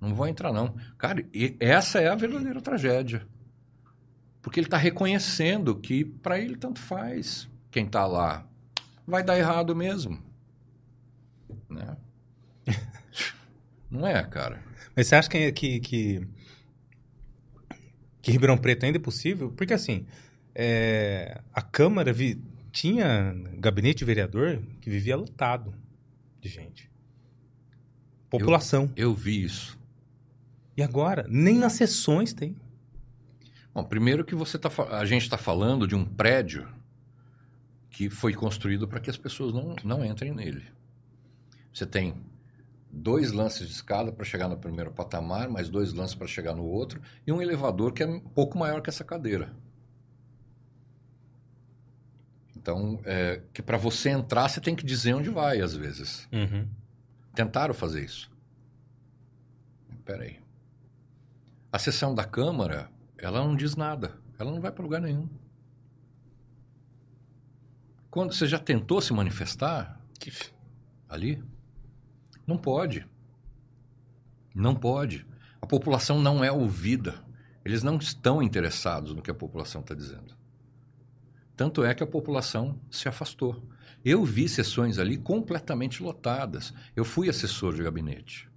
Não 0.00 0.14
vou 0.14 0.26
entrar, 0.26 0.52
não. 0.52 0.74
Cara, 0.98 1.26
essa 1.58 1.98
é 1.98 2.08
a 2.08 2.14
verdadeira 2.14 2.60
tragédia. 2.60 3.26
Porque 4.46 4.60
ele 4.60 4.68
está 4.68 4.76
reconhecendo 4.76 5.74
que 5.74 6.04
para 6.04 6.38
ele 6.38 6.54
tanto 6.54 6.78
faz 6.78 7.48
quem 7.68 7.84
está 7.84 8.06
lá. 8.06 8.46
Vai 9.04 9.24
dar 9.24 9.36
errado 9.36 9.74
mesmo. 9.74 10.22
Né? 11.68 11.96
Não 13.90 14.06
é, 14.06 14.22
cara. 14.22 14.62
Mas 14.94 15.08
você 15.08 15.16
acha 15.16 15.28
que, 15.28 15.50
que, 15.50 15.80
que, 15.80 16.28
que 18.22 18.30
Ribeirão 18.30 18.56
Preto 18.56 18.86
ainda 18.86 18.98
é 18.98 19.00
possível? 19.00 19.50
Porque 19.50 19.74
assim, 19.74 20.06
é, 20.54 21.40
a 21.52 21.60
Câmara 21.60 22.12
vi, 22.12 22.40
tinha 22.70 23.34
gabinete 23.58 23.98
de 23.98 24.04
vereador 24.04 24.62
que 24.80 24.88
vivia 24.88 25.16
lotado 25.16 25.74
de 26.40 26.48
gente. 26.48 26.88
População. 28.30 28.92
Eu, 28.94 29.08
eu 29.08 29.14
vi 29.14 29.42
isso. 29.42 29.76
E 30.76 30.84
agora? 30.84 31.26
Nem 31.28 31.58
nas 31.58 31.72
sessões 31.72 32.32
tem. 32.32 32.54
Bom, 33.76 33.84
primeiro 33.84 34.24
que 34.24 34.34
você 34.34 34.58
tá, 34.58 34.70
a 34.92 35.04
gente 35.04 35.24
está 35.24 35.36
falando 35.36 35.86
de 35.86 35.94
um 35.94 36.02
prédio 36.02 36.66
que 37.90 38.08
foi 38.08 38.32
construído 38.32 38.88
para 38.88 38.98
que 38.98 39.10
as 39.10 39.18
pessoas 39.18 39.52
não, 39.52 39.76
não 39.84 40.02
entrem 40.02 40.32
nele. 40.32 40.64
Você 41.70 41.84
tem 41.84 42.14
dois 42.90 43.32
lances 43.32 43.68
de 43.68 43.74
escada 43.74 44.10
para 44.10 44.24
chegar 44.24 44.48
no 44.48 44.56
primeiro 44.56 44.90
patamar, 44.92 45.50
mais 45.50 45.68
dois 45.68 45.92
lances 45.92 46.14
para 46.14 46.26
chegar 46.26 46.54
no 46.54 46.64
outro, 46.64 47.02
e 47.26 47.30
um 47.30 47.42
elevador 47.42 47.92
que 47.92 48.02
é 48.02 48.06
um 48.06 48.18
pouco 48.18 48.56
maior 48.56 48.80
que 48.80 48.88
essa 48.88 49.04
cadeira. 49.04 49.54
Então, 52.56 52.98
é, 53.04 53.42
que 53.52 53.60
para 53.60 53.76
você 53.76 54.08
entrar, 54.08 54.48
você 54.48 54.58
tem 54.58 54.74
que 54.74 54.86
dizer 54.86 55.12
onde 55.12 55.28
vai, 55.28 55.60
às 55.60 55.76
vezes. 55.76 56.26
Uhum. 56.32 56.66
Tentaram 57.34 57.74
fazer 57.74 58.02
isso. 58.02 58.30
Espera 59.92 60.22
aí. 60.22 60.40
A 61.70 61.78
sessão 61.78 62.14
da 62.14 62.24
Câmara 62.24 62.95
ela 63.18 63.42
não 63.42 63.56
diz 63.56 63.76
nada. 63.76 64.18
Ela 64.38 64.50
não 64.50 64.60
vai 64.60 64.70
para 64.70 64.82
lugar 64.82 65.00
nenhum. 65.00 65.28
Quando 68.10 68.32
você 68.32 68.46
já 68.46 68.58
tentou 68.58 69.00
se 69.00 69.12
manifestar 69.12 70.00
ali, 71.08 71.42
não 72.46 72.56
pode. 72.56 73.06
Não 74.54 74.74
pode. 74.74 75.26
A 75.60 75.66
população 75.66 76.20
não 76.20 76.42
é 76.42 76.50
ouvida. 76.50 77.22
Eles 77.64 77.82
não 77.82 77.96
estão 77.96 78.42
interessados 78.42 79.14
no 79.14 79.22
que 79.22 79.30
a 79.30 79.34
população 79.34 79.80
está 79.80 79.94
dizendo. 79.94 80.36
Tanto 81.56 81.84
é 81.84 81.94
que 81.94 82.02
a 82.02 82.06
população 82.06 82.78
se 82.90 83.08
afastou. 83.08 83.62
Eu 84.04 84.24
vi 84.24 84.48
sessões 84.48 84.98
ali 84.98 85.16
completamente 85.16 86.02
lotadas. 86.02 86.72
Eu 86.94 87.04
fui 87.04 87.28
assessor 87.28 87.74
de 87.74 87.82
gabinete. 87.82 88.48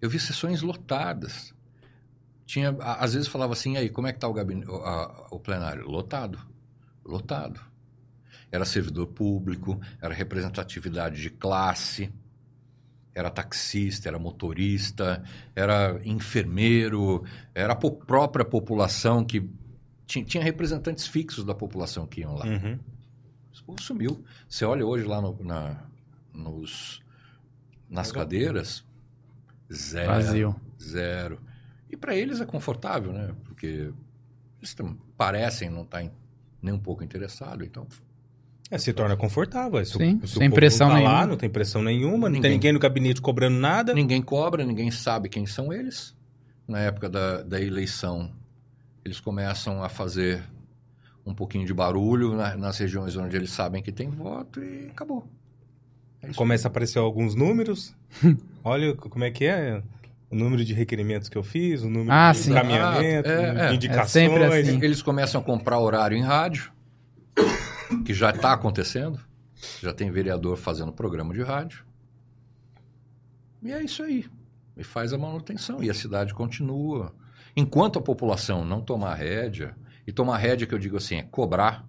Eu 0.00 0.08
vi 0.08 0.18
sessões 0.18 0.62
lotadas 0.62 1.54
tinha 2.50 2.70
às 2.80 3.14
vezes 3.14 3.28
falava 3.28 3.52
assim 3.52 3.76
aí 3.76 3.88
como 3.88 4.08
é 4.08 4.12
que 4.12 4.16
está 4.16 4.26
o 4.26 4.32
gabinete 4.32 4.68
o 5.30 5.38
plenário? 5.38 5.88
Lotado 5.88 6.38
lotado. 7.04 7.60
Era 8.50 8.64
servidor 8.64 9.06
público 9.06 9.80
era 10.02 10.12
representatividade 10.12 11.22
de 11.22 11.30
classe 11.30 12.12
era 13.14 13.30
taxista 13.30 14.08
era 14.08 14.18
motorista 14.18 15.22
era 15.54 16.00
enfermeiro 16.04 17.24
era 17.54 17.72
a 17.72 17.76
própria 17.76 18.44
população 18.44 19.24
que 19.24 19.48
tinha, 20.04 20.24
tinha 20.24 20.42
representantes 20.42 21.06
fixos 21.06 21.44
da 21.44 21.54
população 21.54 22.04
que 22.04 22.22
iam 22.22 22.34
lá. 22.34 22.46
Uhum. 22.46 22.78
sumiu. 23.78 24.24
Você 24.48 24.64
olha 24.64 24.84
hoje 24.84 25.04
lá 25.04 25.20
no, 25.20 25.38
na, 25.44 25.84
nos 26.34 27.00
nas 27.88 28.10
cadeiras 28.10 28.84
zero 29.72 30.12
Vazio. 30.12 30.60
zero 30.82 31.49
e 31.90 31.96
para 31.96 32.14
eles 32.14 32.40
é 32.40 32.46
confortável, 32.46 33.12
né? 33.12 33.34
Porque 33.44 33.92
eles 34.58 34.76
parecem 35.16 35.70
não 35.70 35.82
estar 35.82 36.02
tá 36.02 36.10
nem 36.62 36.74
um 36.74 36.78
pouco 36.78 37.02
interessados, 37.02 37.66
então... 37.66 37.86
É, 38.70 38.78
se 38.78 38.92
torna 38.92 39.16
confortável. 39.16 39.84
Se 39.84 39.98
Sim, 39.98 40.20
sem 40.24 40.48
pressão 40.48 40.86
não 40.86 40.94
tá 40.94 41.00
nenhuma. 41.00 41.18
Lá, 41.18 41.26
não 41.26 41.36
tem 41.36 41.50
pressão 41.50 41.82
nenhuma, 41.82 42.28
ninguém, 42.28 42.32
não 42.34 42.42
tem 42.42 42.50
ninguém 42.52 42.72
no 42.72 42.78
gabinete 42.78 43.20
cobrando 43.20 43.58
nada. 43.58 43.92
Ninguém 43.92 44.22
cobra, 44.22 44.64
ninguém 44.64 44.92
sabe 44.92 45.28
quem 45.28 45.44
são 45.44 45.72
eles. 45.72 46.14
Na 46.68 46.78
época 46.78 47.08
da, 47.08 47.42
da 47.42 47.60
eleição, 47.60 48.30
eles 49.04 49.18
começam 49.18 49.82
a 49.82 49.88
fazer 49.88 50.44
um 51.26 51.34
pouquinho 51.34 51.66
de 51.66 51.74
barulho 51.74 52.36
na, 52.36 52.56
nas 52.56 52.78
regiões 52.78 53.16
onde 53.16 53.36
eles 53.36 53.50
sabem 53.50 53.82
que 53.82 53.90
tem 53.90 54.08
voto 54.08 54.62
e 54.62 54.86
acabou. 54.88 55.26
É 56.22 56.32
Começa 56.34 56.68
a 56.68 56.70
aparecer 56.70 56.98
alguns 56.98 57.34
números. 57.34 57.92
Olha 58.62 58.94
como 58.94 59.24
é 59.24 59.30
que 59.32 59.46
é 59.46 59.82
o 60.30 60.36
número 60.36 60.64
de 60.64 60.72
requerimentos 60.72 61.28
que 61.28 61.36
eu 61.36 61.42
fiz, 61.42 61.82
o 61.82 61.90
número 61.90 62.12
ah, 62.12 62.30
de 62.30 62.38
sim. 62.38 62.50
encaminhamento, 62.52 63.28
ah, 63.28 63.32
é, 63.32 63.70
é. 63.70 63.74
indicações. 63.74 64.30
É 64.30 64.46
assim. 64.46 64.78
Eles 64.82 65.02
começam 65.02 65.40
a 65.40 65.44
comprar 65.44 65.78
horário 65.80 66.16
em 66.16 66.22
rádio, 66.22 66.72
que 68.04 68.14
já 68.14 68.30
está 68.30 68.52
acontecendo. 68.52 69.18
Já 69.82 69.92
tem 69.92 70.10
vereador 70.10 70.56
fazendo 70.56 70.92
programa 70.92 71.34
de 71.34 71.42
rádio. 71.42 71.84
E 73.62 73.72
é 73.72 73.82
isso 73.82 74.02
aí. 74.02 74.24
E 74.76 74.84
faz 74.84 75.12
a 75.12 75.18
manutenção. 75.18 75.82
E 75.82 75.90
a 75.90 75.94
cidade 75.94 76.32
continua. 76.32 77.12
Enquanto 77.54 77.98
a 77.98 78.02
população 78.02 78.64
não 78.64 78.80
tomar 78.80 79.14
rédea, 79.14 79.76
e 80.06 80.12
tomar 80.12 80.38
rédea 80.38 80.66
que 80.66 80.74
eu 80.74 80.78
digo 80.78 80.96
assim, 80.96 81.16
é 81.16 81.22
cobrar, 81.22 81.86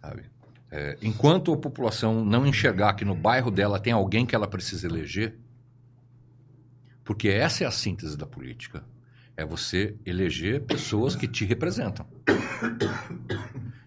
sabe? 0.00 0.24
É, 0.70 0.96
enquanto 1.02 1.52
a 1.52 1.56
população 1.56 2.24
não 2.24 2.46
enxergar 2.46 2.94
que 2.94 3.04
no 3.04 3.14
bairro 3.14 3.50
dela 3.50 3.78
tem 3.78 3.92
alguém 3.92 4.24
que 4.24 4.34
ela 4.34 4.48
precisa 4.48 4.86
eleger, 4.86 5.36
porque 7.04 7.28
essa 7.28 7.64
é 7.64 7.66
a 7.66 7.70
síntese 7.70 8.16
da 8.16 8.26
política. 8.26 8.84
É 9.36 9.44
você 9.44 9.96
eleger 10.04 10.62
pessoas 10.62 11.16
que 11.16 11.26
te 11.26 11.44
representam. 11.44 12.06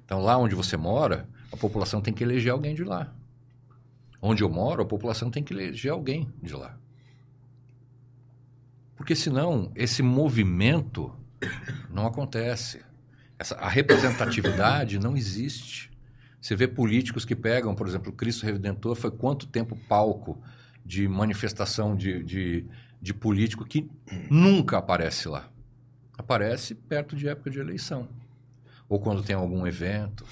Então, 0.04 0.22
lá 0.22 0.38
onde 0.38 0.56
você 0.56 0.76
mora, 0.76 1.28
a 1.52 1.58
população 1.58 2.02
tem 2.02 2.14
que 2.14 2.24
eleger 2.24 2.52
alguém 2.52 2.76
de 2.76 2.84
lá. 2.84 3.14
Onde 4.22 4.44
eu 4.44 4.50
moro, 4.50 4.82
a 4.82 4.86
população 4.86 5.30
tem 5.30 5.44
que 5.44 5.54
eleger 5.54 5.92
alguém 5.92 6.32
de 6.42 6.54
lá. 6.54 6.78
Porque 8.96 9.16
senão, 9.16 9.72
esse 9.76 10.02
movimento 10.02 11.14
não 11.90 12.08
acontece. 12.08 12.82
Essa, 13.38 13.56
a 13.56 13.70
representatividade 13.70 14.98
não 15.00 15.16
existe. 15.16 15.92
Você 16.42 16.56
vê 16.56 16.68
políticos 16.68 17.26
que 17.26 17.36
pegam, 17.36 17.76
por 17.76 17.88
exemplo, 17.88 18.12
Cristo 18.12 18.46
Redentor 18.46 18.96
foi 18.96 19.12
quanto 19.12 19.48
tempo 19.48 19.76
palco 19.88 20.42
de 20.86 21.08
manifestação 21.08 21.96
de, 21.96 22.24
de 22.24 22.66
de 23.06 23.14
político 23.14 23.64
que 23.64 23.88
nunca 24.32 24.80
aparece 24.80 25.30
lá. 25.30 25.48
Aparece 26.18 26.74
perto 26.74 27.16
de 27.16 27.28
época 27.28 27.52
de 27.52 27.60
eleição. 27.60 28.10
Ou 28.90 29.00
quando 29.00 29.22
tem 29.22 29.36
algum 29.36 29.68
evento. 29.68 30.26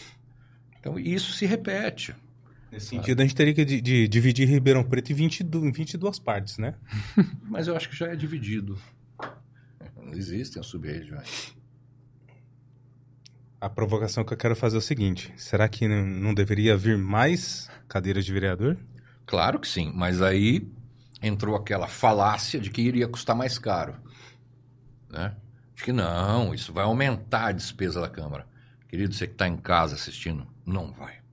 Então, 0.80 0.98
isso 0.98 1.34
se 1.34 1.46
repete. 1.46 2.16
Nesse 2.72 2.88
sentido, 2.88 3.20
a 3.20 3.24
gente 3.24 3.36
teria 3.36 3.54
que 3.54 3.64
de, 3.64 3.80
de, 3.80 4.08
dividir 4.08 4.48
Ribeirão 4.48 4.84
Preto 4.84 5.12
em, 5.12 5.16
20, 5.16 5.42
em 5.42 5.72
22 5.72 6.18
partes, 6.18 6.58
né? 6.58 6.74
Mas 7.48 7.68
eu 7.68 7.76
acho 7.76 7.88
que 7.88 7.96
já 7.96 8.08
é 8.08 8.16
dividido. 8.16 8.76
Não 9.96 10.12
existem 10.14 10.60
as 10.60 10.66
sub-regiões. 10.66 11.56
A 13.62 13.70
provocação 13.70 14.26
que 14.26 14.34
eu 14.34 14.38
quero 14.38 14.56
fazer 14.56 14.78
é 14.78 14.80
o 14.80 14.82
seguinte: 14.82 15.32
será 15.38 15.70
que 15.70 15.88
não 15.88 16.34
deveria 16.34 16.76
vir 16.76 16.98
mais 16.98 17.70
cadeiras 17.88 18.26
de 18.26 18.34
vereador? 18.34 18.78
Claro 19.26 19.60
que 19.60 19.68
sim, 19.68 19.92
mas 19.96 20.22
aí 20.22 20.68
entrou 21.24 21.56
aquela 21.56 21.88
falácia 21.88 22.60
de 22.60 22.70
que 22.70 22.82
iria 22.82 23.08
custar 23.08 23.36
mais 23.36 23.58
caro. 23.58 23.96
Né? 25.10 25.34
De 25.74 25.84
que 25.84 25.94
não, 25.94 26.54
isso 26.54 26.74
vai 26.74 26.84
aumentar 26.84 27.48
a 27.48 27.52
despesa 27.54 28.02
da 28.02 28.10
Câmara. 28.10 28.46
Querido, 28.90 29.16
você 29.16 29.26
que 29.26 29.34
está 29.34 29.48
em 29.48 29.58
casa 29.58 29.96
assistindo, 29.96 30.46
não 30.66 30.92
vai. 30.92 31.24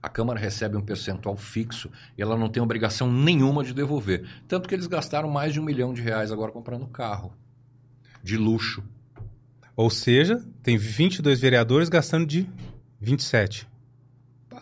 A 0.00 0.08
Câmara 0.08 0.38
recebe 0.38 0.76
um 0.76 0.82
percentual 0.82 1.36
fixo 1.36 1.90
e 2.16 2.22
ela 2.22 2.36
não 2.36 2.48
tem 2.48 2.62
obrigação 2.62 3.10
nenhuma 3.10 3.64
de 3.64 3.74
devolver. 3.74 4.26
Tanto 4.46 4.68
que 4.68 4.74
eles 4.74 4.86
gastaram 4.86 5.28
mais 5.28 5.52
de 5.52 5.60
um 5.60 5.64
milhão 5.64 5.92
de 5.92 6.00
reais 6.00 6.30
agora 6.30 6.52
comprando 6.52 6.86
carro 6.86 7.34
de 8.22 8.38
luxo. 8.38 8.82
Ou 9.76 9.90
seja, 9.90 10.42
tem 10.62 10.78
22 10.78 11.40
vereadores 11.40 11.88
gastando 11.88 12.24
de 12.24 12.48
27. 13.00 13.68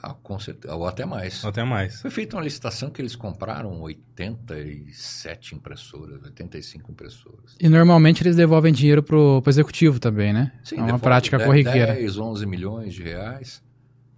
Ah, 0.03 0.15
com 0.20 0.37
certeza. 0.39 0.74
Ou 0.74 0.85
até 0.85 1.05
mais. 1.05 1.45
Até 1.45 1.62
mais. 1.62 2.01
Foi 2.01 2.11
feita 2.11 2.37
uma 2.37 2.43
licitação 2.43 2.91
que 2.91 3.01
eles 3.01 3.15
compraram 3.15 3.81
87 3.81 5.55
impressoras, 5.55 6.20
85 6.24 6.91
impressoras. 6.91 7.55
E 7.61 7.69
normalmente 7.69 8.20
eles 8.20 8.35
devolvem 8.35 8.73
dinheiro 8.73 9.01
pro, 9.01 9.41
pro 9.41 9.51
executivo 9.51 10.01
também, 10.01 10.33
né? 10.33 10.51
Sim, 10.65 10.79
é 10.79 10.83
uma 10.83 10.99
prática 10.99 11.39
10, 11.39 11.49
corriqueira. 11.49 11.95
10, 11.95 12.19
11 12.19 12.47
milhões 12.47 12.95
de 12.95 13.05
reais. 13.05 13.62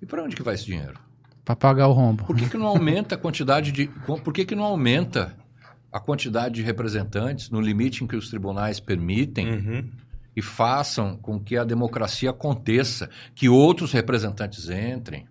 E 0.01 0.06
para 0.06 0.23
onde 0.23 0.35
que 0.35 0.43
vai 0.43 0.55
esse 0.55 0.65
dinheiro? 0.65 0.98
Para 1.44 1.55
pagar 1.55 1.89
o 1.89 1.93
rombo. 1.93 2.24
Por 2.24 2.35
que, 2.35 2.48
que 2.48 2.56
não 2.56 2.66
aumenta 2.66 3.16
a 3.16 3.19
quantidade 3.19 3.70
de. 3.70 3.86
Por 4.06 4.32
que, 4.32 4.47
que 4.47 4.55
não 4.55 4.65
aumenta 4.65 5.36
a 5.93 6.01
quantidade 6.01 6.55
de 6.55 6.62
representantes 6.62 7.51
no 7.51 7.61
limite 7.61 8.02
em 8.02 8.06
que 8.06 8.16
os 8.16 8.31
tribunais 8.31 8.81
permitem? 8.81 9.52
Uhum 9.52 9.90
e 10.36 10.43
façam 10.43 11.16
com 11.16 11.39
que 11.39 11.56
a 11.56 11.62
democracia 11.62 12.31
aconteça, 12.31 13.09
que 13.36 13.48
outros 13.48 13.93
representantes 13.93 14.69
entrem. 14.69 15.28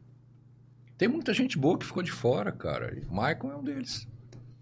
Tem 1.04 1.10
muita 1.10 1.34
gente 1.34 1.58
boa 1.58 1.78
que 1.78 1.86
ficou 1.86 2.02
de 2.02 2.14
fora, 2.14 2.50
cara. 2.50 2.96
E 2.96 3.02
o 3.02 3.12
Michael 3.12 3.52
é 3.52 3.56
um 3.58 3.62
deles. 3.62 4.08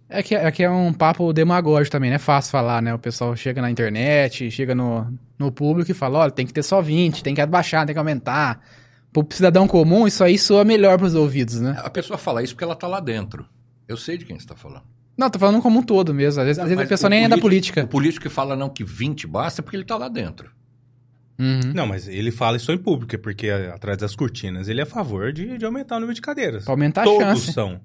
É 0.10 0.24
que, 0.24 0.34
é 0.34 0.52
que 0.52 0.64
é 0.64 0.70
um 0.72 0.92
papo 0.92 1.32
demagógico 1.32 1.92
também, 1.92 2.10
né? 2.10 2.16
É 2.16 2.18
fácil 2.18 2.52
falar, 2.52 2.82
né? 2.82 2.92
O 2.92 2.98
pessoal 2.98 3.36
chega 3.36 3.62
na 3.62 3.70
internet, 3.70 4.50
chega 4.50 4.74
no, 4.74 5.14
no 5.38 5.52
público 5.52 5.92
e 5.92 5.94
fala, 5.94 6.18
olha, 6.18 6.32
tem 6.32 6.48
que 6.48 6.52
ter 6.52 6.64
só 6.64 6.82
20, 6.82 7.22
tem 7.22 7.36
que 7.36 7.42
abaixar, 7.42 7.86
tem 7.86 7.94
que 7.94 8.00
aumentar. 8.00 8.60
Pro 9.14 9.24
cidadão 9.30 9.68
comum, 9.68 10.08
isso 10.08 10.24
aí 10.24 10.36
soa 10.36 10.66
melhor 10.66 10.98
pros 10.98 11.14
ouvidos, 11.14 11.62
né? 11.62 11.80
A 11.84 11.92
pessoa 11.92 12.18
fala 12.18 12.42
isso 12.42 12.56
porque 12.56 12.64
ela 12.64 12.76
tá 12.76 12.88
lá 12.88 13.00
dentro. 13.00 13.46
Eu 13.88 13.96
sei 13.96 14.18
de 14.18 14.26
quem 14.26 14.40
você 14.40 14.48
tá 14.48 14.56
falando. 14.56 14.86
Não, 15.16 15.30
tô 15.30 15.38
falando 15.38 15.62
como 15.62 15.78
um 15.78 15.84
todo 15.84 16.12
mesmo. 16.12 16.42
Às 16.42 16.48
vezes, 16.48 16.58
não, 16.58 16.64
às 16.64 16.70
vezes 16.72 16.86
a 16.86 16.90
pessoa 16.90 17.08
nem 17.12 17.20
político, 17.20 17.36
é 17.36 17.38
da 17.38 17.42
política. 17.44 17.84
O 17.84 17.88
político 17.88 18.24
que 18.24 18.34
fala 18.34 18.56
não 18.56 18.68
que 18.68 18.84
20 18.84 19.28
basta 19.28 19.62
é 19.62 19.64
porque 19.64 19.78
ele 19.78 19.86
tá 19.86 19.96
lá 19.96 20.10
dentro. 20.10 20.50
Uhum. 21.42 21.74
Não, 21.74 21.88
mas 21.88 22.08
ele 22.08 22.30
fala 22.30 22.58
isso 22.58 22.72
em 22.72 22.78
público, 22.78 23.18
porque 23.18 23.50
atrás 23.50 23.98
das 23.98 24.16
cortinas 24.16 24.68
ele 24.68 24.80
é 24.80 24.84
a 24.84 24.86
favor 24.86 25.34
de, 25.34 25.58
de 25.58 25.66
aumentar 25.66 25.96
o 25.96 26.00
número 26.00 26.14
de 26.14 26.22
cadeiras. 26.22 26.66
Pra 26.66 26.74
aumentar 26.74 27.04
Todos 27.04 27.24
a 27.24 27.34
chance. 27.34 27.52
são. 27.52 27.82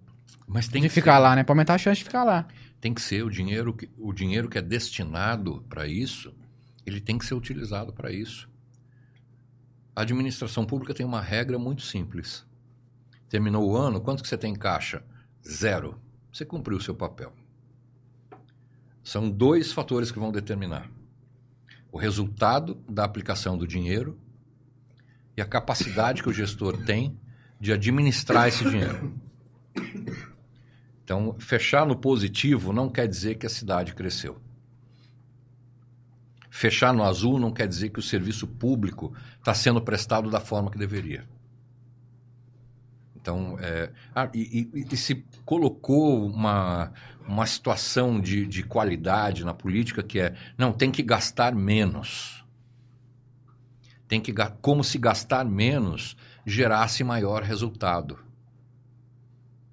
Mas 0.47 0.69
tem 0.69 0.83
de 0.83 0.89
que 0.89 0.95
ficar 0.95 1.17
ser. 1.17 1.23
lá, 1.23 1.35
né? 1.35 1.43
Pra 1.43 1.55
aumentar 1.55 1.73
a 1.75 1.79
chance 1.79 1.97
de 1.97 2.05
ficar 2.05 2.23
lá. 2.23 2.47
Tem 2.83 2.93
que 2.93 3.01
ser 3.01 3.25
o 3.25 3.31
dinheiro 3.31 3.73
que, 3.73 3.89
o 3.97 4.13
dinheiro 4.13 4.47
que 4.51 4.59
é 4.59 4.63
destinado 4.63 5.65
para 5.71 5.87
isso, 5.87 6.35
ele 6.85 7.01
tem 7.01 7.17
que 7.17 7.25
ser 7.25 7.33
utilizado 7.33 7.95
para 7.95 8.13
isso. 8.13 8.47
A 9.95 10.03
administração 10.03 10.67
pública 10.67 10.93
tem 10.93 11.07
uma 11.07 11.23
regra 11.23 11.59
muito 11.59 11.81
simples. 11.81 12.45
Terminou 13.31 13.67
o 13.67 13.75
ano, 13.75 14.03
quanto 14.03 14.23
que 14.23 14.29
você 14.29 14.37
tem 14.37 14.53
em 14.53 14.57
caixa? 14.57 15.03
Zero. 15.49 15.99
Você 16.31 16.45
cumpriu 16.45 16.77
o 16.77 16.83
seu 16.83 16.95
papel. 16.95 17.33
São 19.03 19.31
dois 19.31 19.73
fatores 19.73 20.13
que 20.13 20.19
vão 20.19 20.31
determinar 20.31 20.91
o 21.97 21.99
resultado 21.99 22.75
da 22.87 23.05
aplicação 23.05 23.57
do 23.57 23.67
dinheiro 23.67 24.21
e 25.35 25.41
a 25.41 25.47
capacidade 25.47 26.23
que 26.23 26.29
o 26.29 26.33
gestor 26.33 26.85
tem 26.85 27.19
de 27.59 27.73
administrar 27.73 28.49
esse 28.49 28.69
dinheiro. 28.69 29.15
Então, 31.03 31.35
fechar 31.39 31.87
no 31.87 31.97
positivo 31.97 32.71
não 32.71 32.91
quer 32.91 33.09
dizer 33.09 33.37
que 33.37 33.47
a 33.47 33.49
cidade 33.49 33.95
cresceu. 33.95 34.39
Fechar 36.51 36.93
no 36.93 37.03
azul 37.03 37.39
não 37.39 37.51
quer 37.51 37.67
dizer 37.67 37.89
que 37.89 37.99
o 37.99 38.03
serviço 38.03 38.47
público 38.47 39.15
está 39.39 39.55
sendo 39.55 39.81
prestado 39.81 40.31
da 40.31 40.39
forma 40.39 40.71
que 40.71 40.77
deveria. 40.77 41.27
Então, 43.27 43.59
é, 43.59 43.91
ah, 44.15 44.31
e, 44.33 44.71
e, 44.73 44.87
e, 44.89 44.97
se 44.97 45.27
colocou 45.45 46.29
uma, 46.29 46.93
uma 47.27 47.45
situação 47.45 48.21
de, 48.21 48.47
de 48.47 48.63
qualidade 48.63 49.45
na 49.45 49.53
política 49.53 50.01
que 50.01 50.21
é, 50.21 50.37
não, 50.57 50.73
tem 50.73 50.93
que 50.93 51.03
gastar 51.03 51.53
menos. 51.53 52.47
Tem 54.07 54.21
que, 54.21 54.33
como 54.63 54.85
se 54.85 54.97
gastar 54.97 55.45
menos 55.45 56.17
gerasse 56.47 57.03
maior 57.03 57.43
resultado. 57.43 58.17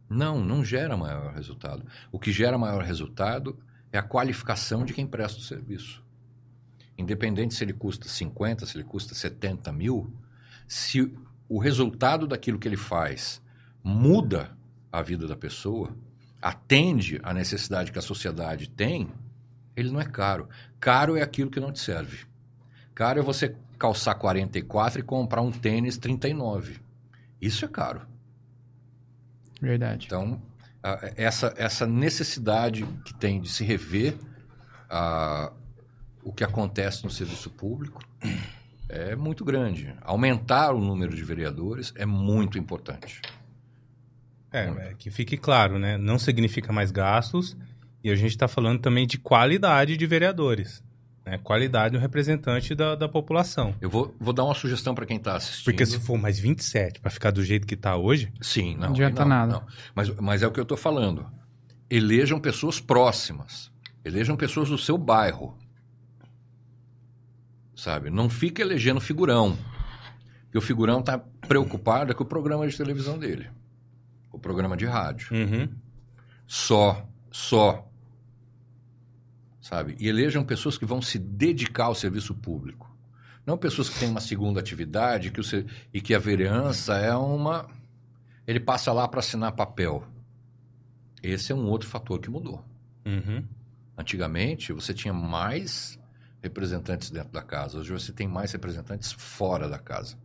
Não, 0.09 0.43
não 0.43 0.65
gera 0.65 0.97
maior 0.97 1.31
resultado. 1.35 1.85
O 2.11 2.17
que 2.17 2.31
gera 2.31 2.57
maior 2.57 2.84
resultado 2.84 3.59
é 3.91 3.99
a 3.99 4.03
qualificação 4.03 4.84
de 4.84 4.95
quem 4.95 5.05
presta 5.05 5.38
o 5.38 5.43
serviço. 5.43 6.03
Independente 6.97 7.53
se 7.53 7.63
ele 7.63 7.73
custa 7.73 8.09
50, 8.09 8.65
se 8.65 8.75
ele 8.75 8.84
custa 8.84 9.13
70 9.13 9.71
mil, 9.71 10.11
se 10.67 11.15
o 11.47 11.59
resultado 11.59 12.25
daquilo 12.25 12.57
que 12.57 12.67
ele 12.67 12.77
faz 12.77 13.43
muda 13.84 14.55
a 14.91 15.01
vida 15.01 15.27
da 15.27 15.35
pessoa, 15.35 15.95
atende 16.41 17.19
à 17.23 17.34
necessidade 17.34 17.91
que 17.91 17.99
a 17.99 18.01
sociedade 18.01 18.69
tem, 18.69 19.10
ele 19.76 19.91
não 19.91 19.99
é 19.99 20.05
caro. 20.05 20.47
Caro 20.80 21.18
é 21.18 21.22
aquilo 21.22 21.49
que 21.49 21.60
não 21.60 21.72
te 21.72 21.80
serve. 21.80 22.26
Caro 22.93 23.19
é 23.19 23.23
você 23.23 23.55
calçar 23.77 24.15
44 24.15 24.99
e 24.99 25.03
comprar 25.03 25.41
um 25.41 25.51
tênis 25.51 25.97
39. 25.97 26.80
Isso 27.41 27.65
é 27.65 27.68
caro. 27.68 28.01
Verdade. 29.60 30.05
Então, 30.05 30.41
essa, 31.15 31.53
essa 31.57 31.88
necessidade 31.88 32.85
que 33.05 33.14
tem 33.14 33.41
de 33.41 33.49
se 33.49 33.64
rever 33.64 34.15
a, 34.89 35.51
o 36.23 36.31
que 36.31 36.43
acontece 36.43 37.03
no 37.03 37.10
serviço 37.10 37.49
público 37.49 38.01
é 38.88 39.15
muito 39.15 39.43
grande. 39.43 39.95
Aumentar 40.01 40.73
o 40.73 40.80
número 40.80 41.15
de 41.15 41.23
vereadores 41.23 41.93
é 41.95 42.05
muito 42.05 42.57
importante. 42.57 43.22
É, 44.53 44.65
é, 44.65 44.93
que 44.97 45.09
fique 45.09 45.35
claro, 45.35 45.80
né? 45.80 45.97
Não 45.97 46.19
significa 46.19 46.71
mais 46.71 46.91
gastos 46.91 47.57
e 48.03 48.11
a 48.11 48.15
gente 48.15 48.31
está 48.31 48.47
falando 48.47 48.80
também 48.80 49.07
de 49.07 49.17
qualidade 49.17 49.97
de 49.97 50.05
vereadores. 50.05 50.84
Né? 51.25 51.39
Qualidade 51.39 51.93
do 51.93 51.99
representante 51.99 52.75
da, 52.75 52.93
da 52.93 53.09
população. 53.09 53.73
Eu 53.81 53.89
vou, 53.89 54.15
vou 54.19 54.31
dar 54.31 54.43
uma 54.43 54.53
sugestão 54.53 54.93
para 54.93 55.07
quem 55.07 55.17
está 55.17 55.35
assistindo. 55.35 55.65
Porque 55.65 55.85
se 55.85 55.99
for 55.99 56.19
mais 56.19 56.38
27 56.38 56.99
para 56.99 57.09
ficar 57.09 57.31
do 57.31 57.43
jeito 57.43 57.65
que 57.65 57.73
está 57.73 57.95
hoje. 57.97 58.31
Sim, 58.41 58.75
não. 58.75 58.81
Não 58.81 58.89
adianta 58.89 59.21
não, 59.21 59.30
nada. 59.30 59.53
Não. 59.53 59.63
Mas, 59.95 60.09
mas 60.17 60.43
é 60.43 60.47
o 60.47 60.51
que 60.51 60.59
eu 60.59 60.63
estou 60.63 60.77
falando. 60.77 61.25
Elejam 61.89 62.39
pessoas 62.39 62.80
próximas. 62.80 63.71
Elejam 64.05 64.35
pessoas 64.35 64.69
do 64.69 64.77
seu 64.77 64.99
bairro. 64.99 65.57
Sabe? 67.75 68.11
Não 68.11 68.30
fica 68.30 68.61
elegendo 68.61 69.01
figurão. 69.01 69.57
Porque 70.43 70.57
o 70.59 70.61
figurão 70.61 70.99
está 70.99 71.17
preocupado 71.17 72.13
com 72.13 72.23
o 72.23 72.27
programa 72.27 72.67
de 72.67 72.77
televisão 72.77 73.17
dele 73.17 73.49
o 74.34 74.39
programa 74.39 74.76
de 74.76 74.85
rádio. 74.85 75.30
Uhum. 75.31 75.69
Só, 76.45 77.07
só. 77.31 77.88
Sabe? 79.61 79.95
E 79.99 80.10
elejam 80.10 80.43
pessoas 80.43 80.77
que 80.77 80.85
vão 80.85 81.01
se 81.01 81.18
dedicar 81.18 81.85
ao 81.85 81.95
serviço 81.95 82.34
público. 82.34 82.91
Não 83.45 83.57
pessoas 83.57 83.88
que 83.89 83.99
têm 83.99 84.10
uma 84.10 84.19
segunda 84.19 84.60
atividade 84.60 85.31
que 85.31 85.39
o, 85.39 85.43
e 85.93 86.01
que 86.01 86.15
a 86.15 86.19
vereança 86.19 86.95
é 86.97 87.15
uma. 87.15 87.68
Ele 88.45 88.60
passa 88.60 88.91
lá 88.91 89.07
para 89.07 89.19
assinar 89.19 89.53
papel. 89.53 90.03
Esse 91.22 91.51
é 91.51 91.55
um 91.55 91.68
outro 91.68 91.88
fator 91.88 92.19
que 92.19 92.30
mudou. 92.30 92.65
Uhum. 93.05 93.45
Antigamente, 93.97 94.73
você 94.73 94.93
tinha 94.93 95.14
mais 95.14 95.99
representantes 96.41 97.11
dentro 97.11 97.31
da 97.31 97.41
casa. 97.41 97.77
Hoje 97.80 97.91
você 97.91 98.11
tem 98.11 98.27
mais 98.27 98.51
representantes 98.51 99.11
fora 99.11 99.69
da 99.69 99.77
casa, 99.77 100.18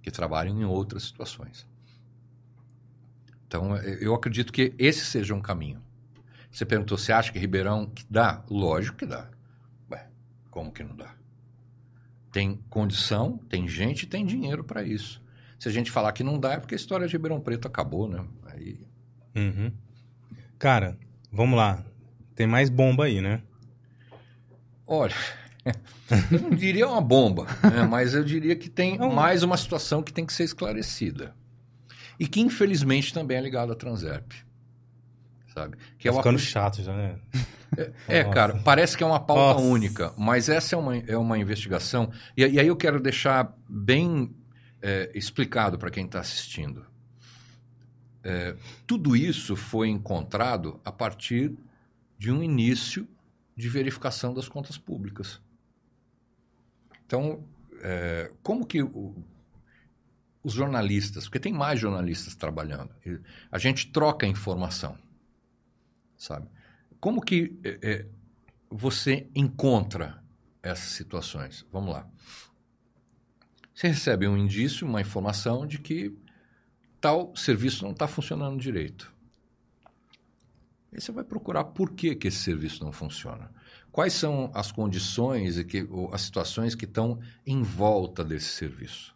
que 0.00 0.10
trabalham 0.10 0.58
em 0.58 0.64
outras 0.64 1.02
situações. 1.02 1.66
Então, 3.52 3.76
eu 3.76 4.14
acredito 4.14 4.50
que 4.50 4.72
esse 4.78 5.04
seja 5.04 5.34
um 5.34 5.40
caminho. 5.42 5.78
Você 6.50 6.64
perguntou, 6.64 6.96
você 6.96 7.12
acha 7.12 7.30
que 7.30 7.38
Ribeirão 7.38 7.84
que 7.84 8.02
dá? 8.08 8.42
Lógico 8.48 8.96
que 8.96 9.04
dá. 9.04 9.28
Ué, 9.90 10.06
como 10.50 10.72
que 10.72 10.82
não 10.82 10.96
dá? 10.96 11.14
Tem 12.32 12.58
condição, 12.70 13.36
tem 13.50 13.68
gente, 13.68 14.06
tem 14.06 14.24
dinheiro 14.24 14.64
para 14.64 14.82
isso. 14.82 15.22
Se 15.58 15.68
a 15.68 15.70
gente 15.70 15.90
falar 15.90 16.12
que 16.12 16.24
não 16.24 16.40
dá, 16.40 16.54
é 16.54 16.60
porque 16.60 16.74
a 16.74 16.76
história 16.76 17.06
de 17.06 17.12
Ribeirão 17.12 17.42
Preto 17.42 17.68
acabou, 17.68 18.08
né? 18.08 18.24
Aí... 18.46 18.80
Uhum. 19.36 19.70
Cara, 20.58 20.96
vamos 21.30 21.58
lá. 21.58 21.84
Tem 22.34 22.46
mais 22.46 22.70
bomba 22.70 23.04
aí, 23.04 23.20
né? 23.20 23.42
Olha, 24.86 25.14
eu 26.32 26.40
não 26.40 26.50
diria 26.56 26.88
uma 26.88 27.02
bomba, 27.02 27.46
né? 27.62 27.82
mas 27.82 28.14
eu 28.14 28.24
diria 28.24 28.56
que 28.56 28.70
tem 28.70 28.96
mais 28.96 29.42
uma 29.42 29.58
situação 29.58 30.02
que 30.02 30.10
tem 30.10 30.24
que 30.24 30.32
ser 30.32 30.44
esclarecida 30.44 31.34
e 32.22 32.26
que 32.28 32.40
infelizmente 32.40 33.12
também 33.12 33.36
é 33.36 33.40
ligado 33.40 33.72
à 33.72 33.74
Transerp. 33.74 34.30
Sabe? 35.52 35.76
Que 35.98 36.08
tá 36.08 36.14
é 36.14 36.16
ficando 36.16 36.38
chato 36.38 36.80
já, 36.80 36.96
né? 36.96 37.18
É, 38.06 38.18
é 38.18 38.24
cara, 38.24 38.60
parece 38.62 38.96
que 38.96 39.02
é 39.02 39.06
uma 39.06 39.18
pauta 39.18 39.54
Nossa. 39.54 39.64
única, 39.64 40.14
mas 40.16 40.48
essa 40.48 40.76
é 40.76 40.78
uma, 40.78 40.96
é 40.98 41.16
uma 41.16 41.36
investigação. 41.36 42.12
E, 42.36 42.42
e 42.46 42.60
aí 42.60 42.66
eu 42.68 42.76
quero 42.76 43.00
deixar 43.00 43.52
bem 43.68 44.32
é, 44.80 45.10
explicado 45.16 45.76
para 45.78 45.90
quem 45.90 46.04
está 46.04 46.20
assistindo. 46.20 46.86
É, 48.22 48.54
tudo 48.86 49.16
isso 49.16 49.56
foi 49.56 49.88
encontrado 49.88 50.80
a 50.84 50.92
partir 50.92 51.52
de 52.16 52.30
um 52.30 52.40
início 52.40 53.08
de 53.56 53.68
verificação 53.68 54.32
das 54.32 54.48
contas 54.48 54.78
públicas. 54.78 55.40
Então, 57.04 57.42
é, 57.82 58.30
como 58.44 58.64
que 58.64 58.80
o, 58.80 59.16
os 60.42 60.52
jornalistas, 60.52 61.24
porque 61.24 61.38
tem 61.38 61.52
mais 61.52 61.78
jornalistas 61.78 62.34
trabalhando, 62.34 62.90
a 63.50 63.58
gente 63.58 63.90
troca 63.92 64.26
informação, 64.26 64.98
sabe? 66.16 66.48
Como 66.98 67.20
que 67.20 67.58
é, 67.64 67.78
é, 67.82 68.06
você 68.70 69.28
encontra 69.34 70.22
essas 70.62 70.90
situações? 70.90 71.66
Vamos 71.72 71.92
lá. 71.92 72.08
Você 73.74 73.88
recebe 73.88 74.28
um 74.28 74.36
indício, 74.36 74.86
uma 74.86 75.00
informação 75.00 75.66
de 75.66 75.78
que 75.78 76.16
tal 77.00 77.34
serviço 77.34 77.84
não 77.84 77.92
está 77.92 78.06
funcionando 78.06 78.60
direito. 78.60 79.12
Aí 80.92 81.00
você 81.00 81.10
vai 81.10 81.24
procurar 81.24 81.64
por 81.64 81.92
que, 81.92 82.14
que 82.14 82.28
esse 82.28 82.38
serviço 82.38 82.84
não 82.84 82.92
funciona. 82.92 83.50
Quais 83.90 84.12
são 84.12 84.50
as 84.54 84.70
condições 84.70 85.58
e 85.58 85.64
que, 85.64 85.88
as 86.12 86.22
situações 86.22 86.74
que 86.74 86.84
estão 86.84 87.18
em 87.46 87.62
volta 87.62 88.22
desse 88.22 88.48
serviço. 88.48 89.14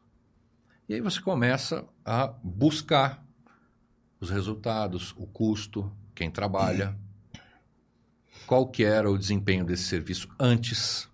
E 0.88 0.94
aí 0.94 1.00
você 1.00 1.20
começa 1.20 1.84
a 2.04 2.28
buscar 2.42 3.24
os 4.20 4.30
resultados, 4.30 5.12
o 5.16 5.26
custo, 5.26 5.92
quem 6.14 6.30
trabalha, 6.30 6.96
qual 8.46 8.68
que 8.68 8.84
era 8.84 9.10
o 9.10 9.18
desempenho 9.18 9.64
desse 9.64 9.84
serviço 9.84 10.28
antes. 10.38 11.08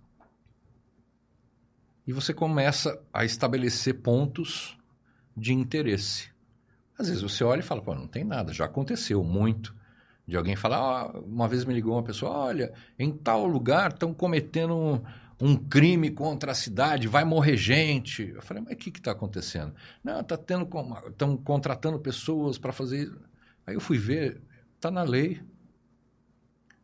E 2.05 2.13
você 2.13 2.33
começa 2.33 3.01
a 3.11 3.25
estabelecer 3.25 4.01
pontos 4.01 4.77
de 5.35 5.53
interesse. 5.53 6.29
Às 6.97 7.07
vezes 7.07 7.23
você 7.23 7.43
olha 7.43 7.61
e 7.61 7.63
fala, 7.63 7.81
pô, 7.81 7.95
não 7.95 8.07
tem 8.07 8.23
nada, 8.23 8.53
já 8.53 8.65
aconteceu 8.65 9.23
muito 9.23 9.75
de 10.25 10.37
alguém 10.37 10.55
falar, 10.55 10.77
ah, 10.77 11.19
uma 11.19 11.47
vez 11.47 11.65
me 11.65 11.73
ligou 11.73 11.93
uma 11.93 12.03
pessoa, 12.03 12.31
olha, 12.31 12.71
em 12.97 13.11
tal 13.11 13.45
lugar 13.45 13.91
estão 13.91 14.13
cometendo 14.13 15.03
um, 15.43 15.57
crime 15.57 16.09
contra 16.09 16.53
a 16.53 16.55
cidade, 16.55 17.07
vai 17.07 17.25
morrer 17.25 17.57
gente. 17.57 18.29
Eu 18.29 18.41
falei, 18.41 18.63
mas 18.63 18.73
o 18.73 18.77
que 18.77 18.89
está 18.89 19.11
acontecendo? 19.11 19.73
Não, 20.03 20.23
tá 20.23 20.37
tendo, 20.37 20.67
estão 21.09 21.35
contratando 21.35 21.99
pessoas 21.99 22.57
para 22.57 22.71
fazer 22.71 23.03
isso. 23.03 23.19
Aí 23.67 23.75
eu 23.75 23.81
fui 23.81 23.97
ver, 23.97 24.41
está 24.75 24.89
na 24.89 25.03
lei. 25.03 25.41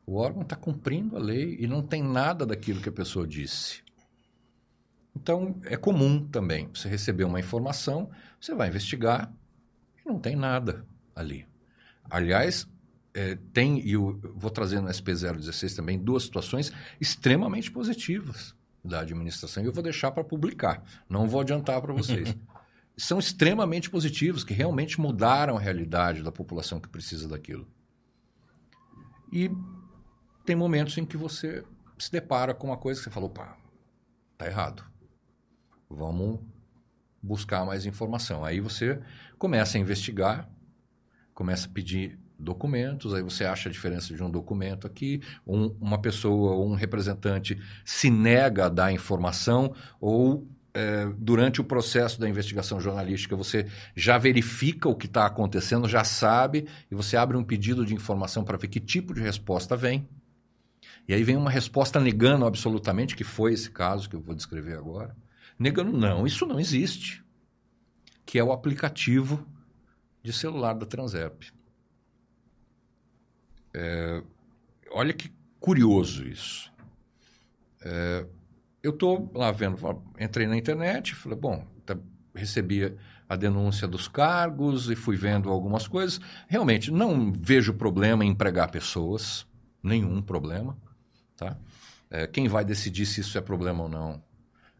O 0.06 0.16
órgão 0.16 0.42
está 0.42 0.56
cumprindo 0.56 1.16
a 1.16 1.20
lei 1.20 1.56
e 1.60 1.68
não 1.68 1.82
tem 1.82 2.04
nada 2.04 2.46
daquilo 2.46 2.82
que 2.82 2.90
a 2.90 2.92
pessoa 2.92 3.26
disse. 3.26 3.82
Então, 5.16 5.60
é 5.66 5.78
comum 5.78 6.28
também 6.28 6.70
você 6.74 6.90
receber 6.90 7.24
uma 7.24 7.40
informação, 7.40 8.10
você 8.40 8.54
vai 8.54 8.68
investigar 8.68 9.32
e 10.04 10.10
não 10.10 10.20
tem 10.20 10.36
nada 10.36 10.86
ali. 11.16 11.46
Aliás, 12.10 12.68
é, 13.20 13.38
tem, 13.52 13.86
e 13.86 13.92
eu 13.92 14.18
vou 14.34 14.50
trazer 14.50 14.80
no 14.80 14.88
SP016 14.88 15.76
também, 15.76 16.00
duas 16.00 16.24
situações 16.24 16.72
extremamente 17.02 17.70
positivas 17.70 18.56
da 18.82 19.02
administração, 19.02 19.62
e 19.62 19.66
eu 19.66 19.74
vou 19.74 19.84
deixar 19.84 20.10
para 20.12 20.24
publicar, 20.24 20.82
não 21.10 21.28
vou 21.28 21.42
adiantar 21.42 21.82
para 21.82 21.92
vocês. 21.92 22.34
São 22.96 23.20
extremamente 23.20 23.90
positivos, 23.90 24.46
que 24.46 24.54
realmente 24.54 25.02
mudaram 25.02 25.58
a 25.58 25.60
realidade 25.60 26.24
da 26.24 26.32
população 26.32 26.80
que 26.80 26.88
precisa 26.88 27.28
daquilo. 27.28 27.68
E 29.34 29.52
tem 30.46 30.56
momentos 30.56 30.98
em 30.98 31.06
que 31.06 31.18
você 31.18 31.64
se 31.98 32.10
depara 32.10 32.54
com 32.54 32.68
uma 32.68 32.78
coisa 32.78 33.02
que 33.02 33.04
você 33.04 33.10
falou, 33.10 33.30
pá, 33.30 33.58
tá 34.38 34.48
errado. 34.48 34.84
Vamos 35.90 36.40
buscar 37.22 37.66
mais 37.66 37.86
informação. 37.86 38.46
Aí 38.46 38.62
você 38.62 39.02
começa 39.38 39.78
a 39.78 39.82
investigar, 39.82 40.50
começa 41.34 41.68
a 41.68 41.72
pedir 41.72 42.18
documentos, 42.40 43.14
aí 43.14 43.22
você 43.22 43.44
acha 43.44 43.70
a 43.70 43.72
diferença 43.72 44.14
de 44.16 44.24
um 44.24 44.30
documento 44.30 44.88
aqui, 44.88 45.22
um, 45.46 45.76
uma 45.80 46.00
pessoa 46.00 46.54
ou 46.54 46.70
um 46.70 46.76
representante 46.76 47.60
se 47.84 48.10
nega 48.10 48.66
a 48.66 48.70
dar 48.70 48.92
informação 48.92 49.74
ou 50.00 50.48
é, 50.74 51.08
durante 51.18 51.60
o 51.60 51.64
processo 51.64 52.20
da 52.20 52.30
investigação 52.30 52.80
jornalística 52.80 53.36
você 53.36 53.68
já 53.96 54.18
verifica 54.18 54.88
o 54.88 54.96
que 54.96 55.08
está 55.08 55.26
acontecendo, 55.26 55.88
já 55.88 56.04
sabe, 56.04 56.68
e 56.90 56.96
você 56.96 57.18
abre 57.18 57.36
um 57.36 57.44
pedido 57.44 57.86
de 57.86 57.94
informação 57.94 58.44
para 58.44 58.58
ver 58.58 58.68
que 58.68 58.80
tipo 58.80 59.14
de 59.14 59.22
resposta 59.22 59.76
vem. 59.76 60.08
E 61.08 61.14
aí 61.14 61.24
vem 61.24 61.36
uma 61.36 61.50
resposta 61.50 62.00
negando 62.00 62.46
absolutamente, 62.46 63.16
que 63.16 63.24
foi 63.24 63.54
esse 63.54 63.72
caso 63.72 64.08
que 64.08 64.16
eu 64.16 64.22
vou 64.22 64.36
descrever 64.36 64.78
agora. 64.78 65.16
Negando, 65.58 65.92
não, 65.92 66.26
isso 66.26 66.46
não 66.46 66.60
existe. 66.60 67.24
Que 68.26 68.38
é 68.38 68.44
o 68.44 68.52
aplicativo 68.52 69.44
de 70.22 70.32
celular 70.32 70.74
da 70.74 70.86
Transep. 70.86 71.52
É, 73.74 74.22
olha 74.92 75.14
que 75.14 75.32
curioso 75.60 76.28
isso. 76.28 76.72
É, 77.82 78.26
eu 78.82 78.92
estou 78.92 79.32
lá 79.34 79.52
vendo, 79.52 79.78
entrei 80.20 80.48
na 80.48 80.58
internet, 80.58 81.16
falei, 81.16 81.38
bom, 81.38 81.66
tá, 81.86 81.98
recebi 82.34 82.96
a 83.28 83.36
denúncia 83.36 83.88
dos 83.88 84.08
cargos 84.08 84.90
e 84.90 84.96
fui 84.96 85.16
vendo 85.16 85.50
algumas 85.50 85.88
coisas. 85.88 86.20
Realmente, 86.48 86.92
não 86.92 87.32
vejo 87.32 87.74
problema 87.74 88.26
em 88.26 88.30
empregar 88.30 88.72
pessoas, 88.72 89.46
nenhum 89.84 90.22
problema. 90.22 90.78
Tá? 91.38 91.58
É, 92.10 92.26
quem 92.26 92.48
vai 92.48 92.66
decidir 92.66 93.06
se 93.06 93.22
isso 93.22 93.38
é 93.38 93.42
problema 93.42 93.84
ou 93.84 93.90
não 93.90 94.30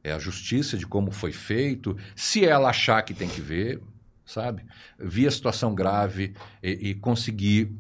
é 0.04 0.12
a 0.12 0.20
justiça 0.20 0.78
de 0.78 0.88
como 0.88 1.12
foi 1.12 1.32
feito, 1.32 1.98
se 2.16 2.46
ela 2.46 2.70
achar 2.70 3.02
que 3.04 3.14
tem 3.14 3.28
que 3.28 3.42
ver, 3.42 3.82
sabe? 4.26 4.64
Vi 4.98 5.28
a 5.28 5.32
situação 5.32 5.74
grave 5.74 6.34
e, 6.64 6.90
e 6.90 6.96
conseguir 6.96 7.72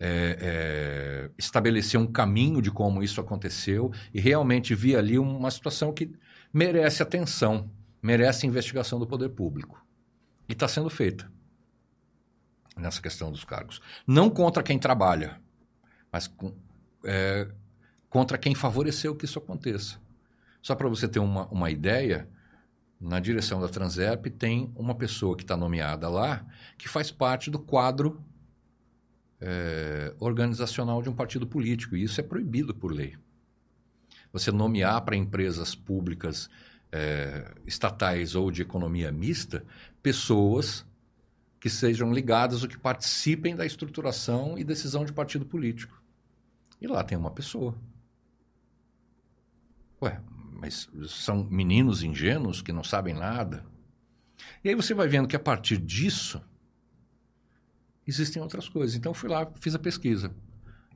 é, 0.00 0.38
é, 0.40 1.30
estabelecer 1.36 1.98
um 1.98 2.06
caminho 2.06 2.62
de 2.62 2.70
como 2.70 3.02
isso 3.02 3.20
aconteceu 3.20 3.90
e 4.14 4.20
realmente 4.20 4.74
vi 4.74 4.94
ali 4.94 5.18
uma 5.18 5.50
situação 5.50 5.92
que 5.92 6.12
merece 6.52 7.02
atenção, 7.02 7.70
merece 8.00 8.46
investigação 8.46 8.98
do 8.98 9.06
poder 9.06 9.30
público. 9.30 9.84
E 10.48 10.52
está 10.52 10.68
sendo 10.68 10.88
feita 10.88 11.30
nessa 12.76 13.02
questão 13.02 13.30
dos 13.30 13.44
cargos. 13.44 13.80
Não 14.06 14.30
contra 14.30 14.62
quem 14.62 14.78
trabalha, 14.78 15.40
mas 16.12 16.26
com, 16.28 16.54
é, 17.04 17.48
contra 18.08 18.38
quem 18.38 18.54
favoreceu 18.54 19.14
que 19.16 19.24
isso 19.24 19.38
aconteça. 19.38 20.00
Só 20.62 20.74
para 20.74 20.88
você 20.88 21.08
ter 21.08 21.18
uma, 21.18 21.46
uma 21.48 21.70
ideia, 21.70 22.28
na 23.00 23.20
direção 23.20 23.60
da 23.60 23.68
Transerp 23.68 24.26
tem 24.26 24.72
uma 24.74 24.94
pessoa 24.94 25.36
que 25.36 25.42
está 25.42 25.56
nomeada 25.56 26.08
lá 26.08 26.44
que 26.76 26.88
faz 26.88 27.10
parte 27.10 27.50
do 27.50 27.58
quadro 27.58 28.22
é, 29.40 30.14
organizacional 30.18 31.02
de 31.02 31.08
um 31.08 31.14
partido 31.14 31.46
político, 31.46 31.96
e 31.96 32.02
isso 32.02 32.20
é 32.20 32.24
proibido 32.24 32.74
por 32.74 32.92
lei. 32.92 33.16
Você 34.32 34.50
nomear 34.50 35.00
para 35.02 35.16
empresas 35.16 35.74
públicas, 35.74 36.50
é, 36.90 37.54
estatais 37.66 38.34
ou 38.34 38.50
de 38.50 38.62
economia 38.62 39.12
mista, 39.12 39.64
pessoas 40.02 40.86
que 41.60 41.68
sejam 41.68 42.12
ligadas 42.12 42.62
ou 42.62 42.68
que 42.68 42.78
participem 42.78 43.56
da 43.56 43.66
estruturação 43.66 44.58
e 44.58 44.64
decisão 44.64 45.04
de 45.04 45.12
partido 45.12 45.44
político. 45.44 46.00
E 46.80 46.86
lá 46.86 47.02
tem 47.02 47.18
uma 47.18 47.30
pessoa. 47.30 47.74
Ué, 50.00 50.20
mas 50.52 50.88
são 51.08 51.44
meninos 51.44 52.02
ingênuos 52.02 52.62
que 52.62 52.72
não 52.72 52.84
sabem 52.84 53.14
nada. 53.14 53.64
E 54.62 54.68
aí 54.68 54.74
você 54.74 54.94
vai 54.94 55.08
vendo 55.08 55.26
que 55.26 55.34
a 55.34 55.40
partir 55.40 55.78
disso 55.78 56.40
existem 58.08 58.42
outras 58.42 58.68
coisas. 58.68 58.96
Então 58.96 59.12
fui 59.12 59.28
lá, 59.28 59.46
fiz 59.60 59.74
a 59.74 59.78
pesquisa. 59.78 60.34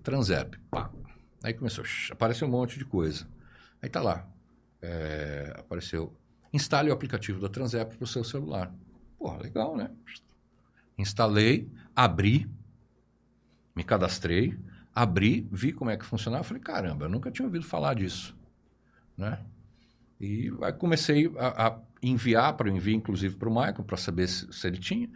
Transep, 0.02 0.58
pá. 0.70 0.90
Aí 1.42 1.52
começou, 1.52 1.84
apareceu 2.10 2.48
um 2.48 2.50
monte 2.50 2.78
de 2.78 2.84
coisa. 2.84 3.26
Aí 3.80 3.88
tá 3.88 4.00
lá, 4.00 4.28
é, 4.80 5.54
apareceu, 5.58 6.16
instale 6.52 6.90
o 6.90 6.92
aplicativo 6.92 7.40
da 7.40 7.48
Transep 7.48 7.96
para 7.96 8.04
o 8.04 8.06
seu 8.06 8.24
celular. 8.24 8.72
Pô, 9.18 9.36
legal, 9.36 9.76
né? 9.76 9.90
Instalei, 10.96 11.68
abri, 11.94 12.48
me 13.74 13.82
cadastrei, 13.82 14.58
abri, 14.94 15.48
vi 15.50 15.72
como 15.72 15.90
é 15.90 15.96
que 15.96 16.04
funcionava. 16.04 16.44
Falei, 16.44 16.62
caramba, 16.62 17.06
eu 17.06 17.08
nunca 17.08 17.30
tinha 17.30 17.46
ouvido 17.46 17.64
falar 17.64 17.94
disso, 17.94 18.36
né? 19.16 19.44
E 20.20 20.52
aí 20.62 20.72
comecei 20.72 21.32
a, 21.36 21.66
a 21.68 21.80
enviar 22.00 22.56
para 22.56 22.70
enviar, 22.70 22.96
inclusive, 22.96 23.34
para 23.34 23.48
o 23.48 23.52
Michael, 23.52 23.82
para 23.84 23.96
saber 23.96 24.28
se, 24.28 24.52
se 24.52 24.66
ele 24.66 24.78
tinha. 24.78 25.10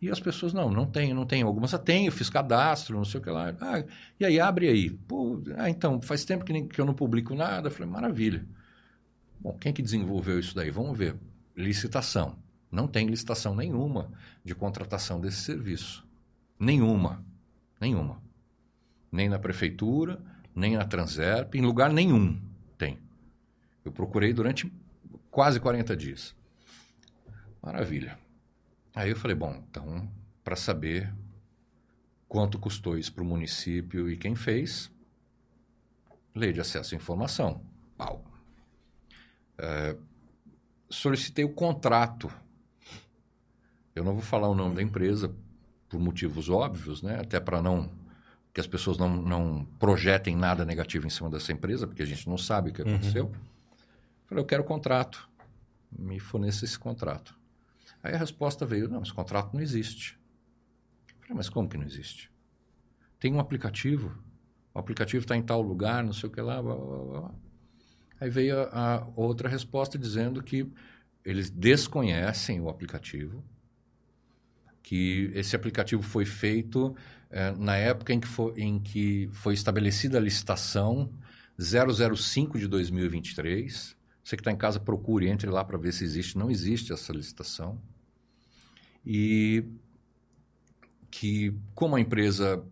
E 0.00 0.10
as 0.10 0.18
pessoas, 0.18 0.54
não, 0.54 0.70
não 0.70 0.86
tem, 0.86 1.12
não 1.12 1.26
tem. 1.26 1.42
Algumas, 1.42 1.74
ah, 1.74 1.82
eu 1.86 2.12
fiz 2.12 2.30
cadastro, 2.30 2.96
não 2.96 3.04
sei 3.04 3.20
o 3.20 3.22
que 3.22 3.28
lá. 3.28 3.54
Ah, 3.60 3.84
e 4.18 4.24
aí, 4.24 4.40
abre 4.40 4.68
aí. 4.68 4.90
Pô, 4.90 5.42
ah, 5.58 5.68
então, 5.68 6.00
faz 6.00 6.24
tempo 6.24 6.44
que, 6.44 6.52
nem, 6.52 6.66
que 6.66 6.80
eu 6.80 6.86
não 6.86 6.94
publico 6.94 7.34
nada. 7.34 7.68
Eu 7.68 7.72
falei, 7.72 7.90
maravilha. 7.90 8.46
Bom, 9.38 9.56
quem 9.58 9.72
que 9.72 9.82
desenvolveu 9.82 10.38
isso 10.38 10.54
daí? 10.54 10.70
Vamos 10.70 10.96
ver. 10.96 11.16
Licitação. 11.54 12.36
Não 12.72 12.86
tem 12.86 13.06
licitação 13.08 13.54
nenhuma 13.54 14.10
de 14.42 14.54
contratação 14.54 15.20
desse 15.20 15.42
serviço. 15.42 16.06
Nenhuma. 16.58 17.22
Nenhuma. 17.80 18.22
Nem 19.12 19.28
na 19.28 19.38
prefeitura, 19.38 20.20
nem 20.54 20.76
na 20.76 20.84
Transerp, 20.84 21.54
em 21.54 21.62
lugar 21.62 21.92
nenhum 21.92 22.40
tem. 22.78 22.98
Eu 23.84 23.92
procurei 23.92 24.32
durante 24.32 24.72
quase 25.30 25.60
40 25.60 25.96
dias. 25.96 26.34
Maravilha. 27.62 28.18
Aí 28.94 29.10
eu 29.10 29.16
falei, 29.16 29.36
bom, 29.36 29.62
então, 29.68 30.08
para 30.42 30.56
saber 30.56 31.12
quanto 32.28 32.58
custou 32.58 32.96
isso 32.96 33.12
para 33.12 33.22
o 33.22 33.26
município 33.26 34.10
e 34.10 34.16
quem 34.16 34.34
fez, 34.34 34.90
lei 36.34 36.52
de 36.52 36.60
acesso 36.60 36.94
à 36.94 36.96
informação. 36.96 37.62
Pau. 37.96 38.24
É, 39.58 39.96
solicitei 40.88 41.44
o 41.44 41.52
contrato. 41.52 42.30
Eu 43.94 44.04
não 44.04 44.14
vou 44.14 44.22
falar 44.22 44.48
o 44.48 44.54
nome 44.54 44.76
da 44.76 44.82
empresa 44.82 45.34
por 45.88 46.00
motivos 46.00 46.48
óbvios, 46.48 47.02
né? 47.02 47.20
Até 47.20 47.40
para 47.40 47.60
não 47.60 47.90
que 48.52 48.60
as 48.60 48.66
pessoas 48.66 48.98
não, 48.98 49.08
não 49.08 49.64
projetem 49.78 50.36
nada 50.36 50.64
negativo 50.64 51.06
em 51.06 51.10
cima 51.10 51.30
dessa 51.30 51.52
empresa, 51.52 51.86
porque 51.86 52.02
a 52.02 52.06
gente 52.06 52.28
não 52.28 52.36
sabe 52.36 52.70
o 52.70 52.72
que 52.72 52.82
uhum. 52.82 52.94
aconteceu. 52.94 53.26
Uhum. 53.26 53.32
Falei, 54.26 54.42
eu 54.42 54.46
quero 54.46 54.64
contrato. 54.64 55.28
Me 55.90 56.18
forneça 56.18 56.64
esse 56.64 56.78
contrato. 56.78 57.36
Aí 58.02 58.14
a 58.14 58.18
resposta 58.18 58.64
veio, 58.64 58.88
não, 58.88 59.02
esse 59.02 59.12
contrato 59.12 59.52
não 59.54 59.60
existe. 59.60 60.18
Falei, 61.20 61.34
mas 61.36 61.48
como 61.48 61.68
que 61.68 61.76
não 61.76 61.84
existe? 61.84 62.30
Tem 63.18 63.32
um 63.32 63.40
aplicativo, 63.40 64.16
o 64.72 64.78
aplicativo 64.78 65.22
está 65.22 65.36
em 65.36 65.42
tal 65.42 65.60
lugar, 65.60 66.02
não 66.02 66.12
sei 66.12 66.28
o 66.28 66.32
que 66.32 66.40
lá, 66.40 66.62
blá, 66.62 66.74
blá, 66.74 67.04
blá. 67.04 67.34
Aí 68.20 68.30
veio 68.30 68.60
a, 68.60 68.96
a 68.96 69.08
outra 69.16 69.48
resposta 69.48 69.98
dizendo 69.98 70.42
que 70.42 70.70
eles 71.24 71.50
desconhecem 71.50 72.60
o 72.60 72.68
aplicativo, 72.68 73.44
que 74.82 75.30
esse 75.34 75.54
aplicativo 75.54 76.02
foi 76.02 76.24
feito 76.24 76.94
é, 77.30 77.52
na 77.52 77.76
época 77.76 78.12
em 78.12 78.20
que, 78.20 78.26
foi, 78.26 78.52
em 78.60 78.78
que 78.80 79.28
foi 79.32 79.54
estabelecida 79.54 80.18
a 80.18 80.20
licitação 80.20 81.12
005 81.58 82.58
de 82.58 82.66
2023. 82.66 83.96
Você 84.24 84.36
que 84.36 84.40
está 84.40 84.50
em 84.50 84.56
casa, 84.56 84.80
procure, 84.80 85.28
entre 85.28 85.50
lá 85.50 85.64
para 85.64 85.78
ver 85.78 85.92
se 85.92 86.04
existe. 86.04 86.38
Não 86.38 86.50
existe 86.50 86.92
essa 86.92 87.12
licitação. 87.12 87.80
E 89.04 89.64
que, 91.10 91.54
como 91.74 91.96
a 91.96 92.00
empresa 92.00 92.62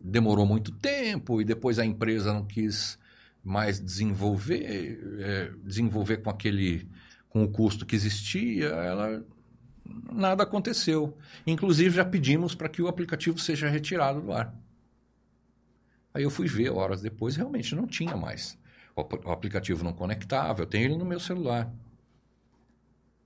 demorou 0.00 0.46
muito 0.46 0.72
tempo 0.72 1.40
e 1.40 1.44
depois 1.44 1.78
a 1.78 1.84
empresa 1.84 2.32
não 2.32 2.44
quis 2.44 2.98
mais 3.44 3.80
desenvolver, 3.80 4.98
é, 5.20 5.52
desenvolver 5.64 6.18
com 6.18 6.30
aquele 6.30 6.88
com 7.28 7.42
o 7.44 7.48
custo 7.48 7.86
que 7.86 7.96
existia, 7.96 8.66
ela 8.66 9.24
nada 10.12 10.42
aconteceu. 10.42 11.16
Inclusive, 11.46 11.96
já 11.96 12.04
pedimos 12.04 12.54
para 12.54 12.68
que 12.68 12.82
o 12.82 12.88
aplicativo 12.88 13.38
seja 13.38 13.68
retirado 13.68 14.20
do 14.20 14.32
ar. 14.32 14.54
Aí 16.12 16.22
eu 16.22 16.30
fui 16.30 16.46
ver 16.46 16.70
horas 16.70 17.00
depois, 17.00 17.36
realmente 17.36 17.74
não 17.74 17.86
tinha 17.86 18.16
mais. 18.16 18.58
O, 18.94 19.00
o 19.00 19.32
aplicativo 19.32 19.82
não 19.82 19.94
conectava, 19.94 20.60
eu 20.60 20.66
tenho 20.66 20.84
ele 20.84 20.96
no 20.96 21.06
meu 21.06 21.18
celular. 21.18 21.72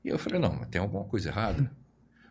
E 0.04 0.08
eu 0.08 0.18
falei, 0.18 0.38
não, 0.38 0.64
tem 0.66 0.80
alguma 0.80 1.04
coisa 1.04 1.28
errada. 1.30 1.68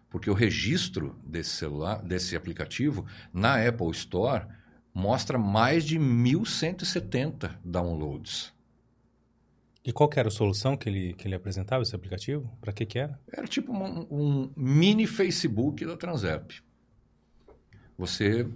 Porque 0.09 0.29
o 0.29 0.33
registro 0.33 1.19
desse 1.25 1.51
celular, 1.51 2.01
desse 2.01 2.35
aplicativo, 2.35 3.05
na 3.33 3.67
Apple 3.67 3.91
Store, 3.91 4.45
mostra 4.93 5.37
mais 5.37 5.83
de 5.83 5.99
1.170 5.99 7.57
downloads. 7.63 8.53
E 9.83 9.91
qual 9.91 10.09
era 10.15 10.29
a 10.29 10.31
solução 10.31 10.75
que 10.75 10.89
ele, 10.89 11.13
que 11.13 11.27
ele 11.27 11.35
apresentava, 11.35 11.83
esse 11.83 11.95
aplicativo? 11.95 12.49
Para 12.59 12.73
que 12.73 12.85
que 12.85 12.97
era? 12.97 13.19
Era 13.31 13.45
tipo 13.45 13.71
um, 13.71 14.07
um 14.09 14.51
mini 14.55 15.05
Facebook 15.05 15.85
da 15.85 15.95
Transapp. 15.95 16.59
Você 17.97 18.49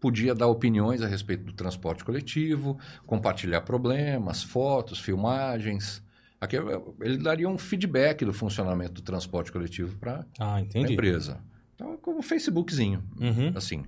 podia 0.00 0.34
dar 0.34 0.46
opiniões 0.46 1.02
a 1.02 1.06
respeito 1.06 1.44
do 1.44 1.52
transporte 1.52 2.04
coletivo, 2.04 2.78
compartilhar 3.06 3.60
problemas, 3.60 4.42
fotos, 4.42 4.98
filmagens. 4.98 6.02
Aqui, 6.42 6.56
ele 7.00 7.18
daria 7.18 7.48
um 7.48 7.56
feedback 7.56 8.24
do 8.24 8.32
funcionamento 8.32 8.94
do 8.94 9.02
transporte 9.02 9.52
coletivo 9.52 9.96
para 9.98 10.26
ah, 10.38 10.56
a 10.56 10.60
empresa. 10.60 11.40
Então, 11.74 11.96
como 11.98 12.18
um 12.18 12.22
Facebookzinho, 12.22 13.02
uhum. 13.20 13.52
assim. 13.54 13.84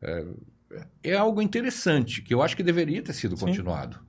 É, 0.00 0.26
é, 1.02 1.14
algo 1.14 1.42
interessante, 1.42 2.22
que 2.22 2.32
eu 2.32 2.40
acho 2.40 2.56
que 2.56 2.62
deveria 2.62 3.02
ter 3.02 3.12
sido 3.12 3.36
Sim. 3.36 3.46
continuado 3.46 4.06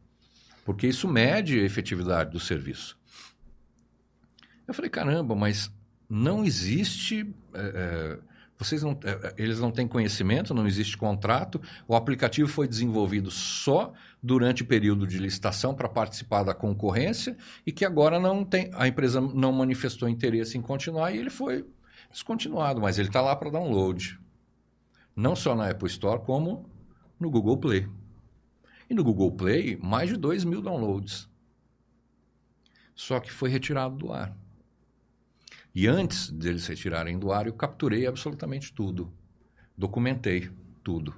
porque 0.70 0.86
isso 0.86 1.08
mede 1.08 1.60
a 1.60 1.64
efetividade 1.64 2.30
do 2.30 2.40
serviço. 2.40 2.96
Eu 4.68 4.74
falei, 4.76 4.88
caramba, 4.88 5.34
mas 5.34 5.72
não 6.08 6.46
existe. 6.46 7.28
É, 7.56 7.60
é, 7.60 8.20
vocês 8.60 8.84
não, 8.84 8.92
é, 9.06 9.34
eles 9.38 9.58
não 9.58 9.72
têm 9.72 9.88
conhecimento, 9.88 10.54
não 10.54 10.68
existe 10.68 10.98
contrato. 10.98 11.62
O 11.88 11.96
aplicativo 11.96 12.50
foi 12.50 12.68
desenvolvido 12.68 13.32
só 13.32 13.94
durante 14.22 14.64
o 14.64 14.66
período 14.66 15.08
de 15.08 15.18
licitação 15.18 15.74
para 15.74 15.88
participar 15.88 16.44
da 16.44 16.54
concorrência 16.54 17.38
e 17.66 17.72
que 17.72 17.86
agora 17.86 18.20
não 18.20 18.44
tem, 18.44 18.70
a 18.74 18.86
empresa 18.86 19.22
não 19.22 19.54
manifestou 19.54 20.10
interesse 20.10 20.58
em 20.58 20.62
continuar 20.62 21.14
e 21.14 21.18
ele 21.18 21.30
foi 21.30 21.66
descontinuado, 22.12 22.82
mas 22.82 23.00
ele 23.00 23.08
está 23.08 23.22
lá 23.22 23.34
para 23.34 23.50
download. 23.50 24.20
Não 25.16 25.38
só 25.38 25.56
na 25.56 25.70
Apple 25.70 25.88
Store, 25.88 26.22
como 26.22 26.70
no 27.18 27.30
Google 27.30 27.58
Play. 27.58 27.88
E 28.90 28.94
no 28.94 29.06
Google 29.06 29.32
Play, 29.32 29.78
mais 29.82 30.10
de 30.10 30.18
2 30.18 30.44
mil 30.44 30.62
downloads. 30.62 31.30
Só 32.94 33.22
que 33.22 33.32
foi 33.32 33.50
retirado 33.50 33.96
do 33.96 34.12
ar. 34.12 34.36
E 35.80 35.88
antes 35.88 36.30
deles 36.30 36.68
retirarem 36.68 37.18
do 37.18 37.32
ar, 37.32 37.48
eu 37.48 37.54
capturei 37.54 38.06
absolutamente 38.06 38.74
tudo. 38.74 39.10
Documentei 39.78 40.52
tudo. 40.84 41.16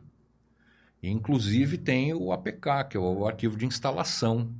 E, 1.02 1.10
inclusive 1.10 1.80
tem 1.80 2.14
o 2.14 2.32
APK, 2.32 2.90
que 2.92 2.96
é 2.96 3.00
o 3.00 3.26
arquivo 3.26 3.58
de 3.58 3.66
instalação 3.66 4.54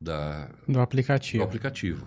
da, 0.00 0.48
do 0.68 0.78
aplicativo. 0.78 1.38
Do 1.38 1.48
aplicativo. 1.48 2.06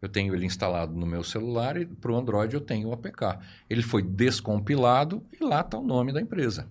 Eu 0.00 0.08
tenho 0.08 0.34
ele 0.34 0.46
instalado 0.46 0.94
no 0.94 1.04
meu 1.04 1.22
celular 1.22 1.76
e 1.76 1.84
para 1.84 2.10
o 2.10 2.16
Android 2.16 2.54
eu 2.54 2.60
tenho 2.62 2.88
o 2.88 2.94
APK. 2.94 3.38
Ele 3.68 3.82
foi 3.82 4.00
descompilado 4.02 5.22
e 5.38 5.44
lá 5.44 5.60
está 5.60 5.76
o 5.76 5.84
nome 5.84 6.10
da 6.10 6.22
empresa 6.22 6.70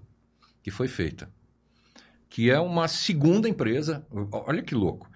que 0.63 0.71
foi 0.71 0.87
feita 0.87 1.29
que 2.27 2.49
é 2.49 2.59
uma 2.59 2.87
segunda 2.87 3.47
empresa. 3.47 4.03
Olha 4.31 4.63
que 4.63 4.73
louco. 4.73 5.07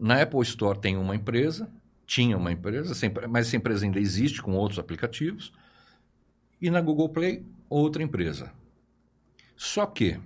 Na 0.00 0.20
Apple 0.20 0.40
Store 0.40 0.76
tem 0.76 0.96
uma 0.96 1.14
empresa, 1.14 1.70
tinha 2.14 2.36
uma 2.36 2.52
empresa, 2.52 2.94
mas 3.28 3.48
essa 3.48 3.56
empresa 3.56 3.84
ainda 3.84 3.98
existe 3.98 4.40
com 4.40 4.52
outros 4.52 4.78
aplicativos. 4.78 5.52
E 6.62 6.70
na 6.70 6.80
Google 6.80 7.08
Play, 7.08 7.44
outra 7.68 8.04
empresa. 8.04 8.52
Só 9.56 9.84
que 9.84 10.20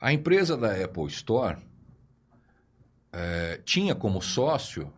a 0.00 0.12
empresa 0.12 0.56
da 0.56 0.74
Apple 0.84 1.06
Store 1.06 1.56
é, 3.12 3.60
tinha 3.64 3.94
como 3.94 4.20
sócio 4.20 4.92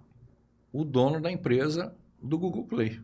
o 0.73 0.87
dono 0.87 1.21
da 1.21 1.31
empresa 1.31 1.95
do 2.23 2.39
Google 2.39 2.65
Play. 2.65 2.99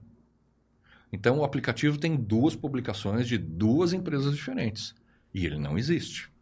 Então 1.13 1.41
o 1.41 1.45
aplicativo 1.45 1.99
tem 1.99 2.17
duas 2.17 2.57
publicações 2.57 3.29
de 3.29 3.37
duas 3.37 3.93
empresas 3.93 4.35
diferentes. 4.35 4.95
E 5.35 5.45
ele 5.45 5.59
não 5.59 5.77
existe. 5.77 6.33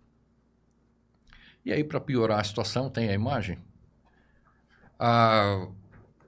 E 1.65 1.73
aí, 1.73 1.83
para 1.83 1.99
piorar 1.99 2.39
a 2.39 2.45
situação, 2.45 2.89
tem 2.89 3.09
a 3.09 3.13
imagem. 3.13 3.59
Ah, 4.97 5.67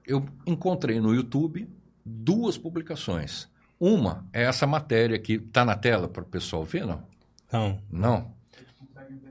eu 0.07 0.25
encontrei 0.45 0.99
no 0.99 1.13
YouTube 1.13 1.69
duas 2.03 2.57
publicações. 2.57 3.49
Uma 3.79 4.25
é 4.33 4.43
essa 4.43 4.65
matéria 4.65 5.19
que 5.19 5.33
está 5.33 5.63
na 5.65 5.75
tela 5.75 6.07
para 6.07 6.23
o 6.23 6.25
pessoal 6.25 6.63
ver, 6.63 6.85
não? 6.85 7.03
Não. 7.51 7.81
Não? 7.91 8.31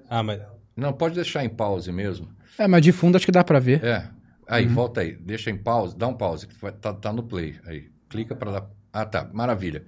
Ah, 0.09 0.23
mas... 0.23 0.41
Não, 0.77 0.93
pode 0.93 1.15
deixar 1.15 1.45
em 1.45 1.49
pause 1.49 1.91
mesmo. 1.91 2.29
É, 2.59 2.69
mas 2.69 2.83
de 2.83 2.93
fundo 2.93 3.17
acho 3.17 3.27
que 3.27 3.33
dá 3.33 3.43
para 3.43 3.59
ver. 3.59 3.83
É. 3.83 4.09
Aí, 4.47 4.67
uhum. 4.67 4.75
volta 4.75 5.01
aí. 5.01 5.17
Deixa 5.17 5.51
em 5.51 5.57
pause. 5.57 5.97
Dá 5.97 6.07
um 6.07 6.15
pause. 6.15 6.47
Tá, 6.81 6.93
tá 6.93 7.13
no 7.13 7.23
play. 7.23 7.59
Aí, 7.65 7.91
clica 8.09 8.37
para 8.37 8.53
dar... 8.53 8.71
Ah, 8.93 9.05
tá. 9.05 9.29
Maravilha. 9.33 9.85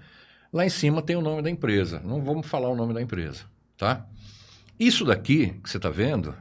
Lá 0.53 0.65
em 0.65 0.71
cima 0.71 1.03
tem 1.03 1.15
o 1.15 1.21
nome 1.21 1.43
da 1.43 1.51
empresa. 1.51 2.01
Não 2.01 2.23
vamos 2.23 2.47
falar 2.47 2.69
o 2.71 2.75
nome 2.75 2.95
da 2.95 3.03
empresa, 3.03 3.45
tá? 3.77 4.07
Isso 4.81 5.05
daqui 5.05 5.51
que 5.63 5.69
você 5.69 5.77
está 5.77 5.91
vendo 5.91 6.35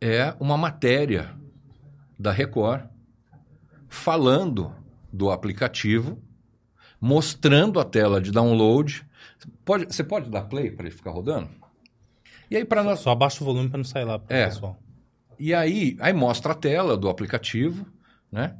é 0.00 0.34
uma 0.40 0.56
matéria 0.56 1.34
da 2.20 2.30
Record 2.30 2.84
falando 3.88 4.74
do 5.10 5.30
aplicativo, 5.30 6.22
mostrando 7.00 7.80
a 7.80 7.84
tela 7.84 8.20
de 8.20 8.30
download. 8.30 9.06
Pode, 9.64 9.86
você 9.86 10.04
pode 10.04 10.28
dar 10.28 10.42
play 10.42 10.70
para 10.70 10.86
ele 10.86 10.94
ficar 10.94 11.12
rodando? 11.12 11.48
E 12.50 12.56
aí 12.56 12.64
para 12.64 12.84
nós 12.84 13.00
só 13.00 13.10
abaixa 13.10 13.42
o 13.42 13.46
volume 13.46 13.70
para 13.70 13.78
não 13.78 13.84
sair 13.84 14.04
lá 14.04 14.18
para 14.18 14.36
é. 14.36 14.46
pessoal. 14.46 14.78
E 15.38 15.54
aí, 15.54 15.96
aí 15.98 16.12
mostra 16.12 16.52
a 16.52 16.54
tela 16.54 16.94
do 16.94 17.08
aplicativo, 17.08 17.86
né? 18.30 18.54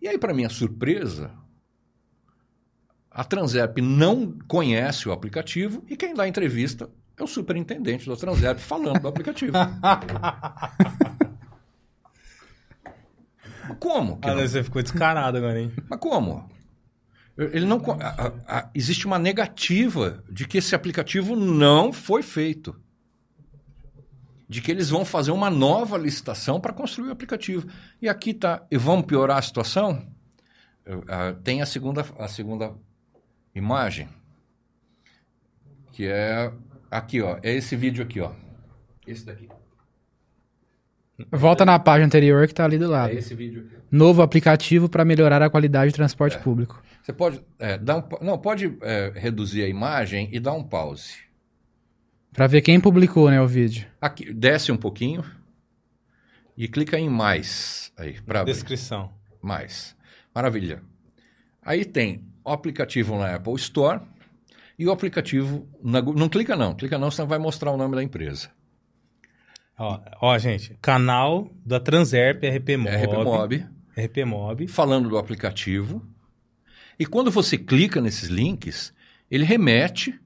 E 0.00 0.06
aí 0.06 0.16
para 0.16 0.32
minha 0.32 0.48
surpresa, 0.48 1.32
a 3.10 3.24
Transerp 3.24 3.78
não 3.78 4.38
conhece 4.46 5.08
o 5.08 5.12
aplicativo 5.12 5.84
e 5.88 5.96
quem 5.96 6.14
dá 6.14 6.28
entrevista 6.28 6.88
é 7.16 7.24
o 7.24 7.26
superintendente 7.26 8.06
do 8.06 8.16
Transerp 8.16 8.60
falando 8.60 9.00
do 9.00 9.08
aplicativo. 9.08 9.52
como? 13.76 14.18
Ah, 14.22 14.34
não? 14.34 14.40
você 14.40 14.62
ficou 14.62 14.82
descarado 14.82 15.38
agora, 15.38 15.60
hein? 15.60 15.72
Mas 15.88 15.98
como? 15.98 16.48
Ele 17.36 17.64
não, 17.64 17.80
a, 18.00 18.32
a, 18.46 18.70
existe 18.74 19.06
uma 19.06 19.18
negativa 19.18 20.22
de 20.28 20.46
que 20.46 20.58
esse 20.58 20.74
aplicativo 20.74 21.34
não 21.34 21.92
foi 21.92 22.22
feito. 22.22 22.78
De 24.48 24.60
que 24.60 24.70
eles 24.70 24.90
vão 24.90 25.04
fazer 25.04 25.30
uma 25.30 25.48
nova 25.48 25.96
licitação 25.96 26.60
para 26.60 26.72
construir 26.72 27.08
o 27.08 27.12
aplicativo. 27.12 27.68
E 28.02 28.08
aqui 28.08 28.30
está. 28.30 28.66
E 28.70 28.76
vamos 28.76 29.06
piorar 29.06 29.38
a 29.38 29.42
situação? 29.42 30.06
Tem 31.44 31.62
a 31.62 31.66
segunda, 31.66 32.04
a 32.18 32.26
segunda 32.26 32.74
imagem, 33.54 34.08
que 35.92 36.04
é 36.06 36.52
Aqui, 36.90 37.22
ó. 37.22 37.38
É 37.42 37.52
esse 37.52 37.76
vídeo 37.76 38.02
aqui, 38.02 38.20
ó. 38.20 38.32
Esse 39.06 39.24
daqui. 39.24 39.48
Volta 41.30 41.64
na 41.64 41.78
página 41.78 42.06
anterior 42.06 42.46
que 42.46 42.52
está 42.52 42.64
ali 42.64 42.78
do 42.78 42.88
lado. 42.88 43.12
É 43.12 43.16
esse 43.16 43.34
vídeo. 43.34 43.68
Novo 43.90 44.22
aplicativo 44.22 44.88
para 44.88 45.04
melhorar 45.04 45.42
a 45.42 45.50
qualidade 45.50 45.90
de 45.90 45.96
transporte 45.96 46.36
é. 46.36 46.40
público. 46.40 46.82
Você 47.02 47.12
pode 47.12 47.40
é, 47.58 47.78
dar 47.78 47.96
um, 47.98 48.04
não 48.22 48.38
pode 48.38 48.76
é, 48.82 49.12
reduzir 49.14 49.62
a 49.62 49.68
imagem 49.68 50.28
e 50.32 50.38
dar 50.38 50.52
um 50.52 50.62
pause. 50.62 51.14
Para 52.32 52.46
ver 52.46 52.60
quem 52.60 52.80
publicou, 52.80 53.30
né, 53.30 53.40
o 53.40 53.46
vídeo. 53.46 53.86
Aqui, 54.00 54.32
desce 54.32 54.70
um 54.70 54.76
pouquinho 54.76 55.24
e 56.56 56.68
clica 56.68 56.98
em 56.98 57.08
mais 57.08 57.92
aí 57.96 58.20
para 58.20 58.44
descrição. 58.44 59.12
Mais. 59.42 59.96
Maravilha. 60.34 60.82
Aí 61.62 61.84
tem 61.84 62.24
o 62.44 62.50
aplicativo 62.50 63.18
na 63.18 63.34
Apple 63.34 63.54
Store 63.54 64.00
e 64.78 64.86
o 64.86 64.92
aplicativo 64.92 65.68
na, 65.82 66.00
não 66.00 66.28
clica 66.28 66.56
não, 66.56 66.74
clica 66.74 66.98
não, 66.98 67.10
senão 67.10 67.28
vai 67.28 67.38
mostrar 67.38 67.70
o 67.70 67.76
nome 67.76 67.96
da 67.96 68.02
empresa. 68.02 68.50
Ó, 69.82 69.98
ó, 70.20 70.38
gente, 70.38 70.76
canal 70.82 71.50
da 71.64 71.80
Transerp 71.80 72.44
RP 72.44 72.76
Mob. 72.76 72.94
RP 72.94 73.24
Mob. 73.24 73.66
RP 73.96 74.24
Mob. 74.26 74.66
Falando 74.68 75.08
do 75.08 75.16
aplicativo. 75.16 76.06
E 76.98 77.06
quando 77.06 77.30
você 77.30 77.56
clica 77.56 77.98
nesses 77.98 78.28
links, 78.28 78.92
ele 79.30 79.42
remete 79.42 80.20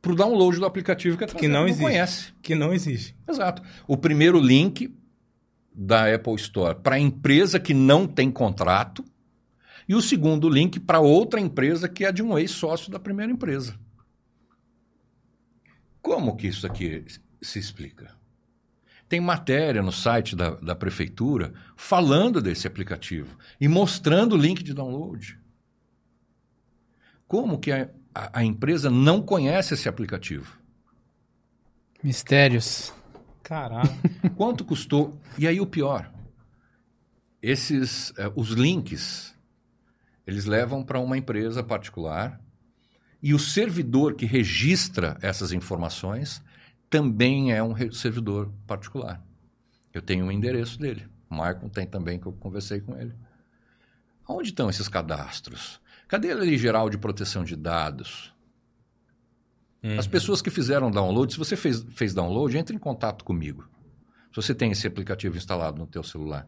para 0.00 0.12
o 0.12 0.14
download 0.14 0.60
do 0.60 0.64
aplicativo 0.64 1.18
que 1.18 1.24
a 1.24 1.26
Transerp 1.26 1.40
que 1.40 1.48
não, 1.48 1.62
não 1.62 1.66
existe. 1.66 1.82
conhece. 1.82 2.32
Que 2.40 2.54
não 2.54 2.72
existe. 2.72 3.16
Exato. 3.28 3.64
O 3.84 3.96
primeiro 3.96 4.38
link 4.38 4.94
da 5.74 6.14
Apple 6.14 6.36
Store 6.36 6.78
para 6.80 6.94
a 6.94 7.00
empresa 7.00 7.58
que 7.58 7.74
não 7.74 8.06
tem 8.06 8.30
contrato 8.30 9.04
e 9.88 9.96
o 9.96 10.00
segundo 10.00 10.48
link 10.48 10.78
para 10.78 11.00
outra 11.00 11.40
empresa 11.40 11.88
que 11.88 12.04
é 12.04 12.12
de 12.12 12.22
um 12.22 12.38
ex-sócio 12.38 12.92
da 12.92 13.00
primeira 13.00 13.32
empresa. 13.32 13.76
Como 16.00 16.36
que 16.36 16.46
isso 16.46 16.64
aqui 16.64 17.04
se 17.40 17.58
explica? 17.58 18.21
Tem 19.12 19.20
matéria 19.20 19.82
no 19.82 19.92
site 19.92 20.34
da, 20.34 20.54
da 20.54 20.74
prefeitura 20.74 21.52
falando 21.76 22.40
desse 22.40 22.66
aplicativo 22.66 23.36
e 23.60 23.68
mostrando 23.68 24.32
o 24.32 24.38
link 24.38 24.62
de 24.62 24.72
download. 24.72 25.38
Como 27.28 27.58
que 27.58 27.70
a, 27.70 27.90
a, 28.14 28.38
a 28.38 28.42
empresa 28.42 28.88
não 28.88 29.20
conhece 29.20 29.74
esse 29.74 29.86
aplicativo? 29.86 30.58
Mistérios. 32.02 32.90
Caraca. 33.42 33.92
Quanto 34.34 34.64
custou? 34.64 35.20
E 35.36 35.46
aí 35.46 35.60
o 35.60 35.66
pior, 35.66 36.10
esses, 37.42 38.12
uh, 38.12 38.32
os 38.34 38.52
links, 38.52 39.34
eles 40.26 40.46
levam 40.46 40.82
para 40.82 40.98
uma 40.98 41.18
empresa 41.18 41.62
particular 41.62 42.40
e 43.22 43.34
o 43.34 43.38
servidor 43.38 44.14
que 44.14 44.24
registra 44.24 45.18
essas 45.20 45.52
informações 45.52 46.42
também 46.92 47.54
é 47.54 47.62
um 47.62 47.74
servidor 47.90 48.52
particular. 48.66 49.24
Eu 49.94 50.02
tenho 50.02 50.26
um 50.26 50.30
endereço 50.30 50.78
dele. 50.78 51.08
O 51.30 51.34
Marco 51.34 51.66
tem 51.70 51.86
também, 51.86 52.20
que 52.20 52.26
eu 52.26 52.32
conversei 52.34 52.82
com 52.82 52.94
ele. 52.94 53.14
Onde 54.28 54.50
estão 54.50 54.68
esses 54.68 54.88
cadastros? 54.88 55.80
Cadê 56.06 56.30
a 56.30 56.34
lei 56.34 56.58
geral 56.58 56.90
de 56.90 56.98
proteção 56.98 57.44
de 57.44 57.56
dados? 57.56 58.34
Uhum. 59.82 59.98
As 59.98 60.06
pessoas 60.06 60.42
que 60.42 60.50
fizeram 60.50 60.90
download, 60.90 61.32
se 61.32 61.38
você 61.38 61.56
fez, 61.56 61.82
fez 61.94 62.12
download, 62.12 62.58
entre 62.58 62.76
em 62.76 62.78
contato 62.78 63.24
comigo. 63.24 63.66
Se 64.28 64.36
você 64.36 64.54
tem 64.54 64.70
esse 64.70 64.86
aplicativo 64.86 65.38
instalado 65.38 65.78
no 65.78 65.86
teu 65.86 66.02
celular. 66.02 66.46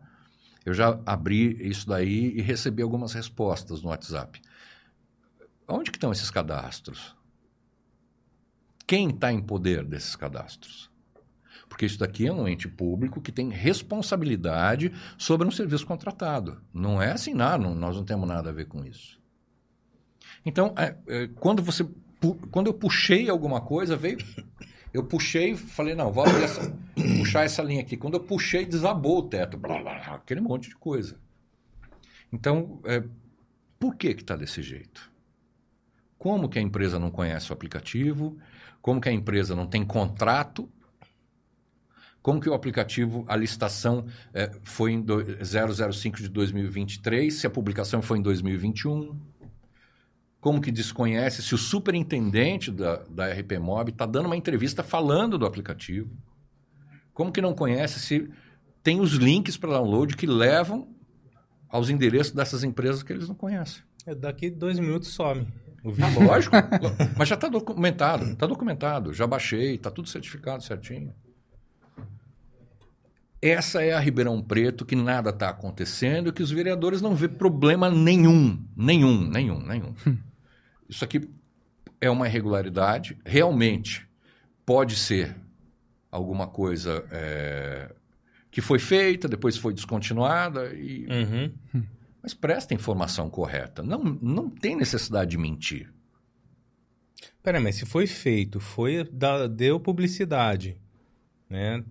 Eu 0.62 0.75
já 0.75 1.01
abri 1.07 1.57
isso 1.66 1.89
daí 1.89 2.37
e 2.37 2.43
recebi 2.43 2.83
algumas 2.83 3.15
respostas 3.15 3.81
no 3.81 3.89
WhatsApp. 3.89 4.43
Onde 5.66 5.91
que 5.91 5.97
estão 5.97 6.12
esses 6.12 6.31
cadastros? 6.31 7.16
Quem 8.86 9.11
está 9.11 9.32
em 9.32 9.40
poder 9.40 9.85
desses 9.85 10.15
cadastros? 10.15 10.90
Porque 11.69 11.86
isso 11.86 11.98
daqui 11.98 12.27
é 12.27 12.32
um 12.32 12.47
ente 12.47 12.69
público 12.69 13.20
que 13.20 13.32
tem 13.32 13.48
responsabilidade 13.48 14.93
sobre 15.19 15.47
um 15.47 15.51
serviço 15.51 15.86
contratado. 15.86 16.62
Não 16.73 17.01
é 17.01 17.12
assim, 17.12 17.35
não, 17.35 17.74
nós 17.74 17.97
não 17.97 18.05
temos 18.05 18.28
nada 18.28 18.51
a 18.51 18.52
ver 18.52 18.66
com 18.66 18.85
isso. 18.85 19.20
Então, 20.44 20.74
é, 20.77 20.97
é, 21.09 21.28
quando 21.35 21.62
você 21.62 21.85
quando 22.51 22.69
eu 22.69 22.74
puxei 22.74 23.28
alguma 23.28 23.61
coisa, 23.61 23.97
veio. 23.97 24.19
Eu 24.93 25.05
puxei 25.05 25.56
falei, 25.56 25.94
não, 25.94 26.12
vou 26.12 26.24
essa, 26.24 26.70
puxar 27.19 27.44
essa 27.44 27.62
linha 27.62 27.81
aqui. 27.81 27.97
Quando 27.97 28.15
eu 28.15 28.20
puxei, 28.20 28.65
desabou 28.65 29.19
o 29.19 29.28
teto. 29.28 29.59
Blá, 29.59 29.82
blá, 29.82 29.97
aquele 30.15 30.40
monte 30.40 30.69
de 30.69 30.77
coisa. 30.77 31.19
Então, 32.32 32.81
é, 32.85 33.02
por 33.78 33.97
que 33.97 34.09
está 34.09 34.36
desse 34.36 34.62
jeito? 34.62 35.11
Como 36.16 36.48
que 36.48 36.59
a 36.59 36.62
empresa 36.62 36.98
não 36.98 37.11
conhece 37.11 37.51
o 37.51 37.52
aplicativo? 37.52 38.39
Como 38.85 39.01
que 39.01 39.09
a 39.09 39.12
empresa 39.12 39.56
não 39.56 39.66
tem 39.66 39.82
contrato, 39.82 40.70
como 42.20 42.39
que 42.39 42.51
o 42.51 42.52
aplicativo, 42.52 43.24
a 43.27 43.35
licitação 43.35 44.05
é, 44.35 44.51
foi 44.62 44.93
em 44.93 45.01
do, 45.01 45.24
005 45.43 46.19
de 46.19 46.28
2023, 46.28 47.32
se 47.32 47.47
a 47.47 47.51
publicação 47.51 48.02
foi 48.02 48.19
em 48.19 48.23
2021, 48.23 49.19
como 50.39 50.61
que 50.61 50.70
desconhece 50.70 51.43
se 51.43 51.55
o 51.55 51.59
superintendente 51.59 52.70
da, 52.70 52.97
da 53.05 53.32
RP 53.32 53.52
Mob 53.59 53.90
está 53.90 54.05
dando 54.05 54.27
uma 54.27 54.36
entrevista 54.36 54.82
falando 54.82 55.39
do 55.39 55.47
aplicativo, 55.47 56.15
como 57.15 57.32
que 57.32 57.40
não 57.40 57.55
conhece 57.55 57.98
se 57.98 58.31
tem 58.82 59.01
os 59.01 59.12
links 59.15 59.56
para 59.56 59.70
download 59.70 60.15
que 60.15 60.27
levam 60.27 60.94
aos 61.70 61.89
endereços 61.89 62.35
dessas 62.35 62.62
empresas 62.62 63.02
que 63.02 63.15
eles 63.15 63.28
não 63.28 63.35
conhecem. 63.35 63.82
É, 64.05 64.15
daqui 64.15 64.51
dois 64.51 64.78
minutos 64.78 65.09
some. 65.09 65.47
O 65.85 65.93
vídeo. 65.93 66.23
Ah, 66.23 66.24
lógico. 66.24 66.56
mas 67.16 67.28
já 67.28 67.35
está 67.35 67.47
documentado. 67.47 68.24
Está 68.24 68.47
documentado. 68.47 69.12
Já 69.12 69.27
baixei, 69.27 69.74
está 69.74 69.90
tudo 69.90 70.09
certificado 70.09 70.62
certinho. 70.65 71.15
Essa 73.40 73.82
é 73.82 73.93
a 73.93 74.01
Ribeirão 74.01 74.43
Preto 74.43 74.86
que 74.86 74.97
nada 74.97 75.28
está 75.28 75.51
acontecendo 75.51 76.31
e 76.31 76.32
que 76.32 76.43
os 76.43 76.51
vereadores 76.51 77.02
não 77.02 77.15
vê 77.15 77.28
problema 77.28 77.90
nenhum. 77.90 78.66
Nenhum, 78.74 79.28
nenhum, 79.28 79.61
nenhum. 79.61 79.94
Hum. 80.06 80.16
Isso 80.89 81.05
aqui 81.05 81.28
é 82.01 82.09
uma 82.09 82.27
irregularidade. 82.27 83.19
Realmente 83.23 84.09
pode 84.65 84.97
ser 84.97 85.36
alguma 86.11 86.47
coisa 86.47 87.05
é, 87.11 87.94
que 88.51 88.62
foi 88.62 88.78
feita, 88.78 89.28
depois 89.28 89.59
foi 89.59 89.74
descontinuada 89.74 90.73
e. 90.73 91.06
Uhum. 91.06 91.52
Mas 92.24 92.32
presta 92.32 92.72
a 92.72 92.74
informação 92.74 93.28
correta. 93.28 93.82
Não, 93.82 94.02
não 94.02 94.48
tem 94.48 94.74
necessidade 94.74 95.32
de 95.32 95.36
mentir. 95.36 95.92
Peraí, 97.42 97.62
mas 97.62 97.74
se 97.74 97.84
foi 97.84 98.06
feito, 98.06 98.60
foi 98.60 99.05
da, 99.05 99.46
deu 99.46 99.78
publicidade, 99.78 100.78
né? 101.51 101.84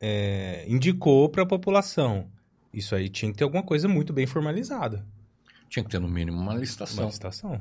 É, 0.00 0.64
indicou 0.66 1.28
para 1.28 1.44
a 1.44 1.46
população. 1.46 2.28
Isso 2.74 2.92
aí 2.96 3.08
tinha 3.08 3.30
que 3.30 3.38
ter 3.38 3.44
alguma 3.44 3.62
coisa 3.62 3.86
muito 3.86 4.12
bem 4.12 4.26
formalizada. 4.26 5.06
Tinha 5.68 5.84
que 5.84 5.90
ter, 5.90 6.00
no 6.00 6.08
mínimo, 6.08 6.40
uma 6.40 6.56
licitação. 6.56 7.04
Uma 7.04 7.10
licitação. 7.10 7.60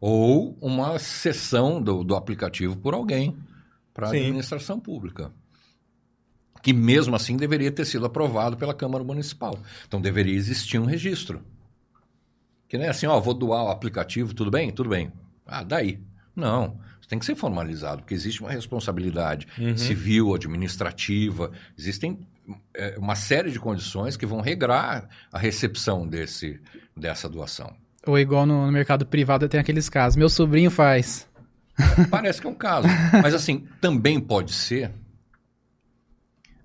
Ou 0.00 0.58
uma 0.60 0.98
sessão 0.98 1.80
do, 1.80 2.02
do 2.02 2.16
aplicativo 2.16 2.76
por 2.76 2.92
alguém 2.92 3.38
para 3.94 4.08
a 4.08 4.10
administração 4.10 4.80
pública 4.80 5.32
que 6.66 6.72
mesmo 6.72 7.14
assim 7.14 7.36
deveria 7.36 7.70
ter 7.70 7.84
sido 7.84 8.06
aprovado 8.06 8.56
pela 8.56 8.74
Câmara 8.74 9.04
Municipal. 9.04 9.56
Então 9.86 10.00
deveria 10.00 10.34
existir 10.34 10.80
um 10.80 10.84
registro. 10.84 11.40
Que 12.66 12.76
nem 12.76 12.88
assim, 12.88 13.06
ó, 13.06 13.20
vou 13.20 13.34
doar 13.34 13.66
o 13.66 13.68
aplicativo, 13.68 14.34
tudo 14.34 14.50
bem? 14.50 14.72
Tudo 14.72 14.88
bem. 14.90 15.12
Ah, 15.46 15.62
daí. 15.62 16.00
Não, 16.34 16.76
tem 17.08 17.20
que 17.20 17.24
ser 17.24 17.36
formalizado, 17.36 18.02
porque 18.02 18.14
existe 18.14 18.40
uma 18.40 18.50
responsabilidade 18.50 19.46
uhum. 19.56 19.76
civil, 19.76 20.34
administrativa, 20.34 21.52
existem 21.78 22.18
é, 22.74 22.96
uma 22.98 23.14
série 23.14 23.52
de 23.52 23.60
condições 23.60 24.16
que 24.16 24.26
vão 24.26 24.40
regrar 24.40 25.08
a 25.32 25.38
recepção 25.38 26.04
desse, 26.04 26.60
dessa 26.96 27.28
doação. 27.28 27.72
Ou 28.04 28.18
igual 28.18 28.44
no, 28.44 28.66
no 28.66 28.72
mercado 28.72 29.06
privado 29.06 29.48
tem 29.48 29.60
aqueles 29.60 29.88
casos, 29.88 30.16
meu 30.16 30.28
sobrinho 30.28 30.72
faz. 30.72 31.28
Parece 32.10 32.40
que 32.40 32.48
é 32.48 32.50
um 32.50 32.54
caso. 32.54 32.88
Mas 33.22 33.34
assim, 33.34 33.68
também 33.80 34.18
pode 34.18 34.52
ser 34.52 34.90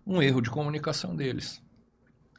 um 0.06 0.22
erro 0.22 0.42
de 0.42 0.50
comunicação 0.50 1.16
deles. 1.16 1.62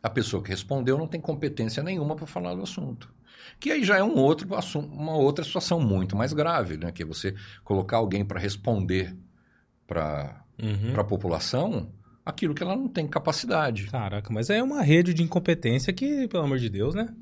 A 0.03 0.11
pessoa 0.11 0.43
que 0.43 0.51
respondeu 0.51 0.99
não 0.99 1.07
tem 1.07 1.21
competência 1.21 1.83
nenhuma 1.83 2.17
para 2.17 2.27
falar 2.27 2.55
do 2.55 2.63
assunto. 2.63 3.13
Que 3.61 3.71
aí 3.71 3.85
já 3.85 3.97
é 3.97 4.03
um 4.03 4.17
outro 4.17 4.55
assunto, 4.55 4.93
uma 4.93 5.15
outra 5.15 5.45
situação 5.45 5.81
muito 5.81 6.17
mais 6.17 6.33
grave, 6.33 6.77
né? 6.77 6.91
Que 6.91 7.03
é 7.03 7.07
você 7.07 7.35
colocar 7.65 7.99
alguém 7.99 8.25
para 8.25 8.41
responder 8.41 9.17
para 9.87 10.45
uhum. 10.61 10.99
a 10.99 11.05
população 11.05 11.93
aquilo 12.25 12.55
que 12.55 12.63
ela 12.63 12.77
não 12.77 12.89
tem 12.89 13.07
capacidade. 13.07 13.87
Caraca, 13.87 14.33
mas 14.33 14.49
é 14.49 14.63
uma 14.63 14.83
rede 14.83 15.13
de 15.13 15.23
incompetência 15.23 15.93
que, 15.93 16.29
pelo 16.29 16.45
amor 16.45 16.59
de 16.59 16.69
Deus, 16.69 16.95
né? 16.95 17.15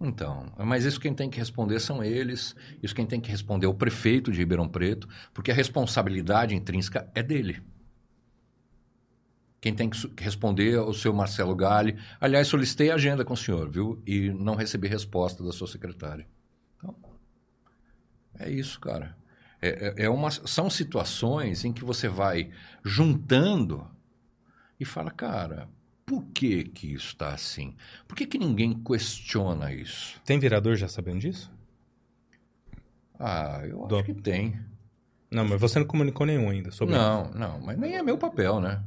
Então, 0.00 0.52
mas 0.58 0.84
isso 0.84 0.98
quem 0.98 1.14
tem 1.14 1.30
que 1.30 1.38
responder 1.38 1.78
são 1.78 2.02
eles, 2.02 2.56
isso 2.82 2.94
quem 2.94 3.06
tem 3.06 3.20
que 3.20 3.30
responder 3.30 3.66
é 3.66 3.68
o 3.68 3.74
prefeito 3.74 4.32
de 4.32 4.38
Ribeirão 4.38 4.68
Preto, 4.68 5.08
porque 5.32 5.52
a 5.52 5.54
responsabilidade 5.54 6.56
intrínseca 6.56 7.08
é 7.14 7.22
dele. 7.22 7.62
Quem 9.62 9.72
tem 9.72 9.88
que 9.88 9.96
responder 10.18 10.74
é 10.74 10.80
o 10.80 10.92
seu 10.92 11.14
Marcelo 11.14 11.54
Galli. 11.54 11.96
Aliás, 12.20 12.48
solicitei 12.48 12.90
a 12.90 12.96
agenda 12.96 13.24
com 13.24 13.32
o 13.32 13.36
senhor, 13.36 13.70
viu? 13.70 14.02
E 14.04 14.28
não 14.30 14.56
recebi 14.56 14.88
resposta 14.88 15.44
da 15.44 15.52
sua 15.52 15.68
secretária. 15.68 16.26
Então, 16.76 16.96
é 18.40 18.50
isso, 18.50 18.80
cara. 18.80 19.16
É, 19.60 19.68
é, 19.68 20.04
é 20.06 20.10
uma, 20.10 20.32
são 20.32 20.68
situações 20.68 21.64
em 21.64 21.72
que 21.72 21.84
você 21.84 22.08
vai 22.08 22.50
juntando 22.84 23.88
e 24.80 24.84
fala, 24.84 25.12
cara, 25.12 25.68
Por 26.04 26.24
que, 26.34 26.64
que 26.64 26.92
isso 26.92 27.08
está 27.08 27.32
assim? 27.32 27.76
Por 28.08 28.16
que, 28.16 28.26
que 28.26 28.38
ninguém 28.38 28.74
questiona 28.74 29.72
isso? 29.72 30.20
Tem 30.24 30.38
vereador 30.38 30.76
já 30.76 30.88
sabendo 30.88 31.20
disso? 31.20 31.50
Ah, 33.18 33.62
eu 33.64 33.86
Do... 33.86 33.96
acho 33.96 34.04
que 34.06 34.14
tem. 34.14 34.58
Não, 35.30 35.48
mas 35.48 35.60
você 35.60 35.78
não 35.78 35.86
comunicou 35.86 36.26
nenhum 36.26 36.50
ainda 36.50 36.70
sobre 36.70 36.94
Não, 36.94 37.30
não, 37.30 37.60
mas 37.60 37.78
nem 37.78 37.96
é 37.96 38.02
meu 38.02 38.18
papel, 38.18 38.60
né? 38.60 38.82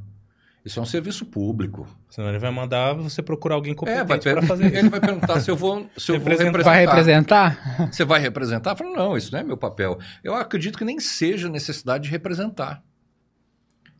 Isso 0.66 0.80
é 0.80 0.82
um 0.82 0.86
serviço 0.86 1.24
público. 1.24 1.86
Senão 2.10 2.28
ele 2.28 2.40
vai 2.40 2.50
mandar 2.50 2.92
você 2.94 3.22
procurar 3.22 3.54
alguém 3.54 3.72
competente 3.72 4.28
é, 4.28 4.32
para 4.32 4.42
fazer 4.42 4.66
isso. 4.74 4.76
Ele 4.78 4.88
vai 4.88 4.98
perguntar 4.98 5.38
se 5.38 5.48
eu 5.48 5.56
vou, 5.56 5.88
se 5.96 6.10
eu 6.10 6.18
vou 6.18 6.28
representar. 6.28 6.64
Vai 6.64 6.80
representar? 6.80 7.88
Você 7.92 8.04
vai 8.04 8.20
representar? 8.20 8.70
Eu 8.72 8.76
falo, 8.76 8.92
não, 8.92 9.16
isso 9.16 9.30
não 9.30 9.38
é 9.38 9.44
meu 9.44 9.56
papel. 9.56 9.96
Eu 10.24 10.34
acredito 10.34 10.76
que 10.76 10.84
nem 10.84 10.98
seja 10.98 11.48
necessidade 11.48 12.02
de 12.02 12.10
representar. 12.10 12.82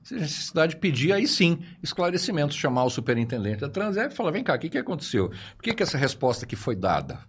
Seja 0.02 0.22
necessidade 0.22 0.74
de 0.74 0.80
pedir, 0.80 1.12
aí 1.12 1.28
sim, 1.28 1.60
esclarecimento, 1.80 2.52
chamar 2.52 2.82
o 2.82 2.90
superintendente 2.90 3.60
da 3.60 3.68
Transep 3.68 4.12
e 4.12 4.16
falar, 4.16 4.32
vem 4.32 4.42
cá, 4.42 4.56
o 4.56 4.58
que, 4.58 4.68
que 4.68 4.78
aconteceu? 4.78 5.28
Por 5.56 5.62
que, 5.62 5.72
que 5.72 5.84
essa 5.84 5.96
resposta 5.96 6.44
aqui 6.44 6.56
foi 6.56 6.74
dada? 6.74 7.20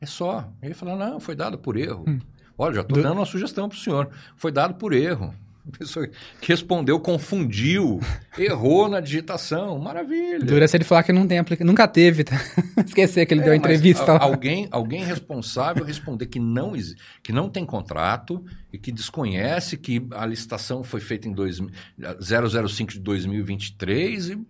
É 0.00 0.06
só. 0.06 0.50
Ele 0.62 0.72
fala, 0.72 0.96
não, 0.96 1.20
foi 1.20 1.34
dada 1.34 1.58
por 1.58 1.76
erro. 1.76 2.06
Hum. 2.08 2.18
Olha, 2.56 2.76
já 2.76 2.80
estou 2.80 3.02
dando 3.02 3.18
uma 3.18 3.26
sugestão 3.26 3.68
para 3.68 3.76
o 3.76 3.78
senhor. 3.78 4.08
Foi 4.36 4.50
dado 4.50 4.74
por 4.76 4.94
erro. 4.94 5.34
A 5.68 5.78
pessoa 5.78 6.08
que 6.40 6.48
respondeu, 6.48 6.98
confundiu, 6.98 8.00
errou 8.38 8.88
na 8.88 9.00
digitação. 9.00 9.78
Maravilha. 9.78 10.38
Dura 10.38 10.66
se 10.66 10.76
ele 10.76 10.84
falar 10.84 11.02
que 11.02 11.12
não 11.12 11.26
tem 11.26 11.38
aplicação. 11.38 11.66
Nunca 11.66 11.86
teve, 11.86 12.24
tá? 12.24 12.36
Esquecer 12.86 13.26
que 13.26 13.34
ele 13.34 13.42
é, 13.42 13.44
deu 13.44 13.54
entrevista. 13.54 14.12
A, 14.12 14.22
alguém, 14.22 14.66
alguém 14.70 15.04
responsável 15.04 15.84
responder 15.84 16.26
que 16.26 16.40
não, 16.40 16.72
que 17.22 17.32
não 17.32 17.50
tem 17.50 17.66
contrato 17.66 18.42
e 18.72 18.78
que 18.78 18.90
desconhece 18.90 19.76
que 19.76 20.06
a 20.12 20.24
licitação 20.24 20.82
foi 20.82 21.00
feita 21.00 21.28
em 21.28 21.32
dois, 21.32 21.58
005 21.58 22.92
de 22.92 23.00
2023 23.00 24.30
e. 24.30 24.46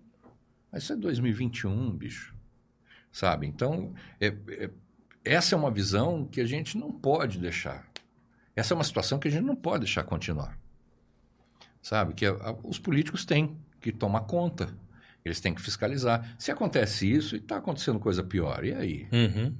Mas 0.71 0.83
isso 0.83 0.93
é 0.93 0.95
2021, 0.95 1.91
bicho. 1.91 2.33
Sabe? 3.11 3.47
Então, 3.47 3.91
é, 4.21 4.27
é, 4.27 4.69
essa 5.25 5.55
é 5.55 5.57
uma 5.57 5.71
visão 5.71 6.25
que 6.25 6.39
a 6.39 6.45
gente 6.45 6.77
não 6.77 6.91
pode 6.91 7.39
deixar. 7.39 7.85
Essa 8.55 8.73
é 8.73 8.75
uma 8.75 8.83
situação 8.83 9.19
que 9.19 9.27
a 9.27 9.31
gente 9.31 9.43
não 9.43 9.55
pode 9.55 9.85
deixar 9.85 10.03
continuar 10.03 10.58
sabe? 11.81 12.13
Que 12.13 12.25
a, 12.25 12.31
a, 12.31 12.55
os 12.63 12.79
políticos 12.79 13.25
têm 13.25 13.57
que 13.81 13.91
tomar 13.91 14.21
conta, 14.21 14.69
eles 15.23 15.39
têm 15.39 15.53
que 15.53 15.61
fiscalizar. 15.61 16.35
Se 16.37 16.51
acontece 16.51 17.11
isso 17.11 17.35
e 17.35 17.39
está 17.39 17.57
acontecendo 17.57 17.99
coisa 17.99 18.23
pior, 18.23 18.63
e 18.63 18.73
aí? 18.73 19.07
Uhum. 19.11 19.53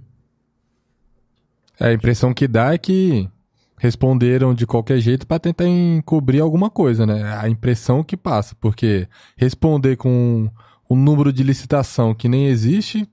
É, 1.79 1.87
a 1.87 1.93
impressão 1.93 2.33
que 2.33 2.47
dá 2.47 2.73
é 2.73 2.77
que 2.77 3.29
responderam 3.77 4.53
de 4.53 4.67
qualquer 4.67 4.99
jeito 4.99 5.25
para 5.25 5.39
tentar 5.39 5.65
encobrir 5.65 6.41
alguma 6.41 6.69
coisa, 6.69 7.05
né? 7.05 7.37
A 7.37 7.47
impressão 7.47 8.03
que 8.03 8.17
passa, 8.17 8.55
porque 8.59 9.07
responder 9.37 9.95
com 9.95 10.49
um 10.89 10.95
número 10.95 11.31
de 11.31 11.43
licitação 11.43 12.13
que 12.13 12.27
nem 12.27 12.47
existe 12.47 13.07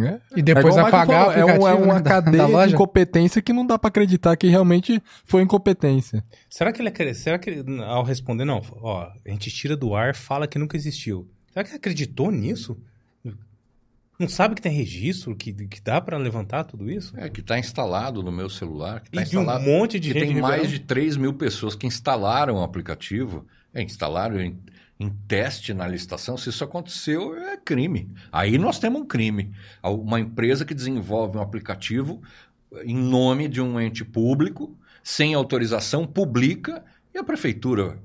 é. 0.00 0.20
E 0.34 0.42
depois 0.42 0.76
é 0.76 0.80
apagar 0.80 1.32
falou, 1.32 1.32
é, 1.32 1.44
um, 1.44 1.68
é, 1.68 1.74
uma 1.74 2.00
da, 2.00 2.10
cadeia 2.10 2.48
da 2.48 2.66
de 2.66 2.74
incompetência 2.74 3.42
que 3.42 3.52
não 3.52 3.66
dá 3.66 3.78
para 3.78 3.88
acreditar 3.88 4.36
que 4.36 4.46
realmente 4.46 5.02
foi 5.24 5.42
incompetência. 5.42 6.24
Será 6.48 6.72
que 6.72 6.80
ele 6.80 6.88
é, 6.88 7.14
será 7.14 7.38
que 7.38 7.50
ele, 7.50 7.82
ao 7.82 8.02
responder 8.02 8.46
não, 8.46 8.62
ó, 8.80 9.02
a 9.02 9.30
gente 9.30 9.50
tira 9.50 9.76
do 9.76 9.94
ar, 9.94 10.14
fala 10.14 10.46
que 10.46 10.58
nunca 10.58 10.76
existiu. 10.76 11.28
Será 11.52 11.62
que 11.62 11.70
ele 11.70 11.76
acreditou 11.76 12.30
nisso? 12.30 12.78
Não 14.18 14.28
sabe 14.28 14.54
que 14.54 14.62
tem 14.62 14.72
registro, 14.72 15.34
que, 15.34 15.52
que 15.52 15.80
dá 15.80 16.00
para 16.00 16.16
levantar 16.16 16.64
tudo 16.64 16.88
isso? 16.88 17.12
É, 17.18 17.28
que 17.28 17.40
está 17.40 17.58
instalado 17.58 18.22
no 18.22 18.30
meu 18.30 18.48
celular. 18.48 19.00
Que 19.00 19.10
tá 19.10 19.20
e 19.20 19.24
instalado, 19.24 19.64
de 19.64 19.70
um 19.70 19.78
monte 19.78 19.98
de 19.98 20.12
que 20.12 20.20
gente. 20.20 20.32
Tem 20.34 20.40
mais 20.40 20.70
de 20.70 20.78
3 20.78 21.16
mil 21.16 21.34
pessoas 21.34 21.74
que 21.74 21.86
instalaram 21.86 22.56
o 22.56 22.62
aplicativo. 22.62 23.44
É, 23.74 23.82
instalaram, 23.82 24.36
em 25.02 25.10
teste 25.26 25.74
na 25.74 25.86
licitação, 25.86 26.36
se 26.36 26.48
isso 26.48 26.62
aconteceu, 26.62 27.36
é 27.36 27.56
crime. 27.56 28.08
Aí 28.30 28.56
nós 28.56 28.78
temos 28.78 29.02
um 29.02 29.04
crime. 29.04 29.52
Uma 29.82 30.20
empresa 30.20 30.64
que 30.64 30.72
desenvolve 30.72 31.36
um 31.36 31.42
aplicativo 31.42 32.22
em 32.84 32.96
nome 32.96 33.48
de 33.48 33.60
um 33.60 33.80
ente 33.80 34.04
público, 34.04 34.78
sem 35.02 35.34
autorização, 35.34 36.06
publica, 36.06 36.84
e 37.12 37.18
a 37.18 37.24
prefeitura 37.24 37.98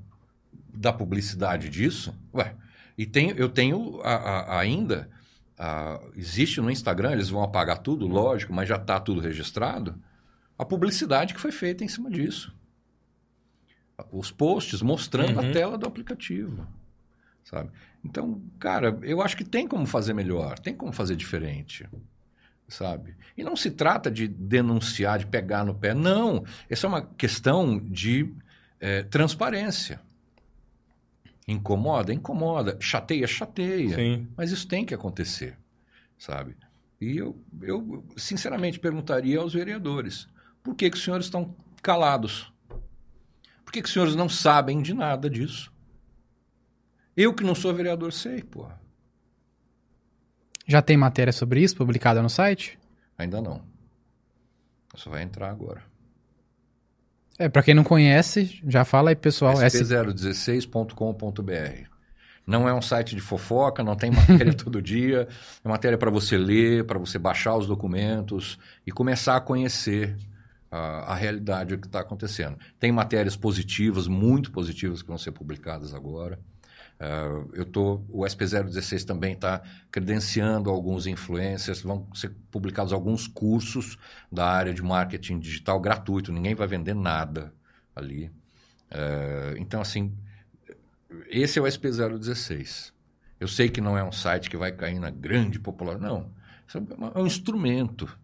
dá 0.74 0.92
publicidade 0.92 1.68
disso? 1.68 2.12
Ué, 2.34 2.54
e 2.96 3.06
tem, 3.06 3.30
eu 3.36 3.48
tenho 3.48 4.00
a, 4.02 4.14
a, 4.14 4.60
ainda, 4.60 5.08
a, 5.56 6.00
existe 6.16 6.60
no 6.60 6.70
Instagram, 6.70 7.12
eles 7.12 7.30
vão 7.30 7.44
apagar 7.44 7.78
tudo, 7.78 8.08
lógico, 8.08 8.52
mas 8.52 8.68
já 8.68 8.76
está 8.76 8.98
tudo 8.98 9.20
registrado, 9.20 9.94
a 10.58 10.64
publicidade 10.64 11.32
que 11.32 11.40
foi 11.40 11.52
feita 11.52 11.84
em 11.84 11.88
cima 11.88 12.10
disso. 12.10 12.52
Os 14.10 14.32
posts 14.32 14.82
mostrando 14.82 15.40
uhum. 15.40 15.48
a 15.48 15.52
tela 15.52 15.78
do 15.78 15.86
aplicativo 15.86 16.66
sabe? 17.44 17.70
Então, 18.04 18.40
cara, 18.58 18.98
eu 19.02 19.20
acho 19.22 19.36
que 19.36 19.44
tem 19.44 19.66
como 19.66 19.86
fazer 19.86 20.12
melhor, 20.12 20.58
tem 20.58 20.74
como 20.74 20.92
fazer 20.92 21.16
diferente, 21.16 21.88
sabe? 22.68 23.16
E 23.36 23.42
não 23.42 23.56
se 23.56 23.70
trata 23.70 24.10
de 24.10 24.28
denunciar, 24.28 25.18
de 25.18 25.26
pegar 25.26 25.64
no 25.64 25.74
pé, 25.74 25.94
não. 25.94 26.44
Essa 26.68 26.86
é 26.86 26.88
uma 26.88 27.02
questão 27.02 27.78
de 27.78 28.32
é, 28.80 29.02
transparência. 29.02 30.00
Incomoda? 31.46 32.12
Incomoda. 32.12 32.76
Chateia? 32.78 33.26
Chateia. 33.26 33.96
Sim. 33.96 34.28
Mas 34.36 34.50
isso 34.50 34.68
tem 34.68 34.84
que 34.84 34.94
acontecer, 34.94 35.56
sabe? 36.18 36.56
E 37.00 37.16
eu, 37.16 37.40
eu 37.62 38.04
sinceramente 38.16 38.78
perguntaria 38.78 39.38
aos 39.38 39.54
vereadores, 39.54 40.28
por 40.62 40.74
que, 40.74 40.90
que 40.90 40.96
os 40.96 41.02
senhores 41.02 41.26
estão 41.26 41.54
calados? 41.80 42.52
Por 43.64 43.72
que, 43.72 43.80
que 43.80 43.86
os 43.86 43.92
senhores 43.92 44.14
não 44.14 44.28
sabem 44.28 44.82
de 44.82 44.92
nada 44.92 45.30
disso? 45.30 45.72
Eu 47.18 47.34
que 47.34 47.42
não 47.42 47.56
sou 47.56 47.74
vereador 47.74 48.12
sei, 48.12 48.44
pô. 48.44 48.68
Já 50.68 50.80
tem 50.80 50.96
matéria 50.96 51.32
sobre 51.32 51.60
isso 51.60 51.74
publicada 51.74 52.22
no 52.22 52.30
site? 52.30 52.78
Ainda 53.18 53.42
não. 53.42 53.60
Só 54.94 55.10
vai 55.10 55.24
entrar 55.24 55.50
agora. 55.50 55.82
É, 57.36 57.48
para 57.48 57.64
quem 57.64 57.74
não 57.74 57.82
conhece, 57.82 58.60
já 58.68 58.84
fala 58.84 59.10
aí, 59.10 59.16
pessoal. 59.16 59.54
sp016.com.br. 59.54 61.88
Não 62.46 62.68
é 62.68 62.72
um 62.72 62.80
site 62.80 63.16
de 63.16 63.20
fofoca, 63.20 63.82
não 63.82 63.96
tem 63.96 64.12
matéria 64.12 64.54
todo 64.54 64.80
dia. 64.80 65.26
É 65.64 65.68
matéria 65.68 65.98
para 65.98 66.12
você 66.12 66.38
ler, 66.38 66.86
para 66.86 67.00
você 67.00 67.18
baixar 67.18 67.56
os 67.56 67.66
documentos 67.66 68.60
e 68.86 68.92
começar 68.92 69.34
a 69.34 69.40
conhecer 69.40 70.16
a, 70.70 71.12
a 71.12 71.16
realidade 71.16 71.74
do 71.74 71.80
que 71.80 71.88
está 71.88 71.98
acontecendo. 71.98 72.56
Tem 72.78 72.92
matérias 72.92 73.34
positivas, 73.34 74.06
muito 74.06 74.52
positivas, 74.52 75.02
que 75.02 75.08
vão 75.08 75.18
ser 75.18 75.32
publicadas 75.32 75.92
agora. 75.92 76.38
Uh, 76.98 77.48
eu 77.52 77.64
tô, 77.64 78.02
o 78.08 78.24
SP016 78.24 79.04
também 79.04 79.34
está 79.34 79.62
credenciando 79.90 80.68
alguns 80.68 81.06
influencers, 81.06 81.80
vão 81.80 82.08
ser 82.12 82.34
publicados 82.50 82.92
alguns 82.92 83.28
cursos 83.28 83.96
da 84.32 84.50
área 84.50 84.74
de 84.74 84.82
marketing 84.82 85.38
digital 85.38 85.78
gratuito, 85.78 86.32
ninguém 86.32 86.56
vai 86.56 86.66
vender 86.66 86.94
nada 86.94 87.54
ali. 87.94 88.26
Uh, 88.90 89.56
então, 89.58 89.80
assim, 89.80 90.12
esse 91.28 91.60
é 91.60 91.62
o 91.62 91.66
SP016. 91.66 92.92
Eu 93.38 93.46
sei 93.46 93.68
que 93.68 93.80
não 93.80 93.96
é 93.96 94.02
um 94.02 94.10
site 94.10 94.50
que 94.50 94.56
vai 94.56 94.72
cair 94.72 94.98
na 94.98 95.10
grande 95.10 95.60
popularidade, 95.60 96.12
não. 96.12 96.32
É, 96.74 97.18
é 97.18 97.22
um 97.22 97.26
instrumento 97.26 98.18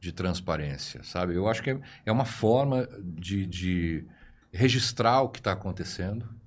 de 0.00 0.12
transparência, 0.12 1.02
sabe? 1.02 1.34
Eu 1.34 1.46
acho 1.46 1.62
que 1.62 1.70
é, 1.70 1.80
é 2.06 2.12
uma 2.12 2.24
forma 2.24 2.88
de, 3.02 3.44
de 3.44 4.06
registrar 4.50 5.20
o 5.20 5.28
que 5.28 5.40
está 5.40 5.52
acontecendo 5.52 6.39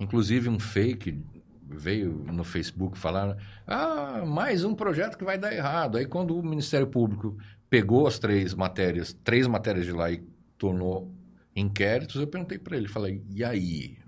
Inclusive 0.00 0.48
um 0.48 0.58
fake 0.58 1.22
veio 1.68 2.24
no 2.32 2.42
Facebook 2.42 2.98
falar: 2.98 3.36
ah, 3.66 4.24
mais 4.26 4.64
um 4.64 4.74
projeto 4.74 5.18
que 5.18 5.24
vai 5.24 5.38
dar 5.38 5.54
errado. 5.54 5.98
Aí 5.98 6.06
quando 6.06 6.36
o 6.36 6.42
Ministério 6.42 6.86
Público 6.86 7.36
pegou 7.68 8.06
as 8.06 8.18
três 8.18 8.54
matérias, 8.54 9.12
três 9.22 9.46
matérias 9.46 9.84
de 9.84 9.92
lá 9.92 10.10
e 10.10 10.26
tornou 10.56 11.14
inquéritos, 11.54 12.16
eu 12.16 12.26
perguntei 12.26 12.58
para 12.58 12.76
ele, 12.78 12.88
falei: 12.88 13.22
e 13.30 13.44
aí? 13.44 13.98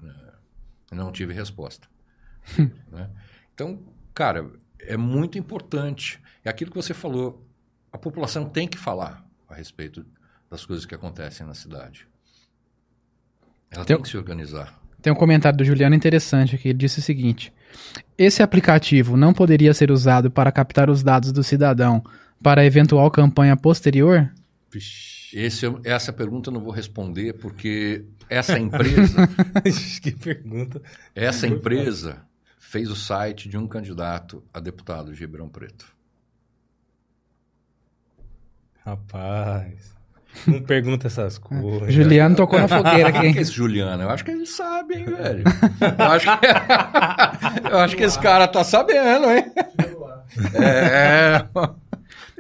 Não 0.91 1.13
tive 1.13 1.33
resposta. 1.33 1.89
né? 2.91 3.11
Então, 3.55 3.83
cara, 4.15 4.51
é 4.81 4.97
muito 4.97 5.39
importante. 5.39 6.21
É 6.45 6.51
aquilo 6.51 6.71
que 6.71 6.77
você 6.77 6.93
falou. 6.93 7.47
A 7.91 7.99
população 7.99 8.49
tem 8.49 8.67
que 8.67 8.79
falar 8.79 9.27
a 9.49 9.55
respeito 9.55 10.05
das 10.51 10.65
coisas 10.65 10.85
que 10.85 10.95
acontecem 10.95 11.47
na 11.47 11.55
cidade. 11.55 12.07
Ela 13.71 13.85
tem, 13.85 13.97
tem 13.97 14.03
que 14.03 14.09
se 14.09 14.17
organizar. 14.17 14.82
Tem 15.03 15.13
um 15.13 15.17
comentário 15.17 15.59
do 15.59 15.65
Juliano 15.65 15.97
interessante 15.97 16.55
aqui. 16.55 16.69
Ele 16.69 16.79
disse 16.79 17.01
o 17.01 17.03
seguinte: 17.03 17.53
Esse 18.17 18.43
aplicativo 18.43 19.17
não 19.17 19.35
poderia 19.35 19.75
ser 19.75 19.91
usado 19.91 20.31
para 20.31 20.53
captar 20.53 20.89
os 20.89 21.03
dados 21.03 21.33
do 21.33 21.43
cidadão 21.43 22.03
para 22.41 22.65
eventual 22.65 23.11
campanha 23.11 23.57
posterior? 23.57 24.33
Esse, 25.33 25.67
essa 25.85 26.13
pergunta 26.13 26.51
eu 26.51 26.55
não 26.55 26.61
vou 26.61 26.73
responder 26.73 27.33
porque 27.35 28.05
essa 28.29 28.59
empresa. 28.59 29.29
que 30.01 30.13
pergunta. 30.13 30.81
Essa 31.15 31.47
empresa 31.47 32.23
fez 32.59 32.89
o 32.89 32.97
site 32.97 33.49
de 33.49 33.59
um 33.59 33.67
candidato 33.67 34.43
a 34.55 34.61
deputado 34.61 35.13
de 35.13 35.21
Ribeirão 35.21 35.49
Preto. 35.49 35.87
Rapaz. 38.85 40.02
Não 40.47 40.61
pergunta 40.61 41.07
essas 41.07 41.39
coisas. 41.39 41.93
Juliano 41.93 42.35
tocou 42.35 42.59
na 42.59 42.69
fogueira 42.69 43.09
aqui. 43.09 43.21
Quem 43.21 43.37
é 43.37 43.41
esse 43.41 43.53
Juliano? 43.53 44.03
Eu 44.03 44.11
acho 44.11 44.25
que 44.25 44.31
ele 44.31 44.47
sabe, 44.47 44.97
hein, 44.97 45.05
velho? 45.05 45.45
Eu 45.99 46.07
acho 46.07 46.39
que, 46.39 46.47
eu 47.71 47.79
acho 47.79 47.97
que 47.97 48.03
esse 48.03 48.19
cara 48.19 48.49
tá 48.49 48.65
sabendo, 48.65 49.31
hein? 49.31 49.45
É. 50.55 51.45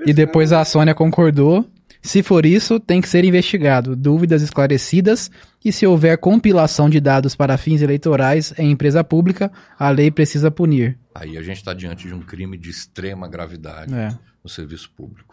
E 0.04 0.12
depois 0.12 0.52
a 0.52 0.64
Sônia 0.64 0.94
concordou. 0.94 1.68
Se 2.00 2.20
for 2.20 2.44
isso, 2.44 2.80
tem 2.80 3.00
que 3.00 3.08
ser 3.08 3.24
investigado. 3.24 3.94
Dúvidas 3.94 4.42
esclarecidas. 4.42 5.30
E 5.64 5.70
se 5.70 5.86
houver 5.86 6.18
compilação 6.18 6.90
de 6.90 6.98
dados 6.98 7.36
para 7.36 7.56
fins 7.56 7.80
eleitorais 7.80 8.52
em 8.58 8.72
empresa 8.72 9.04
pública, 9.04 9.52
a 9.78 9.88
lei 9.90 10.10
precisa 10.10 10.50
punir. 10.50 10.98
Aí 11.14 11.38
a 11.38 11.42
gente 11.42 11.58
está 11.58 11.72
diante 11.72 12.08
de 12.08 12.14
um 12.14 12.20
crime 12.20 12.58
de 12.58 12.70
extrema 12.70 13.28
gravidade 13.28 13.94
é. 13.94 14.08
no 14.42 14.50
serviço 14.50 14.90
público. 14.96 15.31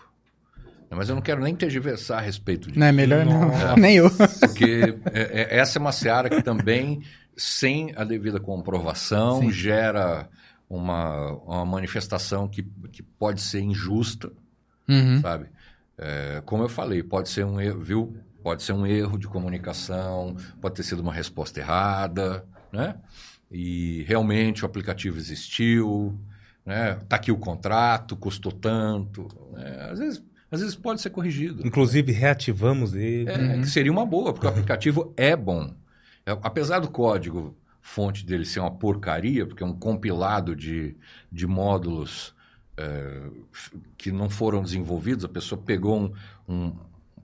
Mas 0.90 1.10
eu 1.10 1.16
não 1.16 1.22
quero 1.22 1.41
nem 1.41 1.56
tergiversar 1.56 2.18
a 2.18 2.22
respeito 2.22 2.68
disso. 2.68 2.80
Não 2.80 2.88
é 2.88 2.91
melhor 2.91 3.26
não, 3.26 3.52
nem 3.78 3.98
eu. 3.98 4.10
Porque 4.10 4.98
é, 5.14 5.56
é, 5.56 5.57
essa 5.60 5.78
é 5.78 5.80
uma 5.80 5.91
seara 5.91 6.30
que 6.30 6.41
também, 6.41 7.03
sem 7.38 7.94
a 7.95 8.03
devida 8.03 8.40
comprovação, 8.40 9.41
Sim. 9.41 9.52
gera 9.52 10.28
uma, 10.70 11.34
uma 11.44 11.66
manifestação 11.66 12.48
que, 12.48 12.64
que 12.91 13.03
pode 13.03 13.41
ser 13.41 13.61
injusta, 13.61 14.32
uhum. 14.88 15.22
sabe? 15.22 15.48
É, 15.98 16.41
como 16.45 16.64
eu 16.64 16.70
falei, 16.70 17.03
pode 17.03 17.30
ser 17.30 17.45
um 17.45 17.60
erro, 17.60 17.82
viu? 17.82 18.18
Pode 18.41 18.64
ser 18.64 18.74
um 18.74 18.88
erro 18.88 19.18
de 19.18 19.28
comunicação, 19.28 20.38
pode 20.61 20.76
ter 20.76 20.84
sido 20.84 21.02
uma 21.02 21.14
resposta 21.14 21.60
errada, 21.60 22.45
né? 22.72 22.95
E 23.52 24.03
realmente 24.07 24.64
o 24.64 24.66
aplicativo 24.66 25.18
existiu, 25.18 26.18
né? 26.66 26.99
Tá 27.10 27.16
aqui 27.16 27.32
o 27.32 27.38
contrato, 27.38 28.16
custou 28.16 28.52
tanto. 28.52 29.28
Né? 29.53 29.90
Às 29.91 29.99
vezes 29.99 30.24
às 30.52 30.62
vezes 30.62 30.76
pode 30.76 31.02
ser 31.02 31.10
corrigido. 31.12 31.66
Inclusive, 31.66 32.12
reativamos 32.12 32.96
ele. 32.96 33.30
É, 33.30 33.38
uhum. 33.38 33.62
que 33.62 33.68
seria 33.68 33.92
uma 33.92 34.06
boa, 34.06 34.34
porque 34.34 34.48
o 34.48 34.50
aplicativo 34.50 35.14
é 35.16 35.36
bom. 35.36 35.74
É, 36.26 36.32
apesar 36.42 36.80
do 36.80 36.90
código 36.90 37.56
fonte 37.82 38.26
dele 38.26 38.46
ser 38.46 38.60
uma 38.60 38.72
porcaria, 38.72 39.46
porque 39.46 39.64
é 39.64 39.66
um 39.66 39.74
compilado 39.74 40.56
de, 40.56 40.96
de 41.32 41.48
módulos 41.48 42.36
é, 42.78 43.22
que 43.98 44.12
não 44.12 44.30
foram 44.30 44.62
desenvolvidos, 44.62 45.26
a 45.26 45.30
pessoa 45.30 45.60
pegou 45.60 46.00
um, 46.00 46.14
um 46.48 46.74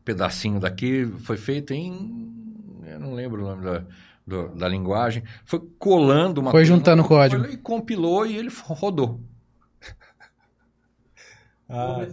pedacinho 0.04 0.60
daqui, 0.60 1.06
foi 1.20 1.38
feito 1.38 1.74
em. 1.74 2.34
Eu 2.86 3.00
não 3.00 3.14
lembro 3.14 3.44
o 3.44 3.48
nome 3.48 3.64
da, 3.64 3.84
do, 4.26 4.50
da 4.50 4.68
linguagem, 4.68 5.24
foi 5.44 5.62
colando 5.80 6.42
uma 6.42 6.52
Foi 6.52 6.62
coisa, 6.62 6.74
juntando 6.74 7.02
o 7.02 7.08
código. 7.08 7.46
E 7.46 7.58
compilou 7.58 8.26
e 8.26 8.36
ele 8.38 8.50
rodou. 8.64 9.20
Ah, 11.68 12.06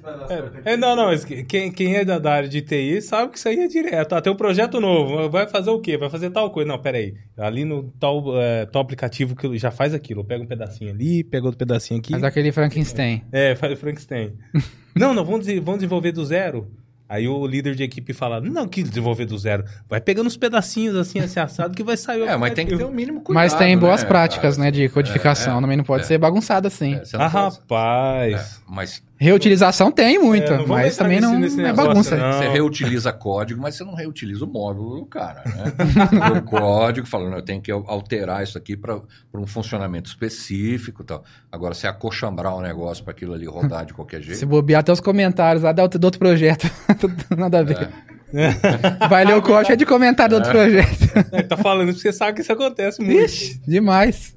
é, 0.65 0.73
é, 0.73 0.77
não, 0.79 0.97
não, 0.97 1.11
quem, 1.47 1.71
quem 1.71 1.97
é 1.97 2.05
da, 2.07 2.19
da, 2.19 2.33
área 2.33 2.49
de 2.49 2.63
TI 2.63 3.03
sabe 3.03 3.33
que 3.33 3.39
isso 3.39 3.47
aí 3.47 3.61
é 3.61 3.67
direto. 3.67 4.15
Ah, 4.15 4.23
tem 4.23 4.33
um 4.33 4.37
projeto 4.37 4.81
novo, 4.81 5.29
vai 5.29 5.47
fazer 5.47 5.69
o 5.69 5.79
quê? 5.79 5.99
Vai 5.99 6.09
fazer 6.09 6.31
tal 6.31 6.51
coisa. 6.51 6.67
Não, 6.67 6.79
peraí. 6.79 7.15
Ali 7.37 7.63
no 7.67 7.93
tal, 8.01 8.41
é, 8.41 8.65
tal 8.65 8.81
aplicativo 8.81 9.37
que 9.37 9.59
já 9.59 9.71
faz 9.71 9.93
aquilo. 9.93 10.25
Pega 10.25 10.43
um 10.43 10.47
pedacinho 10.47 10.91
ali, 10.91 11.23
pega 11.23 11.45
outro 11.45 11.59
pedacinho 11.59 12.01
aqui. 12.01 12.13
Faz 12.13 12.25
aquele 12.25 12.51
Frankenstein. 12.51 13.23
É, 13.31 13.55
faz 13.55 13.75
o 13.75 13.77
Frankenstein. 13.77 14.33
não, 14.97 15.13
não, 15.13 15.23
vamos, 15.23 15.47
vamos 15.47 15.81
desenvolver 15.81 16.13
do 16.13 16.25
zero. 16.25 16.71
Aí 17.13 17.29
o 17.29 17.47
líder 17.47 17.75
de 17.75 17.83
equipe 17.83 18.15
fala: 18.15 18.41
Não, 18.41 18.67
que 18.67 18.83
desenvolver 18.83 19.27
do 19.27 19.37
zero. 19.37 19.65
Vai 19.87 20.01
pegando 20.01 20.29
uns 20.29 20.37
pedacinhos 20.39 20.97
assim, 20.97 21.21
assim, 21.21 21.39
assado, 21.39 21.75
que 21.75 21.83
vai 21.83 21.95
sair. 21.95 22.23
É, 22.23 22.39
mas 22.39 22.55
tem 22.55 22.67
que 22.67 22.75
ter 22.75 22.85
o 22.85 22.89
um 22.89 22.91
mínimo 22.91 23.21
cuidado. 23.21 23.35
Mas 23.45 23.53
tem 23.53 23.77
boas 23.77 24.03
né, 24.03 24.09
práticas, 24.09 24.57
cara? 24.57 24.65
né, 24.65 24.71
de 24.71 24.89
codificação. 24.89 25.57
É, 25.57 25.59
é, 25.59 25.61
também 25.61 25.77
não 25.77 25.85
pode 25.85 26.05
é. 26.05 26.07
ser 26.07 26.17
bagunçado 26.17 26.69
assim. 26.69 26.95
É, 26.95 27.03
ah, 27.17 27.27
rapaz. 27.27 28.35
É, 28.35 28.63
mas 28.67 29.03
Reutilização 29.23 29.93
tem 29.93 30.19
muita, 30.19 30.55
é, 30.55 30.67
mas 30.67 30.97
também 30.97 31.21
não, 31.21 31.39
nesse, 31.39 31.57
nesse 31.57 31.71
é 31.71 31.73
bagunça. 31.73 32.17
Não. 32.17 32.39
Você 32.39 32.49
reutiliza 32.49 33.13
código, 33.13 33.61
mas 33.61 33.77
você 33.77 33.85
não 33.85 33.95
reutiliza 33.95 34.45
o 34.45 34.49
módulo 34.49 34.97
do 34.97 35.07
cara, 35.07 35.45
né? 35.47 35.65
o 36.39 36.43
código 36.43 37.07
falando, 37.07 37.35
eu 37.35 37.43
tenho 37.43 37.63
que 37.63 37.71
alterar 37.71 38.43
isso 38.43 38.59
aqui 38.59 38.77
para 38.77 39.01
um 39.33 39.47
funcionamento 39.47 40.11
específico 40.11 41.05
tal. 41.05 41.23
Agora, 41.53 41.73
você 41.73 41.87
acochambrar 41.87 42.53
o 42.53 42.59
um 42.59 42.63
negócio 42.63 43.05
para 43.05 43.13
aquilo 43.13 43.33
ali 43.33 43.47
rodar 43.47 43.87
de 43.87 43.95
qualquer 43.95 44.23
jeito... 44.23 44.39
Se 44.39 44.45
bobear 44.45 44.81
até 44.81 44.91
os 44.91 45.01
comentários 45.01 45.63
lá 45.63 45.71
do 45.71 46.05
outro 46.05 46.19
projeto, 46.19 46.69
nada 47.39 47.61
a 47.61 47.63
ver. 47.63 47.91
É. 48.35 49.07
Vai 49.09 49.25
ler 49.25 49.37
o 49.37 49.43
código 49.43 49.73
é 49.73 49.77
de 49.77 49.87
comentário 49.87 50.31
do 50.31 50.37
outro 50.37 50.51
é. 50.51 50.65
projeto. 50.65 51.33
É, 51.33 51.43
tá 51.43 51.57
falando 51.57 51.89
porque 51.89 52.01
você 52.01 52.13
sabe 52.13 52.35
que 52.35 52.41
isso 52.41 52.53
acontece 52.53 53.01
muito. 53.01 53.21
Ixi, 53.21 53.61
demais. 53.69 54.37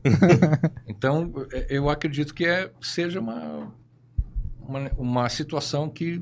então, 0.88 1.34
eu 1.70 1.90
acredito 1.90 2.36
que 2.36 2.46
é, 2.46 2.70
seja 2.82 3.20
uma 3.20 3.74
uma, 4.68 4.92
uma 4.98 5.30
situação 5.30 5.90
que 5.90 6.22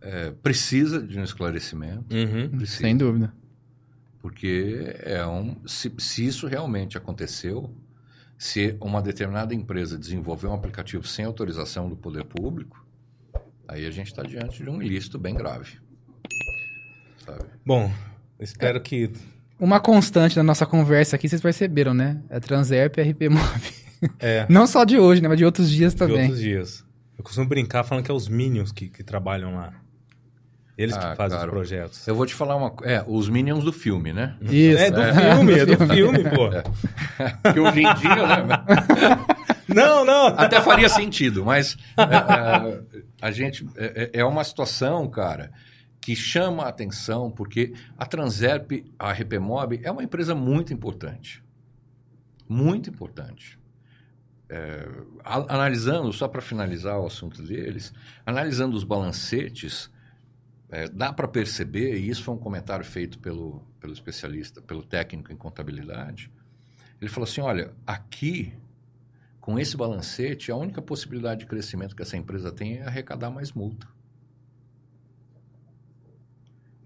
é, 0.00 0.30
precisa 0.42 1.02
de 1.02 1.18
um 1.18 1.24
esclarecimento. 1.24 2.04
Uhum, 2.14 2.64
sem 2.66 2.96
dúvida. 2.96 3.32
Porque 4.20 4.94
é 5.00 5.26
um, 5.26 5.56
se, 5.66 5.92
se 5.98 6.26
isso 6.26 6.46
realmente 6.46 6.96
aconteceu, 6.96 7.74
se 8.38 8.76
uma 8.80 9.00
determinada 9.00 9.54
empresa 9.54 9.98
desenvolveu 9.98 10.50
um 10.50 10.54
aplicativo 10.54 11.06
sem 11.06 11.24
autorização 11.24 11.88
do 11.88 11.96
poder 11.96 12.24
público, 12.24 12.84
aí 13.66 13.86
a 13.86 13.90
gente 13.90 14.08
está 14.08 14.22
diante 14.22 14.62
de 14.62 14.70
um 14.70 14.82
ilícito 14.82 15.18
bem 15.18 15.34
grave. 15.34 15.78
Sabe? 17.24 17.44
Bom, 17.64 17.90
espero 18.38 18.78
é, 18.78 18.80
que. 18.80 19.10
Uma 19.58 19.80
constante 19.80 20.36
da 20.36 20.42
nossa 20.42 20.66
conversa 20.66 21.16
aqui, 21.16 21.28
vocês 21.28 21.40
perceberam, 21.40 21.94
né? 21.94 22.20
É 22.28 22.38
Transerp 22.38 22.98
e 22.98 23.02
RP 23.02 23.28
Move. 23.30 23.72
É. 24.18 24.46
Não 24.50 24.66
só 24.66 24.84
de 24.84 24.98
hoje, 24.98 25.22
né? 25.22 25.28
Mas 25.28 25.38
de 25.38 25.44
outros 25.44 25.70
dias 25.70 25.94
também. 25.94 26.16
De 26.16 26.22
outros 26.22 26.40
dias. 26.40 26.85
Eu 27.18 27.24
costumo 27.24 27.46
brincar 27.46 27.84
falando 27.84 28.04
que 28.04 28.10
é 28.10 28.14
os 28.14 28.28
Minions 28.28 28.72
que, 28.72 28.88
que 28.88 29.02
trabalham 29.02 29.54
lá. 29.54 29.72
Eles 30.76 30.94
ah, 30.94 31.10
que 31.10 31.16
fazem 31.16 31.38
os 31.38 31.46
projetos. 31.46 32.06
Eu 32.06 32.14
vou 32.14 32.26
te 32.26 32.34
falar 32.34 32.54
uma 32.54 32.70
coisa. 32.70 32.92
É, 32.92 33.04
os 33.06 33.30
Minions 33.30 33.64
do 33.64 33.72
filme, 33.72 34.12
né? 34.12 34.36
Isso. 34.42 34.78
É 34.78 34.90
do 34.90 35.00
é. 35.00 35.14
filme, 35.14 35.52
é 35.54 35.66
do 35.66 35.78
filme, 35.88 36.18
pô. 36.24 36.48
É. 36.52 37.52
Que 37.52 37.60
hoje 37.60 37.80
em 37.80 37.94
dia, 37.94 38.44
né? 38.44 39.26
Não, 39.68 40.04
não. 40.04 40.28
Até 40.28 40.60
faria 40.60 40.88
sentido, 40.88 41.44
mas 41.44 41.76
é, 41.98 42.02
é 42.02 43.02
a 43.20 43.30
gente. 43.32 43.66
É, 43.76 44.10
é, 44.12 44.24
uma 44.24 44.44
situação, 44.44 45.08
cara, 45.10 45.50
que 46.00 46.14
chama 46.14 46.62
a 46.62 46.68
atenção, 46.68 47.32
porque 47.32 47.74
a 47.98 48.06
Transerp, 48.06 48.70
a 48.96 49.10
RPMob, 49.10 49.80
é 49.82 49.90
uma 49.90 50.04
empresa 50.04 50.36
muito 50.36 50.72
importante. 50.72 51.42
Muito 52.48 52.88
importante 52.88 53.58
é, 54.48 54.88
analisando, 55.24 56.12
só 56.12 56.28
para 56.28 56.40
finalizar 56.40 56.98
o 57.00 57.06
assunto 57.06 57.42
deles, 57.42 57.92
analisando 58.24 58.76
os 58.76 58.84
balancetes, 58.84 59.90
é, 60.68 60.88
dá 60.88 61.12
para 61.12 61.28
perceber, 61.28 61.96
e 61.98 62.08
isso 62.08 62.22
foi 62.22 62.34
um 62.34 62.38
comentário 62.38 62.84
feito 62.84 63.18
pelo, 63.18 63.62
pelo 63.80 63.92
especialista, 63.92 64.60
pelo 64.60 64.82
técnico 64.82 65.32
em 65.32 65.36
contabilidade, 65.36 66.30
ele 67.00 67.10
falou 67.10 67.28
assim, 67.28 67.40
olha, 67.40 67.72
aqui, 67.86 68.54
com 69.40 69.58
esse 69.58 69.76
balancete, 69.76 70.50
a 70.50 70.56
única 70.56 70.80
possibilidade 70.80 71.40
de 71.40 71.46
crescimento 71.46 71.94
que 71.94 72.02
essa 72.02 72.16
empresa 72.16 72.50
tem 72.50 72.78
é 72.78 72.86
arrecadar 72.86 73.30
mais 73.30 73.52
multa. 73.52 73.86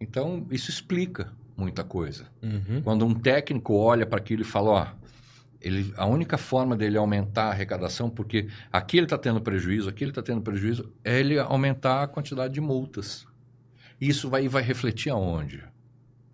Então, 0.00 0.46
isso 0.50 0.70
explica 0.70 1.32
muita 1.56 1.84
coisa. 1.84 2.26
Uhum. 2.42 2.80
Quando 2.82 3.06
um 3.06 3.14
técnico 3.14 3.74
olha 3.74 4.06
para 4.06 4.18
aquilo 4.18 4.42
e 4.42 4.44
fala, 4.44 4.70
ó, 4.70 4.99
ele, 5.60 5.92
a 5.96 6.06
única 6.06 6.38
forma 6.38 6.76
dele 6.76 6.96
aumentar 6.96 7.44
a 7.44 7.50
arrecadação, 7.50 8.08
porque 8.08 8.48
aqui 8.72 8.96
ele 8.96 9.06
está 9.06 9.18
tendo 9.18 9.40
prejuízo, 9.40 9.88
aqui 9.88 10.04
ele 10.04 10.10
está 10.10 10.22
tendo 10.22 10.40
prejuízo, 10.40 10.92
é 11.04 11.20
ele 11.20 11.38
aumentar 11.38 12.02
a 12.02 12.06
quantidade 12.06 12.54
de 12.54 12.60
multas. 12.60 13.26
Isso 14.00 14.30
vai, 14.30 14.48
vai 14.48 14.62
refletir 14.62 15.10
aonde? 15.10 15.62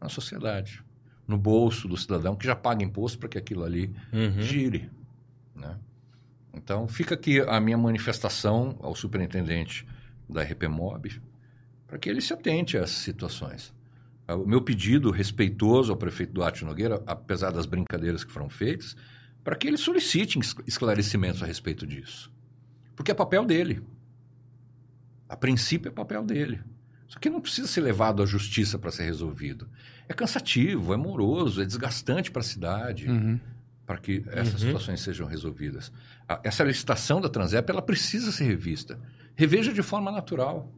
Na 0.01 0.09
sociedade. 0.09 0.85
No 1.27 1.36
bolso 1.36 1.89
do 1.89 1.97
cidadão 1.97 2.36
que 2.36 2.47
já 2.47 2.55
paga 2.55 2.85
imposto 2.85 3.19
para 3.19 3.28
que 3.28 3.39
aquilo 3.39 3.65
ali 3.65 3.93
uhum. 4.12 4.40
gire. 4.40 4.89
Né? 5.55 5.77
Então, 6.55 6.86
fica 6.86 7.15
aqui 7.15 7.40
a 7.40 7.61
minha 7.61 7.77
manifestação 7.77 8.77
ao 8.81 8.94
superintendente 8.94 9.86
da 10.28 10.43
RPMob 10.43 11.20
para 11.86 11.98
que 11.98 12.09
ele 12.09 12.20
se 12.20 12.32
atente 12.32 12.77
a 12.77 12.81
essas 12.81 12.97
situações. 12.97 13.74
O 14.28 14.44
meu 14.44 14.61
pedido 14.61 15.11
respeitoso 15.11 15.93
ao 15.93 15.97
prefeito 15.97 16.32
Duarte 16.32 16.65
Nogueira, 16.65 17.01
apesar 17.07 17.51
das 17.51 17.65
brincadeiras 17.65 18.24
que 18.24 18.32
foram 18.32 18.48
feitas, 18.48 18.97
para 19.47 19.55
que 19.55 19.68
ele 19.68 19.77
solicite 19.77 20.40
esclarecimentos 20.66 21.40
a 21.40 21.47
respeito 21.47 21.86
disso. 21.86 22.32
Porque 22.97 23.12
é 23.12 23.14
papel 23.14 23.44
dele. 23.44 23.81
A 25.28 25.36
princípio 25.36 25.89
é 25.89 25.93
papel 25.93 26.24
dele. 26.24 26.60
Só 27.06 27.20
que 27.20 27.31
não 27.31 27.40
precisa 27.40 27.68
ser 27.68 27.82
levado 27.82 28.24
à 28.24 28.27
justiça 28.27 28.77
para 28.77 28.90
ser 28.90 29.05
resolvido. 29.05 29.68
É 30.09 30.12
cansativo, 30.12 30.93
é 30.93 30.97
moroso, 30.97 31.62
é 31.62 31.64
desgastante 31.64 32.28
para 32.28 32.40
a 32.40 32.44
cidade 32.44 33.09
uhum. 33.09 33.39
para 33.86 33.98
que 33.98 34.24
essas 34.32 34.55
uhum. 34.55 34.66
situações 34.66 35.01
sejam 35.01 35.28
resolvidas. 35.28 35.93
Essa 36.43 36.64
licitação 36.64 37.20
da 37.20 37.28
Transep 37.28 37.70
ela 37.70 37.82
precisa 37.82 38.32
ser 38.32 38.47
revista. 38.47 38.98
Reveja 39.36 39.73
de 39.73 39.81
forma 39.81 40.10
natural, 40.10 40.74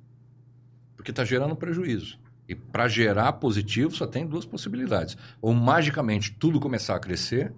porque 0.94 1.10
está 1.10 1.24
gerando 1.24 1.56
prejuízo. 1.56 2.18
E 2.46 2.54
para 2.54 2.86
gerar 2.86 3.32
positivo 3.32 3.96
só 3.96 4.06
tem 4.06 4.26
duas 4.26 4.44
possibilidades: 4.44 5.16
ou 5.40 5.54
magicamente 5.54 6.32
tudo 6.32 6.60
começar 6.60 6.96
a 6.96 7.00
crescer, 7.00 7.54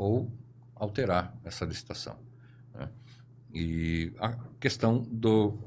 ou 0.00 0.32
alterar 0.74 1.36
essa 1.44 1.66
licitação. 1.66 2.16
Né? 2.74 2.88
E 3.52 4.12
a 4.18 4.32
questão 4.58 5.02
do, 5.02 5.58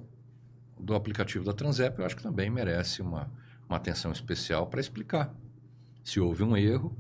do 0.80 0.96
aplicativo 0.96 1.46
da 1.46 1.54
Transep, 1.54 2.00
eu 2.00 2.06
acho 2.06 2.16
que 2.16 2.24
também 2.24 2.50
merece 2.50 3.04
uma, 3.04 3.32
uma 3.70 3.78
atenção 3.78 4.12
especial 4.12 4.66
para 4.66 4.82
explicar 4.82 5.32
se 6.04 6.20
houve 6.20 6.42
um 6.42 6.58
erro 6.58 6.98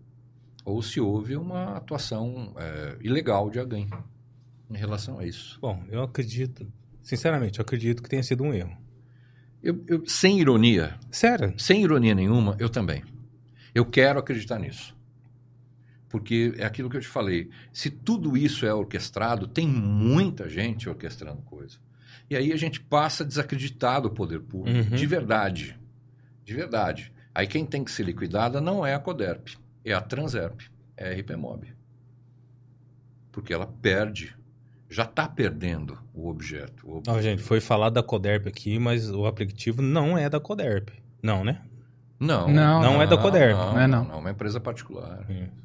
ou 0.64 0.82
se 0.84 1.02
houve 1.02 1.36
uma 1.36 1.76
atuação 1.76 2.54
é, 2.56 2.98
ilegal 3.02 3.50
de 3.50 3.60
alguém 3.60 3.90
em 4.70 4.78
relação 4.78 5.18
a 5.18 5.26
isso. 5.26 5.58
Bom, 5.60 5.84
eu 5.90 6.04
acredito, 6.04 6.72
sinceramente, 7.02 7.58
eu 7.58 7.64
acredito 7.64 8.04
que 8.04 8.10
tenha 8.10 8.22
sido 8.22 8.44
um 8.44 8.54
erro. 8.54 8.78
Eu, 9.62 9.84
eu, 9.88 10.06
sem 10.06 10.40
ironia. 10.40 11.00
Sério? 11.10 11.54
Sem 11.58 11.82
ironia 11.84 12.14
nenhuma, 12.14 12.56
eu 12.60 12.70
também. 12.70 13.04
Eu 13.74 13.86
quero 13.86 14.20
acreditar 14.20 14.60
nisso. 14.60 14.96
Porque 16.14 16.54
é 16.60 16.64
aquilo 16.64 16.92
que 16.92 16.98
eu 16.98 17.02
te 17.02 17.08
falei. 17.08 17.50
Se 17.72 17.90
tudo 17.90 18.38
isso 18.38 18.68
é 18.68 18.72
orquestrado, 18.72 19.48
tem 19.48 19.68
muita 19.68 20.48
gente 20.48 20.88
orquestrando 20.88 21.42
coisa. 21.42 21.80
E 22.30 22.36
aí 22.36 22.54
a 22.54 22.56
gente 22.56 22.80
passa 22.80 23.24
a 23.24 23.26
desacreditar 23.26 24.00
do 24.00 24.12
poder 24.12 24.40
público. 24.40 24.92
Uhum. 24.92 24.96
De 24.96 25.08
verdade. 25.08 25.76
De 26.46 26.54
verdade. 26.54 27.12
Aí 27.34 27.48
quem 27.48 27.66
tem 27.66 27.84
que 27.84 27.90
ser 27.90 28.04
liquidada 28.04 28.62
não 28.62 28.86
é 28.86 28.94
a 28.94 29.00
CODERP, 29.00 29.58
é 29.84 29.92
a 29.92 30.00
Transerp, 30.00 30.62
é 30.96 31.10
a 31.10 31.20
RPMob. 31.20 31.74
Porque 33.32 33.52
ela 33.52 33.66
perde, 33.66 34.36
já 34.88 35.06
está 35.06 35.28
perdendo 35.28 35.98
o 36.14 36.30
objeto, 36.30 36.88
o 36.88 36.98
objeto. 36.98 37.12
Não, 37.12 37.24
gente, 37.24 37.42
foi 37.42 37.60
falado 37.60 37.94
da 37.94 38.04
CODERP 38.04 38.48
aqui, 38.48 38.78
mas 38.78 39.10
o 39.10 39.26
aplicativo 39.26 39.82
não 39.82 40.16
é 40.16 40.30
da 40.30 40.40
CODERP. 40.40 40.90
Não, 41.24 41.44
né? 41.44 41.60
Não. 42.20 42.48
Não, 42.48 42.84
não, 42.84 42.94
não 42.94 43.02
é 43.02 43.08
da 43.08 43.18
CODERP. 43.18 43.58
Não, 43.58 43.74
não, 43.74 43.80
é 43.80 43.88
não. 43.88 44.06
não. 44.06 44.14
É 44.14 44.18
uma 44.20 44.30
empresa 44.30 44.60
particular. 44.60 45.26
Hum. 45.28 45.63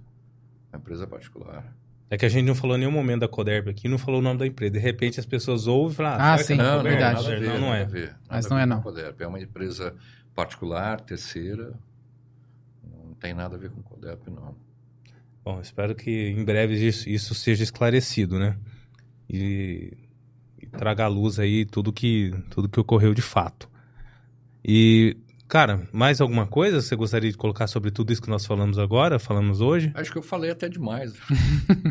Uma 0.79 0.81
empresa 0.81 1.07
particular. 1.07 1.75
É 2.09 2.17
que 2.17 2.25
a 2.25 2.29
gente 2.29 2.47
não 2.47 2.55
falou 2.55 2.77
em 2.77 2.81
nenhum 2.81 2.93
momento 2.93 3.21
da 3.21 3.29
Coderp 3.29 3.69
aqui, 3.69 3.89
não 3.89 3.99
falou 3.99 4.21
o 4.21 4.23
nome 4.23 4.39
da 4.39 4.47
empresa. 4.47 4.73
De 4.73 4.79
repente 4.79 5.21
as 5.21 5.27
pessoas 5.27 5.67
ouvem 5.67 5.93
e 5.93 5.97
falam, 5.97 6.13
ah, 6.13 6.35
ah 6.35 6.39
sim, 6.39 6.55
não, 6.55 6.77
não, 6.77 6.83
verdade. 6.83 7.23
Nada 7.23 7.41
ver, 7.41 7.49
não, 7.49 7.61
não 7.61 7.75
é. 7.75 7.85
Ver, 7.85 8.17
Mas 8.31 8.49
não 8.49 8.59
é 8.59 8.65
não. 8.65 8.81
Coderp. 8.81 9.21
É 9.21 9.27
uma 9.27 9.41
empresa 9.41 9.95
particular, 10.35 11.01
terceira. 11.01 11.75
Não 12.83 13.13
tem 13.15 13.35
nada 13.35 13.57
a 13.57 13.59
ver 13.59 13.71
com 13.71 13.83
Coderp, 13.83 14.27
não. 14.29 14.55
Bom, 15.45 15.61
espero 15.61 15.95
que 15.95 16.11
em 16.11 16.45
breve 16.45 16.75
isso, 16.75 17.09
isso 17.09 17.35
seja 17.35 17.65
esclarecido, 17.65 18.39
né? 18.39 18.57
E, 19.29 19.93
e 20.63 20.67
traga 20.67 21.05
à 21.05 21.09
luz 21.09 21.39
aí 21.39 21.67
tudo 21.67 21.93
que, 21.93 22.33
tudo 22.51 22.69
que 22.69 22.81
ocorreu 22.81 23.13
de 23.13 23.23
fato. 23.23 23.69
E 24.65 25.17
Cara, 25.49 25.89
mais 25.91 26.21
alguma 26.21 26.47
coisa 26.47 26.83
você 26.83 26.95
gostaria 26.95 27.31
de 27.31 27.37
colocar 27.37 27.67
sobre 27.67 27.91
tudo 27.91 28.13
isso 28.13 28.21
que 28.21 28.29
nós 28.29 28.45
falamos 28.45 28.79
agora, 28.79 29.19
falamos 29.19 29.63
hoje? 29.63 29.91
Acho 29.95 30.13
que 30.13 30.19
eu 30.19 30.23
falei 30.23 30.51
até 30.51 30.69
demais. 30.69 31.15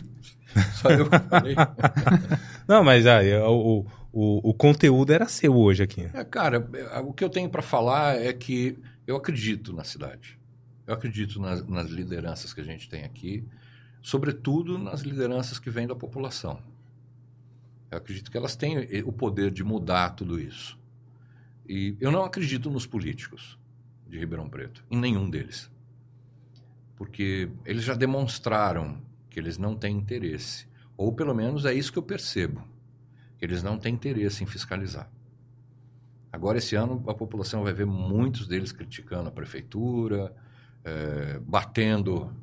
Só 0.80 0.92
eu 0.92 1.08
falei. 1.08 1.56
Não, 2.70 2.84
mas 2.84 3.08
aí, 3.08 3.34
o, 3.40 3.84
o, 4.14 4.50
o 4.50 4.54
conteúdo 4.54 5.12
era 5.12 5.28
seu 5.28 5.58
hoje 5.58 5.82
aqui. 5.82 6.08
É, 6.14 6.24
cara, 6.24 6.70
o 7.04 7.12
que 7.12 7.24
eu 7.24 7.30
tenho 7.30 7.50
para 7.50 7.64
falar 7.64 8.22
é 8.22 8.32
que 8.32 8.78
eu 9.08 9.16
acredito 9.16 9.74
na 9.74 9.84
cidade. 9.84 10.38
Eu 10.86 10.94
acredito 10.94 11.42
nas, 11.42 11.66
nas 11.66 11.90
lideranças 11.90 12.54
que 12.54 12.62
a 12.62 12.64
gente 12.64 12.88
tem 12.88 13.04
aqui, 13.06 13.44
sobretudo 14.04 14.78
nas 14.78 15.02
lideranças 15.02 15.58
que 15.58 15.72
vêm 15.72 15.88
da 15.88 15.96
população. 15.96 16.60
Eu 17.90 17.98
acredito 17.98 18.30
que 18.30 18.38
elas 18.38 18.56
têm 18.56 18.88
o 19.04 19.12
poder 19.12 19.50
de 19.50 19.64
mudar 19.64 20.12
tudo 20.12 20.40
isso. 20.40 20.78
E 21.68 21.98
eu 22.00 22.12
não 22.12 22.24
acredito 22.24 22.70
nos 22.70 22.86
políticos 22.86 23.60
de 24.08 24.18
Ribeirão 24.18 24.50
Preto, 24.50 24.84
em 24.90 24.98
nenhum 24.98 25.30
deles. 25.30 25.70
Porque 26.96 27.50
eles 27.66 27.84
já 27.84 27.94
demonstraram 27.94 29.02
que 29.30 29.40
eles 29.40 29.58
não 29.58 29.76
têm 29.76 29.98
interesse. 29.98 30.66
Ou 30.96 31.12
pelo 31.12 31.36
menos 31.36 31.66
é 31.66 31.74
isso 31.74 31.92
que 31.92 32.00
eu 32.00 32.04
percebo. 32.04 32.64
Que 33.38 33.46
eles 33.46 33.62
não 33.62 33.78
têm 33.78 33.94
interesse 33.94 34.44
em 34.44 34.48
fiscalizar. 34.48 35.12
Agora, 36.32 36.58
esse 36.58 36.76
ano, 36.76 37.04
a 37.08 37.14
população 37.14 37.64
vai 37.64 37.74
ver 37.74 37.86
muitos 37.86 38.48
deles 38.48 38.72
criticando 38.72 39.30
a 39.30 39.32
prefeitura, 39.32 40.34
é, 40.84 41.40
batendo, 41.40 42.34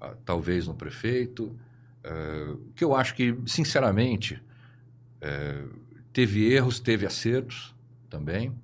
ah, 0.00 0.14
talvez, 0.24 0.66
no 0.66 0.74
prefeito. 0.74 1.58
É, 2.04 2.54
que 2.74 2.84
eu 2.84 2.94
acho 2.94 3.14
que, 3.14 3.36
sinceramente, 3.46 4.42
é, 5.20 5.64
teve 6.12 6.52
erros, 6.52 6.78
teve 6.78 7.06
acertos 7.06 7.74
também. 8.08 8.54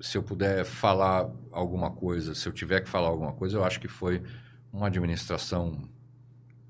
Se 0.00 0.18
eu 0.18 0.22
puder 0.22 0.64
falar 0.64 1.30
alguma 1.50 1.90
coisa, 1.90 2.34
se 2.34 2.48
eu 2.48 2.52
tiver 2.52 2.80
que 2.80 2.88
falar 2.88 3.08
alguma 3.08 3.32
coisa, 3.32 3.56
eu 3.56 3.64
acho 3.64 3.80
que 3.80 3.88
foi 3.88 4.22
uma 4.72 4.88
administração 4.88 5.88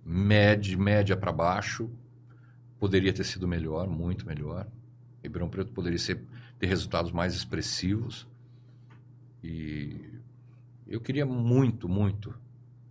média, 0.05 0.78
média 0.78 1.16
para 1.16 1.33
baixo. 1.33 1.91
Poderia 2.78 3.12
ter 3.12 3.24
sido 3.24 3.49
melhor, 3.49 3.89
muito 3.89 4.27
melhor. 4.27 4.66
Ribeirão 5.23 5.49
Preto 5.49 5.73
poderia 5.73 5.99
ser, 5.99 6.24
ter 6.59 6.66
resultados 6.66 7.11
mais 7.11 7.35
expressivos. 7.35 8.28
E 9.43 10.20
eu 10.87 11.01
queria 11.01 11.27
muito, 11.27 11.89
muito, 11.89 12.35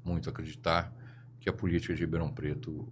muito 0.04 0.30
acreditar 0.30 0.94
que 1.40 1.48
a 1.48 1.54
política 1.54 1.94
de 1.94 2.02
Ribeirão 2.02 2.30
Preto 2.30 2.92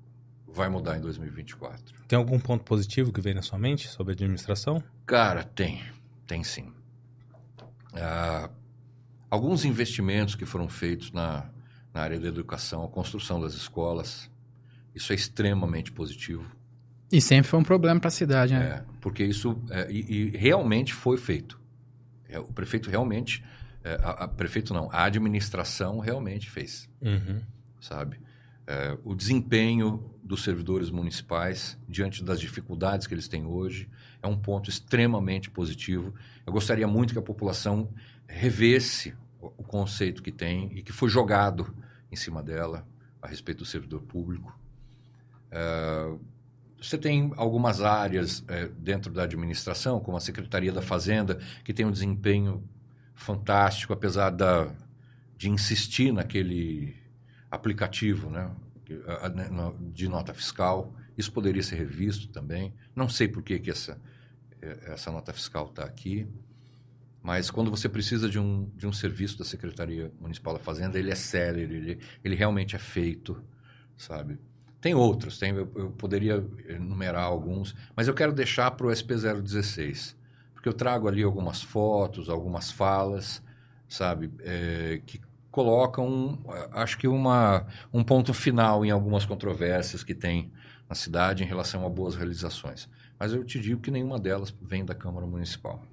vai 0.54 0.70
mudar 0.70 0.98
em 0.98 1.02
2024. 1.02 1.96
Tem 2.08 2.18
algum 2.18 2.40
ponto 2.40 2.64
positivo 2.64 3.12
que 3.12 3.20
vem 3.20 3.34
na 3.34 3.42
sua 3.42 3.58
mente 3.58 3.88
sobre 3.88 4.12
a 4.12 4.14
administração? 4.14 4.84
Cara, 5.06 5.44
tem. 5.44 5.82
Tem 6.28 6.44
sim. 6.44 6.72
Ah, 7.96 8.50
alguns 9.30 9.66
investimentos 9.66 10.36
que 10.36 10.46
foram 10.46 10.70
feitos 10.70 11.12
na, 11.12 11.50
na 11.94 12.02
área 12.02 12.20
da 12.20 12.28
educação, 12.28 12.84
a 12.84 12.88
construção 12.88 13.42
das 13.42 13.54
escolas, 13.54 14.30
isso 14.94 15.12
é 15.12 15.16
extremamente 15.16 15.92
positivo. 15.92 16.46
E 17.12 17.22
sempre 17.22 17.48
foi 17.48 17.60
um 17.60 17.64
problema 17.64 18.00
para 18.00 18.08
a 18.08 18.12
cidade, 18.12 18.54
né? 18.54 18.66
É, 18.66 18.84
porque 19.00 19.24
isso 19.24 19.62
é, 19.70 19.92
e, 19.92 20.34
e, 20.34 20.38
realmente 20.38 20.94
foi 20.94 21.18
feito. 21.18 21.60
É, 22.28 22.40
o 22.40 22.46
prefeito 22.46 22.90
realmente, 22.90 23.44
é, 23.84 24.00
a, 24.02 24.24
a, 24.24 24.28
prefeito 24.28 24.74
não, 24.74 24.90
a 24.92 25.04
administração 25.04 26.00
realmente 26.00 26.50
fez, 26.50 26.90
uhum. 27.02 27.40
sabe? 27.80 28.20
É, 28.66 28.98
o 29.04 29.14
desempenho 29.14 30.10
dos 30.24 30.44
servidores 30.44 30.90
municipais 30.90 31.78
diante 31.88 32.24
das 32.24 32.40
dificuldades 32.40 33.06
que 33.06 33.14
eles 33.14 33.28
têm 33.28 33.46
hoje 33.46 33.90
é 34.22 34.28
um 34.28 34.38
ponto 34.38 34.70
extremamente 34.70 35.50
positivo. 35.50 36.14
Eu 36.46 36.54
gostaria 36.54 36.88
muito 36.88 37.14
que 37.14 37.20
a 37.20 37.24
população 37.24 37.90
revesse 38.26 39.14
o 39.42 39.64
conceito 39.64 40.24
que 40.24 40.32
tem 40.32 40.72
e 40.78 40.82
que 40.82 40.94
foi 40.94 41.10
jogado 41.10 41.76
em 42.10 42.16
cima 42.16 42.42
dela 42.42 42.88
a 43.22 43.28
respeito 43.28 43.60
do 43.60 43.66
servidor 43.66 44.02
público. 44.04 44.58
É, 45.52 46.16
você 46.82 46.98
tem 46.98 47.34
algumas 47.36 47.82
áreas 47.82 48.44
é, 48.48 48.68
dentro 48.68 49.12
da 49.12 49.24
administração, 49.24 50.00
como 50.00 50.18
a 50.18 50.22
Secretaria 50.22 50.72
da 50.72 50.82
Fazenda, 50.82 51.40
que 51.64 51.74
tem 51.74 51.86
um 51.86 51.92
desempenho 51.92 52.64
fantástico, 53.14 53.94
apesar 53.94 54.30
da, 54.30 54.70
de 55.38 55.50
insistir 55.50 56.12
naquele 56.12 57.03
aplicativo, 57.54 58.30
né? 58.30 58.52
de 59.94 60.08
nota 60.08 60.34
fiscal. 60.34 60.94
Isso 61.18 61.32
poderia 61.32 61.64
ser 61.64 61.76
revisto 61.76 62.28
também. 62.30 62.74
Não 62.96 63.08
sei 63.08 63.28
por 63.28 63.44
que, 63.44 63.60
que 63.60 63.70
essa, 63.70 64.00
é, 64.62 64.92
essa 64.94 65.12
nota 65.12 65.32
fiscal 65.32 65.68
está 65.68 65.84
aqui, 65.84 66.28
mas 67.22 67.50
quando 67.50 67.72
você 67.72 67.88
precisa 67.88 68.30
de 68.30 68.40
um, 68.40 68.70
de 68.76 68.88
um 68.88 68.92
serviço 68.92 69.38
da 69.38 69.46
Secretaria 69.46 70.12
Municipal 70.20 70.54
da 70.54 70.60
Fazenda, 70.60 71.00
ele 71.00 71.12
é 71.12 71.16
célere, 71.16 71.76
ele, 71.76 72.00
ele 72.24 72.36
realmente 72.36 72.76
é 72.76 72.80
feito, 72.80 73.42
sabe? 73.96 74.38
Tem 74.82 74.94
outros, 74.94 75.40
tem, 75.40 75.52
eu, 75.52 75.72
eu 75.76 75.92
poderia 75.92 76.46
enumerar 76.68 77.24
alguns, 77.24 77.74
mas 77.96 78.08
eu 78.08 78.14
quero 78.14 78.34
deixar 78.34 78.72
para 78.72 78.88
o 78.88 78.90
SP016, 78.90 80.16
porque 80.54 80.68
eu 80.68 80.74
trago 80.74 81.08
ali 81.08 81.24
algumas 81.24 81.62
fotos, 81.62 82.28
algumas 82.28 82.70
falas, 82.70 83.42
sabe, 83.88 84.30
é, 84.42 85.02
que 85.06 85.22
colocam, 85.54 86.40
acho 86.72 86.98
que 86.98 87.08
uma, 87.08 87.68
um 87.94 88.04
ponto 88.04 88.34
final 88.34 88.84
em 88.84 88.90
algumas 88.90 89.24
controvérsias 89.24 90.04
que 90.04 90.16
tem 90.16 90.52
na 90.90 90.96
cidade 90.96 91.44
em 91.44 91.46
relação 91.46 91.86
a 91.86 91.90
boas 91.90 92.16
realizações. 92.16 92.90
Mas 93.20 93.34
eu 93.34 93.44
te 93.44 93.60
digo 93.60 93.80
que 93.80 93.92
nenhuma 93.92 94.20
delas 94.20 94.54
vem 94.60 94.84
da 94.84 94.96
Câmara 94.96 95.28
Municipal. 95.28 95.86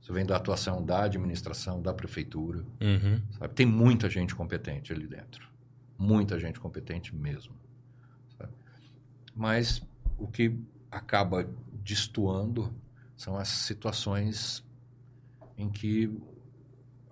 Isso 0.00 0.10
vem 0.10 0.24
da 0.24 0.36
atuação 0.36 0.82
da 0.82 1.02
administração, 1.02 1.82
da 1.82 1.92
prefeitura. 1.92 2.64
Uhum. 2.80 3.20
Tem 3.54 3.66
muita 3.66 4.08
gente 4.08 4.34
competente 4.34 4.90
ali 4.90 5.06
dentro. 5.06 5.46
Muita 5.98 6.40
gente 6.40 6.58
competente 6.58 7.14
mesmo. 7.14 7.52
Sabe? 8.38 8.54
Mas 9.36 9.82
o 10.16 10.26
que 10.26 10.58
acaba 10.90 11.46
destoando 11.84 12.72
são 13.14 13.36
as 13.36 13.48
situações 13.48 14.64
em 15.58 15.68
que 15.68 16.10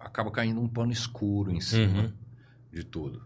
acaba 0.07 0.31
caindo 0.31 0.61
um 0.61 0.69
pano 0.69 0.93
escuro 0.93 1.51
em 1.51 1.61
cima 1.61 2.03
uhum. 2.03 2.12
de 2.73 2.85
tudo. 2.85 3.23